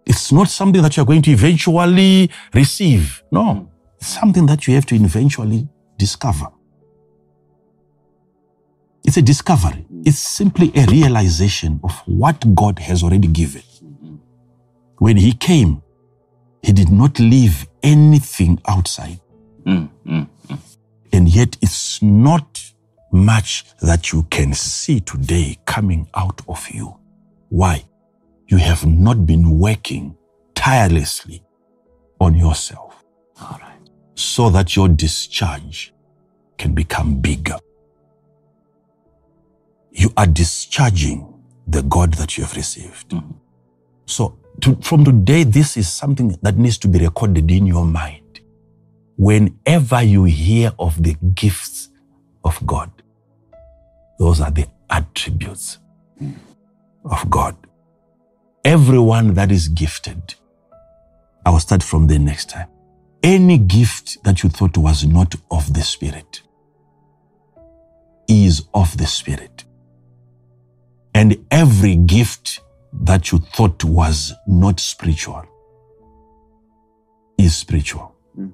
It's 0.06 0.32
not 0.32 0.48
something 0.48 0.82
that 0.82 0.96
you're 0.96 1.06
going 1.06 1.22
to 1.22 1.30
eventually 1.30 2.32
receive. 2.52 3.22
No, 3.30 3.70
it's 3.98 4.08
something 4.08 4.46
that 4.46 4.66
you 4.66 4.74
have 4.74 4.86
to 4.86 4.96
eventually 4.96 5.68
discover. 5.96 6.48
It's 9.04 9.16
a 9.16 9.22
discovery. 9.22 9.84
It's 10.04 10.18
simply 10.18 10.72
a 10.74 10.86
realization 10.86 11.80
of 11.84 11.92
what 12.06 12.54
God 12.54 12.78
has 12.78 13.02
already 13.02 13.28
given. 13.28 13.62
When 14.98 15.16
He 15.16 15.32
came, 15.32 15.82
He 16.62 16.72
did 16.72 16.90
not 16.90 17.18
leave 17.18 17.66
anything 17.82 18.60
outside. 18.68 19.20
Mm. 19.64 19.88
Mm. 20.06 20.28
And 21.12 21.28
yet, 21.28 21.56
it's 21.60 22.00
not 22.02 22.62
much 23.12 23.64
that 23.82 24.12
you 24.12 24.22
can 24.30 24.54
see 24.54 25.00
today 25.00 25.58
coming 25.66 26.08
out 26.14 26.40
of 26.48 26.68
you. 26.70 26.96
Why? 27.48 27.84
You 28.48 28.56
have 28.58 28.86
not 28.86 29.26
been 29.26 29.58
working 29.58 30.16
tirelessly 30.54 31.42
on 32.20 32.34
yourself 32.34 33.02
All 33.40 33.58
right. 33.60 33.78
so 34.14 34.48
that 34.50 34.76
your 34.76 34.88
discharge 34.88 35.92
can 36.58 36.72
become 36.72 37.20
bigger. 37.20 37.56
You 39.92 40.12
are 40.16 40.26
discharging 40.26 41.32
the 41.66 41.82
God 41.82 42.14
that 42.14 42.36
you 42.36 42.44
have 42.44 42.56
received. 42.56 43.10
Mm-hmm. 43.10 43.30
So, 44.06 44.38
to, 44.60 44.76
from 44.76 45.04
today, 45.04 45.44
this 45.44 45.76
is 45.76 45.88
something 45.88 46.36
that 46.42 46.56
needs 46.56 46.78
to 46.78 46.88
be 46.88 46.98
recorded 46.98 47.50
in 47.50 47.66
your 47.66 47.84
mind. 47.84 48.40
Whenever 49.16 50.02
you 50.02 50.24
hear 50.24 50.72
of 50.78 51.02
the 51.02 51.14
gifts 51.34 51.88
of 52.44 52.58
God, 52.66 52.90
those 54.18 54.40
are 54.40 54.50
the 54.50 54.66
attributes 54.90 55.78
mm-hmm. 56.20 56.36
of 57.04 57.28
God. 57.30 57.56
Everyone 58.64 59.34
that 59.34 59.50
is 59.50 59.68
gifted, 59.68 60.34
I 61.44 61.50
will 61.50 61.60
start 61.60 61.82
from 61.82 62.06
there 62.06 62.18
next 62.18 62.50
time. 62.50 62.68
Any 63.22 63.58
gift 63.58 64.22
that 64.24 64.42
you 64.42 64.48
thought 64.48 64.76
was 64.76 65.04
not 65.04 65.34
of 65.50 65.72
the 65.72 65.82
Spirit 65.82 66.42
is 68.28 68.66
of 68.74 68.96
the 68.96 69.06
Spirit. 69.06 69.64
And 71.14 71.44
every 71.50 71.96
gift 71.96 72.60
that 72.92 73.32
you 73.32 73.38
thought 73.38 73.84
was 73.84 74.32
not 74.46 74.80
spiritual 74.80 75.44
is 77.38 77.56
spiritual. 77.56 78.14
Hmm. 78.34 78.48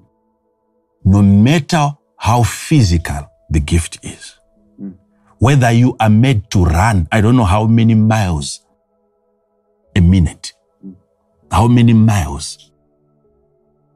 No 1.03 1.21
matter 1.21 1.97
how 2.17 2.43
physical 2.43 3.29
the 3.49 3.59
gift 3.59 3.99
is. 4.03 4.35
Hmm. 4.77 4.91
Whether 5.37 5.71
you 5.71 5.95
are 5.99 6.09
made 6.09 6.49
to 6.51 6.65
run, 6.65 7.07
I 7.11 7.21
don't 7.21 7.35
know 7.35 7.45
how 7.45 7.65
many 7.65 7.95
miles 7.95 8.61
a 9.95 10.01
minute, 10.01 10.53
hmm. 10.81 10.93
how 11.51 11.67
many 11.67 11.93
miles 11.93 12.71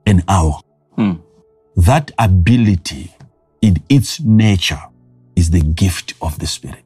an 0.05 0.23
hour. 0.27 0.59
Hmm. 0.95 1.13
That 1.75 2.11
ability 2.19 3.15
in 3.61 3.77
its 3.89 4.19
nature 4.19 4.81
is 5.35 5.49
the 5.49 5.61
gift 5.61 6.13
of 6.21 6.39
the 6.39 6.47
Spirit. 6.47 6.83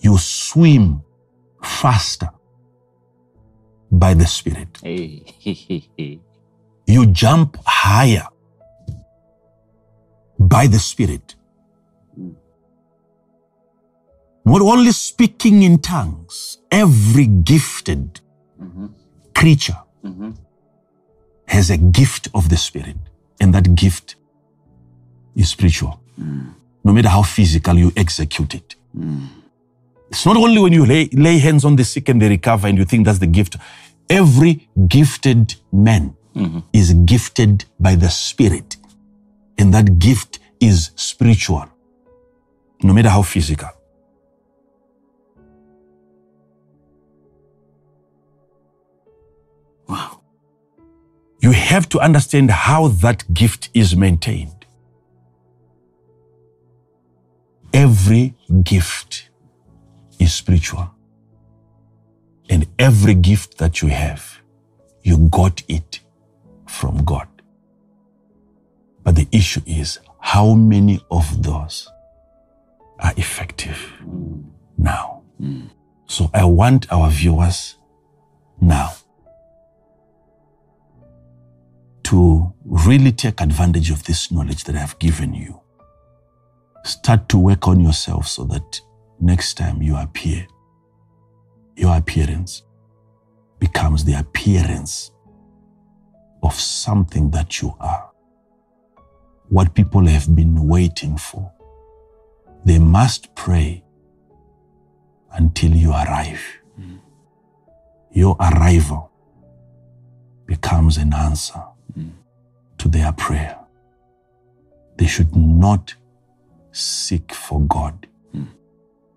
You 0.00 0.18
swim 0.18 1.02
faster 1.62 2.30
by 3.90 4.14
the 4.14 4.26
Spirit. 4.26 4.78
Hey. 4.82 6.20
You 6.88 7.06
jump 7.06 7.56
higher 7.66 8.28
by 10.38 10.68
the 10.68 10.78
Spirit. 10.78 11.34
Mm. 12.16 12.36
Not 14.44 14.62
only 14.62 14.92
speaking 14.92 15.64
in 15.64 15.78
tongues, 15.78 16.58
every 16.70 17.26
gifted 17.26 18.20
mm-hmm. 18.62 18.86
creature 19.34 19.78
mm-hmm. 20.04 20.30
has 21.48 21.70
a 21.70 21.76
gift 21.76 22.28
of 22.34 22.48
the 22.50 22.56
Spirit, 22.56 22.96
and 23.40 23.52
that 23.52 23.74
gift 23.74 24.14
is 25.34 25.50
spiritual. 25.50 26.00
Mm. 26.20 26.54
No 26.84 26.92
matter 26.92 27.08
how 27.08 27.22
physical 27.22 27.76
you 27.76 27.92
execute 27.96 28.54
it, 28.54 28.76
mm. 28.96 29.26
It's 30.10 30.24
not 30.24 30.36
only 30.36 30.60
when 30.60 30.72
you 30.72 30.86
lay, 30.86 31.08
lay 31.12 31.38
hands 31.38 31.64
on 31.64 31.76
the 31.76 31.84
sick 31.84 32.08
and 32.08 32.20
they 32.20 32.28
recover 32.28 32.68
and 32.68 32.78
you 32.78 32.84
think 32.84 33.06
that's 33.06 33.18
the 33.18 33.26
gift. 33.26 33.56
Every 34.08 34.68
gifted 34.86 35.56
man 35.72 36.16
mm-hmm. 36.34 36.60
is 36.72 36.94
gifted 37.04 37.64
by 37.80 37.96
the 37.96 38.08
Spirit. 38.08 38.76
And 39.58 39.72
that 39.74 39.98
gift 39.98 40.38
is 40.60 40.90
spiritual, 40.96 41.66
no 42.82 42.92
matter 42.92 43.08
how 43.08 43.22
physical. 43.22 43.70
Wow. 49.88 50.20
You 51.40 51.52
have 51.52 51.88
to 51.90 52.00
understand 52.00 52.50
how 52.50 52.88
that 52.88 53.32
gift 53.32 53.70
is 53.74 53.96
maintained. 53.96 54.66
Every 57.72 58.34
gift 58.62 59.25
is 60.18 60.32
spiritual. 60.32 60.90
And 62.48 62.66
every 62.78 63.14
gift 63.14 63.58
that 63.58 63.82
you 63.82 63.88
have, 63.88 64.40
you 65.02 65.18
got 65.30 65.62
it 65.68 66.00
from 66.66 67.04
God. 67.04 67.28
But 69.02 69.16
the 69.16 69.28
issue 69.32 69.62
is 69.66 69.98
how 70.20 70.54
many 70.54 71.00
of 71.10 71.42
those 71.42 71.88
are 72.98 73.12
effective 73.16 73.92
now? 74.76 75.22
So 76.06 76.30
I 76.32 76.44
want 76.44 76.90
our 76.92 77.10
viewers 77.10 77.76
now 78.60 78.92
to 82.04 82.52
really 82.64 83.12
take 83.12 83.40
advantage 83.40 83.90
of 83.90 84.04
this 84.04 84.30
knowledge 84.30 84.64
that 84.64 84.76
I've 84.76 84.98
given 84.98 85.34
you. 85.34 85.60
Start 86.84 87.28
to 87.30 87.38
work 87.38 87.66
on 87.66 87.80
yourself 87.80 88.28
so 88.28 88.44
that 88.44 88.80
next 89.20 89.54
time 89.54 89.82
you 89.82 89.96
appear, 89.96 90.46
your 91.76 91.96
appearance 91.96 92.62
becomes 93.58 94.04
the 94.04 94.14
appearance 94.14 95.10
of 96.42 96.54
something 96.54 97.30
that 97.30 97.60
you 97.60 97.74
are. 97.80 98.10
What 99.48 99.74
people 99.74 100.06
have 100.06 100.34
been 100.34 100.66
waiting 100.66 101.16
for. 101.16 101.52
They 102.64 102.78
must 102.78 103.34
pray 103.34 103.84
until 105.32 105.70
you 105.70 105.92
arrive. 105.92 106.42
Hmm. 106.76 106.96
Your 108.10 108.36
arrival 108.40 109.10
becomes 110.46 110.96
an 110.96 111.14
answer 111.14 111.62
hmm. 111.94 112.08
to 112.78 112.88
their 112.88 113.12
prayer. 113.12 113.58
They 114.96 115.06
should 115.06 115.36
not 115.36 115.94
seek 116.72 117.32
for 117.32 117.60
God 117.62 118.06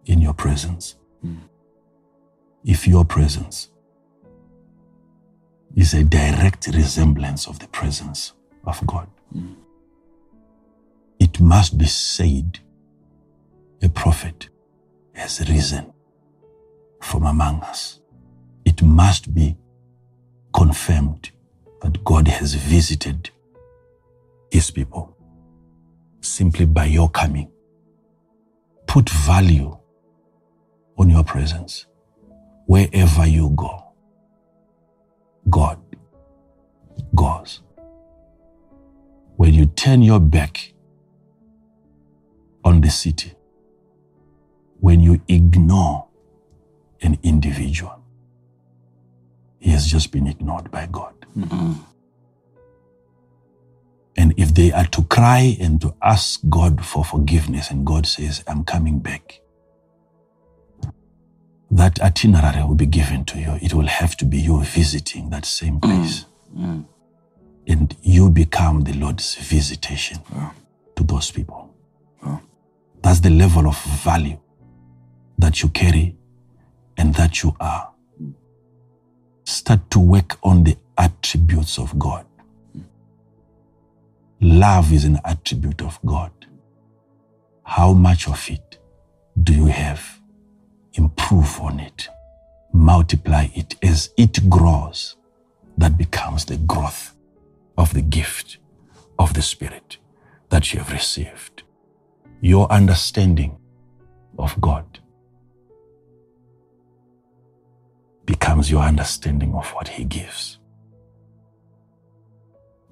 in 0.06 0.20
your 0.22 0.34
presence. 0.34 0.96
Hmm. 1.22 1.36
If 2.64 2.88
your 2.88 3.06
presence 3.06 3.70
is 5.76 5.94
a 5.94 6.04
direct 6.04 6.68
resemblance 6.68 7.48
of 7.48 7.60
the 7.60 7.68
presence 7.68 8.34
of 8.66 8.86
God, 8.86 9.08
hmm. 9.32 9.54
it 11.20 11.40
must 11.40 11.78
be 11.78 11.86
said 11.86 12.60
a 13.82 13.90
prophet 13.90 14.50
has 15.14 15.48
risen 15.50 15.94
from 17.02 17.24
among 17.26 17.62
us. 17.62 18.00
It 18.66 18.82
must 18.82 19.34
be 19.34 19.58
confirmed 20.54 21.32
that 21.82 22.04
God 22.04 22.28
has 22.28 22.54
visited 22.54 23.30
his 24.52 24.72
people 24.72 25.16
simply 26.22 26.66
by 26.66 26.86
your 26.86 27.10
coming. 27.10 27.50
Put 28.88 29.10
value 29.10 29.79
on 31.00 31.10
your 31.10 31.24
presence 31.24 31.88
wherever 32.66 33.26
you 33.26 33.50
go. 33.56 33.84
God 35.50 35.80
goes. 37.16 37.62
When 39.38 39.54
you 39.54 39.66
turn 39.66 40.02
your 40.02 40.20
back 40.20 40.74
on 42.64 42.82
the 42.82 42.90
city, 42.90 43.34
when 44.82 45.00
you 45.00 45.22
ignore 45.28 46.06
an 47.02 47.18
individual, 47.24 48.04
he 49.60 49.72
has 49.72 49.88
just 49.88 50.12
been 50.12 50.28
ignored 50.28 50.70
by 50.70 50.86
God. 50.92 51.14
Mm-hmm. 51.38 51.74
And 54.18 54.34
if 54.38 54.54
they 54.54 54.74
are 54.74 54.86
to 54.88 55.04
cry 55.04 55.56
and 55.62 55.80
to 55.82 55.96
ask 56.02 56.42
God 56.50 56.86
for 56.86 57.06
forgiveness, 57.06 57.72
and 57.72 57.86
God 57.86 58.06
says, 58.06 58.44
I'm 58.48 58.66
coming 58.66 59.00
back, 59.00 59.40
that 61.72 62.00
itinerary 62.02 62.64
will 62.64 62.76
be 62.76 62.86
given 62.86 63.26
to 63.26 63.40
you. 63.40 63.58
It 63.62 63.74
will 63.74 63.88
have 63.88 64.16
to 64.18 64.26
be 64.26 64.40
you 64.40 64.62
visiting 64.64 65.30
that 65.30 65.46
same 65.46 65.80
mm. 65.80 65.82
place. 65.82 66.26
Mm. 66.56 66.86
And 67.68 67.96
you 68.02 68.30
become 68.30 68.84
the 68.84 68.94
Lord's 68.94 69.36
visitation 69.36 70.20
to 70.96 71.04
those 71.04 71.30
people. 71.30 71.70
That's 73.02 73.22
the 73.22 73.30
level 73.30 73.68
of 73.68 73.82
value 74.04 74.38
that 75.38 75.62
you 75.62 75.70
carry 75.70 76.16
and 76.98 77.16
that 77.16 77.44
you 77.44 77.56
are. 77.60 77.90
Start 79.46 79.90
to 79.92 80.00
work 80.00 80.38
on 80.44 80.64
the 80.64 80.78
attributes 80.98 81.80
of 81.80 81.98
God. 81.98 82.26
Love 84.42 84.92
is 84.92 85.06
an 85.06 85.20
attribute 85.24 85.82
of 85.82 86.00
God. 86.06 86.32
How 87.64 87.94
much 87.94 88.28
of 88.28 88.50
it 88.50 88.80
do 89.42 89.54
you 89.54 89.66
have? 89.66 90.19
Improve 91.00 91.62
on 91.62 91.80
it. 91.80 92.10
Multiply 92.74 93.48
it 93.56 93.76
as 93.82 94.10
it 94.18 94.50
grows. 94.50 95.16
That 95.78 95.98
becomes 95.98 96.44
the 96.44 96.58
growth 96.58 97.16
of 97.78 97.94
the 97.94 98.02
gift 98.02 98.58
of 99.18 99.34
the 99.34 99.42
Spirit 99.42 99.96
that 100.50 100.74
you 100.74 100.80
have 100.80 100.92
received. 100.92 101.64
Your 102.42 102.70
understanding 102.70 103.58
of 104.38 104.60
God 104.60 105.00
becomes 108.26 108.70
your 108.70 108.82
understanding 108.82 109.56
of 109.56 109.70
what 109.70 109.88
He 109.88 110.04
gives. 110.04 110.60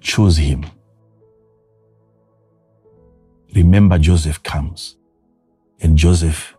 Choose 0.00 0.38
Him. 0.38 0.64
Remember, 3.54 3.98
Joseph 3.98 4.42
comes, 4.42 4.96
and 5.82 5.98
Joseph 5.98 6.57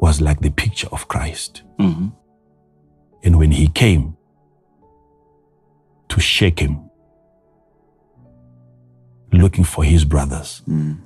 was 0.00 0.20
like 0.20 0.40
the 0.40 0.50
picture 0.50 0.88
of 0.92 1.06
Christ. 1.08 1.62
Mm-hmm. 1.78 2.08
And 3.22 3.38
when 3.38 3.50
he 3.50 3.68
came 3.68 4.16
to 6.08 6.20
Shechem, 6.20 6.90
looking 9.32 9.64
for 9.64 9.84
his 9.84 10.04
brothers, 10.04 10.62
mm. 10.66 10.98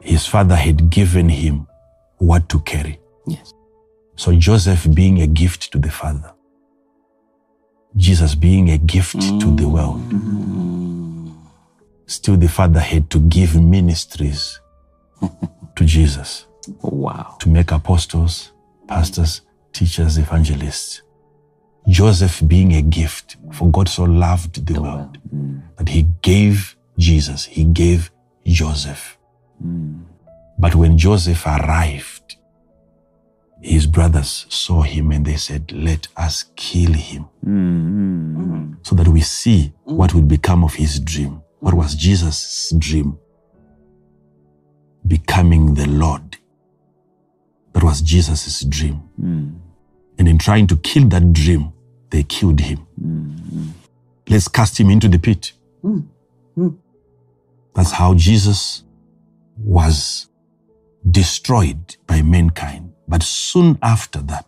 his 0.00 0.26
father 0.26 0.56
had 0.56 0.88
given 0.90 1.28
him 1.28 1.66
what 2.16 2.48
to 2.48 2.60
carry. 2.60 2.98
Yes. 3.26 3.52
So 4.16 4.34
Joseph 4.34 4.88
being 4.94 5.20
a 5.20 5.26
gift 5.26 5.70
to 5.72 5.78
the 5.78 5.90
Father, 5.90 6.32
Jesus 7.94 8.34
being 8.34 8.70
a 8.70 8.78
gift 8.78 9.20
to 9.20 9.54
the 9.54 9.64
mm. 9.64 9.70
world, 9.70 10.02
still 12.06 12.38
the 12.38 12.48
Father 12.48 12.80
had 12.80 13.10
to 13.10 13.20
give 13.20 13.54
ministries 13.60 14.60
to 15.76 15.84
Jesus 15.84 16.47
Wow. 16.82 17.36
to 17.40 17.48
make 17.48 17.70
apostles, 17.72 18.52
pastors, 18.86 19.42
teachers, 19.72 20.18
evangelists. 20.18 21.02
Joseph 21.88 22.42
being 22.46 22.74
a 22.74 22.82
gift, 22.82 23.36
for 23.52 23.70
God 23.70 23.88
so 23.88 24.04
loved 24.04 24.66
the, 24.66 24.80
world 24.80 25.18
mm. 25.34 25.62
that 25.76 25.88
he 25.88 26.02
gave 26.22 26.76
Jesus, 26.98 27.44
he 27.46 27.64
gave 27.64 28.10
Joseph. 28.44 29.16
Mm. 29.64 30.02
But 30.58 30.74
when 30.74 30.98
Joseph 30.98 31.46
arrived, 31.46 32.36
his 33.60 33.86
brothers 33.86 34.46
saw 34.48 34.82
him 34.82 35.10
and 35.12 35.24
they 35.24 35.36
said, 35.36 35.72
Let 35.72 36.08
us 36.16 36.44
kill 36.56 36.92
him 36.92 37.26
mm-hmm. 37.44 38.72
so 38.82 38.94
that 38.94 39.08
we 39.08 39.20
see 39.20 39.72
what 39.84 40.14
would 40.14 40.28
become 40.28 40.64
of 40.64 40.74
his 40.74 41.00
dream. 41.00 41.42
What 41.60 41.74
was 41.74 41.94
Jesus' 41.94 42.72
dream? 42.78 43.18
Becoming 45.06 45.74
the 45.74 45.86
Lord. 45.86 46.37
That 47.72 47.84
was 47.84 48.00
Jesus' 48.00 48.64
dream. 48.64 48.94
Hmm. 49.20 49.48
And 50.18 50.28
in 50.28 50.38
trying 50.38 50.66
to 50.68 50.76
kill 50.76 51.08
that 51.08 51.32
dream, 51.32 51.72
they 52.10 52.22
killed 52.24 52.60
him. 52.60 52.78
Hmm, 53.00 53.36
hmm. 53.36 53.68
Let's 54.28 54.48
cast 54.48 54.78
him 54.78 54.90
into 54.90 55.08
the 55.08 55.18
pit. 55.18 55.52
That's 57.74 57.92
how 57.92 58.14
Jesus 58.14 58.82
was 59.56 60.26
destroyed 61.08 61.96
by 62.06 62.22
mankind. 62.22 62.92
But 63.06 63.22
soon 63.22 63.78
after 63.82 64.20
that, 64.22 64.46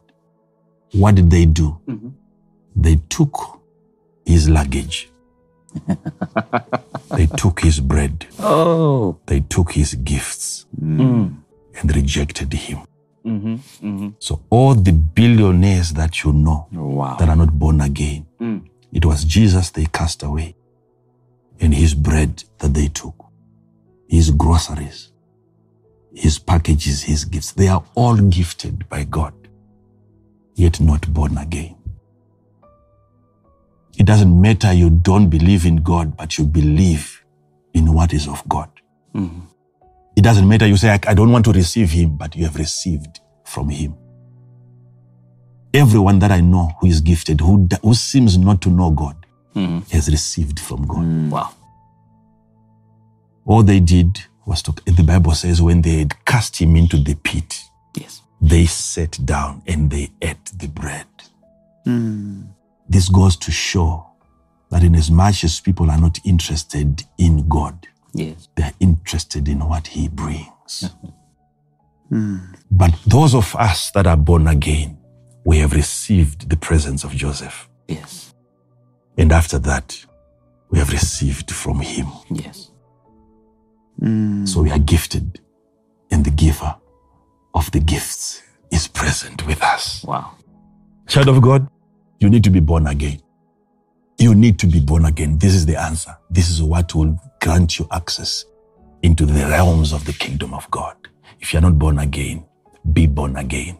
what 0.92 1.14
did 1.14 1.30
they 1.30 1.44
do? 1.46 1.78
Mm-hmm. 1.86 2.08
They 2.74 2.96
took 3.08 3.60
his 4.26 4.48
luggage. 4.48 5.10
they 7.16 7.26
took 7.26 7.60
his 7.60 7.78
bread. 7.78 8.26
Oh. 8.40 9.18
They 9.26 9.40
took 9.40 9.72
his 9.72 9.94
gifts 9.94 10.66
and 10.80 11.94
rejected 11.94 12.52
him. 12.52 12.80
Mm-hmm. 13.24 13.54
Mm-hmm. 13.86 14.08
So 14.18 14.40
all 14.50 14.74
the 14.74 14.92
billionaires 14.92 15.92
that 15.92 16.24
you 16.24 16.32
know 16.32 16.66
Wow. 16.72 17.16
that 17.18 17.28
are 17.28 17.36
not 17.36 17.52
born 17.58 17.80
again, 17.80 18.26
Mm. 18.40 18.62
it 18.92 19.04
was 19.04 19.24
Jesus 19.24 19.70
they 19.70 19.86
cast 19.86 20.22
away 20.22 20.54
and 21.60 21.74
his 21.74 21.94
bread 21.94 22.42
that 22.58 22.72
they 22.72 22.88
took, 22.88 23.14
his 24.08 24.30
groceries, 24.30 25.12
his 26.14 26.38
packages, 26.38 27.02
his 27.02 27.24
gifts. 27.26 27.52
They 27.52 27.68
are 27.68 27.84
all 27.94 28.16
gifted 28.16 28.88
by 28.88 29.04
God, 29.04 29.34
yet 30.54 30.80
not 30.80 31.12
born 31.12 31.36
again. 31.36 31.76
It 33.98 34.06
doesn't 34.06 34.40
matter 34.40 34.72
you 34.72 34.88
don't 34.88 35.28
believe 35.28 35.66
in 35.66 35.76
God, 35.76 36.16
but 36.16 36.38
you 36.38 36.46
believe 36.46 37.22
in 37.74 37.92
what 37.92 38.14
is 38.14 38.26
of 38.26 38.42
God. 38.48 38.70
Mm-hmm. 39.14 39.40
It 40.16 40.22
doesn't 40.22 40.46
matter 40.48 40.66
you 40.66 40.76
say, 40.76 40.98
I, 41.06 41.14
don't 41.14 41.32
want 41.32 41.44
to 41.46 41.52
receive 41.52 41.90
him, 41.90 42.16
but 42.16 42.34
you 42.36 42.44
have 42.44 42.56
received 42.56 43.20
from 43.44 43.68
him. 43.70 43.94
Everyone 45.72 46.18
that 46.18 46.32
I 46.32 46.40
know 46.40 46.72
who 46.80 46.88
is 46.88 47.00
gifted, 47.00 47.40
who, 47.40 47.68
who 47.82 47.94
seems 47.94 48.36
not 48.36 48.60
to 48.62 48.70
know 48.70 48.90
God, 48.90 49.16
Mm-hmm. 49.54 49.90
has 49.90 50.08
received 50.08 50.60
from 50.60 50.86
God. 50.86 51.32
Wow. 51.32 51.50
All 53.44 53.64
they 53.64 53.80
did 53.80 54.20
was 54.46 54.62
to, 54.62 54.72
the 54.86 55.02
Bible 55.02 55.32
says, 55.32 55.60
when 55.60 55.82
they 55.82 55.98
had 55.98 56.24
cast 56.24 56.56
him 56.60 56.76
into 56.76 56.96
the 56.98 57.14
pit, 57.16 57.60
Yes. 57.96 58.22
they 58.40 58.66
sat 58.66 59.18
down 59.26 59.62
and 59.66 59.90
they 59.90 60.10
ate 60.22 60.44
the 60.56 60.68
bread. 60.68 61.06
Mm. 61.84 62.46
This 62.88 63.08
goes 63.08 63.36
to 63.38 63.50
show 63.50 64.06
that 64.70 64.84
in 64.84 64.94
as 64.94 65.10
much 65.10 65.42
as 65.42 65.58
people 65.58 65.90
are 65.90 65.98
not 66.00 66.20
interested 66.24 67.02
in 67.18 67.48
God, 67.48 67.88
Yes. 68.12 68.48
they 68.56 68.64
are 68.64 68.72
interested 68.80 69.48
in 69.48 69.60
what 69.68 69.86
he 69.88 70.08
brings. 70.08 70.90
Mm. 72.10 72.56
But 72.72 72.92
those 73.06 73.36
of 73.36 73.54
us 73.54 73.92
that 73.92 74.04
are 74.06 74.16
born 74.16 74.48
again, 74.48 74.98
we 75.44 75.58
have 75.58 75.72
received 75.72 76.50
the 76.50 76.56
presence 76.56 77.04
of 77.04 77.12
Joseph. 77.12 77.68
Yes. 77.86 78.34
And 79.16 79.30
after 79.30 79.60
that, 79.60 79.96
we 80.70 80.80
have 80.80 80.90
received 80.90 81.52
from 81.52 81.78
him. 81.78 82.08
Yes. 82.28 82.72
Mm. 84.00 84.48
So 84.48 84.62
we 84.62 84.72
are 84.72 84.78
gifted, 84.80 85.40
and 86.10 86.24
the 86.24 86.30
giver 86.32 86.74
of 87.54 87.70
the 87.70 87.80
gifts 87.80 88.42
is 88.72 88.88
present 88.88 89.46
with 89.46 89.62
us. 89.62 90.02
Wow. 90.04 90.32
Child 91.06 91.28
of 91.28 91.42
God, 91.42 91.68
you 92.18 92.28
need 92.28 92.42
to 92.44 92.50
be 92.50 92.60
born 92.60 92.86
again. 92.86 93.20
You 94.20 94.34
need 94.34 94.58
to 94.58 94.66
be 94.66 94.80
born 94.80 95.06
again. 95.06 95.38
This 95.38 95.54
is 95.54 95.64
the 95.64 95.80
answer. 95.80 96.14
This 96.28 96.50
is 96.50 96.62
what 96.62 96.94
will 96.94 97.18
grant 97.40 97.78
you 97.78 97.88
access 97.90 98.44
into 99.02 99.24
the 99.24 99.46
realms 99.46 99.94
of 99.94 100.04
the 100.04 100.12
kingdom 100.12 100.52
of 100.52 100.70
God. 100.70 100.94
If 101.40 101.54
you're 101.54 101.62
not 101.62 101.78
born 101.78 101.98
again, 101.98 102.44
be 102.92 103.06
born 103.06 103.36
again. 103.36 103.78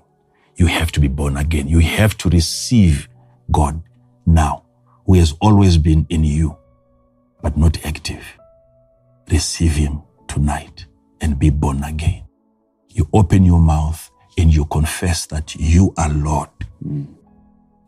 You 0.57 0.65
have 0.65 0.93
to 0.93 1.01
be 1.01 1.09
born 1.09 1.37
again. 1.37 1.69
You 1.69 1.81
have 1.81 2.17
to 2.17 2.31
receive 2.31 3.07
God 3.53 3.83
now, 4.25 4.65
who 5.05 5.13
has 5.17 5.35
always 5.43 5.77
been 5.77 6.07
in 6.09 6.25
you, 6.25 6.57
but 7.43 7.59
not 7.59 7.85
active. 7.85 8.25
Receive 9.31 9.73
Him 9.73 10.01
tonight 10.27 10.87
and 11.21 11.39
be 11.39 11.51
born 11.51 11.85
again. 11.85 12.25
You 12.89 13.07
open 13.13 13.45
your 13.45 13.61
mouth 13.61 14.11
and 14.39 14.55
you 14.55 14.65
confess 14.65 15.27
that 15.27 15.55
you 15.57 15.93
are 15.99 16.09
Lord 16.09 16.49
hmm. 16.83 17.05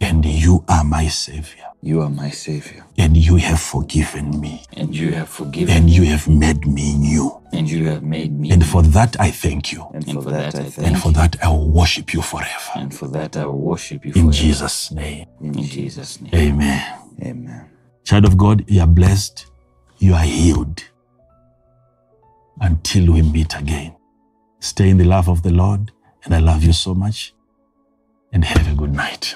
And 0.03 0.25
you 0.25 0.65
are 0.69 0.85
my 0.85 1.07
Savior 1.09 1.67
You 1.83 2.03
are 2.03 2.11
my 2.11 2.31
Savior. 2.31 2.85
and 2.99 3.17
you 3.17 3.37
have 3.37 3.61
forgiven 3.61 4.41
me 4.41 4.65
And 4.77 4.95
you 4.95 5.13
have 5.13 5.29
forgiven 5.29 5.75
and 5.77 5.91
you 5.91 6.05
have 6.05 6.27
made 6.29 6.67
me 6.67 6.97
new. 6.99 7.41
and 7.53 7.69
you 7.71 7.87
have 7.89 8.03
made 8.03 8.33
me. 8.39 8.51
And 8.51 8.65
for 8.65 8.83
that, 8.83 9.17
I 9.21 9.31
thank 9.31 9.73
you. 9.73 9.87
And, 9.95 10.05
for, 10.05 10.23
that, 10.31 10.55
I 10.55 10.65
thank 10.71 10.87
And 10.89 10.97
for 11.03 11.13
that, 11.13 11.37
I 11.45 11.49
will 11.49 11.71
worship 11.71 12.13
you 12.15 12.23
forever. 12.23 12.71
and 12.77 12.93
for 12.95 13.09
that 13.09 13.37
I 13.37 13.45
will 13.47 13.59
worship 13.73 14.05
you 14.05 14.13
In 14.15 14.23
forever. 14.31 14.33
Jesus' 14.33 14.91
name. 14.91 15.27
In 15.41 15.53
Jesus' 15.63 16.21
name. 16.21 16.35
Amen. 16.35 16.83
Amen. 17.23 17.71
Child 18.05 18.25
of 18.25 18.37
God, 18.37 18.65
you 18.69 18.81
are 18.81 18.87
blessed. 18.87 19.47
You 19.99 20.15
are 20.15 20.25
healed. 20.25 20.83
Until 22.61 23.13
we 23.15 23.23
meet 23.23 23.55
again. 23.57 23.95
Stay 24.61 24.89
in 24.91 24.97
the 24.99 25.05
love 25.05 25.29
of 25.29 25.43
the 25.43 25.51
Lord. 25.51 25.93
And 26.25 26.35
I 26.35 26.39
love 26.39 26.63
you 26.65 26.73
so 26.73 26.95
much. 26.95 27.35
And 28.33 28.45
have 28.45 28.67
a 28.71 28.75
good 28.75 28.93
night. 28.95 29.35